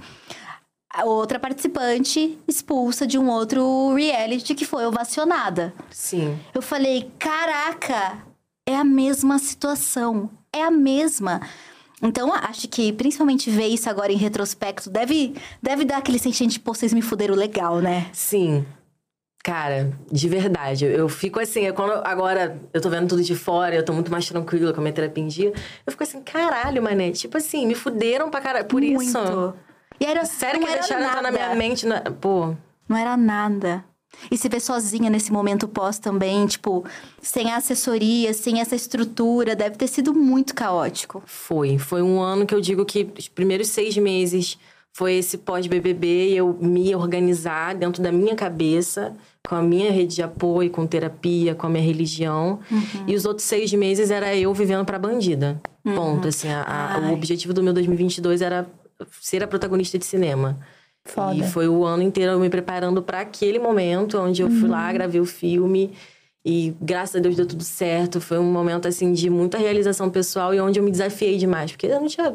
A 0.89 1.05
outra 1.05 1.39
participante 1.39 2.39
expulsa 2.47 3.07
de 3.07 3.19
um 3.19 3.29
outro 3.29 3.95
reality 3.95 4.55
que 4.55 4.65
foi 4.65 4.87
ovacionada. 4.87 5.75
Sim. 5.91 6.39
Eu 6.55 6.63
falei, 6.63 7.11
caraca, 7.19 8.19
é 8.67 8.77
a 8.77 8.85
mesma 8.85 9.39
situação. 9.39 10.31
É 10.53 10.63
a 10.63 10.71
mesma. 10.71 11.41
Então, 12.01 12.33
acho 12.33 12.69
que 12.69 12.93
principalmente 12.93 13.51
ver 13.51 13.67
isso 13.67 13.91
agora 13.91 14.13
em 14.13 14.17
retrospecto 14.17 14.89
deve, 14.89 15.35
deve 15.61 15.85
dar 15.85 15.99
aquele 15.99 16.19
sentimento 16.19 16.53
de, 16.53 16.61
pô, 16.61 16.73
vocês 16.73 16.93
me 16.93 17.03
fuderam 17.03 17.35
legal, 17.35 17.81
né? 17.81 18.09
Sim. 18.13 18.65
Cara, 19.43 19.93
de 20.11 20.29
verdade. 20.29 20.85
Eu 20.85 21.09
fico 21.09 21.41
assim, 21.41 21.63
eu 21.63 21.75
quando 21.75 21.93
agora 22.07 22.61
eu 22.73 22.81
tô 22.81 22.89
vendo 22.89 23.09
tudo 23.09 23.23
de 23.23 23.35
fora, 23.35 23.75
eu 23.75 23.85
tô 23.85 23.93
muito 23.93 24.11
mais 24.11 24.27
tranquila 24.29 24.73
com 24.73 24.79
a 24.81 24.83
minha 24.83 24.93
terapia 24.95 25.25
em 25.25 25.27
dia. 25.27 25.53
Eu 25.85 25.91
fico 25.91 26.05
assim, 26.05 26.21
caralho, 26.23 26.81
mané. 26.83 27.11
Tipo 27.11 27.37
assim, 27.39 27.67
me 27.67 27.75
fuderam 27.75 28.31
pra 28.31 28.41
caralho. 28.41 28.67
Por 28.67 28.83
isso. 28.85 29.19
Muito. 29.19 29.55
E 30.01 30.05
era, 30.07 30.25
Sério 30.25 30.61
que 30.61 30.67
era 30.67 30.79
deixaram 30.81 31.03
entrar 31.05 31.17
na 31.23 31.31
nada. 31.31 31.33
minha 31.33 31.55
mente. 31.57 31.87
na- 31.87 32.01
Pô. 32.03 32.55
Não 32.89 32.97
era 32.97 33.17
nada. 33.17 33.85
E 34.31 34.37
se 34.37 34.49
vê 34.49 34.61
sozinha 34.61 35.09
nesse 35.11 35.33
momento 35.33 35.67
pós 35.67 35.99
também, 35.99 36.47
tipo, 36.47 36.85
sem 37.21 37.51
a 37.51 37.57
assessoria, 37.57 38.33
sem 38.35 38.61
essa 38.61 38.77
estrutura, 38.77 39.57
deve 39.57 39.75
ter 39.77 39.89
sido 39.89 40.13
muito 40.15 40.55
caótico. 40.55 41.23
Foi. 41.27 41.79
Foi 41.79 42.03
um 42.03 42.21
ano 42.21 42.45
que 42.47 42.55
eu 42.55 42.61
digo 42.61 42.85
que 42.85 43.11
os 43.19 43.27
primeiros 43.29 43.69
seis 43.69 43.97
meses 43.97 44.59
foi 44.93 45.15
esse 45.15 45.39
pós-BBB 45.39 46.33
eu 46.35 46.57
me 46.61 46.95
organizar 46.95 47.75
dentro 47.75 48.03
da 48.03 48.13
minha 48.13 48.35
cabeça, 48.37 49.15
com 49.47 49.55
a 49.55 49.63
minha 49.63 49.91
rede 49.91 50.17
de 50.17 50.23
apoio, 50.23 50.71
com 50.71 50.87
terapia, 50.87 51.55
com 51.55 51.67
a 51.67 51.71
minha 51.71 51.83
religião. 51.85 52.61
E 53.07 53.15
os 53.15 53.25
outros 53.25 53.47
seis 53.47 53.73
meses 53.73 54.11
era 54.11 54.37
eu 54.37 54.53
vivendo 54.53 54.85
pra 54.85 54.99
bandida. 54.99 55.61
Ponto. 55.83 56.29
Assim, 56.29 56.49
a- 56.49 56.63
a- 56.63 56.99
o 57.11 57.13
objetivo 57.15 57.53
do 57.55 57.63
meu 57.63 57.73
2022 57.73 58.43
era 58.43 58.67
ser 59.21 59.43
a 59.43 59.47
protagonista 59.49 59.99
de 59.99 60.05
cinema. 60.05 60.59
Foda. 61.05 61.35
E 61.35 61.43
foi 61.43 61.67
o 61.69 61.85
ano 61.85 62.03
inteiro 62.05 62.33
eu 62.33 62.39
me 62.39 62.49
preparando 62.49 63.03
pra 63.03 63.21
aquele 63.21 63.59
momento, 63.59 64.19
onde 64.19 64.43
eu 64.43 64.49
fui 64.51 64.69
lá, 64.69 64.93
gravei 64.93 65.21
o 65.21 65.25
filme. 65.27 65.93
E 66.45 66.75
graças 66.81 67.17
a 67.17 67.19
Deus 67.19 67.35
deu 67.35 67.47
tudo 67.47 67.65
certo. 67.65 68.21
Foi 68.21 68.39
um 68.39 68.53
momento, 68.53 68.87
assim, 68.87 69.13
de 69.13 69.29
muita 69.31 69.59
realização 69.59 70.09
pessoal 70.11 70.55
e 70.55 70.61
onde 70.61 70.79
eu 70.79 70.85
me 70.85 70.91
desafiei 70.93 71.37
demais. 71.39 71.73
Porque 71.73 71.87
eu 71.87 72.01
não 72.01 72.07
tinha 72.07 72.35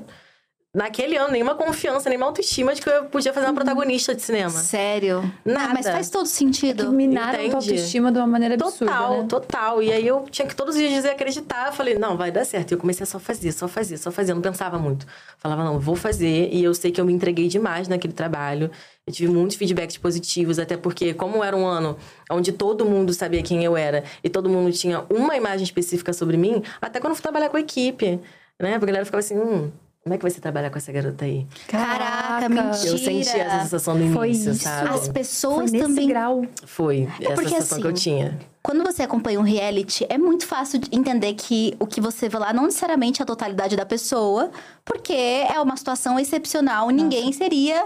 naquele 0.78 1.18
ano, 1.18 1.32
nenhuma 1.32 1.56
confiança, 1.56 2.08
nenhuma 2.08 2.28
autoestima 2.28 2.76
de 2.76 2.82
que 2.82 2.88
eu 2.88 3.06
podia 3.06 3.34
fazer 3.34 3.48
uma 3.48 3.54
protagonista 3.56 4.14
de 4.14 4.22
cinema. 4.22 4.52
Sério? 4.52 5.24
Nada. 5.44 5.72
Ah, 5.72 5.74
mas 5.74 5.88
faz 5.88 6.08
todo 6.12 6.28
sentido. 6.28 6.92
Minaram 6.92 7.30
a 7.30 7.34
Entende? 7.34 7.50
tua 7.50 7.60
autoestima 7.60 8.12
de 8.12 8.20
uma 8.20 8.28
maneira 8.28 8.54
absurda, 8.54 8.86
Total, 8.94 9.22
né? 9.24 9.28
total. 9.28 9.82
E 9.82 9.92
aí 9.92 10.06
eu 10.06 10.24
tinha 10.30 10.48
que 10.48 10.56
todos 10.56 10.76
os 10.76 10.80
dias 10.82 10.94
dizer 10.94 11.10
acreditar. 11.10 11.68
Eu 11.68 11.74
falei, 11.74 11.96
não, 11.98 12.16
vai 12.16 12.32
dar 12.32 12.46
certo. 12.46 12.72
E 12.72 12.74
eu 12.76 12.78
comecei 12.78 13.04
a 13.04 13.08
só 13.08 13.18
fazer, 13.18 13.52
só 13.52 13.68
fazer, 13.68 13.98
só 13.98 14.12
fazer. 14.12 14.34
Eu 14.34 14.36
não 14.36 14.42
pensava 14.44 14.78
muito. 14.78 15.08
Falava, 15.40 15.64
não, 15.64 15.80
vou 15.80 15.96
fazer. 15.96 16.50
E 16.54 16.64
eu 16.64 16.76
sei 16.76 16.92
que 16.92 17.02
eu 17.02 17.06
me 17.06 17.12
entreguei 17.12 17.48
demais 17.48 17.88
naquele 17.88 18.14
trabalho. 18.14 18.70
Eu 19.08 19.12
tive 19.12 19.32
muitos 19.32 19.58
feedbacks 19.58 19.98
positivos, 19.98 20.60
até 20.60 20.78
porque, 20.78 21.12
como 21.14 21.44
era 21.44 21.58
um 21.58 21.66
ano 21.66 21.98
onde 22.30 22.52
todo 22.52 22.86
mundo 22.86 23.14
sabia 23.14 23.42
quem 23.42 23.64
eu 23.64 23.76
era 23.76 24.04
e 24.24 24.30
todo 24.30 24.48
mundo 24.48 24.72
tinha 24.72 25.06
uma 25.10 25.36
imagem 25.36 25.64
específica 25.64 26.14
sobre 26.14 26.38
mim, 26.38 26.62
até 26.80 27.00
quando 27.00 27.12
eu 27.12 27.16
fui 27.16 27.24
trabalhar 27.24 27.50
com 27.50 27.58
a 27.58 27.60
equipe, 27.62 28.20
né? 28.60 28.74
Porque 28.74 28.84
a 28.84 28.88
galera 28.88 29.06
ficava 29.06 29.20
assim, 29.22 29.38
hum, 29.40 29.72
como 30.08 30.14
é 30.14 30.18
que 30.18 30.24
vai 30.24 30.32
ser 30.32 30.40
trabalhar 30.40 30.70
com 30.70 30.78
essa 30.78 30.90
garota 30.90 31.26
aí? 31.26 31.46
Caraca, 31.68 32.48
mentira. 32.48 32.88
Eu 32.88 32.98
senti 32.98 33.30
essa 33.30 33.60
sensação 33.64 33.96
no 33.96 34.14
Foi 34.14 34.30
início, 34.30 34.52
isso. 34.54 34.64
sabe? 34.64 34.90
As 34.90 35.02
Foi 35.02 35.14
pessoas 35.14 35.72
nesse 35.72 35.86
também. 35.86 36.08
grau. 36.08 36.46
Foi 36.66 37.10
essa 37.20 37.34
porque, 37.34 37.50
sensação 37.50 37.82
que 37.82 37.88
eu 37.88 37.92
assim, 37.92 38.02
tinha. 38.02 38.40
Quando 38.64 38.84
você 38.86 39.04
acompanha 39.04 39.38
um 39.38 39.44
reality, 39.44 40.06
é 40.08 40.18
muito 40.18 40.48
fácil 40.48 40.80
de 40.80 40.96
entender 40.96 41.34
que 41.34 41.76
o 41.78 41.86
que 41.86 42.00
você 42.00 42.30
vê 42.30 42.38
lá 42.38 42.54
não 42.54 42.64
necessariamente 42.64 43.22
é 43.22 43.24
a 43.24 43.26
totalidade 43.26 43.76
da 43.76 43.86
pessoa, 43.86 44.50
porque 44.86 45.14
é 45.14 45.60
uma 45.60 45.76
situação 45.76 46.18
excepcional, 46.18 46.90
ninguém 46.90 47.34
seria 47.34 47.86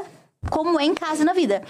como 0.52 0.80
é 0.80 0.86
em 0.86 0.94
casa 0.94 1.26
na 1.26 1.34
vida. 1.34 1.64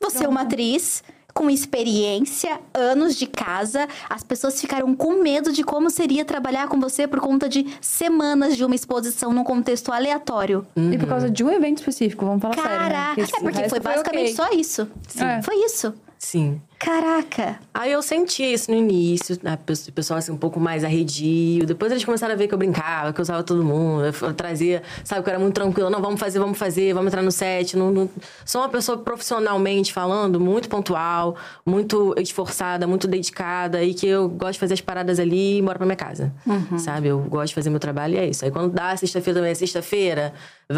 Você 0.00 0.24
é 0.24 0.28
uma 0.28 0.42
atriz 0.42 1.02
com 1.38 1.48
experiência, 1.48 2.60
anos 2.74 3.14
de 3.14 3.24
casa, 3.24 3.86
as 4.10 4.24
pessoas 4.24 4.60
ficaram 4.60 4.92
com 4.96 5.22
medo 5.22 5.52
de 5.52 5.62
como 5.62 5.88
seria 5.88 6.24
trabalhar 6.24 6.66
com 6.66 6.80
você 6.80 7.06
por 7.06 7.20
conta 7.20 7.48
de 7.48 7.64
semanas 7.80 8.56
de 8.56 8.64
uma 8.64 8.74
exposição 8.74 9.32
num 9.32 9.44
contexto 9.44 9.92
aleatório. 9.92 10.66
E 10.76 10.98
por 10.98 11.06
causa 11.08 11.30
de 11.30 11.44
um 11.44 11.50
evento 11.52 11.78
específico, 11.78 12.26
vamos 12.26 12.42
falar 12.42 12.54
sério, 12.54 12.70
né? 12.70 12.78
Caraca! 12.78 13.20
É 13.20 13.40
porque 13.40 13.68
foi 13.68 13.78
basicamente 13.78 14.32
ok. 14.32 14.34
só 14.34 14.50
isso. 14.50 14.88
É. 15.16 15.40
Foi 15.40 15.54
isso. 15.64 15.94
Sim. 16.18 16.60
Caraca! 16.78 17.58
Aí 17.74 17.90
eu 17.90 18.00
sentia 18.02 18.52
isso 18.52 18.70
no 18.70 18.76
início, 18.76 19.36
né? 19.42 19.58
o 19.88 19.92
pessoal 19.92 20.18
assim, 20.18 20.30
um 20.30 20.36
pouco 20.36 20.60
mais 20.60 20.84
arredio. 20.84 21.66
Depois 21.66 21.90
eles 21.90 22.04
começaram 22.04 22.34
a 22.34 22.36
ver 22.36 22.46
que 22.46 22.54
eu 22.54 22.58
brincava, 22.58 23.12
que 23.12 23.20
eu 23.20 23.22
usava 23.22 23.42
todo 23.42 23.64
mundo. 23.64 24.04
Eu 24.22 24.32
trazia, 24.34 24.82
sabe, 25.04 25.22
que 25.22 25.28
eu 25.28 25.32
era 25.34 25.42
muito 25.42 25.54
tranquila. 25.54 25.90
Não, 25.90 26.00
vamos 26.00 26.20
fazer, 26.20 26.38
vamos 26.38 26.56
fazer, 26.56 26.94
vamos 26.94 27.08
entrar 27.08 27.22
no 27.22 27.32
set. 27.32 27.76
Não, 27.76 27.90
não- 27.90 28.08
Sou 28.44 28.60
uma 28.60 28.68
pessoa 28.68 28.96
profissionalmente 28.98 29.92
falando, 29.92 30.38
muito 30.38 30.68
pontual, 30.68 31.36
muito 31.66 32.14
esforçada, 32.16 32.86
muito 32.86 33.08
dedicada. 33.08 33.82
E 33.82 33.92
que 33.92 34.06
eu 34.06 34.28
gosto 34.28 34.52
de 34.52 34.58
fazer 34.60 34.74
as 34.74 34.80
paradas 34.80 35.18
ali 35.18 35.56
e 35.56 35.58
embora 35.58 35.78
pra 35.78 35.86
minha 35.86 35.96
casa. 35.96 36.32
Sabe? 36.78 37.08
Eu 37.08 37.18
gosto 37.20 37.48
de 37.48 37.54
fazer 37.56 37.70
meu 37.70 37.80
trabalho 37.80 38.14
e 38.14 38.18
é 38.18 38.26
isso. 38.28 38.44
Aí 38.44 38.50
quando 38.52 38.72
dá 38.72 38.96
sexta-feira 38.96 39.40
também, 39.40 39.50
é 39.50 39.54
sexta-feira, 39.54 40.32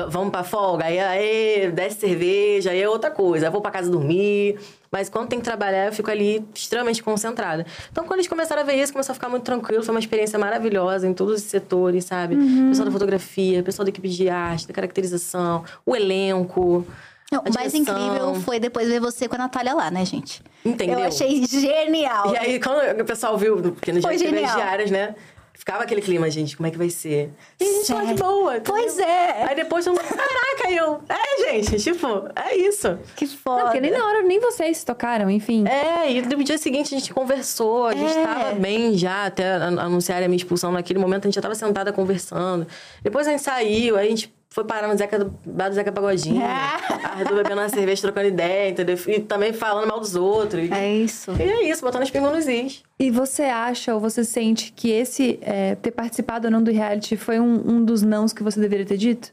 vamos 0.08 0.30
pra 0.30 0.44
folga. 0.44 0.86
Aí, 0.86 0.98
aí 0.98 1.70
desce 1.72 2.00
cerveja, 2.00 2.70
aí 2.70 2.80
é 2.80 2.88
outra 2.88 3.10
coisa. 3.10 3.50
Vou 3.50 3.60
pra 3.60 3.70
casa 3.70 3.90
dormir. 3.90 4.58
Mas 4.92 5.08
quando 5.08 5.28
tem 5.28 5.38
que 5.38 5.44
trabalhar, 5.44 5.89
eu 5.90 5.94
fico 5.94 6.10
ali 6.10 6.44
extremamente 6.54 7.02
concentrada. 7.02 7.66
Então, 7.90 8.04
quando 8.04 8.20
eles 8.20 8.28
começaram 8.28 8.62
a 8.62 8.64
ver 8.64 8.74
isso, 8.74 8.92
começou 8.92 9.12
a 9.12 9.14
ficar 9.14 9.28
muito 9.28 9.44
tranquilo. 9.44 9.82
Foi 9.82 9.94
uma 9.94 10.00
experiência 10.00 10.38
maravilhosa 10.38 11.06
em 11.06 11.12
todos 11.12 11.36
os 11.36 11.42
setores, 11.42 12.04
sabe? 12.04 12.36
Pessoal 12.68 12.86
da 12.86 12.92
fotografia, 12.92 13.62
pessoal 13.62 13.84
da 13.84 13.90
equipe 13.90 14.08
de 14.08 14.28
arte, 14.28 14.66
da 14.66 14.74
caracterização, 14.74 15.64
o 15.84 15.94
elenco. 15.94 16.86
Não, 17.30 17.42
o 17.42 17.54
mais 17.54 17.72
incrível 17.74 18.34
foi 18.36 18.58
depois 18.58 18.88
ver 18.88 18.98
você 18.98 19.28
com 19.28 19.36
a 19.36 19.38
Natália 19.38 19.72
lá, 19.72 19.88
né, 19.88 20.04
gente? 20.04 20.42
Entendeu? 20.64 20.98
Eu 20.98 21.04
achei 21.06 21.46
genial. 21.46 22.32
E 22.34 22.36
aí, 22.36 22.60
quando 22.60 23.00
o 23.00 23.04
pessoal 23.04 23.38
viu, 23.38 23.56
porque 23.60 23.92
no 23.92 24.00
dia 24.00 24.16
diárias, 24.16 24.90
né? 24.90 25.14
Ficava 25.60 25.82
aquele 25.84 26.00
clima, 26.00 26.30
gente, 26.30 26.56
como 26.56 26.66
é 26.66 26.70
que 26.70 26.78
vai 26.78 26.88
ser? 26.88 27.30
E 27.60 27.64
a 27.64 27.66
gente 27.66 27.86
de 28.14 28.14
boa. 28.14 28.56
entendeu? 28.56 28.62
Pois 28.64 28.98
é. 28.98 29.44
Aí 29.44 29.54
depois 29.54 29.86
mundo, 29.86 30.00
caraca, 30.00 30.72
eu. 30.72 31.00
É, 31.06 31.52
gente, 31.52 31.76
tipo, 31.82 32.06
é 32.34 32.56
isso. 32.56 32.98
Que 33.14 33.26
Não, 33.26 33.36
foda. 33.36 33.64
porque 33.64 33.78
nem 33.78 33.90
na 33.90 34.02
hora, 34.06 34.22
nem 34.22 34.40
vocês 34.40 34.78
se 34.78 34.86
tocaram, 34.86 35.28
enfim. 35.30 35.66
É, 35.68 36.10
e 36.12 36.22
no 36.22 36.42
dia 36.42 36.56
seguinte 36.56 36.94
a 36.94 36.98
gente 36.98 37.12
conversou, 37.12 37.88
a 37.88 37.94
gente 37.94 38.10
É. 38.10 38.24
tava 38.24 38.54
bem 38.54 38.96
já, 38.96 39.26
até 39.26 39.44
an- 39.56 39.78
anunciarem 39.82 40.24
a 40.24 40.28
minha 40.30 40.38
expulsão 40.38 40.72
naquele 40.72 40.98
momento, 40.98 41.24
a 41.24 41.28
gente 41.28 41.34
já 41.34 41.42
tava 41.42 41.54
sentada 41.54 41.92
conversando. 41.92 42.66
Depois 43.02 43.28
a 43.28 43.30
gente 43.32 43.42
saiu, 43.42 43.98
aí 43.98 44.06
a 44.06 44.10
gente 44.10 44.32
foi 44.52 44.64
parar 44.64 44.88
no 44.88 44.98
Zeca 44.98 45.18
do, 45.18 45.32
bar 45.46 45.68
do 45.68 45.74
Zeca 45.74 45.92
Pagodinho. 45.92 46.42
É. 46.42 46.46
A 46.46 47.18
Ardu 47.18 47.36
bebendo 47.36 47.60
uma 47.60 47.68
cerveja, 47.68 48.02
trocando 48.02 48.26
ideia, 48.26 48.70
entendeu? 48.70 48.98
E 49.06 49.20
também 49.20 49.52
falando 49.52 49.86
mal 49.86 50.00
dos 50.00 50.16
outros. 50.16 50.68
É 50.70 50.92
isso. 50.92 51.30
E 51.38 51.42
é 51.42 51.70
isso, 51.70 51.82
botando 51.82 52.02
as 52.02 52.10
pingas 52.10 52.32
nos 52.32 52.48
is. 52.48 52.82
E 52.98 53.10
você 53.10 53.44
acha 53.44 53.94
ou 53.94 54.00
você 54.00 54.24
sente 54.24 54.72
que 54.72 54.90
esse 54.90 55.38
é, 55.40 55.76
ter 55.76 55.92
participado 55.92 56.48
ou 56.48 56.50
não 56.50 56.62
do 56.62 56.70
reality 56.72 57.16
foi 57.16 57.38
um, 57.38 57.76
um 57.76 57.84
dos 57.84 58.02
nãos 58.02 58.32
que 58.32 58.42
você 58.42 58.60
deveria 58.60 58.84
ter 58.84 58.96
dito? 58.96 59.32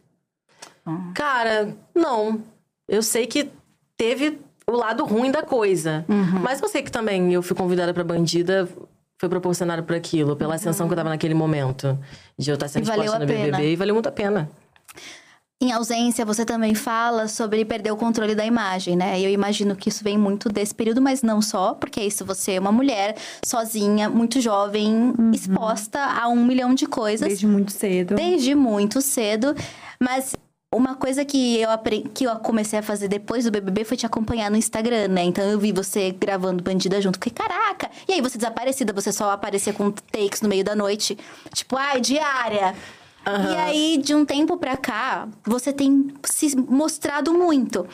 Cara, 1.14 1.76
não. 1.94 2.42
Eu 2.88 3.02
sei 3.02 3.28
que 3.28 3.50
teve 3.98 4.40
o 4.66 4.72
lado 4.72 5.04
ruim 5.04 5.32
da 5.32 5.42
coisa. 5.42 6.06
Uhum. 6.08 6.40
Mas 6.42 6.62
eu 6.62 6.70
sei 6.70 6.82
que 6.82 6.92
também 6.92 7.34
eu 7.34 7.42
fui 7.42 7.56
convidada 7.56 7.94
pra 7.94 8.04
bandida, 8.04 8.70
foi 9.20 9.28
proporcionado 9.28 9.84
por 9.84 9.96
aquilo, 9.96 10.36
pela 10.36 10.56
ascensão 10.56 10.88
que 10.88 10.94
eu 10.94 10.98
tava 10.98 11.10
naquele 11.10 11.34
momento. 11.34 11.98
De 12.38 12.52
eu 12.52 12.54
estar 12.54 12.68
sendo 12.68 12.88
Uhum. 12.88 12.94
Exposta 12.94 13.20
no 13.20 13.26
pena. 13.26 13.46
BBB 13.58 13.74
e 13.74 13.76
valeu 13.76 13.96
muito 13.96 14.08
a 14.08 14.12
pena. 14.12 14.50
Em 15.60 15.72
ausência, 15.72 16.24
você 16.24 16.46
também 16.46 16.76
fala 16.76 17.28
sobre 17.28 17.66
perder 17.66 17.90
o 17.92 17.98
controle 17.98 18.36
da 18.36 18.46
imagem, 18.46 18.96
né? 18.96 19.20
Eu 19.20 19.32
imagino 19.32 19.76
que 19.76 19.90
isso 19.90 20.04
vem 20.04 20.16
muito 20.16 20.50
desse 20.50 20.74
período, 20.74 21.02
mas 21.02 21.24
não 21.24 21.42
só, 21.42 21.74
porque 21.74 22.00
isso 22.00 22.24
você 22.24 22.54
é 22.54 22.60
uma 22.60 22.72
mulher 22.72 23.16
sozinha, 23.44 24.08
muito 24.08 24.40
jovem, 24.40 25.16
exposta 25.34 26.00
a 26.00 26.28
um 26.28 26.46
milhão 26.46 26.76
de 26.76 26.86
coisas. 26.86 27.28
Desde 27.28 27.48
muito 27.48 27.72
cedo. 27.72 28.14
desde 28.14 28.54
muito 28.54 29.02
cedo. 29.02 29.56
Mas 30.00 30.36
uma 30.72 30.94
coisa 30.94 31.26
que 31.26 31.60
eu, 31.60 31.70
que 32.14 32.26
eu 32.26 32.36
comecei 32.36 32.78
a 32.78 32.84
fazer 32.84 33.08
depois 33.08 33.46
do 33.46 33.52
BBB 33.52 33.84
foi 33.84 33.98
te 33.98 34.06
acompanhar 34.06 34.52
no 34.52 34.58
Instagram, 34.58 35.08
né? 35.08 35.24
Então 35.24 35.44
eu 35.44 35.58
vi 35.58 35.72
você 35.72 36.12
gravando 36.12 36.62
Bandida 36.62 37.02
junto. 37.02 37.16
Fiquei, 37.16 37.32
caraca! 37.32 37.90
E 38.08 38.14
aí 38.14 38.22
você 38.22 38.38
desaparecida, 38.38 38.94
você 38.94 39.12
só 39.12 39.32
aparecia 39.32 39.74
com 39.74 39.90
takes 39.90 40.40
no 40.42 40.50
meio 40.50 40.64
da 40.64 40.76
noite. 40.76 41.18
Tipo, 41.52 41.78
ai, 41.78 42.00
diária. 42.00 42.76
E 43.52 43.56
aí, 43.58 43.98
de 43.98 44.16
um 44.16 44.24
tempo 44.26 44.58
pra 44.58 44.78
cá, 44.78 45.28
você 45.46 45.74
tem 45.74 46.14
se 46.26 46.56
mostrado 46.56 47.34
muito. 47.34 47.86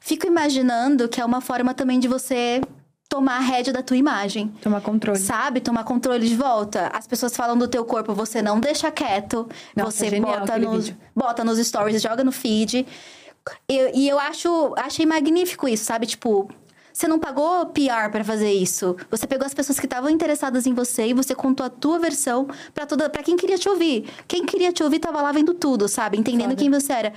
Fico 0.00 0.26
imaginando 0.26 1.08
que 1.08 1.20
é 1.20 1.24
uma 1.24 1.40
forma 1.40 1.74
também 1.74 1.98
de 2.00 2.08
você 2.08 2.60
tomar 3.08 3.36
a 3.36 3.40
rédea 3.40 3.72
da 3.72 3.82
tua 3.82 3.96
imagem. 3.96 4.48
Tomar 4.62 4.80
controle. 4.80 5.18
Sabe? 5.18 5.60
Tomar 5.60 5.84
controle 5.84 6.26
de 6.28 6.36
volta. 6.36 6.86
As 6.94 7.06
pessoas 7.06 7.36
falam 7.36 7.58
do 7.58 7.66
teu 7.68 7.84
corpo, 7.84 8.14
você 8.14 8.40
não 8.40 8.58
deixa 8.60 8.90
quieto. 8.90 9.48
Nossa, 9.76 9.90
você 9.98 10.08
genial 10.10 10.40
bota 10.40 10.58
nos, 10.58 10.84
vídeo. 10.88 11.00
bota 11.14 11.44
nos 11.44 11.58
stories, 11.58 12.00
joga 12.00 12.22
no 12.24 12.32
feed. 12.32 12.86
Eu- 13.68 13.90
e 13.94 14.08
eu 14.08 14.18
acho, 14.18 14.72
achei 14.76 15.04
magnífico 15.04 15.66
isso, 15.68 15.84
sabe? 15.84 16.06
Tipo, 16.06 16.48
você 16.92 17.06
não 17.06 17.18
pagou 17.18 17.66
PR 17.66 18.10
pra 18.10 18.24
fazer 18.24 18.52
isso. 18.52 18.96
Você 19.10 19.26
pegou 19.26 19.46
as 19.46 19.54
pessoas 19.54 19.78
que 19.78 19.86
estavam 19.86 20.10
interessadas 20.10 20.66
em 20.66 20.74
você 20.74 21.08
e 21.08 21.14
você 21.14 21.34
contou 21.34 21.64
a 21.64 21.70
tua 21.70 21.98
versão 21.98 22.48
pra 22.74 22.86
toda, 22.86 23.08
para 23.08 23.22
quem 23.22 23.36
queria 23.36 23.58
te 23.58 23.68
ouvir. 23.68 24.08
Quem 24.26 24.44
queria 24.44 24.72
te 24.72 24.82
ouvir 24.82 24.98
tava 24.98 25.22
lá 25.22 25.32
vendo 25.32 25.54
tudo, 25.54 25.88
sabe? 25.88 26.18
Entendendo 26.18 26.56
quem 26.56 26.70
você 26.70 26.92
era. 26.92 27.12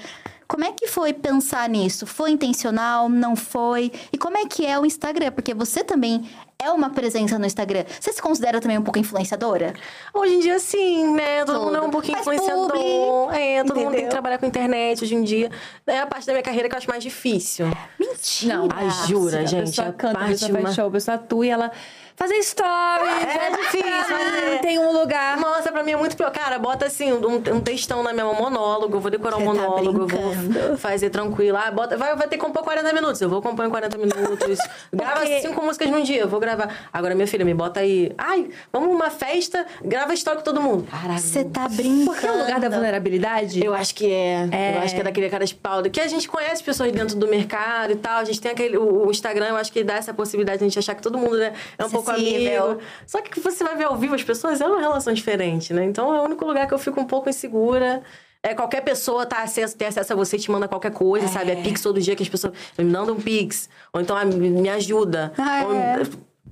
Como 0.48 0.66
é 0.66 0.72
que 0.72 0.88
foi 0.88 1.14
pensar 1.14 1.68
nisso? 1.68 2.06
Foi 2.06 2.32
intencional? 2.32 3.10
Não 3.10 3.36
foi? 3.36 3.92
E 4.12 4.18
como 4.18 4.38
é 4.38 4.46
que 4.46 4.66
é 4.66 4.80
o 4.80 4.86
Instagram? 4.86 5.32
Porque 5.32 5.54
você 5.54 5.84
também 5.84 6.30
é 6.64 6.72
uma 6.72 6.90
presença 6.90 7.38
no 7.38 7.46
Instagram. 7.46 7.84
Você 8.00 8.14
se 8.14 8.22
considera 8.22 8.62
também 8.62 8.78
um 8.78 8.82
pouco 8.82 8.98
influenciadora? 8.98 9.74
Hoje 10.14 10.36
em 10.36 10.40
dia, 10.40 10.58
sim, 10.60 11.14
né? 11.14 11.44
Todo 11.44 11.60
mundo 11.66 11.76
é 11.76 11.82
um 11.82 11.90
pouquinho 11.90 12.18
Faz 12.24 12.28
influenciador. 12.28 12.72
publi, 12.72 13.38
é, 13.38 13.64
todo 13.64 13.68
mundo 13.68 13.76
tem 13.76 13.84
entendeu? 13.88 14.04
que 14.06 14.10
trabalhar 14.10 14.38
com 14.38 14.46
internet 14.46 15.04
hoje 15.04 15.14
em 15.16 15.24
dia. 15.24 15.52
É 15.86 16.00
a 16.00 16.08
parte 16.08 16.26
da 16.26 16.32
minha 16.34 16.44
carreira 16.44 16.70
que 16.70 16.76
eu 16.76 16.78
acho 16.78 16.90
mais 16.90 17.04
difícil. 17.04 17.66
Mentira! 18.00 18.56
Não, 18.56 18.70
Ai, 18.74 18.90
jura, 19.08 19.40
a 19.42 19.46
gente? 19.46 19.68
pessoa 19.72 19.90
a 19.90 19.94
canta, 19.94 20.20
a 20.20 20.28
pessoa 20.28 20.52
faz 20.52 20.64
uma- 20.66 20.74
show, 20.74 20.88
a 20.88 20.92
pessoa 20.92 21.16
atua 21.16 21.46
e 21.46 21.50
ela... 21.50 21.72
Fazer 22.16 22.42
stories! 22.44 23.24
É 23.24 23.50
difícil, 23.52 24.16
mas 24.16 24.44
é. 24.44 24.58
Tem 24.60 24.80
um 24.80 24.92
lugar. 24.92 25.38
Nossa, 25.38 25.72
pra 25.72 25.84
mim 25.84 25.92
é 25.92 25.98
muito 25.98 26.16
pior. 26.16 26.32
Cara, 26.32 26.60
bota 26.60 26.86
assim, 26.86 27.12
um, 27.12 27.36
um 27.36 27.60
textão 27.62 28.04
na 28.04 28.14
minha 28.14 28.26
mão, 28.26 28.36
monólogo. 28.36 28.98
Eu 28.98 29.02
vou 29.02 29.10
decorar 29.12 29.38
um 29.38 29.40
Você 29.40 29.46
tá 29.46 29.68
monólogo, 29.68 30.00
eu 30.02 30.08
vou 30.08 30.78
fazer 30.78 31.10
tranquilo. 31.10 31.58
Ah, 31.58 31.72
bota, 31.72 31.98
vai, 31.98 32.16
vai 32.16 32.28
ter 32.28 32.38
que 32.38 32.44
compor 32.44 32.64
40 32.64 32.94
minutos. 32.94 33.20
Eu 33.22 33.30
vou 33.30 33.42
compor 33.42 33.66
em 33.66 33.70
40 33.70 33.98
minutos. 33.98 34.60
Grava 34.94 35.22
Porque- 35.22 35.42
cinco 35.42 35.64
músicas 35.64 35.90
num 35.90 36.04
dia, 36.04 36.22
eu 36.22 36.28
vou 36.28 36.40
gravar. 36.40 36.88
Agora, 36.94 37.16
minha 37.16 37.28
filha, 37.28 37.44
me 37.44 37.54
bota 37.54 37.80
aí. 37.80 38.12
Ai, 38.18 38.50
vamos 38.72 38.90
numa 38.90 39.10
festa, 39.10 39.66
grava 39.84 40.14
história 40.14 40.40
com 40.40 40.46
todo 40.46 40.62
mundo. 40.62 40.88
Caralho. 40.90 41.20
Você 41.20 41.44
tá 41.44 41.68
brincando. 41.68 42.06
Porque 42.12 42.28
é 42.28 42.32
o 42.32 42.38
lugar 42.40 42.60
da 42.60 42.70
vulnerabilidade. 42.70 43.64
Eu 43.64 43.74
acho 43.74 43.96
que 43.96 44.12
é. 44.12 44.48
É. 44.52 44.78
Eu 44.78 44.82
acho 44.82 44.94
que 44.94 45.02
é 45.02 45.04
daquele 45.04 45.30
cara 45.30 45.46
de 45.46 45.56
pau. 45.56 45.82
Que 45.84 46.00
a 46.00 46.08
gente 46.08 46.28
conhece 46.28 46.64
pessoas 46.64 46.92
dentro 46.92 47.16
do 47.16 47.28
mercado 47.28 47.92
e 47.92 47.96
tal. 47.96 48.20
A 48.20 48.24
gente 48.24 48.40
tem 48.40 48.52
aquele. 48.52 48.78
O, 48.78 49.08
o 49.08 49.12
Instagram, 49.12 49.48
eu 49.50 49.56
acho 49.58 49.72
que 49.72 49.84
dá 49.84 49.96
essa 49.96 50.14
possibilidade 50.14 50.60
de 50.60 50.66
a 50.66 50.68
gente 50.68 50.80
achar 50.80 50.94
que 50.96 51.02
todo 51.02 51.18
mundo 51.18 51.38
né, 51.38 51.54
é 51.78 51.84
um 51.84 51.90
pouco 51.90 52.04
Acessível. 52.12 52.13
Amigo. 52.14 52.80
Só 53.08 53.22
que 53.22 53.40
você 53.40 53.64
vai 53.64 53.76
ver 53.76 53.86
ao 53.86 53.96
vivo 53.96 54.16
as 54.16 54.24
pessoas, 54.24 54.62
é 54.62 54.66
uma 54.66 54.80
relação 54.80 55.14
diferente, 55.14 55.74
né? 55.74 55.84
Então 55.86 56.14
é 56.14 56.20
o 56.20 56.24
único 56.24 56.46
lugar 56.46 56.68
que 56.68 56.74
eu 56.74 56.80
fico 56.80 57.00
um 57.02 57.06
pouco 57.06 57.30
insegura. 57.30 58.02
É, 58.42 58.54
qualquer 58.54 58.82
pessoa 58.82 59.26
tá 59.26 59.42
acesso, 59.42 59.78
tem 59.78 59.88
acesso 59.88 60.12
a 60.12 60.16
você, 60.18 60.38
te 60.38 60.52
manda 60.52 60.68
qualquer 60.68 60.92
coisa, 60.92 61.28
sabe? 61.30 61.52
É 61.52 61.56
Pix 61.56 61.82
todo 61.82 62.02
dia 62.02 62.14
que 62.16 62.24
as 62.24 62.28
pessoas 62.30 62.54
me 62.78 62.84
mandam 62.84 63.16
um 63.16 63.20
Pix. 63.22 63.70
Ou 63.94 64.02
então, 64.02 64.18
ah, 64.18 64.26
me 64.26 64.70
ajuda. 64.70 65.32
Ah, 65.38 65.64
Ou, 65.66 65.74
é. 65.74 66.02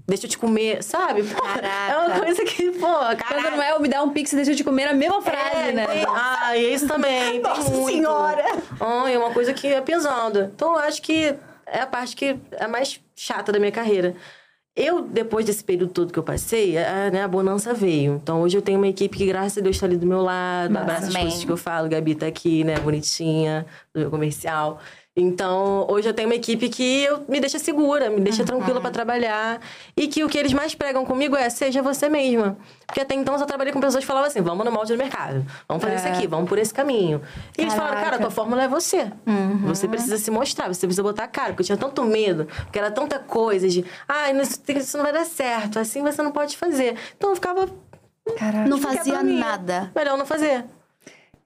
deixa 0.08 0.26
eu 0.26 0.30
te 0.30 0.38
comer, 0.38 0.82
sabe? 0.84 1.22
Pô, 1.24 1.46
É 1.46 1.98
uma 1.98 2.20
coisa 2.22 2.46
que, 2.46 2.72
pô, 2.72 2.88
Quando 2.88 3.18
cara. 3.18 3.52
não 3.52 3.62
é 3.62 3.78
me 3.78 3.90
dá 3.90 4.02
um 4.04 4.10
pix 4.10 4.32
e 4.32 4.36
deixa 4.38 4.52
eu 4.52 4.56
te 4.56 4.64
comer 4.64 4.86
na 4.86 4.94
mesma 4.94 5.22
frase, 5.22 5.70
É, 5.70 5.72
né? 5.74 5.86
tem- 5.86 6.06
ah, 6.08 6.56
e 6.58 6.74
isso 6.74 6.88
também. 6.88 7.42
Nossa 7.42 7.70
tem 7.70 7.74
muito. 7.80 7.96
Senhora! 7.98 8.46
Ah, 8.80 9.12
é 9.12 9.18
uma 9.18 9.32
coisa 9.32 9.54
que 9.54 9.68
é 9.68 9.82
pesada. 9.82 10.50
Então, 10.56 10.72
eu 10.74 10.80
acho 10.80 11.02
que 11.02 11.36
é 11.66 11.82
a 11.82 11.88
parte 11.88 12.16
que 12.16 12.38
é 12.52 12.64
a 12.64 12.68
mais 12.70 13.02
chata 13.16 13.52
da 13.52 13.60
minha 13.60 13.72
carreira. 13.72 14.16
Eu, 14.74 15.02
depois 15.02 15.46
desse 15.46 15.64
período 15.64 15.92
todo 15.92 16.14
que 16.14 16.20
eu 16.20 16.24
passei, 16.24 16.78
a, 16.78 17.12
né, 17.12 17.24
a 17.24 17.28
bonança 17.28 17.74
veio. 17.74 18.16
Então, 18.16 18.42
hoje 18.42 18.58
eu 18.58 18.62
tenho 18.62 18.78
uma 18.78 18.88
equipe 18.88 19.18
que, 19.18 19.26
graças 19.26 19.58
a 19.58 19.62
Deus, 19.62 19.76
está 19.76 19.86
ali 19.86 19.98
do 19.98 20.08
meu 20.08 20.22
lado. 20.22 20.76
Abraça 20.78 21.08
as 21.08 21.16
coisas 21.16 21.44
que 21.44 21.52
eu 21.52 21.58
falo. 21.58 21.90
Gabi 21.90 22.16
tá 22.16 22.28
aqui, 22.28 22.64
né, 22.64 22.80
bonitinha, 22.80 23.66
do 23.94 24.00
meu 24.00 24.10
comercial. 24.10 24.80
Então, 25.14 25.86
hoje 25.90 26.08
eu 26.08 26.14
tenho 26.14 26.30
uma 26.30 26.36
equipe 26.36 26.70
que 26.70 27.04
eu, 27.04 27.26
me 27.28 27.42
deixa 27.42 27.60
segura, 27.60 28.10
me 28.10 28.22
deixa 28.22 28.46
tranquila 28.46 28.80
pra 28.80 28.90
trabalhar. 28.92 29.60
E 29.96 30.08
que 30.08 30.24
o 30.24 30.30
que 30.30 30.38
eles 30.38 30.54
mais 30.54 30.74
pregam 30.74 31.06
comigo 31.06 31.36
é, 31.36 31.50
seja 31.50 31.82
você 31.82 32.08
mesma. 32.08 32.58
Porque 32.88 33.02
até 33.02 33.14
então 33.14 33.34
eu 33.36 33.40
só 33.40 33.46
trabalhei 33.46 33.74
com 33.74 33.82
pessoas 33.82 34.04
que 34.04 34.08
falavam 34.08 34.30
assim, 34.30 34.42
vamos 34.42 34.64
no 34.64 34.72
molde 34.72 34.94
do 34.94 34.98
mercado. 34.98 35.46
Vamos 35.68 35.84
fazer 35.84 35.96
isso 35.98 36.08
É. 36.08 36.12
aqui, 36.14 36.28
vamos 36.28 36.48
por 36.48 36.58
esse 36.58 36.74
caminho. 36.74 37.22
E 37.58 37.62
eles 37.62 37.74
falaram, 37.74 37.96
cara, 37.96 38.06
Caraca. 38.06 38.22
tua 38.24 38.32
fórmula 38.32 38.64
é 38.64 38.68
você. 38.70 39.12
Você 39.66 39.86
precisa 39.86 40.18
se 40.18 40.32
mostrar, 40.32 40.70
você 40.74 40.88
precisa 40.88 41.04
botar 41.04 41.26
a 41.26 41.28
cara. 41.28 41.50
Porque 41.50 41.64
eu 41.64 41.66
tinha 41.66 41.78
tanto 41.78 42.04
medo, 42.06 42.46
porque 42.64 42.80
era 42.80 42.90
tanta 42.90 43.20
coisa 43.20 43.68
de... 43.68 43.84
Ai, 44.08 44.32
não- 44.32 44.44
isso 44.44 44.96
não 44.98 45.04
vai 45.04 45.12
dar 45.12 45.26
certo, 45.26 45.78
assim 45.78 46.02
você 46.02 46.22
não 46.22 46.32
pode 46.32 46.56
fazer. 46.56 46.96
Então 47.18 47.32
eu 47.32 47.36
ficava... 47.36 47.68
Caraca. 48.38 48.70
Não 48.70 48.78
fazia 48.78 49.22
nada. 49.22 49.92
Melhor 49.94 50.18
não 50.18 50.26
fazer. 50.26 50.64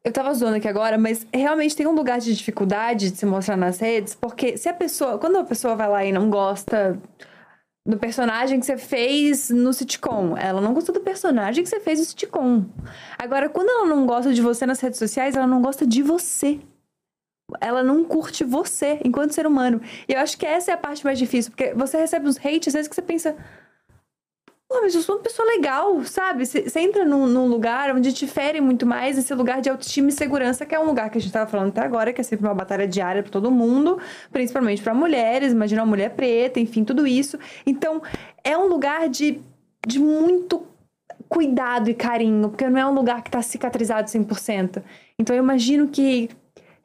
Eu 0.06 0.12
tava 0.12 0.32
zoando 0.36 0.58
aqui 0.58 0.68
agora, 0.68 1.00
mas 1.00 1.26
realmente 1.34 1.76
tem 1.76 1.88
um 1.88 1.96
lugar 1.96 2.20
de 2.20 2.36
dificuldade 2.36 3.10
de 3.10 3.18
se 3.18 3.26
mostrar 3.26 3.58
nas 3.58 3.80
redes, 3.80 4.14
porque 4.14 4.56
se 4.56 4.70
a 4.70 4.74
pessoa. 4.74 5.18
Quando 5.18 5.40
a 5.40 5.44
pessoa 5.44 5.76
vai 5.76 5.90
lá 5.90 6.06
e 6.06 6.12
não 6.12 6.30
gosta 6.30 7.02
do 7.88 7.98
personagem 7.98 8.60
que 8.60 8.68
você 8.68 8.78
fez 8.78 9.50
no 9.50 9.74
sitcom, 9.74 10.38
ela 10.38 10.62
não 10.62 10.76
gostou 10.76 10.94
do 10.94 11.02
personagem 11.02 11.64
que 11.64 11.70
você 11.70 11.80
fez 11.80 11.98
no 11.98 12.06
sitcom. 12.06 12.66
Agora, 13.18 13.50
quando 13.50 13.68
ela 13.68 13.88
não 13.88 14.06
gosta 14.06 14.32
de 14.32 14.44
você 14.44 14.64
nas 14.68 14.80
redes 14.80 15.00
sociais, 15.00 15.36
ela 15.36 15.48
não 15.48 15.60
gosta 15.60 15.88
de 15.88 16.04
você. 16.04 16.60
Ela 17.60 17.84
não 17.84 18.04
curte 18.04 18.44
você 18.44 19.00
enquanto 19.04 19.34
ser 19.34 19.48
humano. 19.48 19.82
E 20.08 20.14
eu 20.14 20.20
acho 20.20 20.38
que 20.38 20.46
essa 20.46 20.70
é 20.70 20.76
a 20.76 20.78
parte 20.78 21.04
mais 21.04 21.18
difícil, 21.18 21.52
porque 21.52 21.74
você 21.74 21.98
recebe 21.98 22.28
uns 22.28 22.38
hate, 22.38 22.70
às 22.70 22.74
vezes 22.74 22.88
que 22.88 22.94
você 22.94 23.02
pensa. 23.02 23.36
Pô, 24.68 24.82
mas 24.82 24.96
eu 24.96 25.02
sou 25.02 25.16
uma 25.16 25.22
pessoa 25.22 25.48
legal, 25.48 26.04
sabe? 26.06 26.44
Você 26.44 26.80
entra 26.80 27.06
num, 27.06 27.28
num 27.28 27.48
lugar 27.48 27.96
onde 27.96 28.12
te 28.12 28.26
ferem 28.26 28.62
muito 28.62 28.86
mais 28.86 29.16
esse 29.16 29.34
lugar 29.34 29.62
de 29.62 29.70
autoestima 29.70 30.10
e 30.10 30.12
segurança, 30.12 30.66
que 30.66 30.74
é 30.74 30.80
um 30.80 30.86
lugar 30.86 31.10
que 31.12 31.20
a 31.20 31.22
gente 31.22 31.32
tava 31.32 31.50
falando 31.50 31.70
até 31.70 31.82
agora, 31.82 32.12
que 32.12 32.20
é 32.20 32.24
sempre 32.24 32.48
uma 32.48 32.54
batalha 32.56 32.88
diária 32.88 33.22
pra 33.22 33.32
todo 33.32 33.52
mundo, 33.52 34.00
principalmente 34.32 34.82
pra 34.82 34.94
mulheres, 34.94 35.54
imagina 35.54 35.84
uma 35.84 35.88
mulher 35.90 36.16
preta, 36.16 36.60
enfim, 36.60 36.84
tudo 36.84 37.06
isso. 37.06 37.38
Então, 37.66 38.02
é 38.44 38.58
um 38.58 38.68
lugar 38.68 39.08
de, 39.08 39.40
de 39.86 40.00
muito 40.00 40.66
cuidado 41.30 41.90
e 41.90 41.94
carinho, 41.94 42.50
porque 42.50 42.68
não 42.68 42.80
é 42.80 42.86
um 42.88 42.94
lugar 42.94 43.24
que 43.24 43.30
tá 43.30 43.42
cicatrizado 43.44 44.10
100%. 44.10 44.82
Então, 45.20 45.36
eu 45.36 45.44
imagino 45.44 45.88
que 45.90 46.30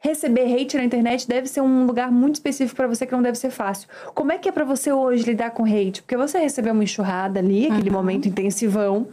receber 0.01 0.51
hate 0.51 0.75
na 0.75 0.83
internet 0.83 1.27
deve 1.27 1.47
ser 1.47 1.61
um 1.61 1.85
lugar 1.85 2.11
muito 2.11 2.35
específico 2.35 2.75
pra 2.75 2.87
você 2.87 3.05
que 3.05 3.11
não 3.11 3.21
deve 3.21 3.37
ser 3.37 3.51
fácil. 3.51 3.87
Como 4.15 4.31
é 4.31 4.37
que 4.37 4.49
é 4.49 4.51
pra 4.51 4.65
você 4.65 4.91
hoje 4.91 5.23
lidar 5.23 5.51
com 5.51 5.63
hate? 5.63 6.01
Porque 6.01 6.17
você 6.17 6.39
recebeu 6.39 6.73
uma 6.73 6.83
enxurrada 6.83 7.39
ali, 7.39 7.67
aquele 7.67 7.91
momento 7.91 8.27
intensivão, 8.27 9.07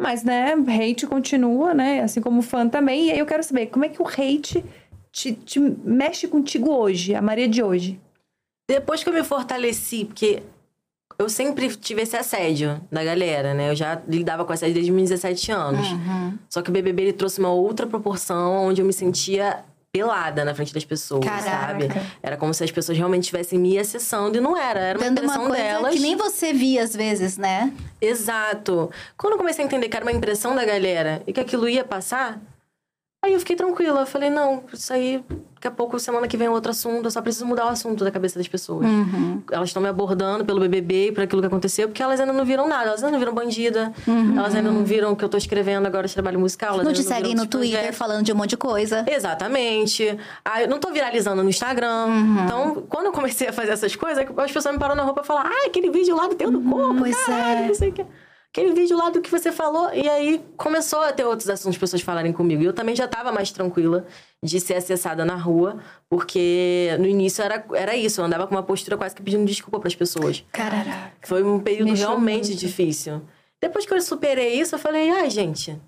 mas 0.00 0.24
né, 0.24 0.54
hate 0.54 1.06
continua, 1.06 1.74
né? 1.74 2.00
Assim 2.00 2.20
como 2.20 2.40
fã 2.40 2.66
também. 2.66 3.08
E 3.08 3.10
aí 3.12 3.18
eu 3.18 3.26
quero 3.26 3.42
saber, 3.44 3.66
como 3.66 3.84
é 3.84 3.90
que 3.90 4.00
o 4.00 4.06
hate 4.06 4.64
te, 5.12 5.34
te 5.34 5.60
mexe 5.60 6.26
contigo 6.26 6.72
hoje, 6.72 7.14
a 7.14 7.20
Maria 7.20 7.46
de 7.46 7.62
hoje? 7.62 8.00
Depois 8.68 9.04
que 9.04 9.10
eu 9.10 9.12
me 9.12 9.22
fortaleci, 9.22 10.06
porque 10.06 10.42
eu 11.18 11.28
sempre 11.28 11.68
tive 11.76 12.02
esse 12.02 12.16
assédio 12.16 12.80
da 12.90 13.04
galera, 13.04 13.52
né? 13.52 13.70
Eu 13.70 13.76
já 13.76 14.00
lidava 14.08 14.46
com 14.46 14.52
assédio 14.54 14.74
desde 14.74 14.90
meus 14.90 15.10
17 15.10 15.52
anos. 15.52 15.86
Só 16.48 16.62
que 16.62 16.70
o 16.70 16.72
BBB 16.72 17.02
ele 17.02 17.12
trouxe 17.12 17.38
uma 17.38 17.52
outra 17.52 17.86
proporção 17.86 18.68
onde 18.68 18.80
eu 18.80 18.86
me 18.86 18.94
sentia 18.94 19.62
pelada 20.02 20.42
na 20.42 20.54
frente 20.54 20.72
das 20.72 20.86
pessoas, 20.86 21.22
Caraca. 21.22 21.50
sabe? 21.50 21.88
Era 22.22 22.38
como 22.38 22.54
se 22.54 22.64
as 22.64 22.70
pessoas 22.70 22.96
realmente 22.96 23.24
estivessem 23.24 23.58
me 23.58 23.78
acessando 23.78 24.38
e 24.38 24.40
não 24.40 24.56
era, 24.56 24.80
era 24.80 24.98
uma 24.98 25.04
Dando 25.04 25.18
uma 25.18 25.24
impressão 25.26 25.46
coisa 25.48 25.62
delas. 25.62 25.94
que 25.94 26.00
nem 26.00 26.16
você 26.16 26.54
via 26.54 26.82
às 26.82 26.96
vezes, 26.96 27.36
né? 27.36 27.70
Exato. 28.00 28.90
Quando 29.18 29.34
eu 29.34 29.38
comecei 29.38 29.62
a 29.62 29.66
entender 29.66 29.90
que 29.90 29.96
era 29.96 30.04
uma 30.06 30.12
impressão 30.12 30.54
da 30.56 30.64
galera 30.64 31.22
e 31.26 31.32
que 31.32 31.40
aquilo 31.40 31.68
ia 31.68 31.84
passar, 31.84 32.40
aí 33.22 33.32
eu 33.32 33.38
fiquei 33.38 33.56
tranquila. 33.56 34.04
Falei, 34.04 34.28
não, 34.30 34.64
isso 34.72 34.92
aí, 34.92 35.24
daqui 35.54 35.68
a 35.68 35.70
pouco, 35.70 35.98
semana 35.98 36.26
que 36.26 36.36
vem 36.36 36.48
é 36.48 36.50
outro 36.50 36.70
assunto, 36.72 37.04
eu 37.06 37.10
só 37.10 37.22
preciso 37.22 37.46
mudar 37.46 37.66
o 37.66 37.68
assunto 37.68 38.02
da 38.04 38.10
cabeça 38.10 38.38
das 38.38 38.48
pessoas. 38.48 38.84
Uhum. 38.84 39.42
Elas 39.50 39.68
estão 39.68 39.80
me 39.82 39.88
abordando 39.88 40.44
pelo 40.44 40.58
BBB 40.60 41.08
e 41.08 41.12
por 41.12 41.22
aquilo 41.22 41.40
que 41.40 41.46
aconteceu, 41.46 41.88
porque 41.88 42.02
elas 42.02 42.18
ainda 42.20 42.32
não 42.32 42.44
viram 42.44 42.66
nada. 42.68 42.88
Elas 42.88 43.02
ainda 43.02 43.12
não 43.12 43.18
viram 43.18 43.32
bandida, 43.34 43.92
elas 44.36 44.54
ainda 44.54 44.70
não 44.70 44.84
viram 44.84 45.12
o 45.12 45.16
que 45.16 45.24
eu 45.24 45.28
tô 45.28 45.36
escrevendo 45.36 45.86
agora 45.86 46.06
de 46.08 46.14
trabalho 46.14 46.40
musical. 46.40 46.74
elas 46.74 46.86
Uhum. 46.86 46.92
Não 46.92 47.00
te 47.00 47.02
seguem 47.02 47.34
no 47.34 47.46
Twitter 47.46 47.76
projetos. 47.78 47.98
falando 47.98 48.24
de 48.24 48.32
um 48.32 48.36
monte 48.36 48.50
de 48.50 48.56
coisa. 48.56 49.04
Exatamente. 49.08 50.18
Ah, 50.44 50.62
eu 50.62 50.68
não 50.68 50.78
tô 50.78 50.90
viralizando 50.90 51.42
no 51.42 51.48
Instagram. 51.48 52.06
Uhum. 52.06 52.44
Então, 52.44 52.84
quando 52.88 53.06
eu 53.06 53.12
comecei 53.12 53.48
a 53.48 53.52
fazer 53.52 53.72
essas 53.72 53.94
coisas, 53.94 54.24
as 54.36 54.52
pessoas 54.52 54.74
me 54.74 54.80
param 54.80 54.94
na 54.94 55.02
roupa 55.04 55.20
e 55.22 55.26
falam: 55.26 55.44
Ah, 55.46 55.66
aquele 55.66 55.90
vídeo 55.90 56.16
lá 56.16 56.26
do 56.26 56.34
teu 56.34 56.50
do 56.50 56.60
corpo. 56.60 56.96
pois 56.98 57.16
caralho, 57.24 57.64
é. 57.64 57.68
não 57.68 57.74
sei 57.74 57.90
o 57.90 57.92
quê. 57.92 58.04
Aquele 58.52 58.74
vídeo 58.74 58.98
lá 58.98 59.08
do 59.08 59.22
que 59.22 59.30
você 59.30 59.50
falou. 59.50 59.94
E 59.94 60.06
aí 60.06 60.44
começou 60.58 61.00
a 61.00 61.10
ter 61.10 61.24
outros 61.24 61.48
assuntos, 61.48 61.78
pessoas 61.78 62.02
falarem 62.02 62.34
comigo. 62.34 62.62
E 62.62 62.66
eu 62.66 62.74
também 62.74 62.94
já 62.94 63.08
tava 63.08 63.32
mais 63.32 63.50
tranquila 63.50 64.04
de 64.44 64.60
ser 64.60 64.74
acessada 64.74 65.24
na 65.24 65.36
rua, 65.36 65.78
porque 66.06 66.94
no 67.00 67.06
início 67.06 67.42
era, 67.42 67.64
era 67.72 67.96
isso. 67.96 68.20
Eu 68.20 68.26
andava 68.26 68.46
com 68.46 68.54
uma 68.54 68.62
postura 68.62 68.98
quase 68.98 69.14
que 69.14 69.22
pedindo 69.22 69.46
desculpa 69.46 69.80
pras 69.80 69.94
pessoas. 69.94 70.44
Caraca. 70.52 71.12
Foi 71.22 71.42
um 71.42 71.60
período 71.60 71.92
Mexeu 71.92 72.08
realmente 72.08 72.48
muito. 72.48 72.60
difícil. 72.60 73.22
Depois 73.58 73.86
que 73.86 73.94
eu 73.94 74.02
superei 74.02 74.60
isso, 74.60 74.74
eu 74.74 74.78
falei, 74.78 75.08
ai, 75.08 75.30
gente, 75.30 75.80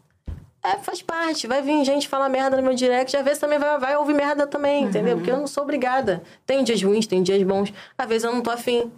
é, 0.64 0.78
faz 0.78 1.02
parte. 1.02 1.46
Vai 1.46 1.60
vir 1.60 1.84
gente 1.84 2.08
falar 2.08 2.30
merda 2.30 2.56
no 2.56 2.62
meu 2.62 2.72
direct, 2.72 3.14
às 3.14 3.22
vezes 3.22 3.38
também 3.38 3.58
vai, 3.58 3.78
vai 3.78 3.94
ouvir 3.98 4.14
merda 4.14 4.46
também, 4.46 4.84
entendeu? 4.84 5.18
Porque 5.18 5.30
eu 5.30 5.36
não 5.36 5.46
sou 5.46 5.64
obrigada. 5.64 6.22
Tem 6.46 6.64
dias 6.64 6.82
ruins, 6.82 7.06
tem 7.06 7.22
dias 7.22 7.42
bons. 7.42 7.74
Às 7.98 8.08
vezes 8.08 8.24
eu 8.24 8.32
não 8.32 8.40
tô 8.40 8.50
afim. 8.50 8.90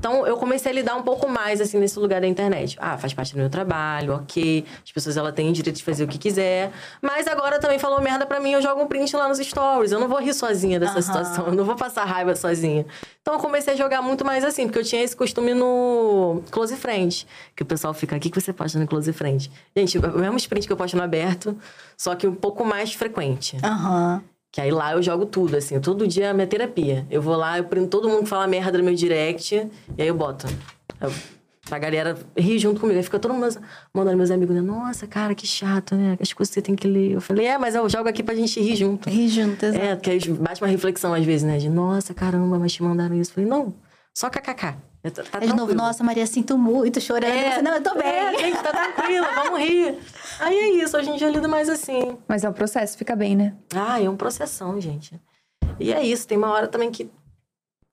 Então, 0.00 0.26
eu 0.26 0.38
comecei 0.38 0.72
a 0.72 0.74
lidar 0.74 0.96
um 0.96 1.02
pouco 1.02 1.28
mais, 1.28 1.60
assim, 1.60 1.78
nesse 1.78 1.98
lugar 1.98 2.22
da 2.22 2.26
internet. 2.26 2.74
Ah, 2.80 2.96
faz 2.96 3.12
parte 3.12 3.34
do 3.34 3.38
meu 3.38 3.50
trabalho, 3.50 4.14
ok. 4.14 4.64
As 4.82 4.90
pessoas, 4.90 5.18
ela 5.18 5.30
têm 5.30 5.50
o 5.50 5.52
direito 5.52 5.76
de 5.76 5.84
fazer 5.84 6.04
o 6.04 6.08
que 6.08 6.16
quiser. 6.16 6.72
Mas 7.02 7.28
agora 7.28 7.60
também 7.60 7.78
falou 7.78 8.00
merda 8.00 8.24
pra 8.24 8.40
mim, 8.40 8.52
eu 8.52 8.62
jogo 8.62 8.80
um 8.80 8.86
print 8.86 9.14
lá 9.14 9.28
nos 9.28 9.36
stories. 9.38 9.92
Eu 9.92 10.00
não 10.00 10.08
vou 10.08 10.18
rir 10.18 10.32
sozinha 10.32 10.80
dessa 10.80 10.94
Aham. 10.94 11.02
situação. 11.02 11.46
Eu 11.48 11.54
não 11.54 11.64
vou 11.66 11.76
passar 11.76 12.06
raiva 12.06 12.34
sozinha. 12.34 12.86
Então, 13.20 13.34
eu 13.34 13.40
comecei 13.40 13.74
a 13.74 13.76
jogar 13.76 14.00
muito 14.00 14.24
mais 14.24 14.42
assim. 14.42 14.64
Porque 14.64 14.78
eu 14.78 14.84
tinha 14.84 15.02
esse 15.02 15.14
costume 15.14 15.52
no 15.52 16.42
Close 16.50 16.74
Friends. 16.76 17.26
Que 17.54 17.62
o 17.62 17.66
pessoal 17.66 17.92
fica, 17.92 18.16
o 18.16 18.20
que 18.20 18.30
você 18.34 18.54
posta 18.54 18.78
no 18.78 18.86
Close 18.86 19.12
Friends? 19.12 19.50
Gente, 19.76 19.98
o 19.98 20.18
mesmo 20.18 20.38
sprint 20.38 20.66
que 20.66 20.72
eu 20.72 20.78
posto 20.78 20.96
no 20.96 21.02
aberto, 21.02 21.54
só 21.94 22.14
que 22.14 22.26
um 22.26 22.34
pouco 22.34 22.64
mais 22.64 22.94
frequente. 22.94 23.58
Aham. 23.62 24.22
Que 24.52 24.60
aí 24.60 24.70
lá 24.70 24.92
eu 24.92 25.02
jogo 25.02 25.26
tudo, 25.26 25.56
assim. 25.56 25.80
Todo 25.80 26.06
dia 26.06 26.26
é 26.26 26.30
a 26.30 26.34
minha 26.34 26.46
terapia. 26.46 27.06
Eu 27.10 27.22
vou 27.22 27.36
lá, 27.36 27.58
eu 27.58 27.64
prendo 27.64 27.86
todo 27.86 28.08
mundo 28.08 28.24
que 28.24 28.28
fala 28.28 28.46
merda 28.46 28.78
no 28.78 28.84
meu 28.84 28.94
direct. 28.94 29.54
E 29.96 30.02
aí 30.02 30.08
eu 30.08 30.14
boto. 30.14 30.46
Eu, 31.00 31.12
pra 31.64 31.78
galera 31.78 32.18
rir 32.36 32.58
junto 32.58 32.80
comigo. 32.80 32.98
Aí 32.98 33.02
fica 33.04 33.18
todo 33.20 33.32
mundo 33.32 33.46
mandando 33.94 34.16
meus 34.16 34.30
amigos, 34.30 34.54
né? 34.54 34.60
Nossa, 34.60 35.06
cara, 35.06 35.36
que 35.36 35.46
chato, 35.46 35.94
né? 35.94 36.16
As 36.20 36.32
coisas 36.32 36.52
que 36.52 36.60
você 36.60 36.62
tem 36.62 36.74
que 36.74 36.88
ler. 36.88 37.12
Eu 37.12 37.20
falei, 37.20 37.46
é, 37.46 37.56
mas 37.58 37.76
eu 37.76 37.88
jogo 37.88 38.08
aqui 38.08 38.24
pra 38.24 38.34
gente 38.34 38.60
rir 38.60 38.74
junto. 38.74 39.08
Ri 39.08 39.28
juntas. 39.28 39.74
É, 39.74 39.94
porque 39.94 40.10
aí 40.10 40.18
bate 40.30 40.60
uma 40.60 40.68
reflexão 40.68 41.14
às 41.14 41.24
vezes, 41.24 41.44
né? 41.46 41.56
De, 41.56 41.68
nossa, 41.68 42.12
caramba, 42.12 42.58
mas 42.58 42.72
te 42.72 42.82
mandaram 42.82 43.14
isso. 43.14 43.30
Eu 43.30 43.34
falei, 43.34 43.48
não, 43.48 43.72
só 44.12 44.28
kkk. 44.28 44.89
Tá, 45.02 45.22
tá 45.22 45.38
Aí 45.40 45.48
de 45.48 45.54
novo, 45.54 45.74
nossa, 45.74 46.04
Maria, 46.04 46.26
sinto 46.26 46.58
muito, 46.58 47.00
chorando. 47.00 47.32
Você, 47.32 47.62
não, 47.62 47.74
eu 47.76 47.82
tô 47.82 47.94
bem. 47.94 48.06
É, 48.06 48.38
gente, 48.38 48.62
tá 48.62 48.70
tranquilo, 48.70 49.26
vamos 49.34 49.60
rir. 49.60 49.98
Aí 50.40 50.54
é 50.54 50.68
isso, 50.84 51.00
dia 51.00 51.26
eu 51.26 51.32
lido 51.32 51.48
mais 51.48 51.70
assim. 51.70 52.18
Mas 52.28 52.44
é 52.44 52.48
um 52.48 52.52
processo, 52.52 52.98
fica 52.98 53.16
bem, 53.16 53.34
né? 53.34 53.54
Ah, 53.74 54.00
é 54.00 54.08
um 54.10 54.16
processão, 54.16 54.78
gente. 54.78 55.18
E 55.78 55.90
é 55.92 56.04
isso, 56.04 56.28
tem 56.28 56.36
uma 56.36 56.50
hora 56.50 56.68
também 56.68 56.90
que. 56.90 57.10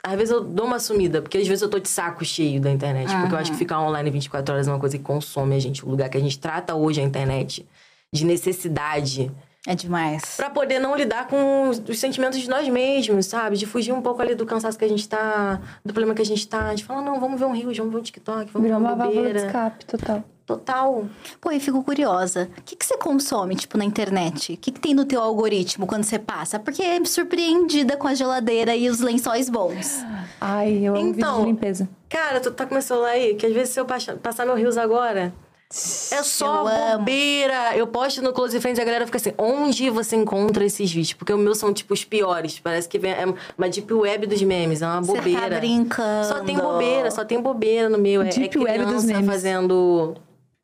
Às 0.03 0.15
vezes 0.15 0.31
eu 0.31 0.43
dou 0.43 0.65
uma 0.65 0.79
sumida, 0.79 1.21
porque 1.21 1.37
às 1.37 1.47
vezes 1.47 1.61
eu 1.61 1.69
tô 1.69 1.79
de 1.79 1.87
saco 1.87 2.23
cheio 2.23 2.61
da 2.61 2.69
internet. 2.69 3.09
Porque 3.21 3.33
eu 3.33 3.39
acho 3.39 3.51
que 3.51 3.57
ficar 3.57 3.81
online 3.81 4.09
24 4.09 4.53
horas 4.53 4.67
é 4.67 4.71
uma 4.71 4.79
coisa 4.79 4.97
que 4.97 5.03
consome 5.03 5.55
a 5.55 5.59
gente. 5.59 5.85
O 5.85 5.89
lugar 5.89 6.09
que 6.09 6.17
a 6.17 6.21
gente 6.21 6.37
trata 6.37 6.75
hoje 6.75 6.99
a 7.01 7.03
internet 7.03 7.67
de 8.13 8.25
necessidade. 8.25 9.31
É 9.69 9.75
demais. 9.75 10.23
Pra 10.37 10.49
poder 10.49 10.79
não 10.79 10.95
lidar 10.95 11.27
com 11.27 11.67
os, 11.67 11.77
os 11.89 11.99
sentimentos 11.99 12.39
de 12.39 12.49
nós 12.49 12.65
mesmos, 12.69 13.25
sabe? 13.25 13.57
De 13.57 13.65
fugir 13.65 13.91
um 13.91 14.01
pouco 14.01 14.21
ali 14.21 14.33
do 14.33 14.45
cansaço 14.45 14.79
que 14.79 14.85
a 14.85 14.87
gente 14.87 15.07
tá, 15.09 15.59
do 15.83 15.91
problema 15.93 16.15
que 16.15 16.21
a 16.21 16.25
gente 16.25 16.47
tá. 16.47 16.73
De 16.73 16.85
falar, 16.85 17.01
não, 17.01 17.19
vamos 17.19 17.37
ver 17.37 17.45
um 17.45 17.51
Rio, 17.51 17.73
vamos 17.75 17.91
ver 17.93 17.99
um 17.99 18.01
TikTok, 18.01 18.49
vamos 18.53 18.65
Virou 18.65 18.79
ver 18.79 18.85
uma 18.85 18.93
uma 18.93 18.95
válvula 18.95 19.11
de 19.11 19.27
bobeira. 19.27 19.45
escape 19.47 19.85
total. 19.85 20.23
Total. 20.45 21.05
Pô, 21.41 21.51
eu 21.51 21.59
fico 21.59 21.83
curiosa. 21.83 22.49
O 22.57 22.61
que, 22.61 22.77
que 22.77 22.85
você 22.85 22.97
consome, 22.97 23.53
tipo, 23.57 23.77
na 23.77 23.83
internet? 23.83 24.53
O 24.53 24.57
que, 24.57 24.71
que 24.71 24.79
tem 24.79 24.93
no 24.93 25.03
teu 25.03 25.21
algoritmo 25.21 25.85
quando 25.85 26.05
você 26.05 26.17
passa? 26.17 26.57
Porque 26.57 26.81
é 26.81 27.03
surpreendida 27.03 27.97
com 27.97 28.07
a 28.07 28.13
geladeira 28.13 28.73
e 28.73 28.89
os 28.89 29.01
lençóis 29.01 29.49
bons. 29.49 30.01
Ai, 30.39 30.79
eu 30.87 30.95
amo 30.95 31.07
vídeo 31.07 31.19
Então, 31.19 31.39
de 31.41 31.45
limpeza. 31.47 31.89
Cara, 32.07 32.39
tu 32.39 32.49
tá 32.51 32.65
com 32.65 32.73
meu 32.73 32.81
celular 32.81 33.09
aí, 33.09 33.35
que 33.35 33.45
às 33.45 33.51
vezes 33.53 33.73
se 33.73 33.79
eu 33.81 33.85
passa- 33.85 34.15
passar 34.15 34.45
meu 34.45 34.55
rios 34.55 34.77
agora, 34.77 35.33
É 35.69 36.23
só 36.23 36.61
Eu 36.61 36.67
amo. 36.67 36.97
bobeira. 36.99 37.75
Eu 37.75 37.85
posto 37.87 38.21
no 38.21 38.31
Close 38.31 38.57
Friends 38.61 38.79
e 38.79 38.81
a 38.81 38.85
galera 38.85 39.05
fica 39.05 39.17
assim: 39.17 39.33
onde 39.37 39.89
você 39.89 40.15
encontra 40.15 40.63
esses 40.63 40.89
vídeos? 40.89 41.13
Porque 41.13 41.33
o 41.33 41.37
meu 41.37 41.53
são, 41.53 41.73
tipo, 41.73 41.93
os 41.93 42.05
piores. 42.05 42.57
Parece 42.59 42.87
que 42.87 42.97
vem, 42.97 43.11
é 43.11 43.25
uma 43.57 43.67
deep 43.69 43.93
web 43.93 44.25
dos 44.27 44.41
memes, 44.41 44.81
é 44.81 44.85
uma 44.87 45.01
Você 45.01 45.17
bobeira. 45.17 45.49
tá 45.49 45.59
brincando. 45.59 46.27
Só 46.27 46.39
tem 46.41 46.55
bobeira, 46.57 47.11
só 47.11 47.25
tem 47.25 47.41
bobeira 47.41 47.89
no 47.89 47.97
meu. 47.97 48.21
É, 48.21 48.29
Deep 48.29 48.57
é 48.57 48.61
web 48.61 48.77
dos 48.85 48.87
criança 49.03 49.07
memes. 49.07 49.25
fazendo. 49.25 50.15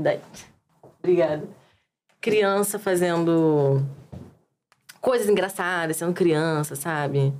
Daí. 0.01 0.19
Obrigada. 0.99 1.43
Criança 2.21 2.79
fazendo 2.79 3.81
coisas 5.01 5.27
engraçadas, 5.27 5.97
sendo 5.97 6.13
criança, 6.13 6.75
sabe? 6.77 7.33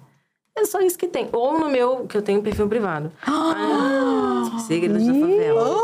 É 0.56 0.66
só 0.66 0.82
isso 0.82 0.98
que 0.98 1.08
tem. 1.08 1.30
Ou 1.32 1.58
no 1.58 1.70
meu, 1.70 2.06
que 2.08 2.18
eu 2.18 2.22
tenho 2.22 2.42
perfil 2.44 2.68
privado. 2.68 3.10
Ah, 3.26 4.60
Segredos 4.68 5.08
da 5.08 5.14
favela. 5.14 5.78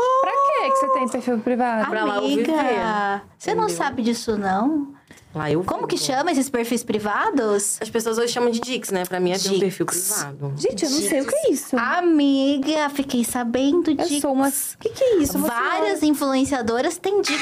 Você 0.80 0.88
tem 0.94 1.08
perfil 1.08 1.38
privado? 1.40 1.90
pra 1.90 2.04
lá 2.04 2.16
eu 2.16 2.24
Amiga, 2.24 2.42
viver, 2.52 3.22
você 3.38 3.54
não 3.54 3.64
entendeu? 3.64 3.76
sabe 3.84 4.02
disso, 4.02 4.36
não? 4.38 4.94
Lá 5.34 5.48
eu 5.50 5.62
Como 5.62 5.86
que 5.86 5.96
chama 5.96 6.32
esses 6.32 6.48
perfis 6.50 6.82
privados? 6.82 7.78
As 7.80 7.88
pessoas 7.88 8.18
hoje 8.18 8.32
chamam 8.32 8.50
de 8.50 8.58
Dix, 8.60 8.90
né? 8.90 9.04
Pra 9.04 9.20
mim 9.20 9.30
é 9.30 9.38
ter 9.38 9.48
um 9.48 9.52
Dix. 9.52 9.60
perfil 9.60 9.86
privado. 9.86 10.52
Gente, 10.56 10.84
eu 10.84 10.90
não 10.90 10.98
sei 11.00 11.20
o 11.20 11.26
que 11.26 11.34
é 11.36 11.50
isso. 11.52 11.76
Amiga, 11.78 12.88
fiquei 12.90 13.22
sabendo 13.24 13.90
eu 13.92 13.96
de 13.96 14.20
sou 14.20 14.32
uma... 14.32 14.48
O 14.48 14.52
que 14.80 14.88
que 14.88 15.04
é 15.04 15.16
isso? 15.18 15.38
Várias 15.38 16.02
influenciadoras 16.02 16.98
têm 16.98 17.20
dicas. 17.22 17.40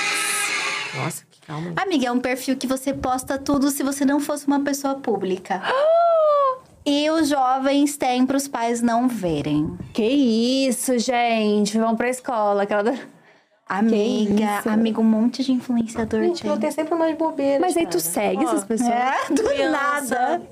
Nossa, 0.97 1.25
que 1.31 1.41
calma. 1.47 1.73
Amiga, 1.77 2.09
é 2.09 2.13
um 2.13 2.21
perfil 2.21 2.57
que 2.57 2.67
você 2.67 2.93
posta 2.93 3.39
tudo 3.39 3.71
se 3.71 3.83
você 3.83 4.05
não 4.05 4.21
fosse 4.21 4.47
uma 4.47 4.61
pessoa 4.61 4.95
pública. 4.97 5.63
E 6.87 7.11
os 7.11 7.29
jovens 7.29 7.99
têm 7.99 8.25
para 8.25 8.39
os 8.39 8.49
pais 8.49 8.81
não 8.81 9.09
verem. 9.09 9.77
Que 9.93 10.07
isso, 10.07 10.99
gente? 10.99 11.77
Vão 11.79 11.95
pra 11.95 12.09
escola. 12.09 12.63
Aquela... 12.63 12.95
Amiga, 13.69 14.63
amiga, 14.67 15.01
um 15.01 15.05
monte 15.05 15.45
de 15.45 15.53
influenciador 15.53 16.23
Gente, 16.23 16.43
tem. 16.43 16.51
eu 16.51 16.59
tenho 16.59 16.73
sempre 16.73 16.95
umas 16.95 17.15
bobeiras. 17.17 17.61
Mas 17.61 17.77
aí 17.77 17.87
tu 17.87 18.01
segue 18.01 18.45
Ó, 18.45 18.49
essas 18.49 18.65
pessoas? 18.65 18.91
É, 18.91 19.33
do 19.33 19.45
criança. 19.45 19.71
nada. 19.71 20.43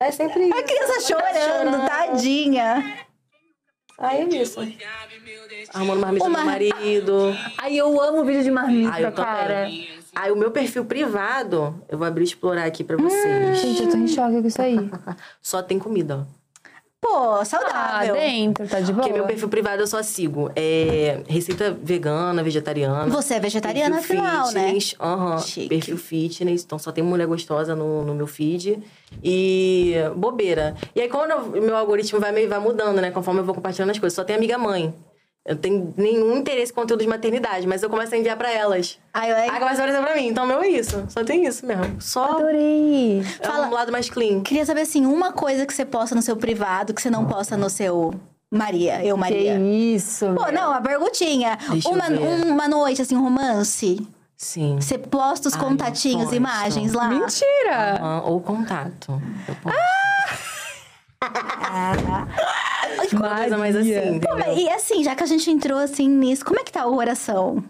É 0.00 0.10
sempre 0.12 0.44
isso. 0.48 0.54
A 0.58 0.62
criança 0.62 1.00
chorando, 1.00 1.86
tadinha. 1.86 2.96
Aí 3.98 4.22
é 4.22 4.42
isso. 4.42 4.60
Arrumando 5.74 6.00
marmita 6.00 6.24
Uma- 6.26 6.38
do 6.38 6.44
meu 6.44 6.52
marido. 6.52 7.36
Aí 7.58 7.76
eu 7.76 8.00
amo 8.00 8.24
vídeo 8.24 8.44
de 8.44 8.50
marmita, 8.50 9.00
eu 9.00 9.12
cara. 9.12 9.68
Aí 10.14 10.30
o 10.32 10.36
meu 10.36 10.50
perfil 10.50 10.84
privado, 10.86 11.84
eu 11.88 11.98
vou 11.98 12.06
abrir 12.06 12.22
e 12.22 12.26
explorar 12.26 12.64
aqui 12.64 12.82
pra 12.82 12.96
vocês. 12.96 13.58
Gente, 13.60 13.82
eu 13.82 13.90
tô 13.90 13.96
em 13.96 14.08
choque 14.08 14.40
com 14.40 14.46
isso 14.48 14.62
aí. 14.62 14.76
Só 15.42 15.62
tem 15.62 15.78
comida, 15.78 16.26
ó. 16.26 16.39
Pô, 17.00 17.32
Ah, 17.36 17.44
saudável. 17.46 18.14
dentro, 18.14 18.68
tá 18.68 18.78
de 18.78 18.92
boa. 18.92 19.04
Porque 19.06 19.18
meu 19.18 19.26
perfil 19.26 19.48
privado 19.48 19.82
eu 19.82 19.86
só 19.86 20.02
sigo. 20.02 20.50
É 20.54 21.20
receita 21.26 21.70
vegana, 21.82 22.42
vegetariana. 22.42 23.06
Você 23.06 23.34
é 23.34 23.40
vegetariana, 23.40 23.96
perfil 23.96 24.18
afinal, 24.20 24.52
né? 24.52 24.64
fitness, 24.66 24.94
Aham. 25.00 25.38
Chique. 25.38 25.68
Perfil 25.68 25.96
fitness. 25.96 26.62
Então 26.62 26.78
só 26.78 26.92
tem 26.92 27.02
mulher 27.02 27.26
gostosa 27.26 27.74
no, 27.74 28.04
no 28.04 28.14
meu 28.14 28.26
feed. 28.26 28.78
E 29.24 29.94
bobeira. 30.14 30.76
E 30.94 31.00
aí, 31.00 31.08
quando 31.08 31.32
o 31.32 31.62
meu 31.62 31.76
algoritmo 31.76 32.20
vai, 32.20 32.32
meio, 32.32 32.48
vai 32.48 32.58
mudando, 32.60 33.00
né? 33.00 33.10
Conforme 33.10 33.40
eu 33.40 33.44
vou 33.44 33.54
compartilhando 33.54 33.90
as 33.90 33.98
coisas. 33.98 34.14
Só 34.14 34.22
tem 34.22 34.36
amiga 34.36 34.58
mãe. 34.58 34.94
Eu 35.46 35.54
não 35.54 35.60
tenho 35.62 35.94
nenhum 35.96 36.36
interesse 36.36 36.70
em 36.70 36.74
conteúdo 36.74 37.00
de 37.00 37.06
maternidade, 37.08 37.66
mas 37.66 37.82
eu 37.82 37.88
começo 37.88 38.14
a 38.14 38.18
enviar 38.18 38.36
pra 38.36 38.50
elas. 38.52 38.98
Aí, 39.12 39.32
aí, 39.32 39.48
Aí 39.50 39.58
começa 39.58 39.80
a 39.82 39.84
aparecer 39.86 40.02
pra 40.04 40.14
mim. 40.14 40.26
Então, 40.28 40.44
meu 40.46 40.60
é 40.60 40.68
isso. 40.68 41.02
Só 41.08 41.24
tem 41.24 41.46
isso 41.46 41.64
mesmo. 41.64 41.96
Só 42.00 42.24
Adorei. 42.36 43.20
é 43.20 43.46
Fala- 43.46 43.66
um 43.66 43.72
lado 43.72 43.90
mais 43.90 44.10
clean. 44.10 44.42
queria 44.42 44.66
saber 44.66 44.82
assim, 44.82 45.06
uma 45.06 45.32
coisa 45.32 45.64
que 45.64 45.72
você 45.72 45.84
posta 45.84 46.14
no 46.14 46.20
seu 46.22 46.36
privado 46.36 46.92
que 46.92 47.00
você 47.00 47.08
não 47.10 47.24
posta 47.24 47.56
no 47.56 47.70
seu 47.70 48.12
Maria, 48.52 49.02
eu 49.04 49.14
Que 49.14 49.20
Maria. 49.20 49.58
isso. 49.58 50.26
Pô, 50.34 50.50
não, 50.52 50.72
a 50.74 50.80
perguntinha. 50.80 51.56
Deixa 51.70 51.88
eu 51.88 51.92
Uma, 51.94 52.08
ver. 52.08 52.18
uma 52.18 52.68
noite, 52.68 53.00
assim, 53.00 53.16
um 53.16 53.22
romance. 53.22 54.06
Sim. 54.36 54.76
Você 54.80 54.98
posta 54.98 55.48
os 55.48 55.54
Ai, 55.54 55.60
contatinhos, 55.60 56.22
posto. 56.24 56.34
imagens 56.34 56.92
lá. 56.92 57.08
Mentira. 57.08 58.22
Ou 58.24 58.40
contato. 58.40 59.20
Eu 59.48 59.54
posso. 59.56 59.76
Uma 61.22 62.26
coisa 63.16 63.58
mais 63.58 63.76
assim. 63.76 64.20
Pô, 64.20 64.36
mas, 64.36 64.58
e 64.58 64.68
assim, 64.68 65.02
já 65.04 65.14
que 65.14 65.22
a 65.22 65.26
gente 65.26 65.50
entrou 65.50 65.78
assim 65.78 66.08
nisso, 66.08 66.44
como 66.44 66.60
é 66.60 66.64
que 66.64 66.72
tá 66.72 66.86
o 66.86 66.94
coração? 66.94 67.62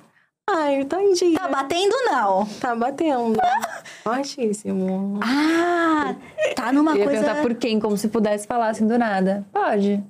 Ai, 0.49 0.85
tá 0.85 1.01
em 1.01 1.13
dia. 1.13 1.39
Tá 1.39 1.49
batendo 1.49 1.95
não? 2.07 2.47
Tá 2.61 2.75
batendo. 2.75 3.39
Fortíssimo. 4.03 5.21
Ah, 5.23 6.15
tá 6.57 6.73
numa 6.73 6.93
Eu 6.93 6.99
ia 6.99 7.05
coisa... 7.05 7.21
perguntar 7.23 7.43
por 7.43 7.55
quem, 7.55 7.79
como 7.79 7.97
se 7.97 8.09
pudesse 8.09 8.47
falar 8.47 8.71
assim 8.71 8.87
do 8.87 8.99
nada. 8.99 9.47
Pode. 9.53 10.03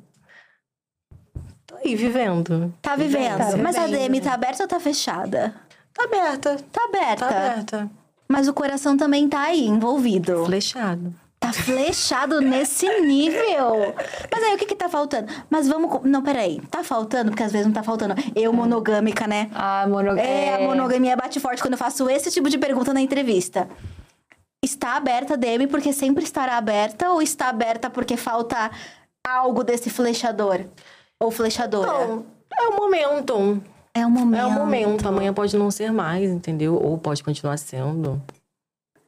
Tô 1.67 1.77
aí, 1.77 1.95
vivendo. 1.95 2.73
Tá 2.81 2.97
vivendo. 2.97 3.37
Tá 3.37 3.57
Mas 3.59 3.77
a 3.77 3.87
vivendo. 3.87 4.01
DM 4.01 4.21
tá 4.21 4.33
aberta 4.33 4.63
ou 4.63 4.69
tá 4.69 4.81
fechada? 4.81 5.55
Tá 5.93 6.05
aberta. 6.05 6.57
Tá 6.73 6.85
aberta. 6.85 7.27
Tá 7.27 7.29
aberta. 7.29 7.91
Mas 8.27 8.49
o 8.49 8.55
coração 8.55 8.97
também 8.97 9.29
tá 9.29 9.41
aí, 9.41 9.67
envolvido. 9.67 10.47
Flechado. 10.47 11.13
Tá 11.41 11.55
flechado 11.55 12.39
nesse 12.41 12.87
nível. 13.01 13.95
Mas 14.31 14.43
aí, 14.45 14.55
o 14.55 14.59
que 14.59 14.67
que 14.67 14.77
tá 14.77 14.91
faltando? 14.91 15.33
Mas 15.49 15.67
vamos... 15.67 15.91
co- 15.91 16.03
Não, 16.07 16.23
peraí. 16.23 16.61
Tá 16.71 16.85
faltando? 16.85 17.31
Porque 17.31 17.43
às 17.43 17.51
vezes 17.51 17.67
não 17.67 17.73
tá 17.73 17.83
faltando. 17.83 18.15
Eu, 18.37 18.53
monogâmica, 18.53 19.27
né? 19.27 19.51
A 19.55 19.87
monogamia. 19.89 20.23
É, 20.23 20.55
a 20.57 20.69
monogamia 20.69 21.17
bate 21.17 21.41
forte 21.41 21.63
quando 21.63 21.73
eu 21.73 21.79
faço 21.79 22.09
esse 22.11 22.31
tipo 22.31 22.51
de 22.51 22.59
pergunta 22.59 22.93
na 22.93 23.01
entrevista. 23.01 23.69
Está 24.63 24.97
aberta 24.97 25.33
a 25.33 25.37
DM 25.39 25.67
porque 25.67 25.95
sempre 25.95 26.23
estará 26.25 26.59
aberta 26.59 27.09
ou 27.11 27.23
está 27.23 27.49
aberta 27.49 27.89
porque 27.89 28.19
falta 28.19 28.71
algo 29.27 29.65
desse 29.65 29.89
flechador? 29.89 30.67
Ou 31.19 31.31
flechadora? 31.31 31.89
Então, 31.91 32.27
é 32.59 32.69
o 32.69 32.77
momento. 32.77 33.63
é 33.95 34.05
o 34.07 34.11
momento. 34.11 34.41
É 34.41 34.47
o 34.47 34.51
momento. 34.51 35.09
Amanhã 35.09 35.33
pode 35.33 35.57
não 35.57 35.71
ser 35.71 35.91
mais, 35.91 36.29
entendeu? 36.31 36.75
Ou 36.75 36.99
pode 36.99 37.25
continuar 37.25 37.57
sendo. 37.57 38.21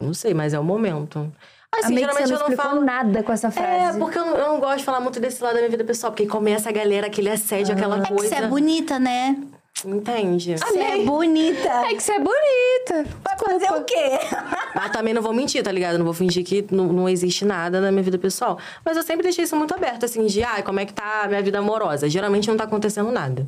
Não 0.01 0.15
sei, 0.15 0.33
mas 0.33 0.55
é 0.55 0.59
o 0.59 0.63
momento. 0.63 1.31
Assim, 1.79 1.97
geralmente 1.97 2.29
não 2.31 2.39
eu 2.39 2.49
não 2.49 2.55
falo. 2.57 2.81
nada 2.81 3.23
com 3.23 3.31
essa 3.31 3.47
É, 3.47 3.51
frase. 3.51 3.99
porque 3.99 4.17
eu 4.17 4.25
não, 4.25 4.35
eu 4.37 4.47
não 4.49 4.59
gosto 4.59 4.77
de 4.79 4.83
falar 4.85 4.99
muito 4.99 5.19
desse 5.19 5.41
lado 5.43 5.53
da 5.53 5.59
minha 5.59 5.69
vida 5.71 5.83
pessoal, 5.83 6.11
porque 6.11 6.25
começa 6.27 6.69
a 6.69 6.71
galera, 6.71 7.07
aquele 7.07 7.29
assédio, 7.29 7.73
aquela 7.73 7.97
É 7.97 8.01
que 8.01 8.13
coisa. 8.13 8.27
você 8.29 8.35
é 8.35 8.47
bonita, 8.47 8.99
né? 8.99 9.37
Entende? 9.85 10.55
Você 10.57 10.79
é 10.79 11.03
bonita. 11.03 11.69
É 11.69 11.93
que 11.93 12.01
você 12.03 12.13
é 12.13 12.19
bonita. 12.19 13.05
Vai 13.21 13.37
fazer 13.37 13.71
o 13.73 13.83
quê? 13.83 14.19
Mas 14.73 14.91
também 14.91 15.13
não 15.13 15.21
vou 15.21 15.33
mentir, 15.33 15.61
tá 15.61 15.71
ligado? 15.71 15.97
Não 15.97 16.05
vou 16.05 16.13
fingir 16.13 16.45
que 16.45 16.65
não, 16.71 16.85
não 16.85 17.09
existe 17.09 17.43
nada 17.43 17.81
na 17.81 17.91
minha 17.91 18.03
vida 18.03 18.17
pessoal. 18.17 18.57
Mas 18.85 18.95
eu 18.95 19.03
sempre 19.03 19.23
deixei 19.23 19.43
isso 19.43 19.55
muito 19.57 19.73
aberto, 19.73 20.05
assim, 20.05 20.25
de, 20.25 20.41
ah, 20.43 20.61
como 20.63 20.79
é 20.79 20.85
que 20.85 20.93
tá 20.93 21.23
a 21.23 21.27
minha 21.27 21.41
vida 21.41 21.59
amorosa? 21.59 22.07
Geralmente 22.07 22.47
não 22.47 22.55
tá 22.55 22.63
acontecendo 22.63 23.11
nada. 23.11 23.45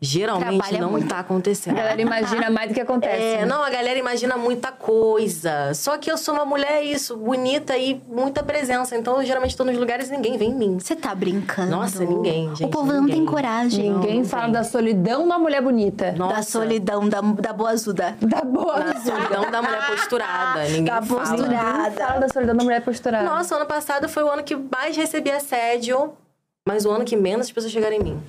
Geralmente 0.00 0.58
Trabalha 0.58 0.80
não 0.80 0.90
muito. 0.92 1.08
tá 1.08 1.16
A 1.16 1.20
acontecendo. 1.20 1.74
galera 1.74 2.00
imagina 2.00 2.48
mais 2.50 2.68
do 2.68 2.74
que 2.74 2.80
acontece. 2.80 3.20
É, 3.20 3.44
não, 3.46 3.62
a 3.64 3.68
galera 3.70 3.98
imagina 3.98 4.36
muita 4.36 4.70
coisa. 4.70 5.74
Só 5.74 5.98
que 5.98 6.10
eu 6.10 6.16
sou 6.16 6.34
uma 6.34 6.44
mulher, 6.44 6.82
isso, 6.84 7.16
bonita 7.16 7.76
e 7.76 8.00
muita 8.06 8.42
presença. 8.42 8.96
Então, 8.96 9.18
eu 9.20 9.24
geralmente 9.26 9.56
tô 9.56 9.64
nos 9.64 9.76
lugares 9.76 10.08
e 10.08 10.12
ninguém 10.12 10.38
vê 10.38 10.44
em 10.44 10.54
mim. 10.54 10.78
Você 10.78 10.94
tá 10.94 11.12
brincando. 11.14 11.70
Nossa, 11.72 12.04
ninguém, 12.04 12.48
gente, 12.54 12.64
O 12.64 12.68
povo 12.68 12.92
não 12.92 13.06
tem 13.06 13.16
ninguém. 13.16 13.26
coragem. 13.26 13.90
Ninguém 13.92 14.18
não 14.18 14.24
fala 14.24 14.48
da 14.52 14.62
solidão 14.62 15.26
da 15.26 15.38
mulher 15.38 15.60
bonita. 15.62 16.12
Nossa. 16.12 16.36
Da 16.36 16.42
solidão, 16.42 17.08
da, 17.08 17.20
da 17.20 17.52
boazuda. 17.52 18.16
Da 18.20 18.42
boa. 18.42 18.78
Na 18.78 19.00
solidão 19.00 19.50
da 19.50 19.62
mulher 19.62 19.86
posturada. 19.88 20.62
Ninguém 20.64 20.84
Da 20.84 21.02
fala. 21.02 21.20
posturada. 21.20 21.48
Ninguém 21.88 21.92
fala 22.06 22.20
da 22.20 22.28
solidão 22.28 22.56
da 22.56 22.64
mulher 22.64 22.82
posturada. 22.82 23.24
Nossa, 23.28 23.54
o 23.54 23.58
ano 23.58 23.66
passado 23.66 24.08
foi 24.08 24.22
o 24.22 24.30
ano 24.30 24.44
que 24.44 24.54
mais 24.54 24.96
recebi 24.96 25.30
assédio, 25.32 26.12
mas 26.66 26.84
o 26.86 26.90
ano 26.90 27.04
que 27.04 27.16
menos 27.16 27.46
as 27.46 27.52
pessoas 27.52 27.72
chegaram 27.72 27.96
em 27.96 28.00
mim. 28.00 28.22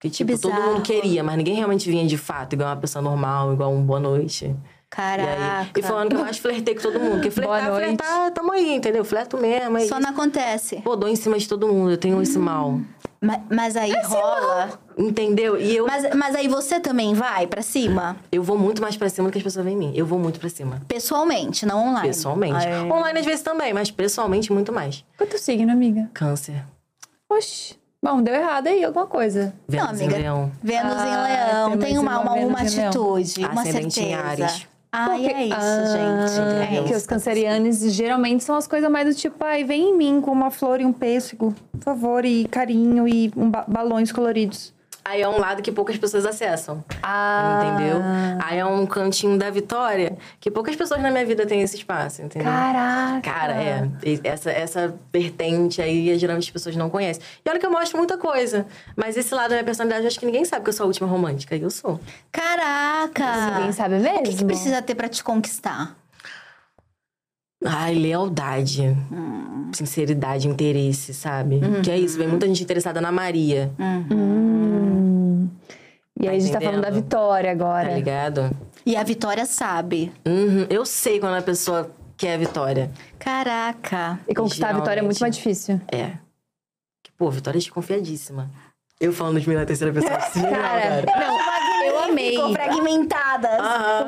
Que, 0.00 0.10
tipo, 0.10 0.38
todo 0.38 0.52
bizarro. 0.52 0.72
mundo 0.74 0.82
queria, 0.82 1.22
mas 1.24 1.36
ninguém 1.36 1.54
realmente 1.54 1.88
vinha 1.90 2.06
de 2.06 2.18
fato, 2.18 2.52
igual 2.52 2.68
uma 2.70 2.76
pessoa 2.76 3.02
normal, 3.02 3.52
igual 3.52 3.72
um 3.72 3.82
boa 3.82 3.98
noite. 4.00 4.44
E, 4.46 4.56
Caraca. 4.88 5.60
aí, 5.62 5.68
e 5.76 5.82
foi 5.82 5.94
o 5.96 5.98
ano 5.98 6.10
que 6.10 6.16
eu 6.16 6.20
mais 6.20 6.38
flertei 6.38 6.74
com 6.74 6.82
todo 6.82 7.00
mundo. 7.00 7.14
Porque 7.14 7.30
flertar, 7.32 7.74
flertar, 7.74 8.30
tamo 8.32 8.52
aí, 8.52 8.74
entendeu? 8.76 9.04
Flerto 9.04 9.36
mesmo. 9.36 9.76
Aí, 9.76 9.88
Só 9.88 9.98
não 9.98 10.10
acontece. 10.10 10.76
Pô, 10.82 10.94
dou 10.96 11.08
em 11.08 11.16
cima 11.16 11.38
de 11.38 11.48
todo 11.48 11.66
mundo, 11.66 11.90
eu 11.90 11.96
tenho 11.98 12.20
esse 12.22 12.38
mal. 12.38 12.80
Ma- 13.20 13.40
Mas, 13.50 13.76
aí 13.76 13.92
rola. 14.04 14.78
Entendeu? 14.96 15.58
E 15.60 15.74
eu, 15.76 15.86
Mas, 15.86 16.14
mas 16.14 16.34
aí 16.36 16.46
você 16.46 16.78
também 16.78 17.12
vai 17.14 17.46
pra 17.46 17.62
cima? 17.62 18.16
eu 18.30 18.42
vou 18.42 18.56
muito 18.56 18.80
mais 18.80 18.96
pra 18.96 19.08
cima 19.08 19.28
do 19.28 19.32
que 19.32 19.38
as 19.38 19.44
pessoas 19.44 19.64
veem 19.64 19.76
em 19.76 19.78
mim. 19.78 19.92
Eu 19.94 20.06
vou 20.06 20.18
muito 20.18 20.38
pra 20.38 20.48
cima. 20.48 20.80
Pessoalmente, 20.86 21.66
não 21.66 21.88
online. 21.88 22.08
Pessoalmente. 22.08 22.54
Ah, 22.66 22.70
é. 22.70 22.82
Online 22.82 23.18
às 23.18 23.26
vezes 23.26 23.42
também, 23.42 23.72
mas 23.74 23.90
pessoalmente 23.90 24.52
muito 24.52 24.72
mais. 24.72 25.04
Qual 25.18 25.28
é 25.30 25.36
signo, 25.38 25.72
amiga? 25.72 26.08
Câncer. 26.14 26.62
Oxi. 27.28 27.74
Bom, 28.06 28.22
deu 28.22 28.34
errado 28.34 28.66
aí 28.68 28.84
alguma 28.84 29.06
coisa. 29.06 29.52
Vênus 29.68 29.84
Não, 29.86 29.94
amiga. 29.94 30.16
em 30.18 30.22
leão. 30.22 30.52
Vênus 30.62 30.92
Ah, 30.96 31.06
em 31.08 31.72
Leão, 31.72 31.78
tem 31.78 31.98
uma, 31.98 32.20
uma 32.20 32.32
uma, 32.34 32.46
uma 32.46 32.60
atitude, 32.60 33.44
uma 33.46 33.62
Ascendente 33.62 34.00
em 34.00 34.10
certeza. 34.10 34.22
Áries. 34.28 34.66
Ai, 34.92 35.26
é 35.26 35.42
isso, 35.46 35.56
Ah, 35.58 36.26
gente. 36.28 36.62
É 36.62 36.82
que 36.82 36.88
isso. 36.90 36.94
os 36.98 37.06
cancerianos 37.06 37.78
geralmente 37.92 38.44
são 38.44 38.56
as 38.56 38.66
coisas 38.66 38.90
mais 38.90 39.06
do 39.08 39.14
tipo, 39.20 39.44
ai, 39.44 39.64
vem 39.64 39.90
em 39.90 39.96
mim 39.96 40.20
com 40.20 40.30
uma 40.30 40.50
flor 40.50 40.80
e 40.80 40.86
um 40.86 40.92
pêssego, 40.92 41.54
por 41.72 41.80
favor, 41.82 42.24
e 42.24 42.46
carinho 42.46 43.06
e 43.06 43.30
um 43.36 43.50
ba- 43.50 43.64
balões 43.68 44.10
coloridos. 44.12 44.72
Aí 45.08 45.22
é 45.22 45.28
um 45.28 45.38
lado 45.38 45.62
que 45.62 45.70
poucas 45.70 45.96
pessoas 45.96 46.26
acessam. 46.26 46.84
Ah. 47.00 47.62
Entendeu? 47.62 48.02
Aí 48.44 48.58
é 48.58 48.66
um 48.66 48.84
cantinho 48.84 49.38
da 49.38 49.48
Vitória 49.50 50.18
que 50.40 50.50
poucas 50.50 50.74
pessoas 50.74 51.00
na 51.00 51.12
minha 51.12 51.24
vida 51.24 51.46
têm 51.46 51.62
esse 51.62 51.76
espaço, 51.76 52.22
entendeu? 52.22 52.50
Caraca. 52.50 53.20
Cara, 53.20 53.52
é. 53.54 53.88
Essa, 54.24 54.50
essa 54.50 54.94
vertente 55.12 55.80
aí, 55.80 56.18
geralmente 56.18 56.46
as 56.46 56.50
pessoas 56.50 56.74
não 56.74 56.90
conhecem. 56.90 57.22
E 57.44 57.48
olha 57.48 57.60
que 57.60 57.64
eu 57.64 57.70
mostro 57.70 57.96
muita 57.98 58.18
coisa. 58.18 58.66
Mas 58.96 59.16
esse 59.16 59.32
lado 59.32 59.50
da 59.50 59.54
minha 59.54 59.64
personalidade, 59.64 60.02
eu 60.02 60.08
acho 60.08 60.18
que 60.18 60.26
ninguém 60.26 60.44
sabe 60.44 60.64
que 60.64 60.70
eu 60.70 60.74
sou 60.74 60.82
a 60.82 60.86
última 60.88 61.06
romântica. 61.06 61.54
E 61.54 61.62
eu 61.62 61.70
sou. 61.70 62.00
Caraca! 62.32 63.58
Ninguém 63.58 63.72
sabe 63.72 63.98
mesmo? 64.00 64.18
O 64.18 64.22
que, 64.24 64.34
que 64.34 64.44
precisa 64.44 64.82
ter 64.82 64.96
pra 64.96 65.08
te 65.08 65.22
conquistar? 65.22 65.96
Ai, 67.64 67.94
lealdade. 67.94 68.96
Sinceridade, 69.72 70.46
interesse, 70.48 71.12
sabe? 71.14 71.60
Que 71.82 71.90
é 71.90 71.98
isso, 71.98 72.16
vem 72.18 72.28
muita 72.28 72.46
gente 72.46 72.62
interessada 72.62 73.00
na 73.00 73.10
Maria, 73.10 73.70
Hum. 73.78 75.48
E 76.18 76.26
aí 76.28 76.30
Tá 76.30 76.36
a 76.36 76.38
gente 76.38 76.52
tá 76.52 76.60
falando 76.60 76.80
da 76.82 76.88
entendendo? 76.88 77.02
Vitória 77.04 77.56
tá 77.56 77.64
agora. 77.64 77.94
ligado? 77.94 78.50
E 78.86 78.96
a 78.96 79.02
Vitória 79.02 79.44
sabe. 79.44 80.12
Uhum, 80.26 80.66
Eu 80.70 80.86
sei 80.86 81.18
quando 81.20 81.34
a 81.36 81.42
pessoa 81.42 81.90
quer 82.16 82.34
a 82.34 82.38
vitória. 82.38 82.90
Caraca. 83.18 84.18
E 84.26 84.34
conquistar 84.34 84.70
a 84.70 84.72
Vitória 84.72 85.00
é 85.00 85.02
muito 85.02 85.20
mais 85.20 85.36
difícil. 85.36 85.78
É. 85.92 86.12
Que, 87.02 87.12
Pô, 87.18 87.30
Vitória 87.30 87.58
é 87.58 87.60
desconfiadíssima. 87.60 88.50
Eu 88.98 89.12
falando 89.12 89.38
de 89.40 89.46
mim 89.48 89.54
na 89.56 89.66
terceira 89.66 89.92
pessoa. 89.92 90.18
Sim, 90.32 90.40
não, 90.42 90.50
Cara, 90.50 91.02
cara. 91.04 91.26
não, 91.28 91.36
amei. 92.10 92.30
Ficou 92.32 92.52
fragmentadas. 92.52 93.58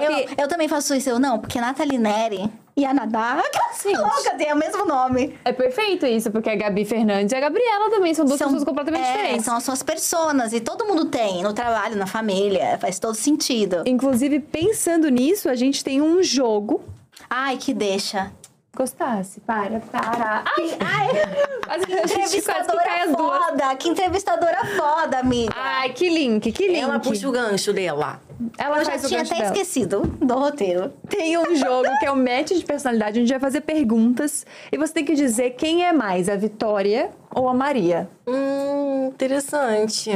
Eu, 0.01 0.45
eu 0.45 0.49
também 0.49 0.69
faço 0.69 0.95
isso. 0.95 1.09
Eu 1.09 1.19
não, 1.19 1.39
porque 1.39 1.61
Nathalie 1.61 1.99
Neri 1.99 2.51
e 2.77 2.85
a 2.85 2.95
Nadá, 2.95 3.43
Gente. 3.83 3.97
louca, 3.97 4.37
tem 4.37 4.53
o 4.53 4.57
mesmo 4.57 4.85
nome. 4.85 5.37
É 5.45 5.53
perfeito 5.53 6.07
isso, 6.07 6.31
porque 6.31 6.49
a 6.49 6.55
Gabi 6.55 6.85
Fernandes 6.85 7.33
e 7.33 7.37
a 7.37 7.41
Gabriela 7.41 7.91
também 7.91 8.15
são 8.15 8.25
duas 8.25 8.39
pessoas 8.39 8.63
completamente 8.63 9.05
é, 9.05 9.13
diferentes. 9.13 9.45
São 9.45 9.57
as 9.57 9.65
suas 9.65 9.83
personas. 9.83 10.53
E 10.53 10.61
todo 10.61 10.85
mundo 10.85 11.07
tem, 11.07 11.43
no 11.43 11.53
trabalho, 11.53 11.97
na 11.97 12.07
família. 12.07 12.79
Faz 12.79 13.01
todo 13.01 13.15
sentido. 13.15 13.83
Inclusive, 13.85 14.39
pensando 14.39 15.09
nisso, 15.09 15.49
a 15.49 15.57
gente 15.57 15.83
tem 15.83 16.01
um 16.01 16.23
jogo. 16.23 16.81
Ai, 17.29 17.57
que 17.57 17.75
deixa. 17.75 18.33
Gostasse, 18.79 19.41
para, 19.41 19.81
para. 19.81 20.45
Ai, 20.57 20.79
ai. 20.79 21.09
Que 21.79 21.85
que 21.85 21.93
Entrevistadora 22.01 23.07
duas. 23.07 23.17
foda. 23.17 23.77
Que 23.77 23.89
entrevistadora 23.89 24.65
foda, 24.77 25.19
amiga. 25.19 25.53
Ai, 25.55 25.93
que 25.93 26.09
link, 26.09 26.51
que 26.53 26.67
link. 26.67 26.81
Ela 26.81 26.99
puxa 26.99 27.29
o 27.29 27.33
gancho 27.33 27.73
dela. 27.73 28.23
Ela 28.57 28.79
eu 28.79 28.85
já 28.85 28.99
tinha 28.99 29.21
até 29.23 29.35
dela. 29.35 29.47
esquecido 29.47 30.01
do 30.03 30.35
roteiro. 30.35 30.93
Tem 31.09 31.37
um 31.37 31.55
jogo 31.57 31.89
que 31.99 32.07
é 32.07 32.11
o 32.11 32.17
match 32.17 32.53
de 32.53 32.65
personalidade, 32.65 33.19
onde 33.19 33.19
a 33.19 33.23
gente 33.27 33.31
vai 33.31 33.41
fazer 33.41 33.61
perguntas 33.63 34.47
e 34.73 34.79
você 34.79 34.95
tem 34.95 35.05
que 35.05 35.15
dizer 35.15 35.51
quem 35.51 35.85
é 35.85 35.93
mais, 35.93 36.29
a 36.29 36.37
Vitória 36.37 37.11
ou 37.35 37.49
a 37.49 37.55
Maria. 37.55 38.09
Hum, 38.27 39.09
interessante. 39.09 40.11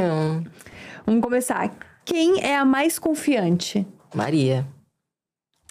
Vamos 1.05 1.21
começar. 1.21 1.69
Quem 2.05 2.41
é 2.43 2.57
a 2.57 2.65
mais 2.65 2.97
confiante? 2.97 3.85
Maria. 4.15 4.65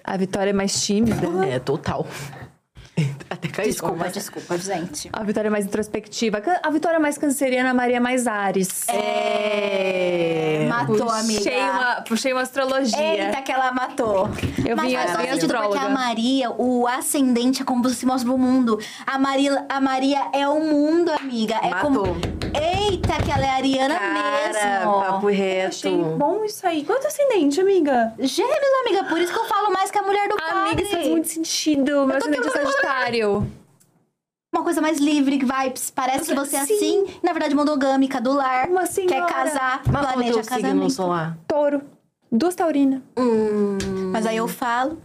A 0.05 0.17
Vitória 0.17 0.51
é 0.51 0.55
mais 0.55 0.81
tímida? 0.85 1.17
É, 1.49 1.59
total. 1.59 2.07
Até 3.31 3.49
caiu. 3.49 3.71
Desculpa, 3.71 4.09
desculpa, 4.11 4.59
gente. 4.59 5.09
A 5.13 5.23
Vitória 5.23 5.49
é 5.49 5.51
mais 5.51 5.65
introspectiva? 5.65 6.43
A 6.63 6.71
Vitória 6.71 6.97
é 6.97 7.01
mais 7.01 7.17
canceriana, 7.17 7.71
a 7.71 7.75
Maria 7.75 7.97
é 7.97 8.01
mais 8.01 8.27
Ares. 8.27 8.87
É. 8.89 10.67
Matou, 10.69 11.09
amiga. 11.09 11.39
Puxei 11.41 11.61
uma, 11.63 11.95
puxei 12.03 12.33
uma 12.33 12.43
astrologia. 12.43 13.27
Eita, 13.27 13.41
que 13.43 13.51
ela 13.53 13.73
matou. 13.73 14.29
Eu 14.67 14.77
Mas 14.77 14.87
vim- 14.89 14.97
faz 14.97 15.11
eu 15.13 15.19
vim 15.21 15.27
sentido, 15.33 15.55
porque 15.55 15.79
a 15.79 15.89
Maria, 15.89 16.51
o 16.51 16.87
ascendente 16.87 17.63
é 17.63 17.65
como 17.65 17.89
se 17.89 18.05
mostra 18.07 18.29
pro 18.29 18.39
mundo. 18.39 18.79
A 19.07 19.19
Maria, 19.19 19.65
a 19.69 19.81
Maria 19.81 20.27
é 20.33 20.47
o 20.49 20.61
mundo, 20.61 21.11
amiga. 21.13 21.57
É 21.63 21.71
Matou. 21.71 22.05
como. 22.05 22.17
Eita, 22.55 23.15
que 23.23 23.31
ela 23.31 23.47
é 23.47 23.51
ariana 23.51 23.95
Cara, 23.99 24.79
mesmo. 24.79 24.93
papo 25.01 25.27
reto. 25.29 25.69
Achei 25.69 25.97
bom 25.97 26.45
isso 26.45 26.67
aí. 26.67 26.85
Quanto 26.85 27.07
ascendente, 27.07 27.61
amiga? 27.61 28.13
Gêmeos, 28.19 28.53
amiga, 28.87 29.05
por 29.05 29.19
isso 29.19 29.33
que 29.33 29.39
eu 29.39 29.45
falo 29.47 29.73
mais 29.73 29.91
que 29.91 29.99
a 29.99 30.03
mulher 30.03 30.29
do 30.29 30.37
padre. 30.37 30.53
Amiga, 30.59 30.83
isso 30.83 30.91
faz 30.93 31.09
muito 31.09 31.29
sentido. 31.29 32.07
Meu 32.07 32.17
ascendente 32.17 32.47
é 32.47 32.51
Sagitário. 32.83 33.47
Uma 34.55 34.63
coisa 34.63 34.81
mais 34.83 34.99
livre, 34.99 35.39
vibes. 35.39 35.91
Parece 35.91 36.27
que 36.27 36.35
você 36.35 36.57
é 36.57 36.67
Sim. 36.67 36.75
assim, 36.75 37.07
na 37.23 37.33
verdade, 37.33 37.55
monogâmica, 37.55 38.21
do 38.21 38.33
lar. 38.35 38.69
Uma 38.69 38.85
senhora. 38.87 39.15
Quer 39.15 39.27
casar, 39.33 39.83
Mas 39.91 40.03
planeja 40.03 40.33
teu 40.35 40.45
signo 40.45 40.61
casamento. 40.63 40.91
solar? 40.93 41.39
Touro. 41.49 41.81
Duas 42.31 42.55
taurinas. 42.55 43.01
Hum. 43.17 43.79
Mas 44.13 44.27
aí 44.27 44.37
eu 44.37 44.49
falo. 44.49 44.99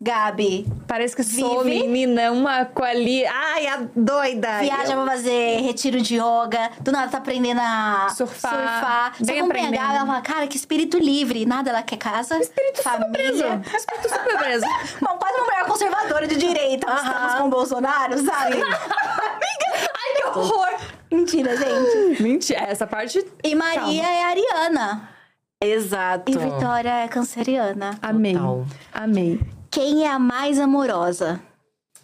Gabi, 0.00 0.64
Parece 0.86 1.16
que 1.16 1.24
sou 1.24 1.64
Vive. 1.64 1.88
menina, 1.88 2.30
uma 2.30 2.64
quali... 2.64 3.26
Ai, 3.26 3.66
a 3.66 3.80
doida. 3.96 4.60
viaja 4.60 4.94
pra 4.94 5.04
fazer 5.06 5.60
retiro 5.60 6.00
de 6.00 6.14
yoga, 6.18 6.70
do 6.80 6.92
nada 6.92 7.10
tá 7.10 7.18
aprendendo 7.18 7.60
a 7.60 8.08
Surfar. 8.10 8.52
surfar. 8.52 9.12
Só 9.20 9.32
a 9.32 9.44
aprendendo. 9.44 9.72
Gabi, 9.72 9.96
ela 9.96 10.06
fala, 10.06 10.20
cara, 10.22 10.46
que 10.46 10.56
espírito 10.56 10.98
livre. 10.98 11.44
Nada, 11.44 11.70
ela 11.70 11.82
quer 11.82 11.96
casa, 11.96 12.38
Espírito 12.38 12.80
família. 12.80 13.10
preso. 13.12 13.44
Espírito 13.76 14.08
super 14.08 14.38
preso. 14.38 14.66
Bom, 15.02 15.18
quase 15.18 15.34
uma 15.36 15.44
mulher 15.46 15.64
conservadora 15.66 16.28
de 16.28 16.36
direita. 16.36 16.86
Estamos 16.94 17.34
com 17.34 17.44
o 17.48 17.50
Bolsonaro, 17.50 18.18
sabe? 18.24 18.54
Amiga, 18.62 19.90
ai, 19.94 20.14
que 20.22 20.28
horror. 20.28 20.68
Mentira, 21.10 21.56
gente. 21.56 22.22
Mentira, 22.22 22.60
essa 22.60 22.86
parte... 22.86 23.26
E 23.42 23.52
Maria 23.56 24.04
é 24.06 24.22
ariana. 24.22 25.08
Exato. 25.60 26.30
E 26.30 26.38
Vitória 26.38 27.02
é 27.04 27.08
canceriana. 27.08 27.98
Amei. 28.00 28.34
Total. 28.34 28.64
Amei. 28.94 29.40
Quem 29.70 30.04
é 30.04 30.10
a 30.10 30.18
mais 30.18 30.58
amorosa? 30.58 31.40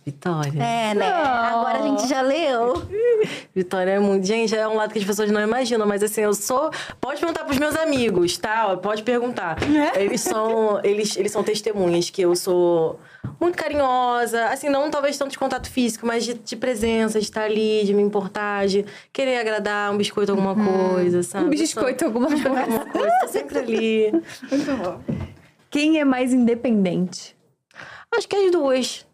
Vitória. 0.07 0.63
É, 0.63 0.93
né? 0.93 1.11
Não. 1.11 1.61
Agora 1.61 1.79
a 1.79 1.83
gente 1.83 2.07
já 2.07 2.21
leu. 2.21 2.75
Vitória 3.57 3.93
é 3.93 3.99
muito. 3.99 4.27
Gente, 4.27 4.55
é 4.55 4.69
um 4.69 4.75
lado 4.77 4.93
que 4.93 4.99
as 4.99 5.05
pessoas 5.05 5.31
não 5.31 5.41
imaginam, 5.41 5.87
mas 5.87 6.03
assim, 6.03 6.21
eu 6.21 6.35
sou. 6.35 6.71
Pode 7.01 7.21
perguntar 7.21 7.45
pros 7.45 7.59
meus 7.59 7.75
amigos, 7.75 8.37
tá? 8.37 8.77
Pode 8.77 9.03
perguntar. 9.03 9.57
Eles 9.97 10.21
são. 10.21 10.79
Eles, 10.85 11.17
eles 11.17 11.33
são 11.33 11.43
testemunhas 11.43 12.11
que 12.11 12.21
eu 12.21 12.37
sou 12.37 13.01
muito 13.41 13.57
carinhosa. 13.57 14.45
Assim, 14.49 14.69
não 14.69 14.91
talvez 14.91 15.17
tanto 15.17 15.31
de 15.31 15.39
contato 15.39 15.71
físico, 15.71 16.07
mas 16.07 16.23
de, 16.23 16.35
de 16.35 16.55
presença, 16.55 17.19
de 17.19 17.25
estar 17.25 17.45
ali, 17.45 17.83
de 17.87 17.95
me 17.95 18.03
importar, 18.03 18.67
de 18.67 18.85
querer 19.11 19.39
agradar 19.39 19.91
um 19.91 19.97
biscoito, 19.97 20.31
alguma 20.33 20.55
coisa, 20.55 21.23
sabe? 21.23 21.47
Um 21.47 21.49
Eu 21.51 21.57
sou- 21.57 21.63
biscoito, 21.67 22.05
alguma 22.05 22.27
coisa. 22.29 22.47
Alguma 22.61 22.85
coisa, 22.85 23.11
tô 23.23 23.29
sempre 23.29 23.59
ali. 23.59 24.13
Quem 25.71 25.99
é 25.99 26.05
mais 26.05 26.35
independente? 26.35 27.34
Acho 28.17 28.29
que 28.29 28.37
as 28.37 28.51
duas. 28.53 29.07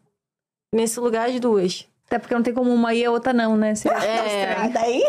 Nesse 0.74 1.00
lugar, 1.00 1.28
as 1.28 1.38
duas. 1.40 1.86
Até 2.06 2.18
porque 2.18 2.34
não 2.34 2.42
tem 2.42 2.52
como 2.52 2.72
uma 2.72 2.92
ir 2.92 3.00
e 3.02 3.04
a 3.04 3.10
outra 3.10 3.32
não, 3.32 3.56
né? 3.56 3.74
Se 3.76 3.88
É. 3.88 4.68
Daí, 4.72 5.02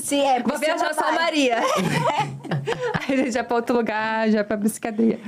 se 0.00 0.16
é 0.20 0.42
Vou 0.42 0.58
viajar 0.58 0.94
só 0.94 1.08
a. 1.08 1.12
Maria. 1.12 1.58
Aí 3.08 3.14
a 3.14 3.16
gente 3.16 3.32
já 3.32 3.44
pra 3.44 3.56
outro 3.56 3.76
lugar, 3.76 4.30
já 4.30 4.42
pra 4.44 4.56
psiquiatria. 4.58 5.20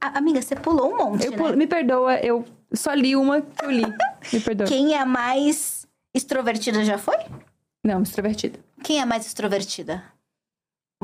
A- 0.00 0.18
Amiga, 0.18 0.40
você 0.40 0.54
pulou 0.54 0.92
um 0.92 0.96
monte, 0.96 1.24
Eu 1.26 1.32
né? 1.32 1.36
pulo- 1.36 1.56
Me 1.56 1.66
perdoa, 1.66 2.14
eu 2.20 2.44
só 2.72 2.92
li 2.94 3.16
uma 3.16 3.40
que 3.42 3.64
eu 3.64 3.70
li. 3.70 3.84
Me 4.32 4.40
perdoa. 4.40 4.66
Quem 4.66 4.94
é 4.94 4.98
a 5.00 5.06
mais 5.06 5.86
extrovertida 6.14 6.84
já 6.84 6.98
foi? 6.98 7.16
Não, 7.84 8.02
extrovertida. 8.02 8.58
Quem 8.84 8.98
é 8.98 9.02
a 9.02 9.06
mais 9.06 9.26
extrovertida? 9.26 10.02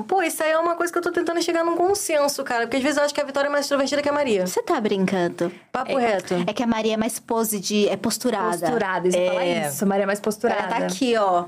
Pô, 0.03 0.21
isso 0.23 0.43
aí 0.43 0.51
é 0.51 0.59
uma 0.59 0.75
coisa 0.75 0.93
que 0.93 0.99
eu 0.99 1.03
tô 1.03 1.13
tentando 1.13 1.41
chegar 1.41 1.65
num 1.65 1.77
consenso, 1.77 2.43
cara. 2.43 2.63
Porque 2.63 2.79
às 2.79 2.83
vezes 2.83 2.99
eu 2.99 3.05
acho 3.05 3.15
que 3.15 3.21
a 3.21 3.25
Vitória 3.25 3.47
é 3.47 3.51
mais 3.51 3.65
extrovertida 3.65 4.03
que 4.03 4.09
a 4.09 4.13
Maria. 4.13 4.45
Você 4.45 4.61
tá 4.61 4.81
brincando? 4.81 5.53
Papo 5.71 5.97
reto. 5.97 6.35
É 6.49 6.53
que 6.53 6.65
a 6.65 6.67
Maria 6.67 6.95
é 6.95 6.97
mais 6.97 7.21
pose 7.21 7.61
de... 7.61 7.89
É 7.89 7.97
posturada. 7.97 8.59
Posturada, 8.59 9.07
isso 9.07 9.17
É. 9.17 9.29
falar 9.29 9.47
isso. 9.47 9.87
Maria 9.87 10.03
é 10.03 10.07
mais 10.07 10.19
posturada. 10.21 10.63
Ela 10.63 10.69
tá 10.69 10.77
aqui, 10.87 11.17
ó. 11.17 11.45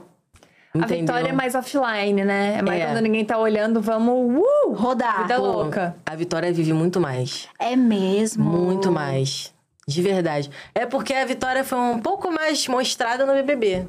A 0.73 0.79
Entendeu? 0.79 0.99
Vitória 1.01 1.29
é 1.31 1.33
mais 1.33 1.55
offline, 1.57 2.25
né? 2.25 2.59
É 2.59 2.63
mais 2.63 2.83
É. 2.83 2.87
quando 2.87 3.01
ninguém 3.01 3.25
tá 3.25 3.37
olhando, 3.37 3.81
vamos 3.81 4.39
uh, 4.41 4.73
Rodar. 4.75 5.23
Vida 5.23 5.37
Pô, 5.37 5.43
louca. 5.43 5.97
A 6.07 6.15
Vitória 6.15 6.53
vive 6.53 6.73
muito 6.73 7.01
mais. 7.01 7.49
É 7.59 7.75
mesmo. 7.75 8.45
Muito 8.45 8.93
mais. 8.93 9.53
De 9.89 10.03
verdade. 10.03 10.51
É 10.75 10.87
porque 10.87 11.15
a 11.15 11.25
Vitória 11.25 11.65
foi 11.65 11.79
um 11.79 11.99
pouco 11.99 12.31
mais 12.31 12.67
mostrada 12.69 13.27
no 13.27 13.33
BBB. 13.33 13.89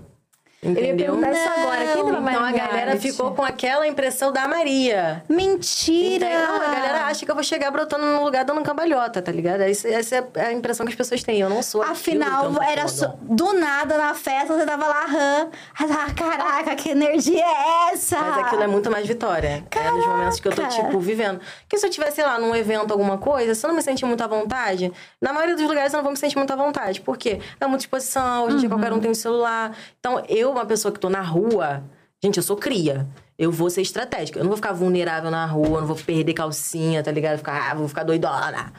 Eu 0.61 0.71
ia 0.71 0.79
Entendeu? 0.81 1.13
isso 1.31 1.49
agora. 1.49 1.85
Quem 1.93 2.03
tava 2.05 2.31
Então 2.31 2.43
a 2.43 2.51
galera 2.51 2.99
ficou 2.99 3.31
com 3.35 3.43
aquela 3.43 3.87
impressão 3.87 4.31
da 4.31 4.47
Maria. 4.47 5.23
Mentira! 5.29 6.25
Entendeu? 6.25 6.47
Não, 6.47 6.55
a 6.55 6.59
galera 6.73 6.86
acha 7.17 7.25
que 7.25 7.31
eu 7.31 7.35
vou 7.35 7.43
chegar 7.43 7.71
brotando 7.71 8.05
no 8.05 8.23
lugar 8.23 8.45
dando 8.45 8.61
cambalhota, 8.61 9.21
tá 9.21 9.31
ligado? 9.31 9.61
Essa, 9.61 9.89
essa 9.89 10.15
é 10.35 10.45
a 10.45 10.53
impressão 10.53 10.85
que 10.85 10.91
as 10.91 10.95
pessoas 10.95 11.23
têm. 11.23 11.39
Eu 11.39 11.49
não 11.49 11.63
sou 11.63 11.81
aquilo 11.81 12.23
Afinal, 12.23 12.45
eu 12.45 12.61
era 12.61 12.83
tô 12.83 12.87
só, 12.89 13.15
do 13.21 13.53
nada 13.53 13.97
na 13.97 14.13
festa, 14.13 14.55
você 14.55 14.65
tava 14.65 14.87
lá, 14.87 15.05
rã. 15.05 15.49
Ah, 15.79 16.13
caraca, 16.13 16.75
que 16.75 16.89
energia 16.89 17.43
é 17.43 17.93
essa? 17.93 18.19
Mas 18.19 18.45
aquilo 18.45 18.63
é 18.63 18.67
muito 18.67 18.91
mais 18.91 19.07
vitória. 19.07 19.65
É 19.71 19.91
nos 19.91 20.05
momentos 20.05 20.39
que 20.39 20.47
eu 20.47 20.51
tô, 20.51 20.61
Caraca. 20.61 20.83
tipo, 20.83 20.99
vivendo. 20.99 21.39
Porque 21.61 21.77
se 21.77 21.85
eu 21.85 21.89
tivesse, 21.89 22.17
sei 22.17 22.25
lá, 22.25 22.37
num 22.39 22.55
evento, 22.55 22.91
alguma 22.91 23.17
coisa, 23.17 23.55
se 23.55 23.65
eu 23.65 23.69
não 23.69 23.75
me 23.75 23.81
sentir 23.81 24.05
muito 24.05 24.23
à 24.23 24.27
vontade, 24.27 24.91
na 25.21 25.33
maioria 25.33 25.55
dos 25.55 25.65
lugares 25.67 25.93
eu 25.93 25.97
não 25.97 26.03
vou 26.03 26.11
me 26.11 26.17
sentir 26.17 26.37
muito 26.37 26.51
à 26.51 26.55
vontade. 26.55 27.01
Por 27.01 27.17
quê? 27.17 27.39
É 27.59 27.65
muita 27.65 27.83
exposição, 27.83 28.45
hoje 28.45 28.57
em 28.57 28.59
dia 28.59 28.69
qualquer 28.69 28.93
um 28.93 28.99
tem 28.99 29.09
um 29.09 29.15
celular. 29.15 29.75
Então, 29.99 30.23
eu, 30.27 30.51
uma 30.51 30.65
pessoa 30.65 30.91
que 30.91 30.99
tô 30.99 31.09
na 31.09 31.21
rua, 31.21 31.83
gente, 32.23 32.37
eu 32.37 32.43
sou 32.43 32.55
cria. 32.57 33.07
Eu 33.37 33.51
vou 33.51 33.69
ser 33.69 33.81
estratégica. 33.81 34.39
Eu 34.39 34.43
não 34.43 34.49
vou 34.49 34.57
ficar 34.57 34.73
vulnerável 34.73 35.29
na 35.29 35.45
rua, 35.45 35.79
não 35.81 35.87
vou 35.87 35.95
perder 35.95 36.33
calcinha, 36.33 37.03
tá 37.03 37.11
ligado? 37.11 37.37
Ficar, 37.37 37.71
ah, 37.71 37.75
vou 37.75 37.87
ficar 37.87 38.03
doidona. 38.03 38.73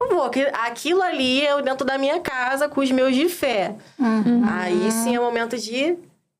Não 0.00 0.08
vou. 0.08 0.22
Aqui- 0.24 0.46
Aquilo 0.52 1.02
ali 1.02 1.42
é 1.44 1.52
eu 1.52 1.62
dentro 1.62 1.84
da 1.86 1.98
minha 1.98 2.20
casa 2.20 2.68
com 2.68 2.80
os 2.80 2.90
meus 2.90 3.14
de 3.14 3.28
fé. 3.28 3.74
Aí 4.50 4.90
sim 4.92 5.14
é 5.14 5.20
o 5.20 5.24
momento 5.24 5.56
de 5.58 5.96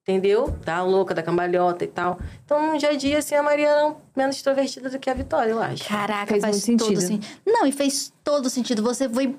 Entendeu? 0.07 0.51
Da 0.63 0.83
louca, 0.83 1.15
da 1.15 1.23
cambalhota 1.23 1.83
e 1.83 1.87
tal. 1.87 2.19
Então, 2.45 2.73
no 2.73 2.77
dia 2.79 2.91
a 2.91 2.95
dia, 2.95 3.17
assim, 3.21 3.35
a 3.37 3.43
Maria 3.43 3.67
era 3.71 3.97
menos 4.15 4.37
extrovertida 4.37 4.91
do 4.91 4.99
que 4.99 5.09
a 5.09 5.15
Vitória, 5.15 5.51
eu 5.53 5.59
acho. 5.59 5.83
Caraca, 5.89 6.27
Fez 6.27 6.43
faz 6.43 6.67
muito 6.69 6.85
todo 6.85 6.89
sentido. 7.01 7.09
sentido. 7.25 7.41
Não, 7.47 7.67
e 7.67 7.73
fez 7.73 8.13
todo 8.23 8.51
sentido. 8.51 8.83
Você 8.83 9.09
foi 9.09 9.35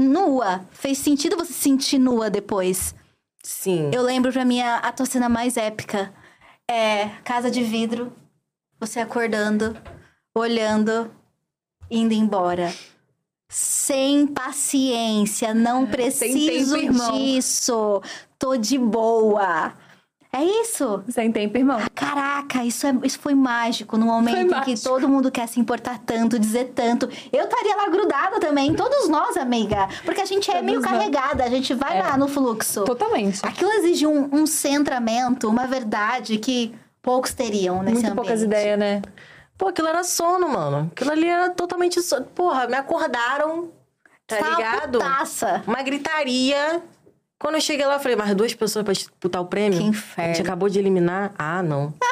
nua. 0.00 0.62
Fez 0.70 0.96
sentido 0.96 1.36
você 1.36 1.52
se 1.52 1.60
sentir 1.60 1.98
nua 1.98 2.30
depois. 2.30 2.94
Sim. 3.42 3.90
Eu 3.92 4.00
lembro 4.00 4.32
pra 4.32 4.46
mim 4.46 4.62
a, 4.62 4.76
a 4.78 4.92
tua 4.92 5.04
cena 5.04 5.28
mais 5.28 5.58
épica. 5.58 6.10
É 6.70 7.08
casa 7.24 7.50
de 7.50 7.62
vidro, 7.62 8.12
você 8.78 9.00
acordando, 9.00 9.74
olhando, 10.34 11.10
indo 11.90 12.12
embora. 12.12 12.72
Sem 13.50 14.26
paciência, 14.26 15.54
não 15.54 15.86
preciso 15.86 16.76
tempo, 16.76 17.12
disso. 17.12 18.02
Tô 18.38 18.56
de 18.56 18.76
boa. 18.76 19.72
É 20.30 20.44
isso. 20.44 21.02
Sem 21.08 21.32
tempo, 21.32 21.56
irmão. 21.56 21.80
Caraca, 21.94 22.62
isso, 22.62 22.86
é, 22.86 22.94
isso 23.02 23.18
foi 23.18 23.34
mágico 23.34 23.96
no 23.96 24.04
momento 24.06 24.50
Foi 24.50 24.58
em 24.58 24.62
que 24.62 24.82
todo 24.82 25.08
mundo 25.08 25.30
quer 25.30 25.48
se 25.48 25.58
importar 25.58 25.98
tanto, 26.04 26.38
dizer 26.38 26.72
tanto. 26.74 27.08
Eu 27.32 27.44
estaria 27.44 27.74
lá 27.76 27.88
grudada 27.88 28.38
também, 28.38 28.74
todos 28.74 29.08
nós, 29.08 29.36
amiga. 29.38 29.88
Porque 30.04 30.20
a 30.20 30.26
gente 30.26 30.50
é 30.50 30.54
Todos 30.54 30.66
meio 30.66 30.80
nós. 30.82 30.90
carregada, 30.90 31.44
a 31.44 31.48
gente 31.48 31.72
vai 31.72 31.98
É. 31.98 32.02
lá 32.02 32.16
no 32.18 32.28
fluxo. 32.28 32.84
Totalmente. 32.84 33.40
Aquilo 33.42 33.70
exige 33.72 34.06
um, 34.06 34.28
um 34.30 34.46
centramento, 34.46 35.48
uma 35.48 35.66
verdade 35.66 36.36
que 36.38 36.74
poucos 37.00 37.32
teriam 37.32 37.76
nesse 37.82 37.94
Muito 37.94 38.06
ambiente. 38.08 38.16
poucas 38.16 38.42
ideias, 38.42 38.78
né? 38.78 39.00
Pô, 39.56 39.68
aquilo 39.68 39.88
era 39.88 40.04
sono, 40.04 40.48
mano. 40.50 40.90
Aquilo 40.92 41.10
ali 41.10 41.26
era 41.26 41.48
totalmente 41.50 42.00
sono. 42.02 42.26
Porra, 42.26 42.66
me 42.68 42.76
acordaram, 42.76 43.70
tá 44.26 44.36
ligado? 44.38 44.98
putaça. 44.98 45.62
Uma 45.66 45.82
gritaria. 45.82 46.82
Quando 47.38 47.54
eu 47.54 47.60
cheguei 47.60 47.86
lá, 47.86 47.94
eu 47.94 48.00
falei, 48.00 48.16
mais 48.16 48.34
duas 48.34 48.52
pessoas 48.52 48.84
pra 48.84 48.92
disputar 48.92 49.40
o 49.40 49.46
prêmio? 49.46 49.78
Que 49.78 49.84
inferno. 49.84 50.30
A 50.30 50.34
gente 50.34 50.42
acabou 50.42 50.68
de 50.68 50.78
eliminar. 50.78 51.32
Ah, 51.38 51.62
não. 51.62 51.94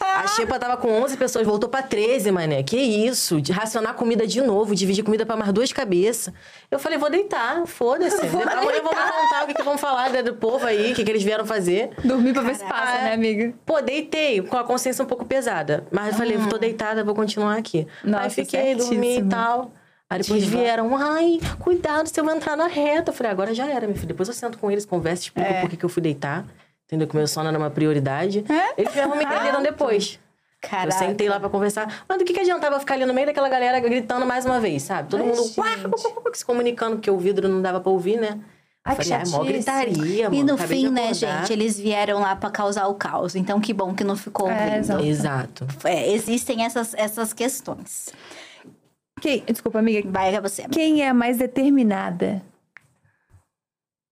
A 0.00 0.26
Xepa 0.28 0.58
tava 0.58 0.78
com 0.78 0.88
11 1.02 1.16
pessoas, 1.18 1.46
voltou 1.46 1.68
pra 1.68 1.82
13, 1.82 2.32
mané. 2.32 2.62
Que 2.62 2.76
isso? 2.76 3.40
De 3.40 3.52
racionar 3.52 3.94
comida 3.94 4.26
de 4.26 4.40
novo, 4.40 4.74
dividir 4.74 5.04
comida 5.04 5.26
pra 5.26 5.36
mais 5.36 5.52
duas 5.52 5.72
cabeças. 5.72 6.32
Eu 6.70 6.78
falei, 6.78 6.96
vou 6.96 7.10
deitar, 7.10 7.66
foda-se. 7.66 8.20
Depois 8.22 8.46
amanhã 8.46 8.82
vão 8.82 8.92
me 8.92 9.12
contar 9.12 9.44
o 9.44 9.46
que, 9.46 9.54
que 9.54 9.62
vão 9.62 9.76
falar 9.76 10.10
do 10.22 10.34
povo 10.34 10.66
aí, 10.66 10.92
o 10.92 10.94
que, 10.94 11.04
que 11.04 11.10
eles 11.10 11.22
vieram 11.22 11.44
fazer. 11.44 11.90
Dormir 12.02 12.32
pra 12.32 12.42
ver 12.42 12.56
se 12.56 12.64
passa, 12.64 13.02
né, 13.02 13.12
amiga? 13.12 13.52
Pô, 13.66 13.80
deitei, 13.82 14.40
com 14.40 14.56
a 14.56 14.64
consciência 14.64 15.04
um 15.04 15.06
pouco 15.06 15.26
pesada. 15.26 15.86
Mas 15.90 16.08
eu 16.08 16.14
falei, 16.14 16.38
tô 16.48 16.56
deitada, 16.56 17.04
vou 17.04 17.14
continuar 17.14 17.56
aqui. 17.56 17.86
Nossa, 18.02 18.24
aí 18.24 18.30
fiquei, 18.30 18.74
dormi 18.74 18.96
e 18.96 19.00
certíssimo. 19.00 19.30
tal. 19.30 19.70
Aí 20.08 20.20
depois 20.20 20.44
Diva. 20.44 20.58
vieram, 20.58 20.96
ai, 20.96 21.40
cuidado 21.58 22.08
se 22.08 22.20
eu 22.20 22.30
entrar 22.30 22.56
na 22.56 22.66
reta. 22.68 23.10
Eu 23.10 23.14
falei, 23.14 23.32
agora 23.32 23.52
já 23.54 23.66
era, 23.66 23.86
meu 23.86 23.96
filho. 23.96 24.08
Depois 24.08 24.28
eu 24.28 24.34
sento 24.34 24.56
com 24.58 24.70
eles, 24.70 24.84
converso, 24.86 25.24
explico 25.24 25.60
por 25.60 25.70
que 25.70 25.76
que 25.76 25.84
eu 25.84 25.88
fui 25.88 26.02
deitar. 26.02 26.44
Entendeu? 26.86 27.08
Que 27.08 27.16
meu 27.16 27.26
sono 27.26 27.48
era 27.48 27.58
uma 27.58 27.70
prioridade. 27.70 28.44
Eles 28.78 28.94
mesmo 28.94 29.16
me 29.16 29.24
entenderam 29.24 29.60
depois. 29.62 30.20
Caraca. 30.60 30.88
Eu 30.88 30.98
sentei 30.98 31.28
lá 31.28 31.38
pra 31.40 31.48
conversar. 31.48 32.04
Mas 32.08 32.18
do 32.18 32.24
que, 32.24 32.32
que 32.32 32.40
adiantava 32.40 32.78
ficar 32.78 32.94
ali 32.94 33.04
no 33.04 33.12
meio 33.12 33.26
daquela 33.26 33.48
galera 33.48 33.78
gritando 33.80 34.24
mais 34.24 34.44
uma 34.44 34.60
vez, 34.60 34.84
sabe? 34.84 35.08
Todo 35.10 35.20
Ai, 35.20 35.26
mundo 35.26 35.42
gente. 35.42 35.60
uá, 35.60 35.66
se 36.32 36.44
comunicando, 36.44 36.96
porque 36.96 37.10
o 37.10 37.18
vidro 37.18 37.48
não 37.48 37.60
dava 37.60 37.80
pra 37.80 37.90
ouvir, 37.90 38.18
né? 38.18 38.38
Ai, 38.84 38.94
que 38.96 39.04
Falei, 39.04 39.24
ah, 39.32 39.42
é 39.42 39.44
gritaria, 39.46 40.30
mano. 40.30 40.40
E 40.40 40.44
no 40.44 40.56
fim, 40.56 40.88
né, 40.88 41.12
gente, 41.12 41.52
eles 41.52 41.76
vieram 41.76 42.20
lá 42.20 42.36
pra 42.36 42.50
causar 42.50 42.86
o 42.86 42.94
caos. 42.94 43.34
Então, 43.34 43.60
que 43.60 43.72
bom 43.72 43.92
que 43.92 44.04
não 44.04 44.14
ficou 44.16 44.48
É, 44.48 44.76
ouvindo. 44.76 45.04
Exato. 45.04 45.66
É, 45.82 46.12
existem 46.12 46.64
essas, 46.64 46.94
essas 46.94 47.32
questões. 47.32 48.10
Quem... 49.20 49.44
Desculpa, 49.44 49.78
amiga. 49.78 50.08
Vai 50.10 50.34
é 50.34 50.40
você. 50.40 50.62
amiga. 50.62 50.74
Quem 50.74 51.02
é 51.02 51.08
a 51.08 51.14
mais 51.14 51.38
determinada? 51.38 52.42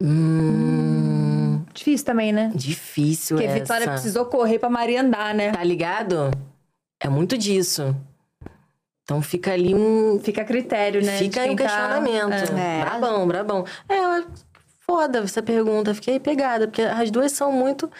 Hum, 0.03 1.65
Difícil 1.73 2.07
também, 2.07 2.33
né? 2.33 2.51
difícil 2.55 3.37
Porque 3.37 3.49
essa. 3.49 3.59
Vitória 3.61 3.89
precisou 3.91 4.27
correr 4.27 4.59
pra 4.59 4.69
Maria 4.71 5.01
andar, 5.03 5.35
né? 5.35 5.53
Tá 5.53 5.63
ligado? 5.65 6.31
É 7.01 7.09
muito 7.09 7.37
disso. 7.39 7.95
Então 9.03 9.21
fica 9.21 9.53
ali 9.53 9.75
um. 9.75 10.19
Fica 10.21 10.43
a 10.43 10.45
critério, 10.45 11.05
né? 11.05 11.19
Fica 11.19 11.43
aí 11.43 11.51
um 11.51 11.57
quem 11.57 11.67
tá- 11.67 11.73
questionamento. 11.73 12.53
É. 12.59 12.81
Brabão, 12.81 13.27
brabão. 13.27 13.65
É, 13.89 14.25
foda 14.81 15.19
essa 15.21 15.43
pergunta. 15.43 15.95
Fiquei 15.95 16.19
pegada, 16.19 16.67
porque 16.67 16.83
as 16.83 17.11
duas 17.11 17.33
são 17.33 17.53
muito 17.53 17.91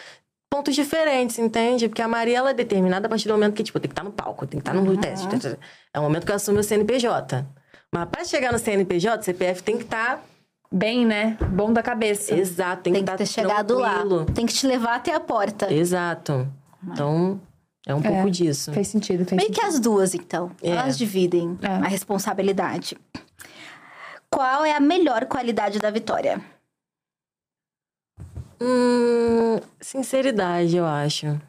pontos 0.55 0.75
diferentes, 0.75 1.37
entende? 1.39 1.87
Porque 1.89 2.01
a 2.01 2.07
Maria, 2.07 2.37
ela 2.37 2.51
é 2.51 2.53
determinada 2.53 3.07
a 3.07 3.09
partir 3.09 3.27
do 3.27 3.33
momento 3.33 3.53
que, 3.53 3.63
tipo, 3.63 3.79
tem 3.79 3.89
que 3.89 3.93
estar 3.93 4.03
no 4.03 4.11
palco, 4.11 4.47
tem 4.47 4.59
que 4.59 4.67
estar 4.67 4.73
no 4.73 4.89
Uhum. 4.89 4.97
teste. 4.97 5.57
É 5.93 5.99
o 5.99 6.03
momento 6.03 6.25
que 6.25 6.31
eu 6.31 6.35
assumo 6.35 6.59
o 6.59 6.63
CNPJ. 6.63 7.45
Mas 7.93 8.09
pra 8.09 8.23
chegar 8.23 8.51
no 8.51 8.59
CNPJ, 8.59 9.23
CPF 9.23 9.61
tem 9.63 9.77
que 9.77 9.83
estar 9.83 10.21
Bem, 10.71 11.05
né? 11.05 11.37
Bom 11.53 11.71
da 11.71 11.81
cabeça. 11.83 12.35
exato, 12.35 12.81
tem, 12.83 12.93
Tem 12.93 13.03
que 13.03 13.05
que 13.11 13.13
estar 13.13 13.17
ter 13.17 13.25
chegado 13.27 13.77
lá. 13.77 13.93
tranquilo. 13.93 14.25
Tem 14.25 14.45
que 14.45 14.53
te 14.53 14.65
levar 14.67 14.95
até 14.95 15.13
a 15.13 15.19
porta. 15.19 15.71
Exato. 15.71 16.47
Então, 16.91 17.39
é 17.87 17.93
um 17.93 18.01
pouco 18.01 18.29
disso. 18.31 18.73
Fez 18.73 18.87
sentido, 18.87 19.23
fez 19.25 19.37
Meio 19.39 19.51
que 19.51 19.55
sentido. 19.61 19.73
as 19.75 19.79
duas, 19.79 20.15
então. 20.15 20.51
É. 20.61 20.71
Elas 20.71 20.97
dividem 20.97 21.57
É. 21.61 21.67
a 21.67 21.87
responsabilidade. 21.87 22.97
Qual 24.29 24.65
é 24.65 24.75
a 24.75 24.79
melhor 24.79 25.25
qualidade 25.27 25.79
da 25.79 25.89
Vitória? 25.91 26.41
Hum, 28.61 29.59
sinceridade, 29.79 30.75
eu 30.75 30.85
acho. 30.85 31.39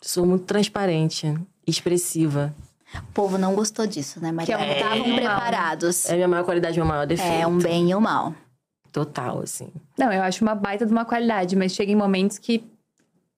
Sou 0.00 0.24
muito 0.24 0.44
transparente, 0.44 1.34
expressiva. 1.66 2.54
O 2.94 3.12
povo 3.12 3.36
não 3.36 3.54
gostou 3.54 3.86
disso, 3.86 4.20
né, 4.20 4.32
Maria? 4.32 4.56
Que 4.56 4.62
é 4.62 4.78
estavam 4.78 5.06
mal. 5.08 5.16
preparados. 5.16 6.08
É 6.08 6.12
a 6.12 6.16
minha 6.16 6.28
maior 6.28 6.44
qualidade, 6.44 6.76
meu 6.78 6.86
maior 6.86 7.06
defeito. 7.06 7.42
É 7.42 7.46
um 7.46 7.58
bem 7.58 7.90
e 7.90 7.94
um 7.94 8.00
mal. 8.00 8.34
Total, 8.90 9.40
assim. 9.40 9.68
Não, 9.98 10.10
eu 10.12 10.22
acho 10.22 10.42
uma 10.42 10.54
baita 10.54 10.86
de 10.86 10.92
uma 10.92 11.04
qualidade, 11.04 11.54
mas 11.54 11.72
chega 11.72 11.92
em 11.92 11.96
momentos 11.96 12.38
que 12.38 12.64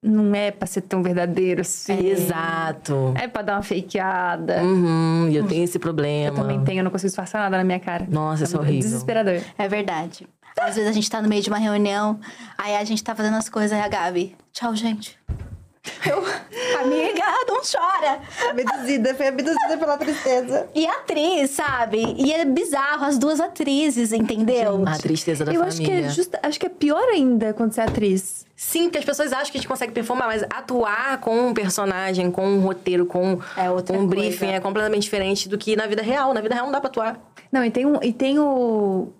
não 0.01 0.33
é 0.33 0.49
pra 0.49 0.65
ser 0.65 0.81
tão 0.81 1.03
verdadeiro 1.03 1.61
assim. 1.61 2.07
Exato. 2.07 3.13
É 3.21 3.27
pra 3.27 3.41
dar 3.41 3.53
uma 3.57 3.61
fakeada. 3.61 4.63
Uhum, 4.63 5.27
e 5.29 5.35
eu 5.35 5.45
tenho 5.45 5.63
esse 5.63 5.77
problema. 5.77 6.29
Eu 6.29 6.41
também 6.41 6.63
tenho, 6.63 6.79
eu 6.79 6.83
não 6.83 6.91
consigo 6.91 7.09
disfarçar 7.09 7.41
nada 7.41 7.57
na 7.57 7.63
minha 7.63 7.79
cara. 7.79 8.07
Nossa, 8.09 8.45
isso 8.45 8.55
é 8.55 8.57
É 8.57 8.61
horrível. 8.61 8.79
Desesperador. 8.81 9.41
É 9.57 9.67
verdade. 9.67 10.27
Às 10.59 10.75
vezes 10.75 10.89
a 10.89 10.93
gente 10.93 11.09
tá 11.09 11.21
no 11.21 11.27
meio 11.29 11.41
de 11.41 11.49
uma 11.49 11.57
reunião, 11.57 12.19
aí 12.57 12.75
a 12.75 12.83
gente 12.83 13.03
tá 13.03 13.15
fazendo 13.15 13.35
as 13.37 13.49
coisas, 13.49 13.71
aí 13.71 13.81
a 13.83 13.87
Gabi, 13.87 14.35
tchau, 14.53 14.75
gente. 14.75 15.17
Eu, 16.05 16.19
amiga, 16.79 17.23
não 17.47 17.59
chora. 17.61 18.19
Abduzida, 18.51 19.15
foi 19.15 19.27
abduzida 19.29 19.77
pela 19.79 19.97
tristeza. 19.97 20.69
E 20.75 20.85
a 20.85 20.91
atriz, 20.91 21.49
sabe? 21.51 22.03
E 22.19 22.31
é 22.31 22.45
bizarro, 22.45 23.05
as 23.05 23.17
duas 23.17 23.39
atrizes, 23.39 24.13
entendeu? 24.13 24.83
A 24.87 24.97
tristeza 24.99 25.43
da 25.43 25.51
eu 25.51 25.61
família. 25.61 25.67
acho 25.67 25.81
que, 25.81 25.91
é 25.91 26.09
justa, 26.09 26.39
acho 26.43 26.59
que 26.59 26.67
é 26.67 26.69
pior 26.69 27.03
ainda 27.09 27.51
quando 27.53 27.71
você 27.73 27.81
é 27.81 27.85
atriz. 27.85 28.45
Sim, 28.55 28.83
porque 28.83 28.99
as 28.99 29.05
pessoas 29.05 29.33
acham 29.33 29.45
que 29.51 29.57
a 29.57 29.61
gente 29.61 29.67
consegue 29.67 29.91
performar, 29.91 30.27
mas 30.27 30.43
atuar 30.43 31.17
com 31.19 31.47
um 31.47 31.53
personagem, 31.53 32.29
com 32.29 32.45
um 32.45 32.59
roteiro, 32.61 33.07
com 33.07 33.39
É 33.57 33.67
outra 33.71 33.95
um 33.97 34.07
coisa. 34.07 34.21
briefing 34.21 34.51
é 34.51 34.59
completamente 34.59 35.01
diferente 35.03 35.49
do 35.49 35.57
que 35.57 35.75
na 35.75 35.87
vida 35.87 36.03
real. 36.03 36.31
Na 36.31 36.41
vida 36.41 36.53
real 36.53 36.65
não 36.67 36.71
dá 36.73 36.79
pra 36.79 36.89
atuar. 36.91 37.19
Não, 37.51 37.65
e 37.65 37.71
tem, 37.71 37.87
um, 37.87 37.97
e 38.03 38.13
tem 38.13 38.37
o. 38.37 39.11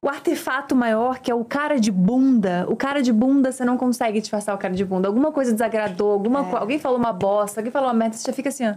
O 0.00 0.08
artefato 0.08 0.76
maior, 0.76 1.18
que 1.18 1.30
é 1.30 1.34
o 1.34 1.44
cara 1.44 1.78
de 1.80 1.90
bunda. 1.90 2.64
O 2.68 2.76
cara 2.76 3.02
de 3.02 3.12
bunda, 3.12 3.50
você 3.50 3.64
não 3.64 3.76
consegue 3.76 4.20
disfarçar 4.20 4.54
o 4.54 4.58
cara 4.58 4.72
de 4.74 4.84
bunda. 4.84 5.08
Alguma 5.08 5.32
coisa 5.32 5.52
desagradou, 5.52 6.12
alguma 6.12 6.46
É. 6.46 6.50
co- 6.50 6.56
alguém 6.56 6.78
falou 6.78 6.96
uma 6.98 7.12
bosta, 7.12 7.60
alguém 7.60 7.72
falou 7.72 7.88
uma 7.88 7.94
merda, 7.94 8.16
você 8.16 8.26
já 8.26 8.32
fica 8.32 8.48
assim, 8.48 8.64
ó. 8.68 8.74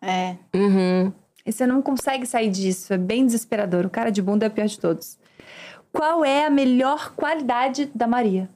É. 0.00 0.36
Uhum. 0.54 1.12
E 1.44 1.52
você 1.52 1.66
não 1.66 1.82
consegue 1.82 2.24
sair 2.24 2.48
disso. 2.50 2.94
É 2.94 2.96
bem 2.96 3.26
desesperador. 3.26 3.84
O 3.84 3.90
cara 3.90 4.10
de 4.10 4.22
bunda 4.22 4.46
é 4.46 4.48
o 4.48 4.50
pior 4.50 4.66
de 4.66 4.78
todos. 4.80 5.18
Qual 5.92 6.24
é 6.24 6.46
a 6.46 6.50
melhor 6.50 7.12
qualidade 7.14 7.90
da 7.94 8.06
Maria? 8.06 8.48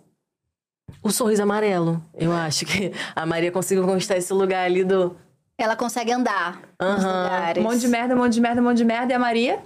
O 1.03 1.11
sorriso 1.11 1.43
amarelo. 1.43 2.03
Eu 2.15 2.33
acho 2.33 2.65
que 2.65 2.91
a 3.15 3.27
Maria 3.27 3.53
conseguiu 3.53 3.85
conquistar 3.85 4.17
esse 4.17 4.33
lugar 4.33 4.65
ali 4.65 4.83
do. 4.83 5.15
Ela 5.59 5.77
consegue 5.77 6.11
andar 6.11 6.63
nos 6.81 7.05
Aham. 7.05 7.23
lugares. 7.25 7.63
Um 7.65 7.69
monte 7.69 7.81
de 7.81 7.89
merda, 7.89 8.15
um 8.15 8.19
monte 8.19 8.33
de 8.33 8.41
merda, 8.41 8.61
um 8.61 8.65
monte 8.65 8.77
de 8.79 8.85
merda. 8.87 9.13
E 9.13 9.17
a 9.17 9.19
Maria? 9.19 9.59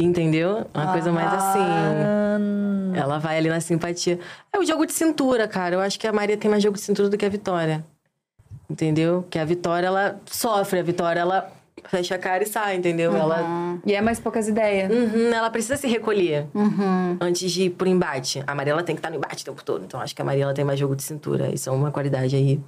Entendeu? 0.00 0.66
Uma 0.74 0.92
coisa 0.92 1.10
mais 1.10 1.32
assim. 1.32 1.58
Ah, 1.58 2.38
Ela 2.94 3.18
vai 3.18 3.38
ali 3.38 3.48
na 3.48 3.60
simpatia. 3.60 4.18
É 4.52 4.58
o 4.58 4.64
jogo 4.64 4.84
de 4.84 4.92
cintura, 4.92 5.48
cara. 5.48 5.74
Eu 5.76 5.80
acho 5.80 5.98
que 5.98 6.06
a 6.06 6.12
Maria 6.12 6.36
tem 6.36 6.50
mais 6.50 6.62
jogo 6.62 6.76
de 6.76 6.82
cintura 6.82 7.08
do 7.08 7.16
que 7.16 7.24
a 7.24 7.28
Vitória. 7.30 7.82
Entendeu? 8.68 9.24
Que 9.30 9.38
a 9.38 9.44
Vitória, 9.44 9.86
ela 9.86 10.20
sofre. 10.26 10.80
A 10.80 10.82
Vitória, 10.82 11.20
ela 11.20 11.50
fecha 11.88 12.14
a 12.14 12.18
cara 12.18 12.42
e 12.42 12.46
sai, 12.46 12.76
entendeu? 12.76 13.16
Ela, 13.16 13.78
E 13.86 13.94
é 13.94 14.00
mais 14.02 14.20
poucas 14.20 14.48
ideias. 14.48 14.90
Uhum, 14.92 15.32
ela 15.32 15.48
precisa 15.50 15.76
se 15.78 15.86
recolher 15.86 16.46
Uhum. 16.54 17.16
antes 17.20 17.50
de 17.50 17.64
ir 17.64 17.70
pro 17.70 17.88
embate. 17.88 18.42
A 18.46 18.54
Maria, 18.54 18.72
ela 18.72 18.82
tem 18.82 18.94
que 18.94 18.98
estar 18.98 19.08
no 19.10 19.16
embate 19.16 19.42
o 19.42 19.46
tempo 19.46 19.64
todo. 19.64 19.84
Então, 19.84 19.98
acho 20.00 20.14
que 20.14 20.20
a 20.20 20.24
Maria, 20.24 20.44
ela 20.44 20.54
tem 20.54 20.64
mais 20.64 20.78
jogo 20.78 20.94
de 20.96 21.02
cintura. 21.02 21.48
Isso 21.54 21.70
é 21.70 21.72
uma 21.72 21.90
qualidade 21.90 22.36
aí. 22.36 22.60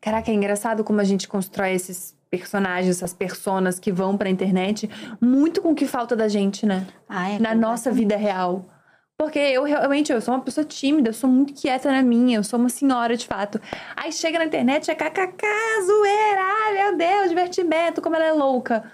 Caraca, 0.00 0.30
é 0.30 0.34
engraçado 0.34 0.82
como 0.84 1.00
a 1.00 1.04
gente 1.04 1.28
constrói 1.28 1.72
esses 1.72 2.14
personagens, 2.30 2.96
essas 2.96 3.14
personas 3.14 3.78
que 3.78 3.92
vão 3.92 4.16
pra 4.16 4.28
internet, 4.28 4.88
muito 5.20 5.62
com 5.62 5.72
o 5.72 5.74
que 5.74 5.86
falta 5.86 6.14
da 6.14 6.28
gente, 6.28 6.66
né? 6.66 6.86
Ah, 7.08 7.30
é 7.30 7.38
Na 7.38 7.54
nossa 7.54 7.90
vida 7.90 8.16
real. 8.16 8.66
Porque 9.18 9.38
eu 9.38 9.64
realmente, 9.64 10.12
eu 10.12 10.20
sou 10.20 10.34
uma 10.34 10.42
pessoa 10.42 10.64
tímida, 10.64 11.08
eu 11.08 11.14
sou 11.14 11.28
muito 11.28 11.54
quieta 11.54 11.90
na 11.90 12.02
minha, 12.02 12.36
eu 12.36 12.44
sou 12.44 12.58
uma 12.58 12.68
senhora 12.68 13.16
de 13.16 13.26
fato. 13.26 13.58
Aí 13.96 14.12
chega 14.12 14.38
na 14.38 14.44
internet, 14.44 14.90
é 14.90 14.94
kkk, 14.94 15.46
zoeira, 15.86 16.42
ai 16.42 16.74
meu 16.74 16.96
Deus, 16.98 17.28
divertimento, 17.30 18.02
como 18.02 18.14
ela 18.14 18.26
é 18.26 18.32
louca. 18.32 18.92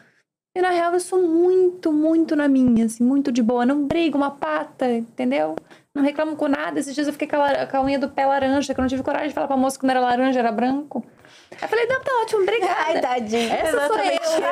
E 0.55 0.61
na 0.61 0.71
real 0.71 0.93
eu 0.93 1.01
sou 1.01 1.27
muito, 1.27 1.93
muito 1.93 2.37
na 2.37 2.47
minha, 2.47 2.85
assim, 2.85 3.03
muito 3.03 3.33
de 3.33 3.43
boa. 3.43 3.67
Não 3.67 3.87
brigo 3.87 4.17
uma 4.17 4.31
pata, 4.31 4.89
entendeu? 4.93 5.57
Não 5.95 6.03
reclamo 6.03 6.37
com 6.37 6.47
nada. 6.47 6.79
Esses 6.79 6.95
dias 6.95 7.07
eu 7.07 7.13
fiquei 7.13 7.27
com 7.27 7.43
a, 7.43 7.67
com 7.67 7.77
a 7.79 7.83
unha 7.83 7.99
do 7.99 8.09
pé 8.09 8.27
laranja, 8.27 8.73
que 8.73 8.79
eu 8.79 8.83
não 8.83 8.89
tive 8.89 9.03
coragem 9.03 9.29
de 9.29 9.35
falar 9.35 9.49
pra 9.49 9.57
moça 9.57 9.79
que 9.79 9.85
não 9.85 9.91
era 9.91 10.01
laranja, 10.01 10.39
era 10.39 10.53
branco. 10.53 11.05
Eu 11.61 11.69
falei, 11.69 11.87
não, 11.87 12.01
tá 12.01 12.12
ótimo, 12.23 12.43
obrigada. 12.43 12.74
Ai, 12.87 13.01
tadinha. 13.01 13.55
Essa 13.55 13.70
sou 13.70 13.81
Exatamente 13.99 14.43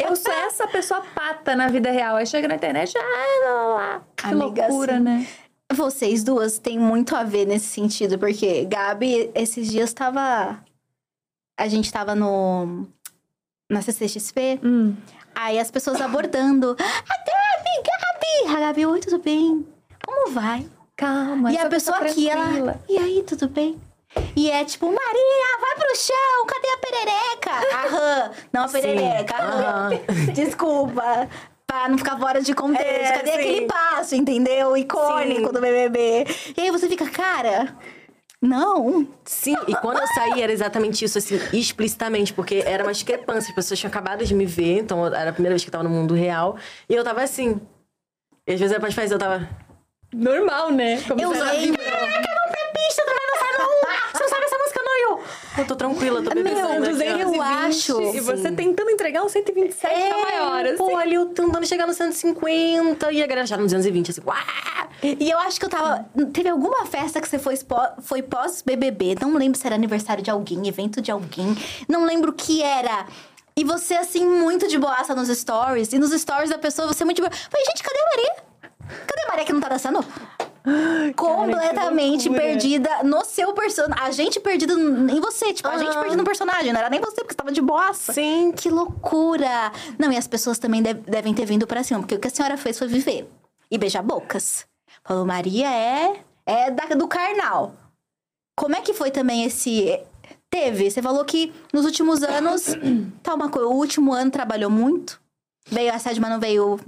eu. 0.00 0.08
Eu 0.08 0.16
sou 0.16 0.32
essa 0.32 0.66
pessoa 0.66 1.02
pata 1.14 1.54
na 1.54 1.68
vida 1.68 1.90
real. 1.90 2.16
Aí 2.16 2.26
chega 2.26 2.48
na 2.48 2.54
internet, 2.54 2.96
ah, 2.96 3.00
lá, 3.00 3.52
lá, 3.52 3.74
lá. 3.74 4.02
Que 4.16 4.26
Amiga, 4.26 4.66
loucura, 4.66 4.94
assim, 4.94 5.02
né? 5.02 5.26
Vocês 5.72 6.24
duas 6.24 6.58
têm 6.58 6.78
muito 6.78 7.14
a 7.14 7.22
ver 7.22 7.46
nesse 7.46 7.66
sentido, 7.66 8.18
porque 8.18 8.64
Gabi, 8.64 9.30
esses 9.34 9.70
dias 9.70 9.92
tava. 9.92 10.58
A 11.58 11.68
gente 11.68 11.92
tava 11.92 12.14
no. 12.14 12.86
Na 13.70 13.80
CCXP, 13.80 14.60
Hum. 14.62 14.94
aí 15.34 15.58
as 15.58 15.70
pessoas 15.70 16.00
abordando. 16.00 16.70
A 16.78 16.82
Gabi, 16.82 18.48
Gabi! 18.48 18.56
A 18.56 18.60
Gabi, 18.60 18.86
oi, 18.86 19.00
tudo 19.00 19.18
bem? 19.18 19.66
Como 20.04 20.30
vai? 20.32 20.66
Calma. 20.96 21.52
e 21.52 21.56
a 21.58 21.68
pessoa 21.68 21.98
aqui, 21.98 22.28
ela. 22.28 22.80
E 22.88 22.96
aí, 22.98 23.22
tudo 23.26 23.48
bem? 23.48 23.80
E 24.36 24.50
é 24.50 24.64
tipo, 24.64 24.86
Maria, 24.86 25.58
vai 25.60 25.76
pro 25.76 25.96
chão, 25.96 26.46
cadê 26.46 26.68
a 26.68 26.76
perereca? 26.78 27.86
Aham, 27.86 28.30
não 28.52 28.64
a 28.64 28.68
perereca, 28.68 29.34
aham. 29.36 29.90
Desculpa. 30.34 31.28
Pra 31.66 31.88
não 31.88 31.96
ficar 31.96 32.18
fora 32.18 32.42
de 32.42 32.54
contexto. 32.54 32.86
É, 32.86 33.12
cadê 33.18 33.32
sim. 33.32 33.38
aquele 33.38 33.66
passo, 33.66 34.14
entendeu? 34.14 34.76
Icônico 34.76 35.46
Sim. 35.46 35.52
do 35.52 35.60
BBB. 35.60 36.26
E 36.56 36.60
aí 36.60 36.70
você 36.70 36.86
fica, 36.86 37.08
cara, 37.08 37.74
não. 38.42 39.08
Sim, 39.24 39.56
e 39.68 39.74
quando 39.76 39.98
eu 39.98 40.06
saí 40.08 40.42
era 40.42 40.52
exatamente 40.52 41.04
isso, 41.04 41.16
assim, 41.16 41.40
explicitamente, 41.52 42.34
porque 42.34 42.62
era 42.66 42.82
uma 42.82 42.92
discrepância. 42.92 43.50
As 43.50 43.54
pessoas 43.54 43.78
tinham 43.78 43.88
acabado 43.90 44.24
de 44.24 44.34
me 44.34 44.44
ver, 44.44 44.80
então 44.80 45.06
era 45.06 45.30
a 45.30 45.32
primeira 45.32 45.54
vez 45.54 45.62
que 45.62 45.68
eu 45.68 45.72
tava 45.72 45.84
no 45.84 45.90
mundo 45.90 46.12
real. 46.12 46.56
E 46.88 46.94
eu 46.94 47.04
tava 47.04 47.22
assim. 47.22 47.60
E 48.46 48.52
às 48.52 48.58
vezes 48.58 48.72
era 48.72 48.80
pra 48.80 48.90
fazer, 48.90 49.14
eu 49.14 49.18
tava. 49.18 49.48
Normal, 50.12 50.72
né? 50.72 51.00
Como 51.08 51.20
Eu 51.22 51.30
se 51.30 51.40
era 51.40 51.52
lembro. 51.52 51.80
Pista, 51.80 53.02
tu 53.04 53.14
vai 53.14 53.26
dançar 53.32 53.58
não! 53.58 54.10
Você 54.12 54.22
não 54.22 54.28
sabe 54.28 54.44
essa 54.44 54.58
música, 54.58 54.80
não? 54.84 54.98
E 54.98 55.24
eu. 55.58 55.66
Tô 55.66 55.76
tranquila, 55.76 56.22
tô 56.22 56.30
bebezando 56.30 56.86
aqui, 56.86 57.24
ó. 57.24 57.34
eu 57.34 57.42
acho. 57.42 58.00
E 58.14 58.20
você 58.20 58.50
tentando 58.52 58.90
entregar 58.90 59.22
um 59.22 59.28
127 59.28 59.86
É, 59.94 60.08
na 60.08 60.18
maior, 60.18 60.66
assim. 60.66 60.76
Pô, 60.76 60.96
ali 60.96 61.14
eu 61.14 61.26
tentando 61.26 61.66
chegar 61.66 61.86
no 61.86 61.92
150 61.94 63.12
e 63.12 63.22
a 63.22 63.26
galera 63.26 63.46
já 63.46 63.56
no 63.56 63.64
220, 63.64 64.10
assim, 64.10 64.20
uá! 64.24 64.36
E 65.02 65.28
eu 65.28 65.38
acho 65.40 65.58
que 65.58 65.66
eu 65.66 65.70
tava. 65.70 66.06
Teve 66.32 66.48
alguma 66.48 66.86
festa 66.86 67.20
que 67.20 67.28
você 67.28 67.38
foi, 67.38 67.58
foi 68.02 68.22
pós-BBB. 68.22 69.16
Não 69.20 69.34
lembro 69.34 69.58
se 69.58 69.66
era 69.66 69.74
aniversário 69.74 70.22
de 70.22 70.30
alguém, 70.30 70.66
evento 70.68 71.00
de 71.02 71.10
alguém. 71.10 71.56
Não 71.88 72.04
lembro 72.04 72.30
o 72.30 72.34
que 72.34 72.62
era. 72.62 73.06
E 73.56 73.64
você, 73.64 73.94
assim, 73.94 74.24
muito 74.24 74.68
de 74.68 74.78
boaça 74.78 75.14
nos 75.14 75.28
stories. 75.28 75.92
E 75.92 75.98
nos 75.98 76.12
stories 76.12 76.50
da 76.50 76.58
pessoa, 76.58 76.86
você 76.88 77.04
muito 77.04 77.16
de 77.16 77.22
boa. 77.22 77.32
Falei, 77.50 77.66
gente, 77.66 77.82
cadê 77.82 77.98
a 77.98 78.04
Maria? 78.04 78.34
Cadê 79.06 79.22
a 79.26 79.28
Maria 79.28 79.44
que 79.44 79.52
não 79.52 79.60
tá 79.60 79.68
dançando? 79.68 80.04
Completamente 81.16 82.28
loucura. 82.28 82.46
perdida 82.46 83.02
no 83.02 83.24
seu 83.24 83.52
personagem. 83.52 84.04
A 84.04 84.10
gente 84.10 84.38
perdida 84.40 84.74
em 84.74 85.20
você. 85.20 85.52
Tipo, 85.52 85.68
a 85.68 85.78
gente 85.78 85.92
perdida 85.94 86.16
no 86.16 86.24
personagem. 86.24 86.72
Não 86.72 86.80
era 86.80 86.90
nem 86.90 87.00
você, 87.00 87.16
porque 87.16 87.32
você 87.32 87.36
tava 87.36 87.52
de 87.52 87.60
boaça. 87.60 88.12
Sim. 88.12 88.52
Que 88.52 88.68
loucura! 88.70 89.72
Não, 89.98 90.12
e 90.12 90.16
as 90.16 90.26
pessoas 90.26 90.58
também 90.58 90.82
deve- 90.82 91.00
devem 91.10 91.34
ter 91.34 91.44
vindo 91.44 91.66
pra 91.66 91.82
cima, 91.82 92.00
porque 92.00 92.14
o 92.14 92.18
que 92.20 92.28
a 92.28 92.30
senhora 92.30 92.56
fez 92.56 92.78
foi 92.78 92.86
viver 92.88 93.28
e 93.70 93.78
beijar 93.78 94.02
bocas. 94.02 94.66
Falou, 95.04 95.24
Maria 95.26 95.68
é, 95.70 96.20
é 96.46 96.70
da, 96.70 96.86
do 96.94 97.08
carnal. 97.08 97.74
Como 98.56 98.76
é 98.76 98.80
que 98.80 98.92
foi 98.94 99.10
também 99.10 99.44
esse. 99.44 99.98
Teve, 100.50 100.90
você 100.90 101.00
falou 101.00 101.24
que 101.24 101.52
nos 101.72 101.84
últimos 101.84 102.22
anos. 102.22 102.66
tá 103.22 103.34
uma 103.34 103.48
coisa, 103.48 103.66
o 103.68 103.72
último 103.74 104.12
ano 104.12 104.30
trabalhou 104.30 104.70
muito. 104.70 105.20
Veio 105.68 105.92
assédio, 105.94 106.20
mas 106.20 106.30
não 106.30 106.38
veio. 106.40 106.78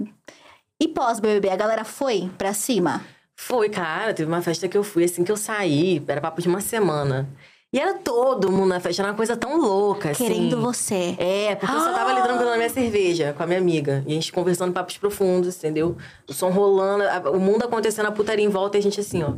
E 0.81 0.87
pós-BBB, 0.87 1.49
a 1.49 1.55
galera 1.55 1.83
foi 1.85 2.29
pra 2.37 2.53
cima? 2.53 3.01
Foi, 3.35 3.69
cara, 3.69 4.13
teve 4.13 4.29
uma 4.31 4.41
festa 4.41 4.67
que 4.67 4.77
eu 4.77 4.83
fui 4.83 5.03
assim 5.03 5.23
que 5.23 5.31
eu 5.31 5.37
saí, 5.37 6.01
era 6.07 6.21
papo 6.21 6.41
de 6.41 6.47
uma 6.47 6.61
semana. 6.61 7.27
E 7.73 7.79
era 7.79 7.95
todo 7.95 8.49
mundo 8.49 8.67
na 8.67 8.79
festa, 8.79 9.01
era 9.01 9.11
uma 9.11 9.17
coisa 9.17 9.35
tão 9.35 9.59
louca, 9.59 10.11
assim. 10.11 10.27
Querendo 10.27 10.61
você. 10.61 11.13
É, 11.19 11.55
porque 11.55 11.75
eu 11.75 11.79
só 11.79 11.91
tava 11.93 12.11
ali 12.11 12.21
tranquila 12.21 12.51
na 12.51 12.57
minha 12.57 12.69
cerveja 12.69 13.33
com 13.33 13.43
a 13.43 13.47
minha 13.47 13.59
amiga. 13.59 14.01
E 14.07 14.11
a 14.11 14.15
gente 14.15 14.31
conversando 14.31 14.71
papos 14.71 14.97
profundos, 14.97 15.57
entendeu? 15.57 15.97
O 16.29 16.33
som 16.33 16.49
rolando, 16.51 17.03
a- 17.03 17.31
o 17.31 17.39
mundo 17.39 17.63
acontecendo, 17.65 18.05
a 18.05 18.11
putaria 18.13 18.45
em 18.45 18.49
volta 18.49 18.77
e 18.77 18.79
a 18.79 18.83
gente 18.83 19.01
assim, 19.01 19.21
ó. 19.23 19.33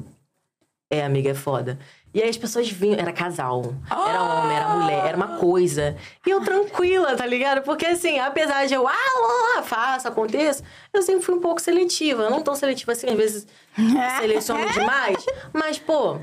É, 0.90 1.04
amiga, 1.04 1.32
é 1.32 1.34
foda. 1.34 1.78
E 2.14 2.22
aí 2.22 2.30
as 2.30 2.38
pessoas 2.38 2.70
vinham, 2.70 2.98
era 2.98 3.12
casal, 3.12 3.76
era 3.92 4.24
homem, 4.24 4.56
era 4.56 4.70
mulher, 4.70 5.06
era 5.06 5.18
uma 5.18 5.38
coisa. 5.38 5.98
E 6.26 6.30
eu 6.30 6.42
tranquila, 6.42 7.16
tá 7.16 7.26
ligado? 7.26 7.62
Porque 7.62 7.86
assim, 7.86 8.20
apesar 8.20 8.66
de 8.66 8.74
eu, 8.74 8.88
ah, 8.88 9.56
lá, 9.56 9.62
faço, 9.62 10.08
aconteça, 10.08 10.64
eu 10.94 11.02
sempre 11.02 11.24
fui 11.24 11.36
um 11.36 11.42
pouco 11.42 11.62
seletiva. 11.62 12.30
Não 12.30 12.42
tão 12.42 12.56
seletiva 12.56 12.94
assim, 12.94 13.10
às 13.10 13.16
vezes 13.16 13.48
seleciono 14.20 14.72
demais. 14.72 15.18
Mas, 15.54 15.78
pô, 15.78 16.18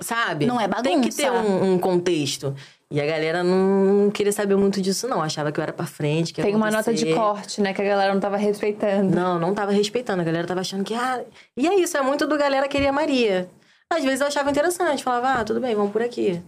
sabe? 0.00 0.46
Não 0.46 0.60
é 0.60 0.68
Tem 0.82 1.00
que 1.00 1.14
ter 1.14 1.30
bagunça. 1.30 1.48
um, 1.48 1.72
um 1.74 1.78
contexto. 1.78 2.54
E 2.92 3.00
a 3.00 3.06
galera 3.06 3.44
não 3.44 4.10
queria 4.10 4.32
saber 4.32 4.56
muito 4.56 4.82
disso, 4.82 5.06
não. 5.06 5.22
Achava 5.22 5.52
que 5.52 5.60
eu 5.60 5.62
era 5.62 5.72
pra 5.72 5.86
frente, 5.86 6.34
que 6.34 6.42
Tem 6.42 6.56
uma 6.56 6.72
nota 6.72 6.92
de 6.92 7.14
corte, 7.14 7.60
né? 7.60 7.72
Que 7.72 7.80
a 7.80 7.84
galera 7.84 8.12
não 8.12 8.20
tava 8.20 8.36
respeitando. 8.36 9.14
Não, 9.14 9.38
não 9.38 9.54
tava 9.54 9.70
respeitando. 9.70 10.20
A 10.22 10.24
galera 10.24 10.44
tava 10.44 10.60
achando 10.60 10.82
que. 10.82 10.92
Ah... 10.92 11.22
E 11.56 11.68
é 11.68 11.74
isso, 11.76 11.96
é 11.96 12.02
muito 12.02 12.26
do 12.26 12.36
galera 12.36 12.66
queria 12.66 12.92
Maria. 12.92 13.48
Às 13.92 14.04
vezes 14.04 14.20
eu 14.20 14.26
achava 14.28 14.50
interessante, 14.50 15.02
falava, 15.02 15.40
ah, 15.40 15.44
tudo 15.44 15.60
bem, 15.60 15.74
vamos 15.74 15.92
por 15.92 16.00
aqui. 16.02 16.40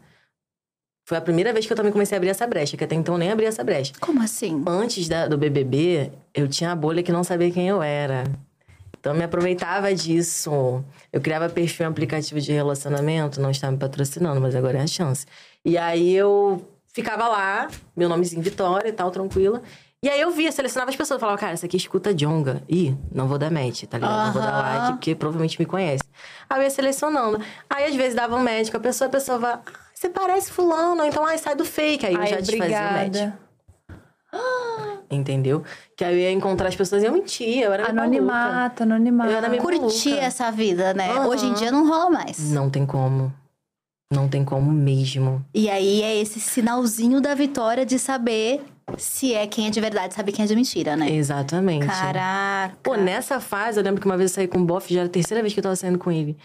Foi 1.09 1.19
a 1.19 1.21
primeira 1.21 1.53
vez 1.53 1.67
que 1.67 1.73
eu 1.73 1.77
também 1.77 1.91
comecei 1.93 2.15
a 2.17 2.19
abrir 2.19 2.31
essa 2.31 2.47
brecha, 2.47 2.77
que 2.77 2.85
até 2.85 2.95
então 2.95 3.17
eu 3.17 3.19
nem 3.19 3.31
abria 3.33 3.49
essa 3.49 3.65
brecha. 3.65 3.93
Como 4.01 4.23
assim? 4.23 4.63
Antes 4.67 5.09
da- 5.09 5.27
do 5.27 5.37
BBB, 5.37 6.13
eu 6.33 6.47
tinha 6.47 6.71
a 6.71 6.77
bolha 6.77 7.03
que 7.03 7.11
não 7.11 7.25
sabia 7.25 7.51
quem 7.51 7.69
eu 7.69 7.83
era. 7.83 8.23
Então 8.99 9.13
eu 9.13 9.19
me 9.19 9.25
aproveitava 9.25 9.93
disso. 9.93 10.85
Eu 11.13 11.21
criava 11.21 11.49
perfil 11.51 11.87
em 11.87 11.89
aplicativo 11.91 12.41
de 12.41 12.53
relacionamento, 12.53 13.41
não 13.41 13.51
estava 13.51 13.73
me 13.73 13.79
patrocinando, 13.79 14.41
mas 14.41 14.55
agora 14.55 14.79
é 14.79 14.83
a 14.83 14.87
chance. 14.87 15.27
E 15.65 15.77
aí 15.77 16.15
eu 16.15 16.65
ficava 16.87 17.27
lá, 17.27 17.69
meu 17.97 18.09
nomezinho 18.09 18.41
Vitória 18.41 18.89
e 18.89 18.93
tal, 18.93 19.11
tranquila. 19.11 19.61
E 20.05 20.09
aí 20.11 20.21
eu 20.21 20.33
via, 20.33 20.51
selecionava 20.51 20.91
as 20.91 20.97
pessoas, 20.97 21.21
falava, 21.21 21.39
cara, 21.39 21.53
essa 21.53 21.67
aqui 21.67 21.77
escuta 21.77 22.13
Jonga. 22.13 22.61
Ih, 22.69 22.97
não 23.15 23.29
vou 23.29 23.39
dar 23.39 23.53
match, 23.53 23.85
tá 23.85 23.99
ligado? 23.99 24.27
Não 24.27 24.33
vou 24.33 24.43
dar 24.43 24.51
like, 24.61 24.93
porque 24.95 25.15
provavelmente 25.15 25.59
me 25.61 25.65
conhece. 25.65 26.03
Aí 26.51 26.59
eu 26.59 26.65
ia 26.65 26.71
selecionando. 26.71 27.41
Aí 27.71 27.85
às 27.85 27.95
vezes 27.95 28.15
dava 28.15 28.35
um 28.35 28.43
match 28.43 28.71
com 28.71 28.79
a 28.79 28.81
pessoa, 28.81 29.07
a 29.07 29.11
pessoa 29.13 29.39
vai, 29.39 29.53
ah, 29.53 29.61
você 29.95 30.09
parece 30.09 30.51
fulano, 30.51 31.05
então 31.05 31.25
ai, 31.25 31.39
sai 31.39 31.55
do 31.55 31.65
fake. 31.65 32.05
Aí 32.05 32.15
eu 32.15 32.21
Ai, 32.21 32.27
já 32.27 32.43
te 32.43 32.57
fazia 32.59 32.79
o 32.81 32.83
match. 32.93 33.07
obrigada. 33.07 33.39
Entendeu? 35.09 35.63
Que 35.97 36.05
aí 36.05 36.15
eu 36.15 36.19
ia 36.21 36.33
encontrar 36.33 36.69
as 36.69 36.75
pessoas 36.75 37.03
e 37.03 37.07
eu 37.07 37.13
mentia, 37.13 37.67
eu 37.67 37.73
era. 37.73 37.89
Anonimato, 37.89 38.83
anonimato. 38.83 39.31
Eu 39.31 39.37
era 39.37 39.49
meio 39.49 39.63
Curtir 39.63 40.09
maluca. 40.11 40.27
essa 40.27 40.51
vida, 40.51 40.95
né? 40.95 41.11
Aham. 41.13 41.29
Hoje 41.29 41.47
em 41.47 41.53
dia 41.55 41.71
não 41.71 41.87
rola 41.87 42.11
mais. 42.11 42.39
Não 42.51 42.69
tem 42.69 42.85
como. 42.85 43.33
Não 44.13 44.29
tem 44.29 44.45
como 44.45 44.71
mesmo. 44.73 45.45
E 45.55 45.71
aí 45.71 46.03
é 46.03 46.17
esse 46.17 46.41
sinalzinho 46.41 47.21
da 47.21 47.35
vitória 47.35 47.87
de 47.87 47.99
saber 47.99 48.63
se 48.99 49.35
é 49.35 49.47
quem 49.47 49.67
é 49.67 49.71
de 49.71 49.81
verdade, 49.81 50.15
saber 50.15 50.33
quem 50.33 50.45
é 50.45 50.49
de 50.49 50.55
mentira, 50.57 50.97
né? 50.97 51.11
Exatamente. 51.11 51.87
Caraca. 51.87 52.77
Pô, 52.83 52.95
nessa 52.95 53.41
fase, 53.41 53.79
eu 53.81 53.85
lembro 53.85 54.01
que 54.01 54.07
uma 54.07 54.17
vez 54.17 54.31
eu 54.31 54.35
saí 54.35 54.49
com 54.49 54.59
o 54.59 54.65
Boff, 54.65 54.93
já 54.93 55.01
era 55.01 55.09
a 55.09 55.13
terceira 55.13 55.41
vez 55.43 55.53
que 55.55 55.61
eu 55.61 55.63
tava 55.63 55.77
saindo 55.77 55.99
com 55.99 56.11
ele. 56.13 56.37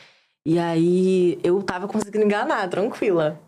E 0.45 0.57
aí, 0.57 1.37
eu 1.43 1.61
tava 1.61 1.87
conseguindo 1.87 2.23
enganar, 2.25 2.67
tranquila. 2.69 3.39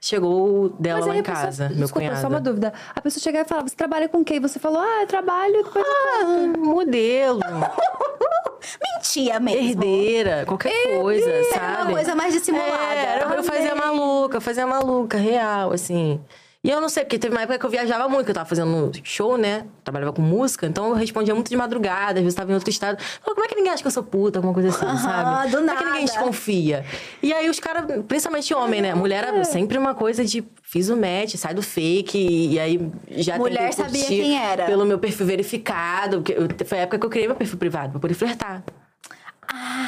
Chegou 0.00 0.64
o 0.64 0.68
dela 0.68 1.06
lá 1.06 1.16
em 1.16 1.20
a 1.20 1.22
pessoa- 1.22 1.44
casa, 1.46 1.68
meu 1.70 1.78
Desculpa, 1.78 2.06
cunhado. 2.06 2.20
só 2.20 2.28
uma 2.28 2.40
dúvida. 2.40 2.72
A 2.94 3.00
pessoa 3.00 3.22
chegava 3.22 3.44
e 3.46 3.48
falava, 3.48 3.68
você 3.68 3.74
trabalha 3.76 4.08
com 4.08 4.22
quem? 4.24 4.38
Você 4.40 4.58
falou, 4.58 4.80
ah, 4.80 5.02
eu 5.02 5.06
trabalho... 5.06 5.54
Eu 5.56 5.64
Ah, 5.74 6.58
modelo, 6.58 7.40
Mentia 8.96 9.38
mesmo. 9.40 9.60
herdeira, 9.82 10.44
qualquer 10.46 10.72
coisa, 11.00 11.28
Era 11.30 11.54
sabe? 11.54 11.82
uma 11.82 11.92
coisa 11.92 12.14
mais 12.14 12.32
dissimulada. 12.34 12.94
É, 12.94 13.22
eu, 13.24 13.28
eu 13.30 13.42
fazia 13.44 13.74
maluca, 13.74 14.40
fazia 14.40 14.66
maluca, 14.66 15.16
real, 15.18 15.72
assim. 15.72 16.20
E 16.66 16.70
eu 16.70 16.80
não 16.80 16.88
sei, 16.88 17.04
porque 17.04 17.16
teve 17.16 17.32
uma 17.32 17.42
época 17.42 17.60
que 17.60 17.64
eu 17.64 17.70
viajava 17.70 18.08
muito, 18.08 18.24
que 18.24 18.32
eu 18.32 18.34
tava 18.34 18.48
fazendo 18.48 18.90
show, 19.04 19.38
né? 19.38 19.66
Trabalhava 19.84 20.12
com 20.12 20.20
música, 20.20 20.66
então 20.66 20.88
eu 20.88 20.94
respondia 20.94 21.32
muito 21.32 21.48
de 21.48 21.56
madrugada, 21.56 22.14
às 22.18 22.24
vezes 22.24 22.34
tava 22.34 22.50
em 22.50 22.54
outro 22.54 22.68
estado. 22.68 23.00
Falei, 23.00 23.34
como 23.36 23.44
é 23.44 23.48
que 23.48 23.54
ninguém 23.54 23.70
acha 23.72 23.82
que 23.82 23.86
eu 23.86 23.92
sou 23.92 24.02
puta, 24.02 24.40
alguma 24.40 24.52
coisa 24.52 24.70
assim, 24.70 24.84
Aham, 24.84 24.98
sabe? 24.98 25.50
do 25.52 25.58
Como 25.58 25.70
é 25.70 25.76
que 25.76 25.84
ninguém 25.84 26.04
nada. 26.06 26.18
desconfia? 26.18 26.84
E 27.22 27.32
aí 27.32 27.48
os 27.48 27.60
caras, 27.60 27.84
principalmente 28.08 28.52
homem, 28.52 28.82
né? 28.82 28.96
Mulher 28.96 29.22
era 29.28 29.44
sempre 29.44 29.78
uma 29.78 29.94
coisa 29.94 30.24
de 30.24 30.42
fiz 30.60 30.88
o 30.88 30.96
match, 30.96 31.36
sai 31.36 31.54
do 31.54 31.62
fake, 31.62 32.18
e, 32.18 32.54
e 32.54 32.58
aí 32.58 32.90
já 33.10 33.38
Mulher 33.38 33.72
sabia 33.72 34.04
quem 34.04 34.36
era. 34.36 34.64
Pelo 34.66 34.84
meu 34.84 34.98
perfil 34.98 35.24
verificado, 35.24 36.16
porque 36.16 36.32
eu- 36.32 36.66
foi 36.66 36.78
a 36.78 36.82
época 36.82 36.98
que 36.98 37.06
eu 37.06 37.10
criei 37.10 37.28
meu 37.28 37.36
perfil 37.36 37.58
privado, 37.58 37.92
pra 37.92 38.00
poder 38.00 38.14
flertar. 38.14 38.64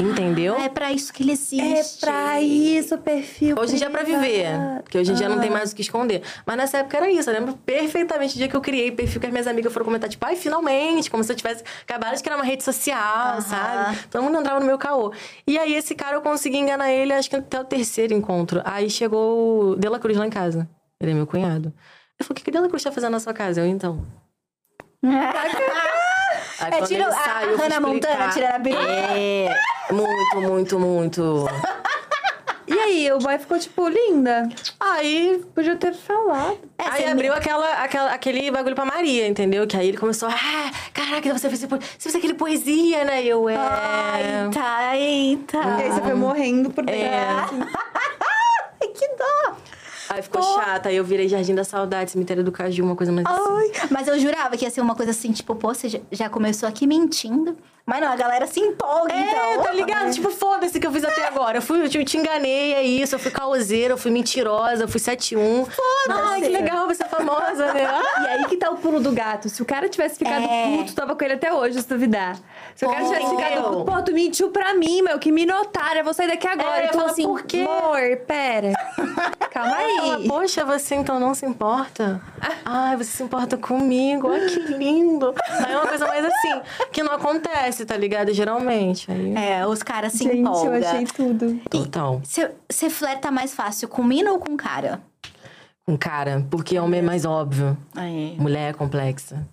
Entendeu? 0.00 0.54
É 0.56 0.68
pra 0.68 0.92
isso 0.92 1.12
que 1.12 1.22
ele 1.22 1.30
É 1.30 1.34
existe. 1.34 2.00
pra 2.00 2.40
isso 2.40 2.94
o 2.94 2.98
perfil. 2.98 3.56
Hoje 3.58 3.74
em 3.74 3.76
dia 3.78 3.86
é 3.86 3.90
pra 3.90 4.02
viver. 4.02 4.46
Porque 4.82 4.98
hoje 4.98 5.12
em 5.12 5.14
dia 5.14 5.28
não 5.28 5.40
tem 5.40 5.50
mais 5.50 5.72
o 5.72 5.74
que 5.76 5.82
esconder. 5.82 6.22
Mas 6.46 6.56
nessa 6.56 6.78
época 6.78 6.96
era 6.96 7.10
isso. 7.10 7.28
Eu 7.28 7.34
lembro 7.34 7.54
perfeitamente 7.56 8.34
o 8.34 8.38
dia 8.38 8.48
que 8.48 8.54
eu 8.56 8.60
criei 8.60 8.90
perfil 8.92 9.20
que 9.20 9.26
as 9.26 9.32
minhas 9.32 9.46
amigas 9.46 9.72
foram 9.72 9.84
comentar, 9.84 10.08
tipo, 10.08 10.24
ai, 10.24 10.36
finalmente, 10.36 11.10
como 11.10 11.24
se 11.24 11.32
eu 11.32 11.36
tivesse 11.36 11.64
acabado 11.82 12.16
de 12.16 12.22
criar 12.22 12.36
uma 12.36 12.44
rede 12.44 12.62
social, 12.62 13.40
sabe? 13.42 13.98
Todo 14.10 14.22
mundo 14.22 14.38
entrava 14.38 14.60
no 14.60 14.66
meu 14.66 14.78
caô. 14.78 15.12
E 15.46 15.58
aí, 15.58 15.74
esse 15.74 15.94
cara, 15.94 16.16
eu 16.16 16.22
consegui 16.22 16.58
enganar 16.58 16.90
ele, 16.92 17.12
acho 17.12 17.28
que 17.28 17.36
até 17.36 17.60
o 17.60 17.64
terceiro 17.64 18.14
encontro. 18.14 18.60
Aí 18.64 18.88
chegou 18.88 19.70
o 19.72 19.76
Dela 19.76 19.98
Cruz 19.98 20.16
lá 20.16 20.26
em 20.26 20.30
casa. 20.30 20.68
Ele 21.00 21.10
é 21.12 21.14
meu 21.14 21.26
cunhado. 21.26 21.72
Eu 22.18 22.24
falei, 22.24 22.32
o 22.32 22.34
que 22.34 22.44
que 22.44 22.50
Dela 22.50 22.68
Cruz 22.68 22.82
tá 22.82 22.90
fazendo 22.92 23.12
na 23.12 23.20
sua 23.20 23.32
casa? 23.32 23.60
Eu, 23.60 23.66
então. 23.66 24.04
Aí 26.60 26.72
É, 26.72 26.82
tira 26.82 27.04
ele 27.04 27.14
a 27.14 27.62
Hannah 27.62 27.80
Montana 27.80 28.28
tirando 28.30 28.54
a 28.54 28.60
peruca. 28.60 28.82
É, 28.82 29.48
muito, 29.90 30.40
muito, 30.40 30.78
muito. 30.78 31.48
E 32.66 32.78
aí, 32.78 33.12
o 33.12 33.18
boy 33.18 33.38
ficou 33.38 33.58
tipo, 33.58 33.88
linda. 33.88 34.46
Aí, 34.78 35.42
Podia 35.54 35.74
ter 35.76 35.94
falado. 35.94 36.58
É, 36.76 36.84
aí 36.84 37.02
você 37.02 37.08
abriu 37.08 37.32
aquela, 37.32 37.82
aquela, 37.82 38.12
aquele 38.12 38.50
bagulho 38.50 38.74
pra 38.74 38.84
Maria, 38.84 39.26
entendeu? 39.26 39.66
Que 39.66 39.76
aí 39.76 39.88
ele 39.88 39.96
começou, 39.96 40.28
ah, 40.28 40.70
caraca, 40.92 41.32
você 41.32 41.48
fez, 41.48 41.60
você 41.60 41.78
fez 41.98 42.14
aquele 42.14 42.34
poesia, 42.34 43.04
né? 43.04 43.22
E 43.22 43.28
eu, 43.28 43.48
é... 43.48 43.54
Eita, 44.44 44.96
eita. 44.96 45.56
E 45.56 45.82
aí 45.82 45.92
você 45.92 46.00
foi 46.02 46.14
morrendo 46.14 46.68
por 46.70 46.84
dentro. 46.84 47.02
É. 47.02 47.24
assim. 47.40 47.60
Ai, 48.82 48.88
que 48.88 49.08
dó. 49.16 49.56
Aí 50.10 50.22
ficou 50.22 50.42
chata, 50.42 50.88
aí 50.88 50.96
eu 50.96 51.04
virei 51.04 51.28
Jardim 51.28 51.54
da 51.54 51.64
Saudade, 51.64 52.10
Cemitério 52.10 52.42
do 52.42 52.50
Caju, 52.52 52.84
uma 52.84 52.96
coisa 52.96 53.12
mais 53.12 53.26
assim. 53.26 53.42
Ai, 53.50 53.88
mas 53.90 54.08
eu 54.08 54.18
jurava 54.18 54.56
que 54.56 54.64
ia 54.64 54.70
ser 54.70 54.80
uma 54.80 54.94
coisa 54.94 55.10
assim, 55.10 55.32
tipo, 55.32 55.54
pô, 55.54 55.74
você 55.74 56.02
já 56.10 56.28
começou 56.28 56.68
aqui 56.68 56.86
mentindo. 56.86 57.56
Mas 57.88 58.02
não, 58.02 58.12
a 58.12 58.16
galera 58.16 58.46
se 58.46 58.60
empolga, 58.60 59.14
É, 59.14 59.20
então. 59.54 59.62
tá 59.64 59.72
ligado? 59.72 60.12
Tipo, 60.12 60.30
foda-se 60.30 60.78
que 60.78 60.86
eu 60.86 60.92
fiz 60.92 61.02
até 61.04 61.24
agora. 61.26 61.56
Eu, 61.56 61.62
fui, 61.62 61.82
eu 61.82 61.88
te 62.04 62.18
enganei, 62.18 62.74
é 62.74 62.82
isso. 62.82 63.14
Eu 63.14 63.18
fui 63.18 63.30
caoseira, 63.30 63.94
eu 63.94 63.98
fui 63.98 64.10
mentirosa, 64.10 64.84
eu 64.84 64.88
fui 64.88 65.00
7-1. 65.00 65.66
Ai, 66.10 66.42
que 66.42 66.48
legal, 66.48 66.86
você 66.86 67.02
é 67.02 67.08
famosa, 67.08 67.72
né? 67.72 67.86
Ah, 67.86 68.02
E 68.22 68.26
aí 68.26 68.44
que 68.44 68.58
tá 68.58 68.68
o 68.70 68.76
pulo 68.76 69.00
do 69.00 69.10
gato. 69.12 69.48
Se 69.48 69.62
o 69.62 69.64
cara 69.64 69.88
tivesse 69.88 70.16
ficado 70.18 70.44
É. 70.44 70.76
puto, 70.76 70.94
tava 70.94 71.16
com 71.16 71.24
ele 71.24 71.34
até 71.34 71.50
hoje, 71.50 71.80
se 71.80 71.88
duvidar. 71.88 72.36
Se 72.76 72.84
o 72.84 72.90
cara 72.90 73.04
tivesse 73.04 73.30
ficado 73.30 73.62
puto, 73.70 73.84
pô, 73.86 74.02
tu 74.02 74.12
mentiu 74.12 74.50
pra 74.50 74.74
mim, 74.74 75.00
meu, 75.00 75.18
que 75.18 75.32
minotária, 75.32 76.00
eu 76.00 76.04
vou 76.04 76.12
sair 76.12 76.28
daqui 76.28 76.46
agora. 76.46 76.82
É, 76.82 76.84
e 76.84 76.88
tu 76.88 76.98
falo, 76.98 77.10
assim, 77.10 77.22
por 77.22 77.42
quê? 77.44 77.60
amor, 77.66 78.16
pera. 78.26 78.72
Calma 79.50 79.76
Fala, 79.76 80.16
aí. 80.18 80.28
Poxa, 80.28 80.62
você 80.64 80.94
então 80.94 81.18
não 81.18 81.32
se 81.34 81.46
importa? 81.46 82.20
Ai, 82.64 82.96
você 82.96 83.10
se 83.16 83.22
importa 83.22 83.56
comigo, 83.56 84.28
olha 84.28 84.46
que 84.46 84.60
lindo. 84.60 85.34
Aí 85.48 85.72
é 85.72 85.76
uma 85.78 85.86
coisa 85.86 86.06
mais 86.06 86.24
assim, 86.24 86.60
que 86.92 87.02
não 87.02 87.12
acontece, 87.12 87.77
tá 87.86 87.96
ligado? 87.96 88.32
Geralmente. 88.32 89.10
Aí... 89.10 89.34
É, 89.34 89.66
os 89.66 89.82
caras 89.82 90.12
se 90.12 90.24
Gente, 90.24 90.38
empolgam. 90.38 90.74
eu 90.76 90.88
achei 90.88 91.04
tudo. 91.06 91.60
Total. 91.70 92.20
Você 92.22 92.90
flerta 92.90 93.30
mais 93.30 93.54
fácil 93.54 93.88
com 93.88 94.02
mina 94.02 94.32
ou 94.32 94.38
com 94.38 94.56
cara? 94.56 95.00
Com 95.86 95.96
cara, 95.96 96.46
porque 96.50 96.78
homem 96.78 97.00
é 97.00 97.02
mais 97.02 97.24
óbvio. 97.24 97.76
Aí. 97.96 98.36
Mulher 98.38 98.70
é 98.70 98.72
complexa. 98.72 99.46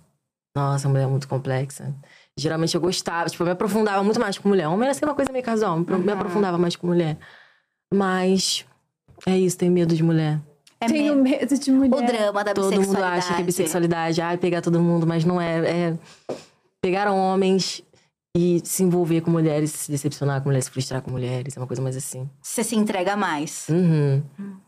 Nossa, 0.56 0.88
mulher 0.90 1.04
é 1.04 1.08
muito 1.08 1.28
complexa. 1.28 1.94
Geralmente 2.38 2.76
eu 2.76 2.82
gostava, 2.82 3.30
tipo, 3.30 3.44
eu 3.44 3.46
me 3.48 3.52
aprofundava 3.54 4.04
muito 4.04 4.20
mais 4.20 4.38
com 4.38 4.50
mulher. 4.50 4.68
Homem 4.68 4.84
era 4.86 4.94
sempre 4.94 5.10
uma 5.10 5.16
coisa 5.16 5.32
meio 5.32 5.44
casual, 5.44 5.78
me 5.80 5.86
me 5.98 6.12
aprofundava 6.12 6.58
mais 6.58 6.76
com 6.76 6.88
mulher. 6.88 7.18
Mas 7.94 8.66
é 9.26 9.38
isso, 9.38 9.58
tenho 9.58 9.72
medo 9.72 9.96
de 9.96 10.04
mulher. 10.04 10.40
É 10.82 10.88
Tenho 10.88 11.16
me- 11.16 11.32
medo 11.32 11.58
de 11.58 11.72
mulher. 11.72 11.94
o 11.98 12.06
drama 12.06 12.44
da 12.44 12.54
Todo 12.54 12.66
mundo 12.66 12.80
bissexualidade. 12.80 13.18
acha 13.20 13.34
que 13.36 13.42
é 13.42 13.46
bissexualidade, 13.46 14.22
ai, 14.22 14.38
pegar 14.38 14.62
todo 14.62 14.80
mundo, 14.82 15.08
mas 15.08 15.24
não 15.24 15.40
é. 15.40 15.58
É 15.90 15.94
pegar 16.82 17.10
homens 17.12 17.82
e 18.38 18.62
se 18.66 18.84
envolver 18.84 19.22
com 19.22 19.32
mulheres, 19.32 19.72
se 19.72 19.90
decepcionar 19.90 20.42
com 20.42 20.50
mulheres, 20.50 20.66
se 20.66 20.72
frustrar 20.72 21.02
com 21.02 21.10
mulheres, 21.10 21.56
é 21.56 21.60
uma 21.60 21.66
coisa 21.68 21.82
mais 21.82 21.96
assim. 21.96 22.30
Você 22.42 22.64
se 22.66 22.76
entrega 22.76 23.16
mais. 23.16 23.66
Uhum, 23.70 24.22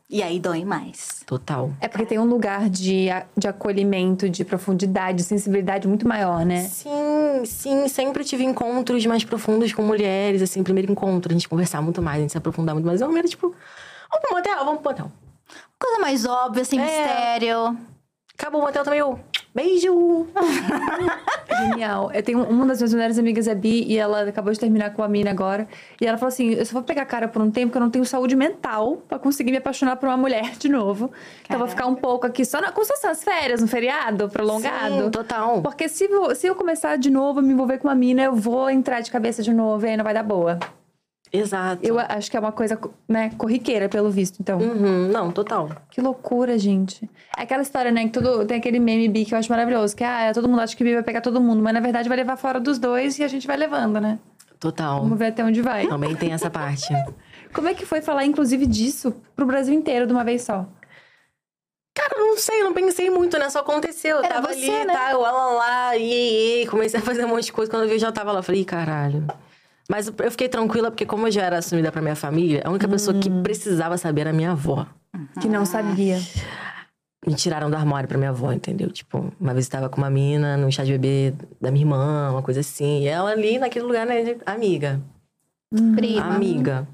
E 0.09 0.23
aí 0.23 0.39
dói 0.39 0.63
mais. 0.63 1.21
total. 1.25 1.73
É 1.81 1.87
porque 1.89 2.05
tem 2.05 2.17
um 2.17 2.23
lugar 2.25 2.69
de, 2.69 3.07
de 3.37 3.45
acolhimento, 3.47 4.29
de 4.29 4.45
profundidade, 4.45 5.17
de 5.17 5.23
sensibilidade 5.25 5.85
muito 5.85 6.07
maior, 6.07 6.45
né? 6.45 6.61
Sim, 6.63 7.43
sim, 7.43 7.87
sempre 7.89 8.23
tive 8.23 8.45
encontros 8.45 9.05
mais 9.05 9.25
profundos 9.25 9.73
com 9.73 9.81
mulheres, 9.81 10.41
assim, 10.41 10.63
primeiro 10.63 10.89
encontro, 10.89 11.31
a 11.31 11.33
gente 11.33 11.49
conversar 11.49 11.81
muito 11.81 12.01
mais, 12.01 12.19
a 12.19 12.21
gente 12.21 12.31
se 12.31 12.37
aprofundar 12.37 12.73
muito 12.73 12.85
mais. 12.85 13.01
Eu 13.01 13.15
era 13.17 13.27
tipo, 13.27 13.47
vamos 13.49 14.21
pro 14.25 14.33
motel, 14.37 14.63
vamos 14.65 14.81
pro 14.81 14.91
motel. 14.91 15.11
Coisa 15.77 15.99
mais 15.99 16.25
óbvia, 16.25 16.63
sem 16.63 16.79
É. 16.79 16.83
mistério. 16.83 17.77
Acabou 18.39 18.61
o 18.61 18.65
motel 18.65 18.83
também, 18.83 18.99
eu, 18.99 19.19
beijo! 19.53 20.27
Genial. 21.57 22.11
Eu 22.13 22.21
tenho 22.21 22.43
uma 22.43 22.67
das 22.67 22.77
minhas 22.77 22.93
melhores 22.93 23.17
amigas, 23.17 23.47
é 23.47 23.55
Bi, 23.55 23.83
e 23.87 23.97
ela 23.97 24.29
acabou 24.29 24.53
de 24.53 24.59
terminar 24.59 24.93
com 24.93 25.01
a 25.01 25.07
mina 25.07 25.31
agora. 25.31 25.67
E 25.99 26.05
ela 26.05 26.17
falou 26.17 26.27
assim: 26.27 26.53
eu 26.53 26.63
só 26.65 26.73
vou 26.73 26.83
pegar 26.83 27.05
cara 27.05 27.27
por 27.27 27.41
um 27.41 27.49
tempo 27.49 27.71
que 27.71 27.77
eu 27.77 27.81
não 27.81 27.89
tenho 27.89 28.05
saúde 28.05 28.35
mental 28.35 28.97
pra 29.07 29.17
conseguir 29.17 29.49
me 29.49 29.57
apaixonar 29.57 29.95
por 29.95 30.07
uma 30.07 30.17
mulher 30.17 30.51
de 30.57 30.69
novo. 30.69 31.11
Então 31.43 31.55
eu 31.55 31.59
vou 31.59 31.67
ficar 31.67 31.87
um 31.87 31.95
pouco 31.95 32.27
aqui 32.27 32.45
só 32.45 32.61
na, 32.61 32.71
como 32.71 32.85
se 32.85 33.07
as 33.07 33.23
férias, 33.23 33.61
um 33.61 33.67
feriado 33.67 34.29
prolongado. 34.29 35.05
Sim, 35.05 35.09
total. 35.09 35.61
Porque 35.63 35.89
se, 35.89 36.07
se 36.35 36.47
eu 36.47 36.53
começar 36.53 36.95
de 36.97 37.09
novo 37.09 37.39
a 37.39 37.41
me 37.41 37.53
envolver 37.53 37.79
com 37.79 37.87
uma 37.87 37.95
mina, 37.95 38.23
eu 38.23 38.35
vou 38.35 38.69
entrar 38.69 39.01
de 39.01 39.09
cabeça 39.09 39.41
de 39.41 39.51
novo 39.51 39.85
e 39.85 39.89
aí 39.89 39.97
não 39.97 40.03
vai 40.03 40.13
dar 40.13 40.23
boa. 40.23 40.59
Exato. 41.31 41.85
Eu 41.85 41.99
acho 41.99 42.31
que 42.31 42.37
é 42.37 42.39
uma 42.39 42.51
coisa, 42.51 42.79
né, 43.07 43.31
corriqueira, 43.37 43.89
pelo 43.89 44.09
visto. 44.09 44.39
Então, 44.39 44.59
Uhum, 44.59 45.09
não, 45.09 45.31
total. 45.31 45.69
que 45.89 45.99
loucura, 46.01 46.57
gente. 46.57 47.09
É 47.37 47.41
aquela 47.43 47.61
história, 47.61 47.91
né, 47.91 48.03
que 48.05 48.11
tudo, 48.11 48.45
tem 48.45 48.57
aquele 48.57 48.79
meme 48.79 49.07
bi 49.09 49.25
que 49.25 49.33
eu 49.33 49.37
acho 49.37 49.49
maravilhoso, 49.51 49.95
que 49.95 50.03
ah, 50.03 50.31
todo 50.33 50.47
mundo 50.47 50.61
acha 50.61 50.75
que 50.75 50.83
bi 50.83 50.93
vai 50.93 51.03
pegar 51.03 51.21
todo 51.21 51.41
mundo, 51.41 51.61
mas 51.61 51.73
na 51.73 51.79
verdade 51.79 52.07
vai 52.07 52.17
levar 52.17 52.37
fora 52.37 52.59
dos 52.59 52.79
dois 52.79 53.19
e 53.19 53.23
a 53.23 53.27
gente 53.27 53.45
vai 53.45 53.57
levando, 53.57 53.99
né? 53.99 54.19
Total. 54.59 55.01
Vamos 55.01 55.19
ver 55.19 55.27
até 55.27 55.43
onde 55.43 55.61
vai. 55.61 55.85
Também 55.87 56.15
tem 56.15 56.31
essa 56.33 56.49
parte. 56.49 56.87
Como 57.53 57.67
é 57.67 57.73
que 57.73 57.85
foi 57.85 58.01
falar, 58.01 58.25
inclusive, 58.25 58.65
disso 58.65 59.13
pro 59.35 59.45
Brasil 59.45 59.73
inteiro 59.73 60.07
de 60.07 60.13
uma 60.13 60.23
vez 60.23 60.41
só? 60.43 60.65
Cara, 61.93 62.15
não 62.17 62.37
sei, 62.37 62.63
não 62.63 62.73
pensei 62.73 63.09
muito, 63.09 63.37
né? 63.39 63.49
Só 63.49 63.59
aconteceu. 63.59 64.17
Eu 64.17 64.23
Era 64.23 64.35
tava 64.35 64.47
você, 64.53 64.69
ali, 64.71 64.85
né? 64.85 64.93
tá, 64.93 65.11
eu 65.11 65.19
lá, 65.21 65.31
lá, 65.31 65.45
lá, 65.51 65.97
iê, 65.97 66.61
iê, 66.61 66.67
comecei 66.67 66.99
a 66.99 67.03
fazer 67.03 67.25
um 67.25 67.29
monte 67.29 67.45
de 67.45 67.51
coisa. 67.53 67.71
Quando 67.71 67.83
eu 67.83 67.89
vi, 67.89 67.95
eu 67.95 67.99
já 67.99 68.11
tava 68.11 68.31
lá. 68.31 68.41
Falei, 68.43 68.61
"Ih, 68.61 68.65
caralho. 68.65 69.25
Mas 69.89 70.07
eu 70.07 70.31
fiquei 70.31 70.49
tranquila, 70.49 70.91
porque 70.91 71.05
como 71.05 71.27
eu 71.27 71.31
já 71.31 71.43
era 71.43 71.57
assumida 71.59 71.91
pra 71.91 72.01
minha 72.01 72.15
família, 72.15 72.61
a 72.65 72.69
única 72.69 72.87
pessoa 72.87 73.17
que 73.17 73.29
precisava 73.29 73.97
saber 73.97 74.21
era 74.21 74.29
a 74.31 74.33
minha 74.33 74.51
avó. 74.51 74.85
Que 75.39 75.47
não 75.47 75.65
sabia. 75.65 76.19
Me 77.25 77.33
tiraram 77.33 77.69
do 77.69 77.75
armário 77.75 78.07
pra 78.07 78.17
minha 78.17 78.29
avó, 78.29 78.51
entendeu? 78.51 78.89
Tipo, 78.91 79.33
uma 79.39 79.53
vez 79.53 79.65
eu 79.65 79.71
tava 79.71 79.89
com 79.89 79.97
uma 79.97 80.09
mina 80.09 80.57
no 80.57 80.71
chá 80.71 80.83
de 80.83 80.91
bebê 80.91 81.33
da 81.59 81.71
minha 81.71 81.83
irmã, 81.83 82.31
uma 82.31 82.41
coisa 82.41 82.59
assim. 82.59 83.03
E 83.03 83.07
ela 83.07 83.31
ali 83.31 83.57
naquele 83.57 83.85
lugar, 83.85 84.05
né, 84.05 84.23
de 84.23 84.37
amiga. 84.45 85.01
Prima. 85.95 86.35
Amiga. 86.35 86.87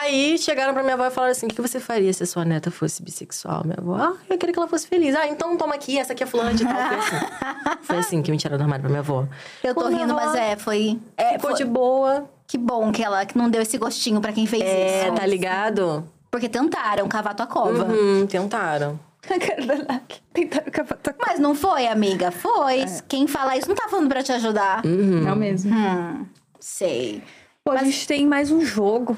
Aí 0.00 0.38
chegaram 0.38 0.72
pra 0.72 0.82
minha 0.82 0.94
avó 0.94 1.06
e 1.06 1.10
falaram 1.10 1.32
assim: 1.32 1.46
o 1.46 1.48
que 1.48 1.60
você 1.60 1.80
faria 1.80 2.12
se 2.12 2.22
a 2.22 2.26
sua 2.26 2.44
neta 2.44 2.70
fosse 2.70 3.02
bissexual? 3.02 3.62
Minha 3.64 3.78
avó, 3.78 3.96
ah, 3.96 4.14
eu 4.30 4.38
queria 4.38 4.52
que 4.52 4.58
ela 4.58 4.68
fosse 4.68 4.86
feliz. 4.86 5.14
Ah, 5.14 5.26
então 5.26 5.56
toma 5.56 5.74
aqui, 5.74 5.98
essa 5.98 6.12
aqui 6.12 6.22
é 6.22 6.26
fulana 6.26 6.54
de 6.54 6.64
tal. 6.64 6.76
Foi 6.76 6.96
assim. 6.98 7.26
Foi 7.82 7.96
assim 7.98 8.22
que 8.22 8.30
me 8.30 8.36
tiraram 8.36 8.58
do 8.58 8.62
armário 8.62 8.82
pra 8.82 8.88
minha 8.90 9.00
avó. 9.00 9.26
Eu 9.64 9.74
tô 9.74 9.88
minha 9.88 10.00
rindo, 10.00 10.12
avó- 10.16 10.24
mas 10.26 10.34
é, 10.34 10.56
foi. 10.56 10.98
É, 11.16 11.30
foi- 11.30 11.38
ficou 11.38 11.52
de 11.54 11.64
boa. 11.64 12.28
Que 12.46 12.56
bom 12.58 12.90
que 12.92 13.02
ela 13.02 13.24
que 13.26 13.36
não 13.36 13.50
deu 13.50 13.60
esse 13.60 13.76
gostinho 13.78 14.20
pra 14.20 14.32
quem 14.32 14.46
fez 14.46 14.62
É, 14.62 15.06
isso. 15.06 15.14
tá 15.14 15.26
ligado? 15.26 16.04
Porque 16.30 16.48
tentaram 16.48 17.06
cavar 17.08 17.34
tua 17.34 17.46
cova. 17.46 17.84
Uhum, 17.84 18.26
tentaram. 18.26 18.98
A 19.28 19.38
cara 19.38 19.66
da 19.66 19.74
Nath. 19.76 20.12
Tentaram 20.32 20.70
cavar 20.70 20.98
tua 20.98 21.12
cara. 21.12 21.32
Mas 21.32 21.40
não 21.40 21.54
foi, 21.54 21.86
amiga? 21.86 22.30
Foi. 22.30 22.84
Quem 23.08 23.26
fala 23.26 23.56
isso 23.56 23.68
não 23.68 23.74
tá 23.74 23.88
falando 23.88 24.08
pra 24.08 24.22
te 24.22 24.32
ajudar. 24.32 24.82
Não 24.84 25.34
mesmo. 25.36 25.74
Hum, 25.74 26.24
sei. 26.60 27.22
Pô, 27.64 27.72
a 27.72 27.78
gente 27.84 28.06
tem 28.06 28.26
mais 28.26 28.50
um 28.50 28.62
jogo. 28.64 29.16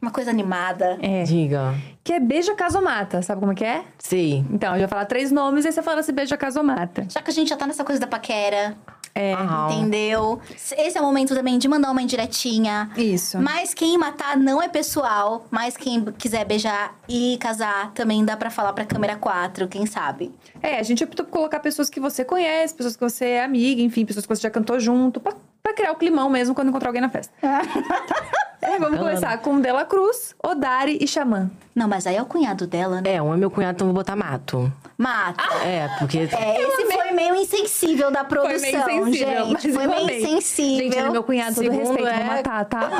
Uma 0.00 0.10
coisa 0.10 0.30
animada. 0.30 0.98
É. 1.02 1.24
Diga. 1.24 1.74
Que 2.02 2.14
é 2.14 2.20
Beija 2.20 2.54
Casomata. 2.54 3.20
Sabe 3.20 3.40
como 3.40 3.52
é 3.52 3.54
que 3.54 3.64
é? 3.64 3.84
Sei. 3.98 4.44
Então, 4.50 4.74
eu 4.74 4.80
já 4.80 4.88
falar 4.88 5.04
três 5.04 5.30
nomes 5.30 5.64
e 5.66 5.72
você 5.72 5.82
fala 5.82 6.02
se 6.02 6.10
Beija 6.12 6.36
Casomata. 6.36 7.06
Já 7.10 7.20
que 7.20 7.30
a 7.30 7.34
gente 7.34 7.48
já 7.48 7.56
tá 7.56 7.66
nessa 7.66 7.84
coisa 7.84 8.00
da 8.00 8.06
paquera, 8.06 8.76
É. 9.14 9.34
Aham. 9.34 9.70
entendeu? 9.72 10.40
Esse 10.54 10.96
é 10.96 11.00
o 11.00 11.04
momento 11.04 11.34
também 11.34 11.58
de 11.58 11.68
mandar 11.68 11.90
uma 11.90 12.00
indiretinha. 12.00 12.90
Isso. 12.96 13.38
Mas 13.42 13.74
quem 13.74 13.98
matar 13.98 14.38
não 14.38 14.62
é 14.62 14.68
pessoal, 14.68 15.44
mas 15.50 15.76
quem 15.76 16.02
quiser 16.12 16.46
beijar 16.46 16.94
e 17.06 17.36
casar 17.38 17.90
também 17.92 18.24
dá 18.24 18.36
pra 18.38 18.48
falar 18.48 18.72
pra 18.72 18.86
câmera 18.86 19.16
4, 19.16 19.68
quem 19.68 19.84
sabe. 19.84 20.32
É, 20.62 20.78
a 20.78 20.82
gente 20.82 21.04
optou 21.04 21.26
por 21.26 21.32
colocar 21.32 21.60
pessoas 21.60 21.90
que 21.90 22.00
você 22.00 22.24
conhece, 22.24 22.74
pessoas 22.74 22.96
que 22.96 23.02
você 23.02 23.24
é 23.26 23.44
amiga, 23.44 23.82
enfim, 23.82 24.06
pessoas 24.06 24.24
que 24.24 24.34
você 24.34 24.42
já 24.42 24.50
cantou 24.50 24.80
junto, 24.80 25.20
pra, 25.20 25.34
pra 25.62 25.74
criar 25.74 25.92
o 25.92 25.96
climão 25.96 26.30
mesmo 26.30 26.54
quando 26.54 26.68
encontrar 26.68 26.88
alguém 26.88 27.02
na 27.02 27.10
festa. 27.10 27.34
é, 28.62 28.78
vamos 28.78 28.98
começar 28.98 29.36
com 29.38 29.60
Dela 29.60 29.84
Cruz, 29.84 30.34
Odari 30.42 30.98
e 31.00 31.06
Xamã. 31.06 31.50
Não, 31.74 31.88
mas 31.88 32.06
aí 32.06 32.16
é 32.16 32.22
o 32.22 32.26
cunhado 32.26 32.66
dela, 32.66 33.00
né? 33.00 33.14
É, 33.14 33.22
um 33.22 33.32
é 33.32 33.36
meu 33.36 33.50
cunhado, 33.50 33.76
então 33.76 33.86
eu 33.88 33.92
vou 33.92 34.00
botar 34.02 34.16
mato. 34.16 34.70
Mata. 34.98 35.42
É, 35.64 35.88
porque. 35.98 36.18
É, 36.18 36.60
esse 36.62 36.92
foi 36.92 37.10
meio 37.12 37.34
insensível 37.36 38.10
da 38.10 38.22
produção, 38.24 38.58
Foi 38.82 38.94
meio 38.94 39.08
insensível, 39.08 39.44
gente. 39.46 39.72
Foi 39.72 39.86
meio 39.86 40.02
amei. 40.02 40.22
insensível. 40.22 40.84
Gente, 40.84 40.96
ele 40.98 41.08
é 41.08 41.10
meu 41.10 41.22
cunhado, 41.22 41.54
todo 41.54 41.64
Segundo 41.64 41.78
respeito, 41.78 42.08
é- 42.08 42.16
vou 42.18 42.26
matar, 42.26 42.64
tá? 42.66 42.90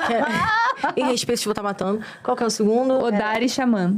em 0.97 1.05
respeito, 1.05 1.41
tipo, 1.41 1.55
tá 1.55 1.63
matando. 1.63 2.03
Qual 2.23 2.37
que 2.37 2.43
é 2.43 2.47
o 2.47 2.51
segundo? 2.51 2.95
Odari 2.95 3.45
e 3.45 3.49
Xamã. 3.49 3.97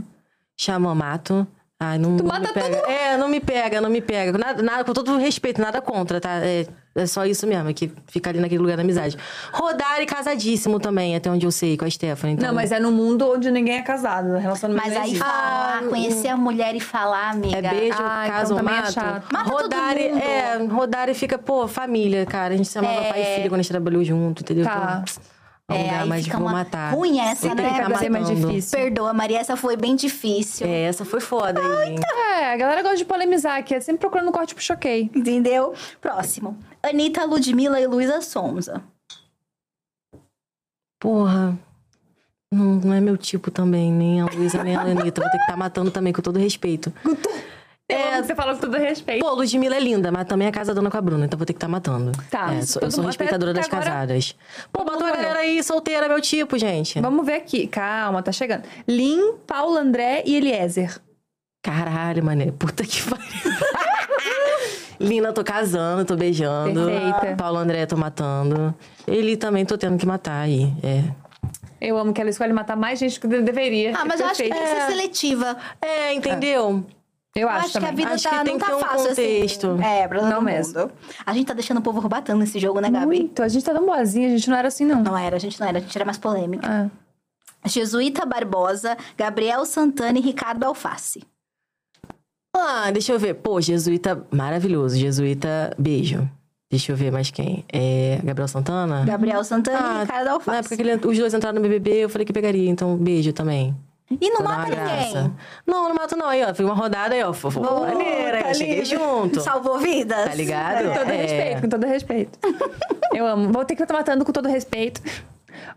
Chama 0.56 0.94
mato. 0.94 1.46
Ai, 1.84 1.98
não, 1.98 2.10
não 2.10 2.24
mata 2.24 2.40
me 2.46 2.52
pega. 2.52 2.76
É, 2.88 3.16
não 3.16 3.28
me 3.28 3.40
pega, 3.40 3.80
não 3.80 3.90
me 3.90 4.00
pega. 4.00 4.38
Nada, 4.38 4.62
nada, 4.62 4.84
com 4.84 4.92
todo 4.92 5.16
respeito, 5.18 5.60
nada 5.60 5.80
contra, 5.82 6.20
tá? 6.20 6.36
É, 6.36 6.64
é 6.94 7.06
só 7.06 7.26
isso 7.26 7.44
mesmo, 7.44 7.68
é 7.70 7.72
que 7.72 7.90
fica 8.06 8.30
ali 8.30 8.38
naquele 8.38 8.60
lugar 8.60 8.76
da 8.76 8.84
amizade. 8.84 9.16
Rodari 9.52 10.06
casadíssimo 10.06 10.78
também, 10.78 11.16
até 11.16 11.28
onde 11.28 11.44
eu 11.44 11.50
sei, 11.50 11.76
com 11.76 11.84
a 11.84 11.90
Stephanie. 11.90 12.34
Então... 12.36 12.46
Não, 12.48 12.54
mas 12.54 12.70
é 12.70 12.78
no 12.78 12.92
mundo 12.92 13.28
onde 13.32 13.50
ninguém 13.50 13.78
é 13.78 13.82
casado, 13.82 14.36
relacionamento 14.36 14.86
Mas 14.86 14.94
não 14.94 15.02
aí 15.02 15.16
falar, 15.16 15.82
conhecer 15.88 16.28
a 16.28 16.36
mulher 16.36 16.76
e 16.76 16.80
falar, 16.80 17.30
amiga. 17.30 17.56
É 17.58 17.62
beijo, 17.62 17.98
Ah, 18.00 18.26
então 18.26 18.36
caso 18.38 18.58
é 18.58 18.62
mato. 18.62 18.92
chato. 18.92 19.32
Mata 19.32 19.50
todo 19.50 19.62
Rodari, 19.62 20.08
mundo. 20.10 20.22
é, 20.22 20.56
Rodari 20.70 21.14
fica, 21.14 21.36
pô, 21.36 21.66
família, 21.66 22.24
cara. 22.26 22.54
A 22.54 22.56
gente 22.56 22.66
se 22.68 22.74
chamava 22.74 22.94
É. 22.94 23.08
pai 23.10 23.22
e 23.22 23.34
filha 23.36 23.48
quando 23.48 23.58
a 23.60 23.62
gente 23.62 23.70
trabalhou 23.72 24.04
junto, 24.04 24.42
entendeu? 24.42 24.64
Tá. 24.64 25.02
Então, 25.02 25.22
é 25.74 25.78
um 25.78 25.82
lugar 25.82 26.02
aí 26.02 26.08
mais 26.08 26.26
uma 26.26 26.52
matar. 26.52 26.94
ruim 26.94 27.18
essa, 27.20 27.48
ter 27.48 27.54
né? 27.54 27.62
que 27.62 27.62
Vai 27.62 27.84
ficar 27.84 27.98
ser 27.98 28.08
mais 28.10 28.28
difícil. 28.28 28.78
Perdoa, 28.78 29.12
Maria, 29.12 29.38
essa 29.38 29.56
foi 29.56 29.76
bem 29.76 29.96
difícil. 29.96 30.66
É, 30.66 30.82
essa 30.82 31.04
foi 31.04 31.20
foda 31.20 31.60
aí, 31.60 31.90
hein? 31.90 31.98
É, 32.40 32.52
a 32.52 32.56
galera 32.56 32.82
gosta 32.82 32.96
de 32.96 33.04
polemizar 33.04 33.58
aqui. 33.58 33.74
É 33.74 33.80
sempre 33.80 34.00
procurando 34.00 34.30
corte 34.32 34.54
pro 34.54 34.62
choquei. 34.62 35.10
Entendeu? 35.14 35.74
Próximo. 36.00 36.58
Anitta, 36.82 37.24
Ludmilla 37.24 37.80
e 37.80 37.86
Luísa 37.86 38.20
Sonza. 38.20 38.82
Porra. 41.00 41.58
Não, 42.52 42.74
não 42.74 42.92
é 42.92 43.00
meu 43.00 43.16
tipo 43.16 43.50
também, 43.50 43.90
nem 43.90 44.20
a 44.20 44.26
Luísa, 44.26 44.62
nem 44.62 44.76
a 44.76 44.82
Anitta. 44.82 45.22
Vou 45.22 45.30
ter 45.30 45.38
que 45.38 45.44
estar 45.44 45.56
matando 45.56 45.90
também, 45.90 46.12
com 46.12 46.20
todo 46.20 46.38
respeito. 46.38 46.92
É, 47.92 48.22
você 48.22 48.34
falou 48.34 48.54
com 48.54 48.60
todo 48.60 48.76
respeito. 48.76 49.24
Pô, 49.24 49.32
Ludmilla 49.34 49.76
é 49.76 49.80
linda, 49.80 50.10
mas 50.12 50.26
também 50.26 50.48
é 50.48 50.50
casadona 50.50 50.90
com 50.90 50.96
a 50.96 51.00
Bruna, 51.00 51.24
então 51.26 51.36
vou 51.38 51.46
ter 51.46 51.52
que 51.52 51.56
estar 51.58 51.68
matando. 51.68 52.12
Tá. 52.30 52.54
É, 52.54 52.62
sou- 52.62 52.82
eu 52.82 52.90
sou 52.90 53.04
respeitadora 53.04 53.52
das 53.52 53.66
agora- 53.66 53.84
casadas. 53.84 54.36
Pô, 54.72 54.84
bota 54.84 54.98
uma 54.98 55.08
morreu. 55.08 55.22
galera 55.22 55.38
aí 55.40 55.62
solteira, 55.62 56.08
meu 56.08 56.20
tipo, 56.20 56.58
gente. 56.58 57.00
Vamos 57.00 57.24
ver 57.26 57.34
aqui. 57.34 57.66
Calma, 57.66 58.22
tá 58.22 58.32
chegando. 58.32 58.62
Lin, 58.88 59.34
Paulo 59.46 59.76
André 59.76 60.22
e 60.26 60.36
Eliezer. 60.36 60.98
Caralho, 61.62 62.24
mané. 62.24 62.50
Puta 62.50 62.82
que 62.84 63.02
pariu. 63.02 63.22
Lina, 65.00 65.32
tô 65.32 65.42
casando, 65.42 66.04
tô 66.04 66.16
beijando. 66.16 66.86
Perfeita. 66.86 67.36
Paulo 67.36 67.58
André, 67.58 67.86
tô 67.86 67.96
matando. 67.96 68.74
Ele 69.06 69.36
também 69.36 69.64
tô 69.64 69.76
tendo 69.76 69.98
que 69.98 70.06
matar 70.06 70.40
aí. 70.42 70.72
É. 70.82 71.02
Eu 71.80 71.98
amo 71.98 72.12
que 72.12 72.20
ela 72.20 72.30
escolhe 72.30 72.52
matar 72.52 72.76
mais 72.76 72.98
gente 73.00 73.18
do 73.18 73.28
que 73.28 73.40
deveria. 73.42 73.92
Ah, 73.96 74.04
mas 74.04 74.20
É 74.20 74.22
eu 74.22 74.26
acho 74.28 74.42
que 74.42 74.48
tem 74.48 74.62
que 74.62 74.68
ser 74.68 74.86
seletiva. 74.86 75.56
É, 75.80 76.14
entendeu? 76.14 76.52
Eu 76.60 76.86
Eu 77.34 77.48
acho, 77.48 77.66
acho 77.66 77.80
que 77.80 77.86
a 77.86 77.90
vida 77.92 78.10
Acho 78.10 78.24
tá, 78.24 78.38
que 78.38 78.44
tem 78.44 78.52
não 78.52 78.60
que 78.60 78.64
tá 78.66 78.70
ter 78.70 78.76
um 78.76 78.80
fácil 78.80 79.08
contexto. 79.08 79.70
assim. 79.70 79.82
É, 79.84 80.06
pra 80.06 80.18
todo 80.20 80.28
Não 80.28 80.36
mundo. 80.42 80.44
mesmo. 80.50 80.90
A 81.24 81.32
gente 81.32 81.46
tá 81.46 81.54
deixando 81.54 81.78
o 81.78 81.82
povo 81.82 82.06
batendo 82.08 82.38
nesse 82.38 82.58
jogo, 82.58 82.78
né, 82.80 82.90
Gabi? 82.90 83.06
Muito. 83.06 83.42
A 83.42 83.48
gente 83.48 83.64
tá 83.64 83.72
tão 83.72 83.86
boazinha, 83.86 84.28
a 84.28 84.30
gente 84.36 84.50
não 84.50 84.56
era 84.56 84.68
assim, 84.68 84.84
não. 84.84 85.02
Não 85.02 85.16
era, 85.16 85.36
a 85.36 85.38
gente 85.38 85.58
não 85.58 85.66
era, 85.66 85.78
a 85.78 85.80
gente 85.80 85.96
era 85.96 86.04
mais 86.04 86.18
polêmica. 86.18 86.90
Ah. 87.64 87.68
Jesuíta 87.68 88.26
Barbosa, 88.26 88.96
Gabriel 89.16 89.64
Santana 89.64 90.18
e 90.18 90.20
Ricardo 90.20 90.64
Alface. 90.64 91.22
Ah, 92.54 92.90
deixa 92.92 93.12
eu 93.12 93.18
ver. 93.18 93.34
Pô, 93.34 93.60
Jesuíta, 93.60 94.26
maravilhoso. 94.30 94.96
Jesuíta, 94.98 95.74
beijo. 95.78 96.28
Deixa 96.70 96.92
eu 96.92 96.96
ver 96.96 97.10
mais 97.12 97.30
quem. 97.30 97.64
É 97.72 98.18
Gabriel 98.24 98.48
Santana? 98.48 99.04
Gabriel 99.04 99.42
Santana 99.44 99.78
e 99.78 99.82
Ah, 99.82 100.00
Ricardo 100.02 100.24
Na 100.26 100.32
Alface. 100.32 100.58
época 100.58 100.76
que 100.76 100.82
ele- 100.82 100.94
os 101.06 101.18
dois 101.18 101.32
entraram 101.34 101.56
no 101.56 101.62
BBB, 101.62 102.04
eu 102.04 102.08
falei 102.08 102.24
que 102.26 102.32
pegaria. 102.32 102.68
Então, 102.68 102.96
beijo 102.96 103.32
também. 103.32 103.74
E 104.20 104.30
não 104.30 104.42
mata 104.42 104.68
ninguém. 104.70 105.34
Não, 105.66 105.88
não 105.88 105.94
mato 105.94 106.16
não. 106.16 106.26
Aí, 106.28 106.42
ó. 106.44 106.54
Foi 106.54 106.64
uma 106.64 106.74
rodada 106.74 107.14
aí, 107.14 107.22
ó. 107.22 107.30
Oh, 107.32 107.80
maneira. 107.80 108.42
tá 108.42 108.48
aí, 108.48 108.54
cheguei 108.54 108.84
junto. 108.84 109.40
Salvou 109.40 109.78
vidas. 109.78 110.24
Tá 110.28 110.34
ligado? 110.34 110.88
Com 110.88 110.94
todo 110.98 111.10
É. 111.10 111.16
respeito, 111.16 111.60
com 111.62 111.68
todo 111.68 111.86
respeito. 111.86 112.38
Eu 113.14 113.26
amo. 113.26 113.52
Vou 113.52 113.64
ter 113.64 113.76
que 113.76 113.82
estar 113.82 113.94
matando 113.94 114.24
com 114.24 114.32
todo 114.32 114.48
respeito. 114.48 115.00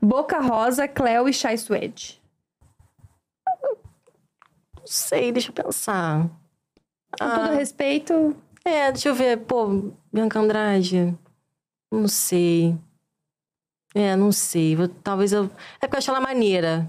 Boca 0.01 0.39
Rosa, 0.39 0.87
Cleo 0.87 1.27
e 1.29 1.33
Chai 1.33 1.57
Suede. 1.57 2.21
Não 4.77 4.85
sei, 4.87 5.31
deixa 5.31 5.49
eu 5.49 5.53
pensar. 5.53 6.23
Com 7.19 7.25
Ah. 7.25 7.39
todo 7.47 7.57
respeito. 7.57 8.35
É, 8.63 8.91
deixa 8.91 9.09
eu 9.09 9.15
ver. 9.15 9.37
Pô, 9.39 9.91
Bianca 10.11 10.39
Andrade. 10.39 11.13
Não 11.91 12.07
sei. 12.07 12.75
É, 13.93 14.15
não 14.15 14.31
sei. 14.31 14.75
Vou- 14.75 14.87
talvez 14.87 15.31
eu. 15.31 15.45
É 15.81 15.87
porque 15.87 15.95
eu 15.95 15.97
acho 15.99 16.11
ela 16.11 16.19
maneira. 16.21 16.87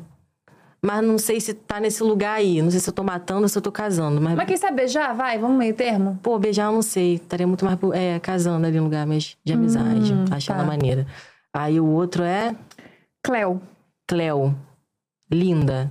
Mas 0.86 1.04
não 1.04 1.18
sei 1.18 1.40
se 1.40 1.52
tá 1.52 1.80
nesse 1.80 2.00
lugar 2.00 2.34
aí. 2.34 2.62
Não 2.62 2.70
sei 2.70 2.78
se 2.78 2.88
eu 2.88 2.92
tô 2.94 3.02
matando 3.02 3.42
ou 3.42 3.48
se 3.48 3.58
eu 3.58 3.62
tô 3.62 3.72
casando. 3.72 4.20
Mas, 4.20 4.36
Mas 4.36 4.46
quem 4.46 4.56
sabe 4.56 4.76
beijar? 4.76 5.12
Vai, 5.16 5.36
vamos 5.36 5.58
meio 5.58 5.74
termo. 5.74 6.16
pô, 6.22 6.38
beijar 6.38 6.66
eu 6.66 6.72
não 6.72 6.82
sei. 6.82 7.14
Estaria 7.14 7.44
muito 7.44 7.64
mais 7.64 7.76
é, 7.92 8.20
casando 8.20 8.64
ali 8.64 8.76
no 8.78 8.84
lugar, 8.84 9.04
mas 9.04 9.36
de 9.44 9.52
amizade. 9.52 10.14
acho 10.30 10.46
tá. 10.46 10.54
ela 10.54 10.62
maneira. 10.62 11.04
Aí 11.52 11.80
o 11.80 11.86
outro 11.86 12.22
é 12.22 12.54
Cleo. 13.20 13.60
Cleo. 14.06 14.54
Linda. 15.28 15.90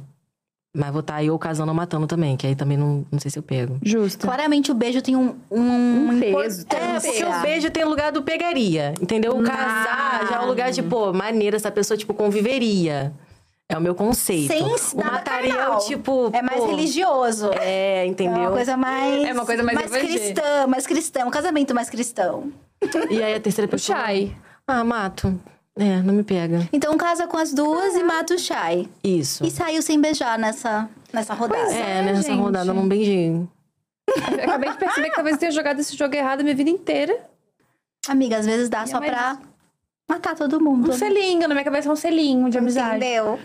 Mas 0.73 0.91
vou 0.91 1.01
estar 1.01 1.15
aí 1.15 1.29
ou 1.29 1.37
casando 1.37 1.71
ou 1.71 1.75
matando 1.75 2.07
também, 2.07 2.37
que 2.37 2.47
aí 2.47 2.55
também 2.55 2.77
não, 2.77 3.05
não 3.11 3.19
sei 3.19 3.29
se 3.29 3.37
eu 3.37 3.43
pego. 3.43 3.77
Justo. 3.83 4.25
Claramente 4.25 4.71
o 4.71 4.75
beijo 4.75 5.01
tem 5.01 5.17
um, 5.17 5.35
um, 5.51 6.09
Um 6.09 6.19
peso, 6.21 6.65
tem 6.65 6.79
um 6.79 6.83
É, 6.83 6.99
porque 7.01 7.23
o 7.25 7.41
beijo 7.41 7.69
tem 7.69 7.83
lugar 7.83 8.13
do 8.13 8.23
pegaria, 8.23 8.93
entendeu? 9.01 9.37
O 9.37 9.43
casar 9.43 10.25
já 10.29 10.35
é 10.37 10.39
o 10.39 10.47
lugar 10.47 10.71
de, 10.71 10.81
pô, 10.81 11.11
maneira, 11.11 11.57
essa 11.57 11.69
pessoa, 11.71 11.97
tipo, 11.97 12.13
conviveria. 12.13 13.13
É 13.67 13.77
o 13.77 13.81
meu 13.81 13.95
conceito. 13.95 14.47
Sem 14.53 14.61
o 14.63 14.75
nada 14.97 15.11
mataria 15.11 15.51
é 15.53 15.55
carnal. 15.57 15.77
o 15.79 15.85
tipo. 15.85 16.29
É 16.33 16.41
mais 16.41 16.59
pô, 16.61 16.67
religioso. 16.67 17.51
É, 17.53 18.03
É 18.03 18.05
entendeu? 18.05 18.41
uma 18.41 18.51
coisa 18.51 18.77
mais. 18.77 19.23
É 19.23 19.33
uma 19.33 19.45
coisa 19.45 19.63
mais 19.63 19.77
mais 19.89 19.91
cristã, 19.91 20.67
mais 20.67 20.85
cristão. 20.87 21.27
Um 21.27 21.31
casamento 21.31 21.73
mais 21.73 21.89
cristão. 21.89 22.51
E 23.09 23.23
aí 23.23 23.33
a 23.33 23.39
terceira 23.39 23.67
O 23.67 23.71
pessoa. 23.71 23.97
Chai. 23.97 24.35
Ah, 24.67 24.83
mato. 24.83 25.39
É, 25.77 26.01
não 26.01 26.13
me 26.13 26.23
pega. 26.23 26.69
Então 26.71 26.95
casa 26.95 27.27
com 27.27 27.37
as 27.37 27.51
duas 27.53 27.95
e 27.95 28.03
mata 28.03 28.35
o 28.35 28.39
Shai. 28.39 28.87
Isso. 29.03 29.43
E 29.45 29.49
saiu 29.51 29.81
sem 29.81 29.99
beijar 29.99 30.37
nessa, 30.39 30.87
nessa 31.11 31.33
rodada. 31.33 31.63
Pois 31.63 31.75
É, 31.75 31.99
É, 31.99 32.01
nessa 32.03 32.29
gente. 32.29 32.39
rodada 32.39 32.73
não 32.73 32.87
beijei. 32.87 33.29
Eu 34.07 34.43
acabei 34.43 34.69
de 34.71 34.77
perceber 34.77 35.09
que 35.09 35.15
talvez 35.15 35.35
eu 35.35 35.39
tenha 35.39 35.51
jogado 35.51 35.79
esse 35.79 35.97
jogo 35.97 36.15
errado 36.15 36.41
a 36.41 36.43
minha 36.43 36.55
vida 36.55 36.69
inteira. 36.69 37.17
Amiga, 38.07 38.37
às 38.37 38.45
vezes 38.45 38.69
dá 38.69 38.85
só 38.85 38.99
mas- 38.99 39.09
pra 39.09 39.37
matar 40.07 40.35
todo 40.35 40.59
mundo. 40.61 40.89
Um 40.91 40.93
selinho, 40.93 41.41
na 41.47 41.53
minha 41.55 41.63
cabeça 41.63 41.89
é 41.89 41.91
um 41.91 41.95
selinho 41.95 42.49
de 42.49 42.57
amizade. 42.57 42.97
Entendeu? 42.97 43.39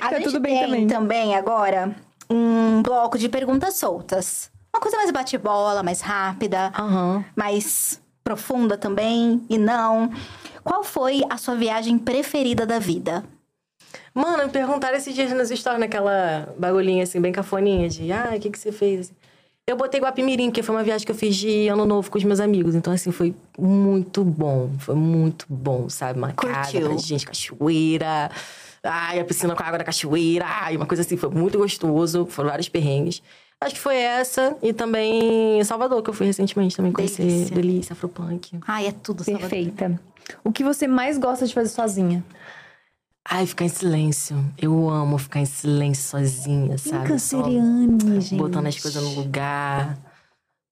A 0.00 0.08
Tá 0.08 0.16
gente 0.16 0.24
tudo 0.24 0.40
bem 0.40 0.56
tem 0.58 0.66
também. 0.66 0.86
também 0.86 1.34
agora 1.36 1.94
um 2.28 2.82
bloco 2.82 3.18
de 3.18 3.28
perguntas 3.28 3.74
soltas. 3.74 4.50
Uma 4.74 4.80
coisa 4.80 4.96
mais 4.96 5.10
bate-bola, 5.10 5.82
mais 5.82 6.00
rápida, 6.00 6.72
Aham. 6.78 7.24
mais 7.34 8.00
profunda 8.22 8.78
também, 8.78 9.44
e 9.50 9.58
não. 9.58 10.10
Qual 10.62 10.84
foi 10.84 11.22
a 11.28 11.36
sua 11.36 11.56
viagem 11.56 11.98
preferida 11.98 12.64
da 12.64 12.78
vida? 12.78 13.24
Mano, 14.14 14.44
me 14.44 14.50
perguntaram 14.50 14.96
esses 14.96 15.12
dias 15.14 15.32
nas 15.32 15.48
stories, 15.48 15.80
naquela 15.80 16.48
bagulhinha 16.56 17.02
assim, 17.02 17.20
bem 17.20 17.32
cafoninha, 17.32 17.88
de 17.88 18.12
ah, 18.12 18.32
o 18.36 18.40
que, 18.40 18.50
que 18.50 18.58
você 18.58 18.70
fez? 18.70 19.12
Eu 19.70 19.76
botei 19.76 20.00
Guapimirim, 20.00 20.46
porque 20.46 20.64
foi 20.64 20.74
uma 20.74 20.82
viagem 20.82 21.06
que 21.06 21.12
eu 21.12 21.16
fiz 21.16 21.36
de 21.36 21.68
ano 21.68 21.86
novo 21.86 22.10
com 22.10 22.18
os 22.18 22.24
meus 22.24 22.40
amigos. 22.40 22.74
Então, 22.74 22.92
assim, 22.92 23.12
foi 23.12 23.32
muito 23.56 24.24
bom. 24.24 24.68
Foi 24.80 24.96
muito 24.96 25.46
bom, 25.48 25.88
sabe? 25.88 26.18
Uma 26.18 26.32
casa 26.32 26.72
Curtiu. 26.72 26.88
pra 26.88 26.96
gente, 26.98 27.24
cachoeira. 27.24 28.30
Ai, 28.82 29.20
a 29.20 29.24
piscina 29.24 29.54
com 29.54 29.62
a 29.62 29.66
água 29.66 29.78
da 29.78 29.84
cachoeira. 29.84 30.44
Ai, 30.44 30.76
uma 30.76 30.86
coisa 30.86 31.02
assim, 31.02 31.16
foi 31.16 31.30
muito 31.30 31.56
gostoso. 31.56 32.26
Foram 32.26 32.50
vários 32.50 32.68
perrengues. 32.68 33.22
Acho 33.60 33.76
que 33.76 33.80
foi 33.80 33.96
essa. 33.96 34.56
E 34.60 34.72
também 34.72 35.62
Salvador, 35.62 36.02
que 36.02 36.10
eu 36.10 36.14
fui 36.14 36.26
recentemente 36.26 36.76
também 36.76 36.90
conhecer. 36.90 37.22
Delícia. 37.22 37.54
Delícia, 37.54 37.92
Afropunk. 37.92 38.58
Ai, 38.66 38.88
é 38.88 38.92
tudo, 38.92 39.22
Salvador. 39.22 39.48
Perfeita. 39.48 40.00
O 40.42 40.50
que 40.50 40.64
você 40.64 40.88
mais 40.88 41.16
gosta 41.16 41.46
de 41.46 41.54
fazer 41.54 41.68
sozinha? 41.68 42.24
Ai, 43.32 43.46
ficar 43.46 43.64
em 43.64 43.68
silêncio. 43.68 44.44
Eu 44.58 44.90
amo 44.90 45.16
ficar 45.16 45.38
em 45.38 45.44
silêncio 45.44 46.02
sozinha, 46.02 46.76
sabe? 46.76 47.06
Canceriane, 47.06 48.20
gente. 48.20 48.34
botando 48.34 48.66
as 48.66 48.76
coisas 48.76 49.00
no 49.00 49.14
lugar. 49.14 49.96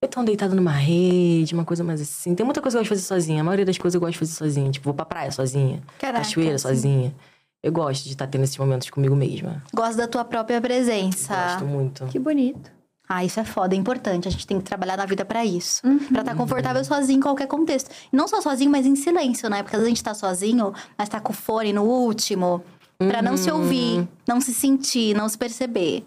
Ou 0.03 0.09
então 0.09 0.25
deitado 0.25 0.57
numa 0.57 0.73
rede, 0.73 1.55
uma 1.55 1.65
coisa 1.65 1.85
mais 1.85 2.01
assim. 2.01 2.35
Tem 2.35 2.45
muita 2.45 2.61
coisa 2.61 2.77
que 2.77 2.79
eu 2.79 2.83
gosto 2.83 2.95
de 2.95 3.01
fazer 3.01 3.07
sozinha. 3.07 3.43
A 3.43 3.45
maioria 3.45 3.65
das 3.65 3.79
coisas 3.79 3.95
eu 3.95 4.01
gosto 4.01 4.15
de 4.15 4.19
fazer 4.19 4.33
sozinha. 4.33 4.73
Tipo, 4.73 4.87
vou 4.87 4.95
pra 4.95 5.05
praia 5.05 5.31
sozinha. 5.31 5.81
Caraca, 6.01 6.25
cachoeira 6.25 6.59
sim. 6.59 6.63
sozinha. 6.67 7.15
Eu 7.63 7.71
gosto 7.71 8.03
de 8.05 8.11
estar 8.11 8.27
tendo 8.27 8.43
esses 8.43 8.59
momentos 8.59 8.91
comigo 8.91 9.15
mesma. 9.15 9.63
Gosto 9.73 9.97
da 9.97 10.09
tua 10.09 10.25
própria 10.25 10.61
presença. 10.61 11.35
Gosto 11.35 11.65
muito. 11.65 12.07
Que 12.07 12.19
bonito. 12.19 12.78
Ah, 13.09 13.25
isso 13.25 13.41
é 13.41 13.45
foda, 13.45 13.75
é 13.75 13.79
importante. 13.79 14.29
A 14.29 14.31
gente 14.31 14.47
tem 14.47 14.59
que 14.59 14.65
trabalhar 14.65 14.97
na 14.97 15.07
vida 15.07 15.25
pra 15.25 15.45
isso. 15.45 15.81
Uhum. 15.87 15.99
Pra 15.99 16.21
estar 16.21 16.37
confortável 16.37 16.85
sozinho 16.85 17.19
em 17.19 17.23
qualquer 17.23 17.47
contexto. 17.47 17.91
E 18.13 18.17
não 18.17 18.29
só 18.29 18.41
sozinho, 18.41 18.71
mas 18.71 18.85
em 18.85 18.95
silêncio, 18.95 19.49
né? 19.49 19.63
Porque 19.63 19.77
às 19.77 19.81
vezes 19.81 19.93
a 19.93 19.95
gente 19.95 20.05
tá 20.05 20.15
sozinho, 20.15 20.75
mas 20.97 21.09
tá 21.09 21.19
com 21.19 21.33
o 21.33 21.37
fone 21.37 21.73
no 21.73 21.85
último. 21.85 22.63
Pra 22.99 23.23
não 23.23 23.37
se 23.37 23.51
ouvir, 23.51 24.09
não 24.27 24.41
se 24.41 24.53
sentir, 24.53 25.17
não 25.17 25.29
se 25.29 25.39
perceber. 25.39 26.05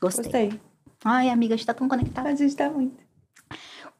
Gostei. 0.00 0.24
Gostei. 0.24 0.60
Ai, 1.04 1.30
amiga, 1.30 1.54
a 1.54 1.56
gente 1.56 1.66
tá 1.66 1.74
tão 1.74 1.88
conectada. 1.88 2.28
A 2.28 2.34
gente 2.34 2.54
tá 2.54 2.68
muito. 2.68 2.96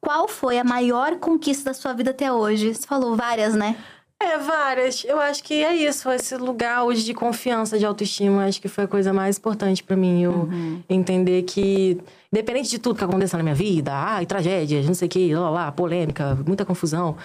Qual 0.01 0.29
foi 0.29 0.59
a 0.59 0.65
maior 0.65 1.17
conquista 1.17 1.71
da 1.71 1.75
sua 1.75 1.93
vida 1.93 2.11
até 2.11 2.31
hoje? 2.33 2.75
Você 2.75 2.87
falou 2.87 3.17
várias, 3.17 3.55
né? 3.55 3.77
É, 4.21 4.37
várias. 4.37 5.05
Eu 5.05 5.21
acho 5.21 5.43
que 5.45 5.63
é 5.63 5.75
isso. 5.77 6.11
Esse 6.11 6.37
lugar 6.37 6.83
hoje 6.85 7.05
de 7.05 7.15
confiança, 7.15 7.79
de 7.79 7.87
autoestima, 7.87 8.47
acho 8.47 8.61
que 8.61 8.69
foi 8.69 8.85
a 8.85 8.89
coisa 8.89 9.13
mais 9.13 9.39
importante 9.39 9.83
pra 9.83 9.97
mim. 9.97 10.23
Eu 10.23 10.49
entender 10.89 11.43
que, 11.43 11.99
independente 12.33 12.69
de 12.69 12.79
tudo 12.79 12.99
que 12.99 13.05
aconteça 13.05 13.37
na 13.37 13.43
minha 13.45 13.55
vida, 13.55 13.93
ai, 13.95 14.27
tragédias, 14.27 14.87
não 14.87 14.95
sei 14.95 15.07
o 15.07 15.11
que, 15.11 15.35
lá, 15.35 15.51
lá, 15.51 15.73
polêmica, 15.73 16.37
muita 16.47 16.65
confusão, 16.65 17.17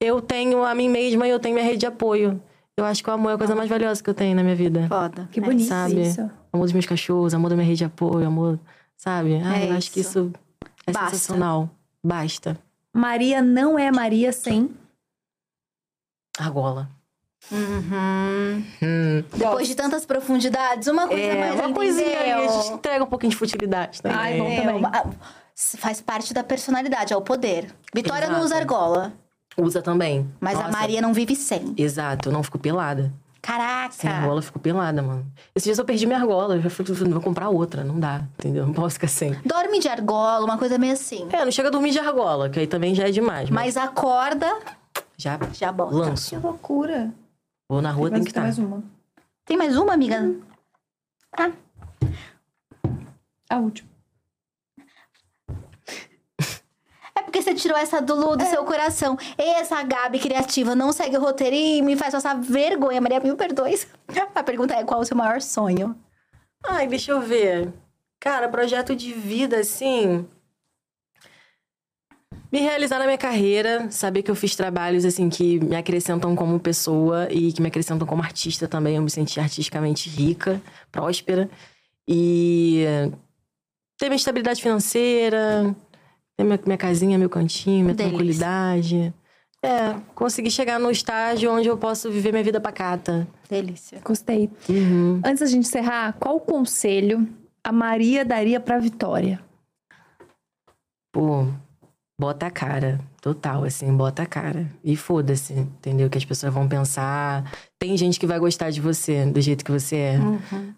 eu 0.00 0.22
tenho 0.22 0.64
a 0.64 0.74
mim 0.74 0.88
mesma 0.88 1.26
e 1.26 1.30
eu 1.30 1.38
tenho 1.38 1.54
minha 1.54 1.66
rede 1.66 1.78
de 1.78 1.86
apoio. 1.86 2.40
Eu 2.76 2.84
acho 2.84 3.02
que 3.02 3.10
o 3.10 3.12
amor 3.12 3.30
é 3.32 3.34
a 3.34 3.38
coisa 3.38 3.54
mais 3.54 3.68
valiosa 3.68 4.02
que 4.02 4.08
eu 4.08 4.14
tenho 4.14 4.34
na 4.34 4.42
minha 4.42 4.54
vida. 4.54 4.86
Foda. 4.88 5.28
Que 5.30 5.40
bonito 5.40 5.66
sabe? 5.68 6.00
isso. 6.00 6.30
Amor 6.52 6.64
dos 6.64 6.72
meus 6.72 6.86
cachorros, 6.86 7.34
amor 7.34 7.50
da 7.50 7.56
minha 7.56 7.66
rede 7.66 7.78
de 7.78 7.84
apoio, 7.84 8.26
amor, 8.26 8.58
sabe? 8.96 9.34
Ai, 9.44 9.64
É 9.64 9.70
eu 9.70 9.76
acho 9.76 9.90
que 9.90 10.00
isso. 10.00 10.30
isso 10.30 10.32
é 10.86 10.92
Basta. 10.92 11.10
sensacional. 11.10 11.68
Basta. 12.02 12.56
Maria 12.94 13.42
não 13.42 13.78
é 13.78 13.90
Maria 13.92 14.32
sem. 14.32 14.70
Argola. 16.38 16.88
Uhum. 17.50 18.64
Hum. 18.82 19.24
Depois 19.34 19.68
de 19.68 19.74
tantas 19.74 20.04
profundidades, 20.04 20.88
uma 20.88 21.06
coisa 21.06 21.22
É, 21.22 21.34
mais 21.40 21.54
uma 21.60 21.72
coisinha 21.72 22.20
ali, 22.20 22.32
a 22.32 22.48
gente 22.48 22.72
entrega 22.72 23.04
um 23.04 23.06
pouquinho 23.06 23.30
de 23.30 23.36
futilidade 23.36 24.02
também. 24.02 24.18
Ai, 24.18 24.38
bom 24.38 24.46
É, 24.48 24.60
também. 24.60 24.76
uma- 24.76 25.04
faz 25.78 26.00
parte 26.00 26.34
da 26.34 26.42
personalidade, 26.44 27.12
é 27.12 27.16
o 27.16 27.20
poder. 27.22 27.72
Vitória 27.94 28.26
não 28.28 28.34
Exato. 28.36 28.46
usa 28.46 28.56
argola, 28.56 29.12
Usa 29.56 29.82
também. 29.82 30.28
mas 30.40 30.58
a 30.58 30.64
Nossa, 30.64 30.78
Maria 30.78 31.00
não 31.00 31.12
vive 31.12 31.34
sem. 31.34 31.74
Exato, 31.76 32.28
eu 32.28 32.32
não 32.32 32.42
fico 32.42 32.58
pelada. 32.58 33.12
Caraca! 33.40 33.92
Sem 33.92 34.10
argola, 34.10 34.38
eu 34.38 34.42
fico 34.42 34.58
pelada, 34.58 35.00
mano. 35.00 35.24
Esses 35.54 35.64
dias 35.64 35.78
eu 35.78 35.84
perdi 35.84 36.06
minha 36.06 36.18
argola, 36.18 36.56
eu 36.56 36.62
já 36.62 36.68
falei, 36.70 36.92
vou 37.04 37.20
comprar 37.20 37.48
outra, 37.48 37.82
não 37.84 37.98
dá, 37.98 38.22
entendeu? 38.38 38.66
Não 38.66 38.74
posso 38.74 38.94
ficar 38.94 39.08
sem. 39.08 39.32
Dorme 39.44 39.78
de 39.78 39.88
argola, 39.88 40.44
uma 40.44 40.58
coisa 40.58 40.76
meio 40.76 40.92
assim. 40.92 41.26
É, 41.32 41.44
não 41.44 41.52
chega 41.52 41.68
a 41.68 41.70
dormir 41.70 41.92
de 41.92 41.98
argola, 42.00 42.50
que 42.50 42.58
aí 42.58 42.66
também 42.66 42.94
já 42.94 43.08
é 43.08 43.10
demais. 43.12 43.48
Mas, 43.48 43.74
Mas 43.76 43.76
acorda, 43.76 44.52
já, 45.18 45.38
já 45.52 45.72
bota. 45.72 45.94
lanço. 45.94 46.30
Que 46.30 46.36
loucura. 46.36 47.12
Vou 47.68 47.82
na 47.82 47.90
rua, 47.92 48.10
tem 48.10 48.24
que 48.24 48.24
mais, 48.24 48.28
estar. 48.28 48.40
mais 48.42 48.58
uma. 48.58 48.82
Tem 49.44 49.56
mais 49.56 49.76
uma, 49.76 49.92
amiga? 49.92 50.34
Ah, 51.36 51.50
A 53.50 53.56
última. 53.58 53.88
é 57.14 57.22
porque 57.22 57.42
você 57.42 57.54
tirou 57.54 57.76
essa 57.76 58.00
do, 58.00 58.14
Lu- 58.14 58.36
do 58.36 58.44
seu 58.46 58.64
coração. 58.64 59.16
Essa 59.36 59.82
Gabi 59.82 60.18
criativa 60.18 60.74
não 60.74 60.92
segue 60.92 61.16
o 61.16 61.20
roteiro 61.20 61.54
e 61.56 61.82
me 61.82 61.96
faz 61.96 62.14
passar 62.14 62.34
vergonha. 62.40 63.00
Maria, 63.00 63.20
mil 63.20 63.36
perdões. 63.36 63.86
A 64.34 64.42
pergunta 64.42 64.74
é: 64.74 64.84
qual 64.84 65.00
o 65.00 65.04
seu 65.04 65.16
maior 65.16 65.40
sonho? 65.40 65.96
Ai, 66.64 66.86
deixa 66.86 67.12
eu 67.12 67.20
ver. 67.20 67.72
Cara, 68.20 68.48
projeto 68.48 68.96
de 68.96 69.12
vida, 69.12 69.58
assim. 69.60 70.26
Me 72.50 72.60
realizar 72.60 72.98
na 72.98 73.04
minha 73.04 73.18
carreira, 73.18 73.90
saber 73.90 74.22
que 74.22 74.30
eu 74.30 74.34
fiz 74.34 74.56
trabalhos, 74.56 75.04
assim, 75.04 75.28
que 75.28 75.60
me 75.60 75.76
acrescentam 75.76 76.34
como 76.34 76.58
pessoa 76.58 77.28
e 77.30 77.52
que 77.52 77.60
me 77.60 77.68
acrescentam 77.68 78.06
como 78.06 78.22
artista 78.22 78.66
também. 78.66 78.96
Eu 78.96 79.02
me 79.02 79.10
senti 79.10 79.38
artisticamente 79.38 80.08
rica, 80.08 80.60
próspera. 80.90 81.50
E 82.08 82.84
ter 83.98 84.08
minha 84.08 84.16
estabilidade 84.16 84.62
financeira, 84.62 85.76
ter 86.38 86.44
minha, 86.44 86.58
minha 86.64 86.78
casinha, 86.78 87.18
meu 87.18 87.28
cantinho, 87.28 87.84
minha 87.84 87.94
Delícia. 87.94 88.08
tranquilidade. 88.08 89.14
É, 89.62 89.94
conseguir 90.14 90.52
chegar 90.52 90.78
no 90.78 90.90
estágio 90.90 91.52
onde 91.52 91.68
eu 91.68 91.76
posso 91.76 92.10
viver 92.10 92.30
minha 92.30 92.44
vida 92.44 92.60
pacata. 92.60 93.26
Delícia. 93.50 94.00
Gostei. 94.04 94.48
Uhum. 94.68 95.20
Antes 95.24 95.40
da 95.40 95.46
gente 95.46 95.66
encerrar, 95.66 96.14
qual 96.18 96.40
conselho 96.40 97.28
a 97.62 97.72
Maria 97.72 98.24
daria 98.24 98.60
pra 98.60 98.78
Vitória? 98.78 99.40
Pô, 101.12 101.48
bota 102.18 102.46
a 102.46 102.50
cara. 102.50 103.00
Total, 103.20 103.64
assim, 103.64 103.94
bota 103.96 104.22
a 104.22 104.26
cara. 104.26 104.66
E 104.82 104.96
foda-se, 104.96 105.52
entendeu? 105.52 106.10
Que 106.10 106.18
as 106.18 106.24
pessoas 106.24 106.52
vão 106.52 106.68
pensar. 106.68 107.50
Tem 107.78 107.96
gente 107.96 108.18
que 108.18 108.26
vai 108.26 108.38
gostar 108.38 108.70
de 108.70 108.80
você, 108.80 109.24
do 109.26 109.40
jeito 109.40 109.64
que 109.64 109.70
você 109.70 109.96
é. 109.96 110.18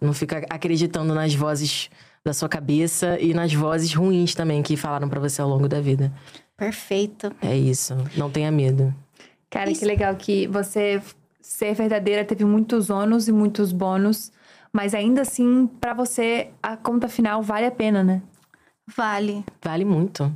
Não 0.00 0.12
fica 0.12 0.44
acreditando 0.50 1.14
nas 1.14 1.34
vozes 1.34 1.88
da 2.24 2.32
sua 2.34 2.48
cabeça 2.48 3.18
e 3.18 3.32
nas 3.32 3.52
vozes 3.54 3.94
ruins 3.94 4.34
também 4.34 4.62
que 4.62 4.76
falaram 4.76 5.08
pra 5.08 5.20
você 5.20 5.40
ao 5.40 5.48
longo 5.48 5.68
da 5.68 5.80
vida. 5.80 6.12
Perfeito. 6.56 7.32
É 7.40 7.56
isso. 7.56 7.96
Não 8.16 8.30
tenha 8.30 8.50
medo. 8.50 8.94
Cara, 9.48 9.70
Isso. 9.70 9.80
que 9.80 9.86
legal 9.86 10.14
que 10.14 10.46
você 10.46 11.02
ser 11.40 11.74
verdadeira 11.74 12.24
teve 12.24 12.44
muitos 12.44 12.90
ônus 12.90 13.26
e 13.26 13.32
muitos 13.32 13.72
bônus, 13.72 14.30
mas 14.72 14.94
ainda 14.94 15.22
assim, 15.22 15.66
pra 15.80 15.92
você, 15.92 16.50
a 16.62 16.76
conta 16.76 17.08
final 17.08 17.42
vale 17.42 17.66
a 17.66 17.70
pena, 17.70 18.04
né? 18.04 18.22
Vale. 18.96 19.44
Vale 19.64 19.84
muito. 19.84 20.32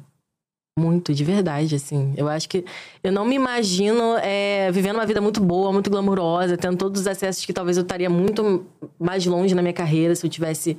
Muito, 0.76 1.14
de 1.14 1.22
verdade, 1.22 1.76
assim. 1.76 2.12
Eu 2.16 2.28
acho 2.28 2.48
que 2.48 2.64
eu 3.02 3.12
não 3.12 3.24
me 3.24 3.36
imagino 3.36 4.16
é, 4.16 4.72
vivendo 4.72 4.96
uma 4.96 5.06
vida 5.06 5.20
muito 5.20 5.40
boa, 5.40 5.72
muito 5.72 5.88
glamurosa, 5.88 6.56
tendo 6.56 6.76
todos 6.76 7.02
os 7.02 7.06
acessos 7.06 7.46
que 7.46 7.52
talvez 7.52 7.76
eu 7.76 7.84
estaria 7.84 8.10
muito 8.10 8.66
mais 8.98 9.24
longe 9.24 9.54
na 9.54 9.62
minha 9.62 9.72
carreira 9.72 10.16
se 10.16 10.26
eu 10.26 10.30
tivesse 10.30 10.76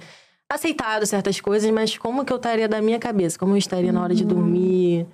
aceitado 0.50 1.06
certas 1.06 1.40
coisas, 1.40 1.72
mas 1.72 1.98
como 1.98 2.26
que 2.26 2.34
eu 2.34 2.38
estaria 2.38 2.68
da 2.68 2.82
minha 2.82 3.00
cabeça? 3.00 3.40
Como 3.40 3.54
eu 3.54 3.58
estaria 3.58 3.92
na 3.94 4.02
hora 4.04 4.14
de 4.14 4.26
dormir? 4.26 5.08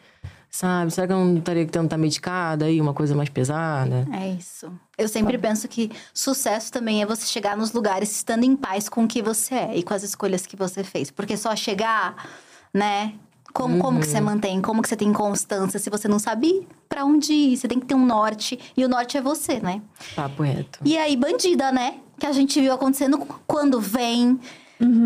Sabe? 0.49 0.91
Será 0.91 1.06
que 1.06 1.14
eu 1.14 1.18
não 1.18 1.38
estaria 1.38 1.66
tendo 1.68 1.86
estar 1.86 1.98
medicada 1.98 2.66
aí, 2.66 2.82
uma 2.82 2.94
coisa 2.94 3.16
mais 3.16 3.30
pesada? 3.30 4.08
É 4.12 4.30
isso. 4.30 4.72
Eu 4.98 5.08
sempre 5.08 5.38
penso 5.38 5.68
que 5.68 5.91
sucesso 6.12 6.72
também 6.72 7.03
é 7.03 7.06
você 7.06 7.28
chegar 7.28 7.56
nos 7.56 7.72
lugares 7.72 8.12
estando 8.14 8.44
em 8.44 8.56
paz 8.56 8.90
com 8.90 9.03
o 9.03 9.08
que 9.08 9.22
você 9.22 9.53
é 9.53 9.78
e 9.78 9.84
com 9.84 9.94
as 9.94 10.02
escolhas 10.02 10.48
que 10.48 10.56
você 10.56 10.84
fez. 10.84 11.12
Porque 11.12 11.38
só 11.38 11.56
chegar, 11.56 12.28
né? 12.74 13.14
Como, 13.53 13.80
como 13.80 13.99
que 13.99 14.07
você 14.07 14.22
mantém? 14.22 14.61
Como 14.61 14.82
que 14.82 14.88
você 14.90 14.95
tem 14.95 15.11
constância? 15.14 15.80
Se 15.80 15.90
você 15.90 16.07
não 16.07 16.19
sabe 16.19 16.68
pra 16.88 17.03
onde 17.06 17.34
ir, 17.34 17.57
você 17.57 17.68
tem 17.68 17.80
que 17.80 17.86
ter 17.86 17.95
um 17.95 18.06
norte. 18.06 18.57
E 18.76 18.84
o 18.86 18.90
norte 18.90 19.18
é 19.18 19.22
você, 19.22 19.60
né? 19.60 19.82
Papo 20.15 20.44
reto. 20.44 20.80
E 20.86 20.98
aí, 20.98 21.15
bandida, 21.18 21.72
né? 21.72 21.95
Que 22.19 22.26
a 22.26 22.32
gente 22.32 22.60
viu 22.61 22.73
acontecendo 22.73 23.18
quando 23.48 23.80
vem. 23.80 24.40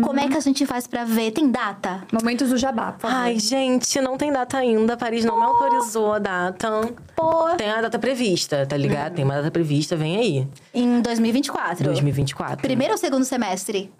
Como 0.02 0.18
é 0.18 0.26
que 0.26 0.36
a 0.38 0.40
gente 0.40 0.64
faz 0.64 0.86
pra 0.86 1.04
ver? 1.04 1.32
Tem 1.32 1.50
data? 1.50 2.06
Momentos 2.10 2.48
do 2.48 2.56
jabá, 2.56 2.92
por 2.92 3.02
favor. 3.10 3.14
Ai, 3.14 3.38
gente, 3.38 4.00
não 4.00 4.16
tem 4.16 4.32
data 4.32 4.56
ainda. 4.56 4.96
Paris 4.96 5.22
não 5.22 5.38
me 5.38 5.44
autorizou 5.44 6.14
a 6.14 6.18
data. 6.18 6.80
Pô, 7.14 7.50
Tem 7.58 7.68
a 7.70 7.82
data 7.82 7.98
prevista, 7.98 8.64
tá 8.64 8.74
ligado? 8.74 9.16
Tem 9.16 9.24
uma 9.24 9.34
data 9.34 9.50
prevista, 9.50 9.94
vem 9.94 10.16
aí. 10.16 10.48
em 10.72 11.02
2024. 11.02 11.84
2024. 11.84 12.62
Primeiro 12.62 12.94
ou 12.94 12.98
segundo 12.98 13.24
semestre? 13.26 13.92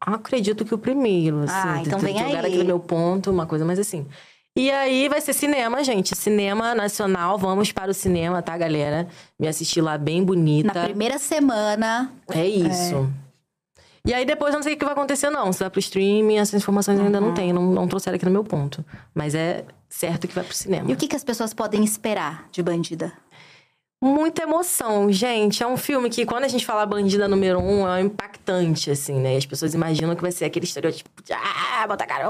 Acredito 0.00 0.64
que 0.64 0.74
o 0.74 0.78
primeiro, 0.78 1.40
assim. 1.40 1.54
Ah, 1.54 1.82
então 1.84 1.98
vem 1.98 2.16
jogar 2.16 2.44
aí. 2.44 2.46
aqui 2.52 2.58
no 2.58 2.64
meu 2.64 2.78
ponto, 2.78 3.30
uma 3.30 3.46
coisa 3.46 3.64
mais 3.64 3.78
assim. 3.78 4.06
E 4.56 4.70
aí 4.70 5.08
vai 5.08 5.20
ser 5.20 5.32
cinema, 5.32 5.84
gente. 5.84 6.16
Cinema 6.16 6.74
nacional. 6.74 7.38
Vamos 7.38 7.70
para 7.70 7.90
o 7.90 7.94
cinema, 7.94 8.42
tá, 8.42 8.56
galera? 8.58 9.06
Me 9.38 9.46
assistir 9.46 9.80
lá 9.80 9.96
bem 9.96 10.22
bonita. 10.24 10.72
Na 10.74 10.84
primeira 10.84 11.18
semana. 11.18 12.10
É 12.30 12.46
isso. 12.46 13.08
E 14.06 14.14
aí 14.14 14.24
depois 14.24 14.52
eu 14.54 14.58
não 14.58 14.62
sei 14.64 14.74
o 14.74 14.76
que 14.76 14.84
vai 14.84 14.94
acontecer, 14.94 15.30
não. 15.30 15.52
Se 15.52 15.60
vai 15.60 15.70
pro 15.70 15.78
streaming, 15.80 16.38
essas 16.38 16.54
informações 16.60 16.98
eu 16.98 17.04
ainda 17.04 17.20
Uhum. 17.20 17.26
não 17.28 17.34
tenho. 17.34 17.54
Não, 17.54 17.62
não 17.72 17.86
trouxeram 17.88 18.16
aqui 18.16 18.24
no 18.24 18.30
meu 18.30 18.42
ponto. 18.42 18.84
Mas 19.14 19.34
é 19.34 19.64
certo 19.88 20.26
que 20.26 20.34
vai 20.34 20.42
pro 20.44 20.54
cinema. 20.54 20.90
E 20.90 20.94
o 20.94 20.96
que, 20.96 21.06
que 21.06 21.14
as 21.16 21.22
pessoas 21.24 21.52
podem 21.54 21.84
esperar 21.84 22.48
de 22.50 22.62
bandida? 22.62 23.12
Muita 24.00 24.42
emoção, 24.44 25.10
gente. 25.10 25.62
É 25.62 25.66
um 25.66 25.76
filme 25.76 26.08
que, 26.08 26.24
quando 26.24 26.44
a 26.44 26.48
gente 26.48 26.64
fala 26.64 26.86
bandida 26.86 27.26
número 27.26 27.58
um, 27.58 27.88
é 27.88 28.00
impactante, 28.00 28.92
assim, 28.92 29.14
né? 29.14 29.34
E 29.34 29.36
as 29.38 29.46
pessoas 29.46 29.74
imaginam 29.74 30.14
que 30.14 30.22
vai 30.22 30.30
ser 30.30 30.44
aquele 30.44 30.66
estereótipo 30.66 31.10
de 31.24 31.32
ah, 31.32 31.84
botar 31.86 32.06
cara, 32.06 32.28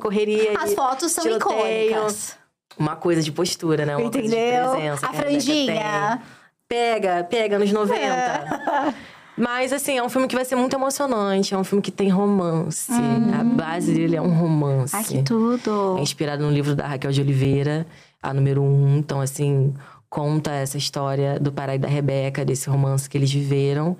correria. 0.00 0.56
As 0.58 0.72
fotos 0.72 1.10
são 1.10 1.24
tiroteio. 1.24 1.90
icônicas. 1.90 2.36
Uma 2.78 2.94
coisa 2.94 3.22
de 3.22 3.32
postura, 3.32 3.84
né? 3.84 3.96
Uma 3.96 4.10
coisa 4.10 4.28
de 4.28 4.34
Entendeu? 4.34 4.70
presença 4.70 5.06
A 5.06 5.12
franjinha. 5.12 6.22
Pega, 6.68 7.24
pega 7.24 7.58
nos 7.58 7.72
90. 7.72 8.94
Mas, 9.36 9.72
assim, 9.72 9.98
é 9.98 10.02
um 10.02 10.08
filme 10.08 10.28
que 10.28 10.34
vai 10.34 10.44
ser 10.44 10.54
muito 10.54 10.74
emocionante. 10.74 11.54
É 11.54 11.58
um 11.58 11.64
filme 11.64 11.82
que 11.82 11.90
tem 11.90 12.08
romance. 12.08 12.92
A 12.92 13.42
base 13.42 13.92
dele 13.92 14.14
é 14.14 14.22
um 14.22 14.32
romance. 14.32 14.94
Ai, 14.94 15.02
que 15.02 15.22
tudo. 15.22 15.96
É 15.98 16.02
inspirado 16.02 16.44
no 16.44 16.50
livro 16.52 16.76
da 16.76 16.86
Raquel 16.86 17.10
de 17.10 17.20
Oliveira, 17.20 17.84
a 18.22 18.32
número 18.32 18.62
um. 18.62 18.96
Então, 18.96 19.20
assim, 19.20 19.74
conta 20.14 20.52
essa 20.52 20.78
história 20.78 21.40
do 21.40 21.50
Pará 21.50 21.74
e 21.74 21.78
da 21.78 21.88
Rebeca, 21.88 22.44
desse 22.44 22.70
romance 22.70 23.10
que 23.10 23.18
eles 23.18 23.32
viveram. 23.32 23.96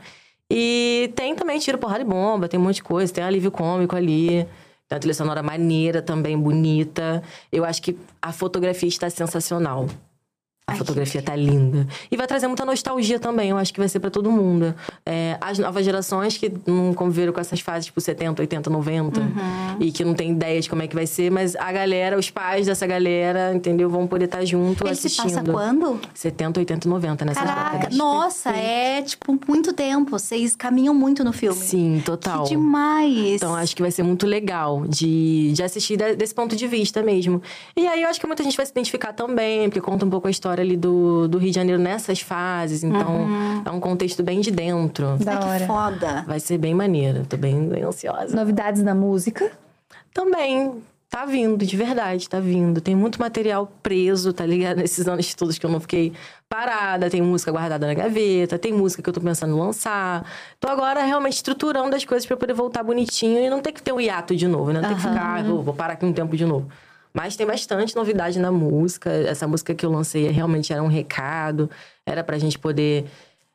E 0.48 1.12
tem 1.16 1.34
também 1.34 1.58
tiro, 1.58 1.76
porrada 1.76 2.02
e 2.02 2.04
bomba, 2.04 2.48
tem 2.48 2.60
um 2.60 2.62
monte 2.62 2.76
de 2.76 2.84
coisa. 2.84 3.12
Tem 3.12 3.24
um 3.24 3.26
alívio 3.26 3.50
cômico 3.50 3.96
ali. 3.96 4.46
Tem 4.88 4.94
uma 4.94 5.00
trilha 5.00 5.14
sonora 5.14 5.42
maneira 5.42 6.00
também, 6.00 6.38
bonita. 6.38 7.20
Eu 7.50 7.64
acho 7.64 7.82
que 7.82 7.98
a 8.22 8.30
fotografia 8.32 8.88
está 8.88 9.10
sensacional. 9.10 9.88
A 10.66 10.72
Ai, 10.72 10.78
fotografia 10.78 11.20
tá 11.20 11.36
linda. 11.36 11.86
E 12.10 12.16
vai 12.16 12.26
trazer 12.26 12.46
muita 12.46 12.64
nostalgia 12.64 13.18
também, 13.20 13.50
eu 13.50 13.58
acho 13.58 13.70
que 13.72 13.78
vai 13.78 13.88
ser 13.88 14.00
pra 14.00 14.08
todo 14.08 14.30
mundo. 14.32 14.74
É, 15.04 15.36
as 15.38 15.58
novas 15.58 15.84
gerações 15.84 16.38
que 16.38 16.50
não 16.66 16.94
conviveram 16.94 17.34
com 17.34 17.40
essas 17.40 17.60
fases, 17.60 17.84
tipo 17.86 18.00
70, 18.00 18.40
80, 18.40 18.70
90, 18.70 19.20
Uhum. 19.20 19.26
e 19.78 19.92
que 19.92 20.02
não 20.02 20.14
tem 20.14 20.30
ideia 20.32 20.58
de 20.58 20.70
como 20.70 20.80
é 20.80 20.86
que 20.88 20.94
vai 20.94 21.06
ser, 21.06 21.30
mas 21.30 21.54
a 21.54 21.70
galera, 21.70 22.18
os 22.18 22.30
pais 22.30 22.64
dessa 22.66 22.86
galera, 22.86 23.52
entendeu? 23.54 23.90
Vão 23.90 24.06
poder 24.06 24.24
estar 24.24 24.42
junto 24.46 24.86
Ele 24.86 24.94
se 24.94 25.06
assistindo. 25.08 25.34
passa 25.34 25.52
quando? 25.52 26.00
70, 26.14 26.60
80, 26.60 26.88
90, 26.88 27.24
nessas 27.26 27.42
Caraca, 27.44 27.70
décadas. 27.76 27.98
nossa, 27.98 28.50
é 28.50 29.02
tipo 29.02 29.38
muito 29.46 29.74
tempo. 29.74 30.10
Vocês 30.12 30.56
caminham 30.56 30.94
muito 30.94 31.22
no 31.22 31.32
filme. 31.34 31.60
Sim, 31.60 32.02
total. 32.02 32.44
Que 32.44 32.50
demais. 32.56 33.34
Então, 33.34 33.54
acho 33.54 33.76
que 33.76 33.82
vai 33.82 33.90
ser 33.90 34.02
muito 34.02 34.26
legal 34.26 34.86
de, 34.88 35.52
de 35.52 35.62
assistir 35.62 35.98
de- 35.98 36.16
desse 36.16 36.34
ponto 36.34 36.56
de 36.56 36.66
vista 36.66 37.02
mesmo. 37.02 37.42
E 37.76 37.86
aí, 37.86 38.00
eu 38.02 38.08
acho 38.08 38.18
que 38.18 38.26
muita 38.26 38.42
gente 38.42 38.56
vai 38.56 38.64
se 38.64 38.72
identificar 38.72 39.12
também, 39.12 39.68
porque 39.68 39.82
conta 39.82 40.06
um 40.06 40.10
pouco 40.10 40.26
a 40.26 40.30
história 40.30 40.53
ali 40.60 40.76
do, 40.76 41.28
do 41.28 41.38
Rio 41.38 41.50
de 41.50 41.54
Janeiro 41.56 41.80
nessas 41.80 42.20
fases. 42.20 42.82
Então, 42.82 43.26
é 43.64 43.70
um 43.70 43.80
contexto 43.80 44.22
bem 44.22 44.40
de 44.40 44.50
dentro. 44.50 45.16
Da 45.18 45.36
que 45.36 45.46
hora. 45.46 45.66
foda. 45.66 46.24
Vai 46.26 46.40
ser 46.40 46.58
bem 46.58 46.74
maneiro. 46.74 47.24
Tô 47.26 47.36
bem, 47.36 47.68
bem 47.68 47.82
ansiosa. 47.82 48.34
Novidades 48.34 48.82
na 48.82 48.94
música. 48.94 49.50
Também. 50.12 50.82
Tá 51.14 51.24
vindo, 51.24 51.64
de 51.64 51.76
verdade, 51.76 52.28
tá 52.28 52.40
vindo. 52.40 52.80
Tem 52.80 52.96
muito 52.96 53.20
material 53.20 53.70
preso, 53.80 54.32
tá 54.32 54.44
ligado? 54.44 54.78
Nesses 54.82 55.06
anos 55.06 55.32
todos 55.32 55.56
que 55.56 55.64
eu 55.64 55.70
não 55.70 55.78
fiquei 55.78 56.12
parada. 56.48 57.08
Tem 57.08 57.22
música 57.22 57.52
guardada 57.52 57.86
na 57.86 57.94
gaveta, 57.94 58.58
tem 58.58 58.72
música 58.72 59.00
que 59.00 59.08
eu 59.08 59.14
tô 59.14 59.20
pensando 59.20 59.54
em 59.54 59.60
lançar. 59.60 60.24
Tô 60.58 60.68
agora 60.68 61.04
realmente 61.04 61.34
estruturando 61.34 61.94
as 61.94 62.04
coisas 62.04 62.26
pra 62.26 62.36
poder 62.36 62.52
voltar 62.52 62.82
bonitinho 62.82 63.38
e 63.38 63.48
não 63.48 63.60
ter 63.60 63.70
que 63.70 63.80
ter 63.80 63.92
um 63.92 64.00
hiato 64.00 64.34
de 64.34 64.48
novo, 64.48 64.72
né? 64.72 64.80
Não 64.80 64.88
ter 64.88 64.96
que 64.96 65.02
ficar, 65.02 65.38
ah, 65.38 65.42
vou, 65.44 65.62
vou 65.62 65.72
parar 65.74 65.92
aqui 65.92 66.04
um 66.04 66.12
tempo 66.12 66.36
de 66.36 66.44
novo. 66.44 66.68
Mas 67.14 67.36
tem 67.36 67.46
bastante 67.46 67.94
novidade 67.94 68.40
na 68.40 68.50
música. 68.50 69.08
Essa 69.10 69.46
música 69.46 69.72
que 69.74 69.86
eu 69.86 69.90
lancei 69.90 70.28
realmente 70.30 70.72
era 70.72 70.82
um 70.82 70.88
recado. 70.88 71.70
Era 72.04 72.24
pra 72.24 72.36
gente 72.38 72.58
poder 72.58 73.04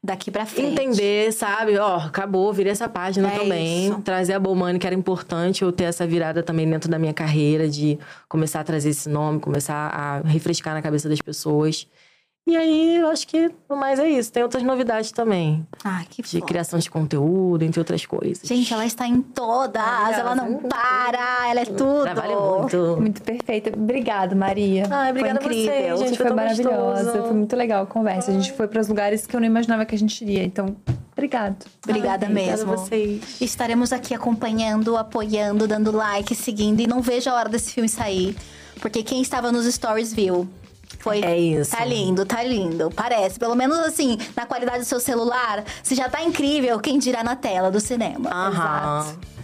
Daqui 0.02 0.32
pra 0.32 0.46
frente. 0.46 0.82
entender, 0.82 1.30
sabe? 1.34 1.78
Ó, 1.78 1.98
acabou, 1.98 2.54
virei 2.54 2.72
essa 2.72 2.88
página 2.88 3.28
É 3.28 3.38
também. 3.38 3.88
isso. 3.88 4.00
Trazer 4.00 4.32
a 4.32 4.40
Bomani, 4.40 4.80
que 4.80 4.88
era 4.88 4.96
importante 4.96 5.62
eu 5.62 5.74
ter 5.74 5.84
essa 5.84 6.08
virada 6.08 6.42
também 6.42 6.70
dentro 6.70 6.90
da 6.90 6.98
minha 6.98 7.14
carreira, 7.14 7.68
de 7.68 8.00
começar 8.30 8.62
a 8.62 8.64
trazer 8.64 8.92
esse 8.92 9.10
nome, 9.10 9.42
começar 9.42 9.76
a 9.76 10.20
refrescar 10.22 10.74
na 10.74 10.82
cabeça 10.82 11.10
das 11.10 11.20
pessoas. 11.20 11.86
E 12.50 12.56
aí, 12.58 12.96
eu 12.98 13.08
acho 13.10 13.28
que 13.28 13.52
no 13.70 13.76
mais 13.76 14.00
é 14.00 14.10
isso. 14.10 14.32
Tem 14.32 14.42
outras 14.42 14.64
novidades 14.64 15.12
também. 15.12 15.64
Ah, 15.84 16.02
que 16.10 16.24
De 16.24 16.28
foda. 16.40 16.46
criação 16.48 16.80
de 16.80 16.90
conteúdo, 16.90 17.62
entre 17.64 17.80
outras 17.80 18.04
coisas. 18.08 18.48
Gente, 18.48 18.74
ela 18.74 18.86
está 18.88 19.06
em 19.08 19.22
todas. 19.22 20.18
Ela 20.18 20.34
não 20.34 20.56
para. 20.58 21.48
Ela 21.48 21.60
é 21.62 21.66
tudo. 21.66 22.02
Trabalha 22.02 22.36
muito. 22.36 22.98
Muito 23.00 23.22
perfeita. 23.22 23.72
Obrigado, 23.78 24.36
Maria. 24.36 24.88
Ai, 24.90 25.12
obrigada 25.12 25.40
Foi 25.42 25.52
a 25.52 25.54
incrível. 25.54 25.74
vocês, 25.98 26.00
gente. 26.00 26.10
Você 26.10 26.16
foi, 26.16 26.26
tão 26.26 26.36
maravilhosa. 26.36 27.04
gostoso. 27.04 27.24
Foi 27.28 27.36
muito 27.38 27.56
legal 27.56 27.84
a 27.84 27.86
conversa. 27.86 28.32
A 28.32 28.34
gente 28.34 28.52
foi 28.54 28.68
para 28.68 28.82
os 28.82 28.88
lugares 28.88 29.28
que 29.28 29.36
eu 29.36 29.40
não 29.40 29.46
imaginava 29.48 29.86
que 29.86 29.94
a 29.94 29.98
gente 30.00 30.20
iria. 30.24 30.44
Então, 30.44 30.76
obrigado. 31.12 31.66
Obrigada 31.84 32.26
Obrigada 32.26 32.30
mesmo. 32.30 32.74
a 32.74 32.76
vocês. 32.78 33.40
Estaremos 33.40 33.94
aqui 33.94 34.16
acompanhando, 34.16 34.98
apoiando, 34.98 35.68
dando 35.68 35.92
like, 35.92 36.34
seguindo. 36.34 36.80
E 36.80 36.88
não 36.88 37.00
vejo 37.00 37.30
a 37.30 37.36
hora 37.36 37.50
desse 37.50 37.72
filme 37.74 37.88
sair. 37.88 38.36
Porque 38.82 39.04
quem 39.04 39.22
estava 39.22 39.52
nos 39.52 39.66
stories 39.72 40.14
viu. 40.14 40.48
Foi. 40.98 41.22
É 41.24 41.38
isso. 41.38 41.72
Tá 41.72 41.86
lindo, 41.86 42.26
tá 42.26 42.44
lindo. 42.44 42.90
Parece. 42.96 43.40
Pelo 43.40 43.56
menos 43.56 43.78
assim, 43.80 44.18
na 44.36 44.46
qualidade 44.46 44.80
do 44.80 44.86
seu 44.86 45.00
celular, 45.00 45.64
se 45.84 45.96
já 45.96 46.10
tá 46.10 46.24
incrível, 46.24 46.80
quem 46.80 46.98
dirá 46.98 47.24
na 47.24 47.36
tela 47.36 47.70
do 47.70 47.80
cinema. 47.80 48.30
Aham. 48.32 49.00
Exato. 49.02 49.39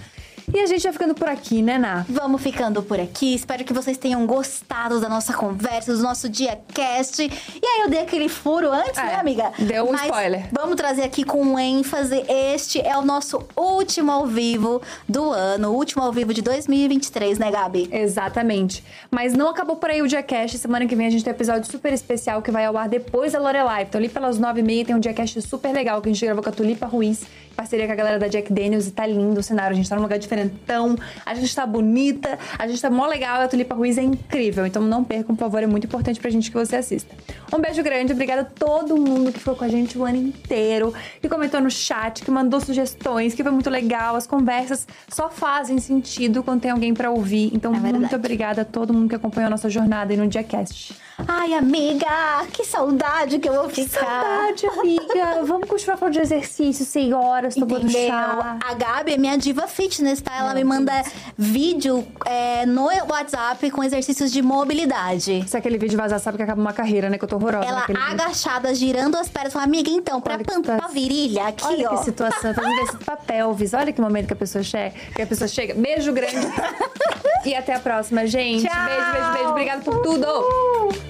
E 0.54 0.60
a 0.60 0.66
gente 0.68 0.84
vai 0.84 0.94
ficando 0.94 1.16
por 1.16 1.28
aqui, 1.28 1.62
né, 1.62 1.78
Ná? 1.78 2.06
Vamos 2.08 2.42
ficando 2.42 2.82
por 2.84 3.00
aqui. 3.00 3.34
Espero 3.34 3.64
que 3.64 3.74
vocês 3.74 3.98
tenham 3.98 4.26
gostado 4.28 5.00
da 5.02 5.10
nossa 5.10 5.34
conversa, 5.34 5.94
do 5.96 6.02
nosso 6.04 6.30
dia 6.30 6.60
cast. 6.74 7.22
E 7.24 7.66
aí 7.66 7.82
eu 7.82 7.90
dei 7.90 8.00
aquele 8.02 8.30
furo 8.30 8.72
antes, 8.72 8.98
É, 8.98 9.04
né, 9.06 9.16
amiga? 9.16 9.52
deu 9.58 9.86
um 9.90 9.92
Mas 9.92 10.04
spoiler. 10.04 10.48
Vamos 10.52 10.76
trazer 10.76 11.04
aqui 11.04 11.24
com 11.24 11.58
ênfase. 11.60 12.24
Este 12.30 12.80
é 12.80 12.96
o 12.96 13.02
nosso 13.04 13.44
último 13.56 14.12
ao 14.12 14.28
vivo 14.28 14.82
do 15.10 15.32
ano, 15.32 15.72
o 15.72 15.74
último 15.76 16.04
ao 16.04 16.12
vivo 16.14 16.34
de 16.34 16.42
2023, 16.44 17.40
né, 17.40 17.50
Gabi? 17.52 17.90
Exatamente. 17.92 18.84
Mas 19.10 19.34
não 19.34 19.50
acabou 19.50 19.76
por 19.78 19.90
aí 19.90 20.02
o 20.02 20.08
Diacast. 20.08 20.58
Semana 20.60 20.86
que 20.86 20.96
vem 20.96 21.08
a 21.08 21.10
gente 21.10 21.24
tem 21.24 21.34
um 21.34 21.36
episódio 21.36 21.70
super 21.70 21.92
especial 21.92 22.42
que 22.42 22.52
vai 22.52 22.66
ao 22.66 22.78
ar 22.78 22.88
depois 22.88 23.34
da 23.34 23.40
Lorelai. 23.40 23.84
Então, 23.84 24.00
ali 24.00 24.10
pelas 24.10 24.38
nove 24.38 24.60
e 24.60 24.64
meia 24.64 24.86
tem 24.86 24.96
um 24.96 25.00
Diacast 25.00 25.42
super 25.42 25.74
legal 25.74 26.02
que 26.02 26.10
a 26.10 26.14
gente 26.14 26.24
gravou 26.24 26.44
com 26.44 26.50
a 26.50 26.54
Tulipa 26.54 26.86
Ruiz, 26.86 27.24
parceria 27.56 27.86
com 27.86 27.94
a 27.94 27.96
galera 27.96 28.20
da 28.20 28.28
Jack 28.28 28.52
Daniels. 28.52 28.88
E 28.88 28.92
tá 28.92 29.06
lindo 29.06 29.40
o 29.40 29.44
cenário. 29.44 29.74
A 29.74 29.76
gente 29.76 29.90
tá 29.90 29.96
num 29.96 30.02
lugar 30.02 30.20
diferentão, 30.20 30.96
a 31.26 31.34
gente 31.34 31.56
tá 31.56 31.66
bonita, 31.66 32.38
a 32.58 32.68
gente 32.68 32.82
tá 32.82 32.90
mó 32.90 33.06
legal. 33.06 33.42
E 33.42 33.46
a 33.46 33.48
Tulipa 33.48 33.76
Ruiz 33.76 33.98
é 33.98 34.04
incrível. 34.04 34.66
Então, 34.66 34.82
não 34.82 35.04
percam, 35.04 35.36
por 35.36 35.46
favor. 35.46 35.64
É 35.64 35.68
muito 35.68 35.86
importante 35.86 36.20
pra 36.20 36.30
gente 36.30 36.52
que 36.52 36.58
você 36.58 36.76
assista. 36.76 37.16
Um 37.54 37.60
beijo 37.60 37.82
grande. 37.82 38.14
Obrigada 38.14 38.42
a 38.42 38.46
todo 38.46 38.98
mundo 38.98 39.32
que 39.32 39.40
ficou 39.40 39.56
com 39.56 39.64
a 39.64 39.70
gente 39.70 39.98
o 39.98 40.04
ano 40.04 40.18
inteiro, 40.18 40.94
que 41.22 41.30
comentou 41.30 41.62
no 41.62 41.72
chat, 41.72 42.24
que 42.24 42.32
mandou 42.32 42.60
sugestões, 42.60 43.34
que 43.34 43.44
foi 43.44 43.52
muito 43.52 43.70
legal. 43.70 44.16
As 44.16 44.28
conversas 44.28 44.88
só 45.10 45.30
fazem 45.30 45.80
sentido 45.80 46.44
quando 46.44 46.62
tem 46.62 46.72
alguém 46.72 46.94
pra 46.94 47.10
ouvir. 47.10 47.52
Então, 47.54 47.74
É 47.74 47.94
muito 47.94 48.16
obrigada 48.16 48.62
a 48.64 48.66
todo 48.66 48.94
mundo 48.94 49.10
que 49.10 49.16
acompanhou 49.16 49.48
a 49.48 49.50
nossa 49.50 49.70
jornada 49.70 50.12
aí 50.12 50.18
no 50.18 50.28
Diacast. 50.28 50.96
Ai, 51.28 51.54
amiga, 51.54 52.46
que 52.52 52.66
saudade 52.66 53.40
que 53.40 53.48
eu 53.48 53.54
vou 53.54 53.70
ficar. 53.70 54.00
Saudade, 54.00 54.68
amiga. 54.68 55.44
Vamos 55.48 55.68
continuar 55.70 55.96
falando 55.98 56.14
de 56.16 56.20
exercício, 56.20 56.86
senhoras, 56.86 57.56
tomando 57.56 57.90
chá. 57.90 58.58
A 58.66 58.74
Gabi 58.74 59.14
é 59.14 59.18
minha 59.18 59.38
diva 59.38 59.66
fitness, 59.66 60.20
tá? 60.22 60.36
Ela 60.38 60.54
me 60.54 60.64
manda 60.66 60.92
vídeo 61.38 62.06
é, 62.26 62.66
no 62.66 62.86
WhatsApp 63.10 63.72
com 63.72 63.82
exercícios 63.84 64.30
de 64.32 64.42
mobilidade. 64.42 65.46
Se 65.48 65.56
aquele 65.56 65.78
vídeo 65.78 65.98
vazar, 65.98 66.20
sabe 66.20 66.36
que 66.38 66.44
acaba 66.44 66.60
uma 66.62 66.74
carreira, 66.74 67.10
né? 67.10 67.18
Que 67.18 67.24
eu 67.24 67.30
tô 67.30 67.38
horrorosa 67.38 67.66
Ela 67.66 67.80
naquele 67.80 67.98
vídeo. 68.00 68.14
agachada, 68.14 68.76
girando 68.76 69.16
as 69.16 69.30
pernas. 69.30 69.54
Fala, 69.54 69.64
amiga, 69.66 69.90
então, 69.90 70.20
pra, 70.20 70.34
Olha 70.34 70.44
que 70.44 70.52
pan- 70.52 70.62
pra 70.62 70.76
situação. 70.76 70.94
virilha, 70.94 71.48
aqui, 71.48 71.66
Olha 71.66 71.92
ó. 71.92 71.98
que 71.98 72.04
situação, 72.06 72.54
fazendo 72.54 72.74
exercício 72.74 73.00
pra 73.06 73.16
pelvis. 73.16 73.74
Olha 73.74 73.94
que 73.94 74.02
momento 74.02 74.28
que 74.28 74.34
a 74.34 74.38
pessoa 74.38 74.64
chega. 74.64 74.94
Que 75.16 75.22
a 75.22 75.28
pessoa 75.28 75.48
chega. 75.48 75.74
Beijo 75.76 76.12
grande. 76.12 76.46
e 77.46 77.56
até 77.56 77.74
a 77.74 77.80
próxima, 77.80 78.28
gente. 78.28 78.68
Tchau. 78.68 78.86
Beijo, 78.86 79.12
beijo, 79.14 79.32
beijo. 79.34 79.50
Obrigada 79.50 79.82
por 79.82 80.02
tudo. 80.02 81.05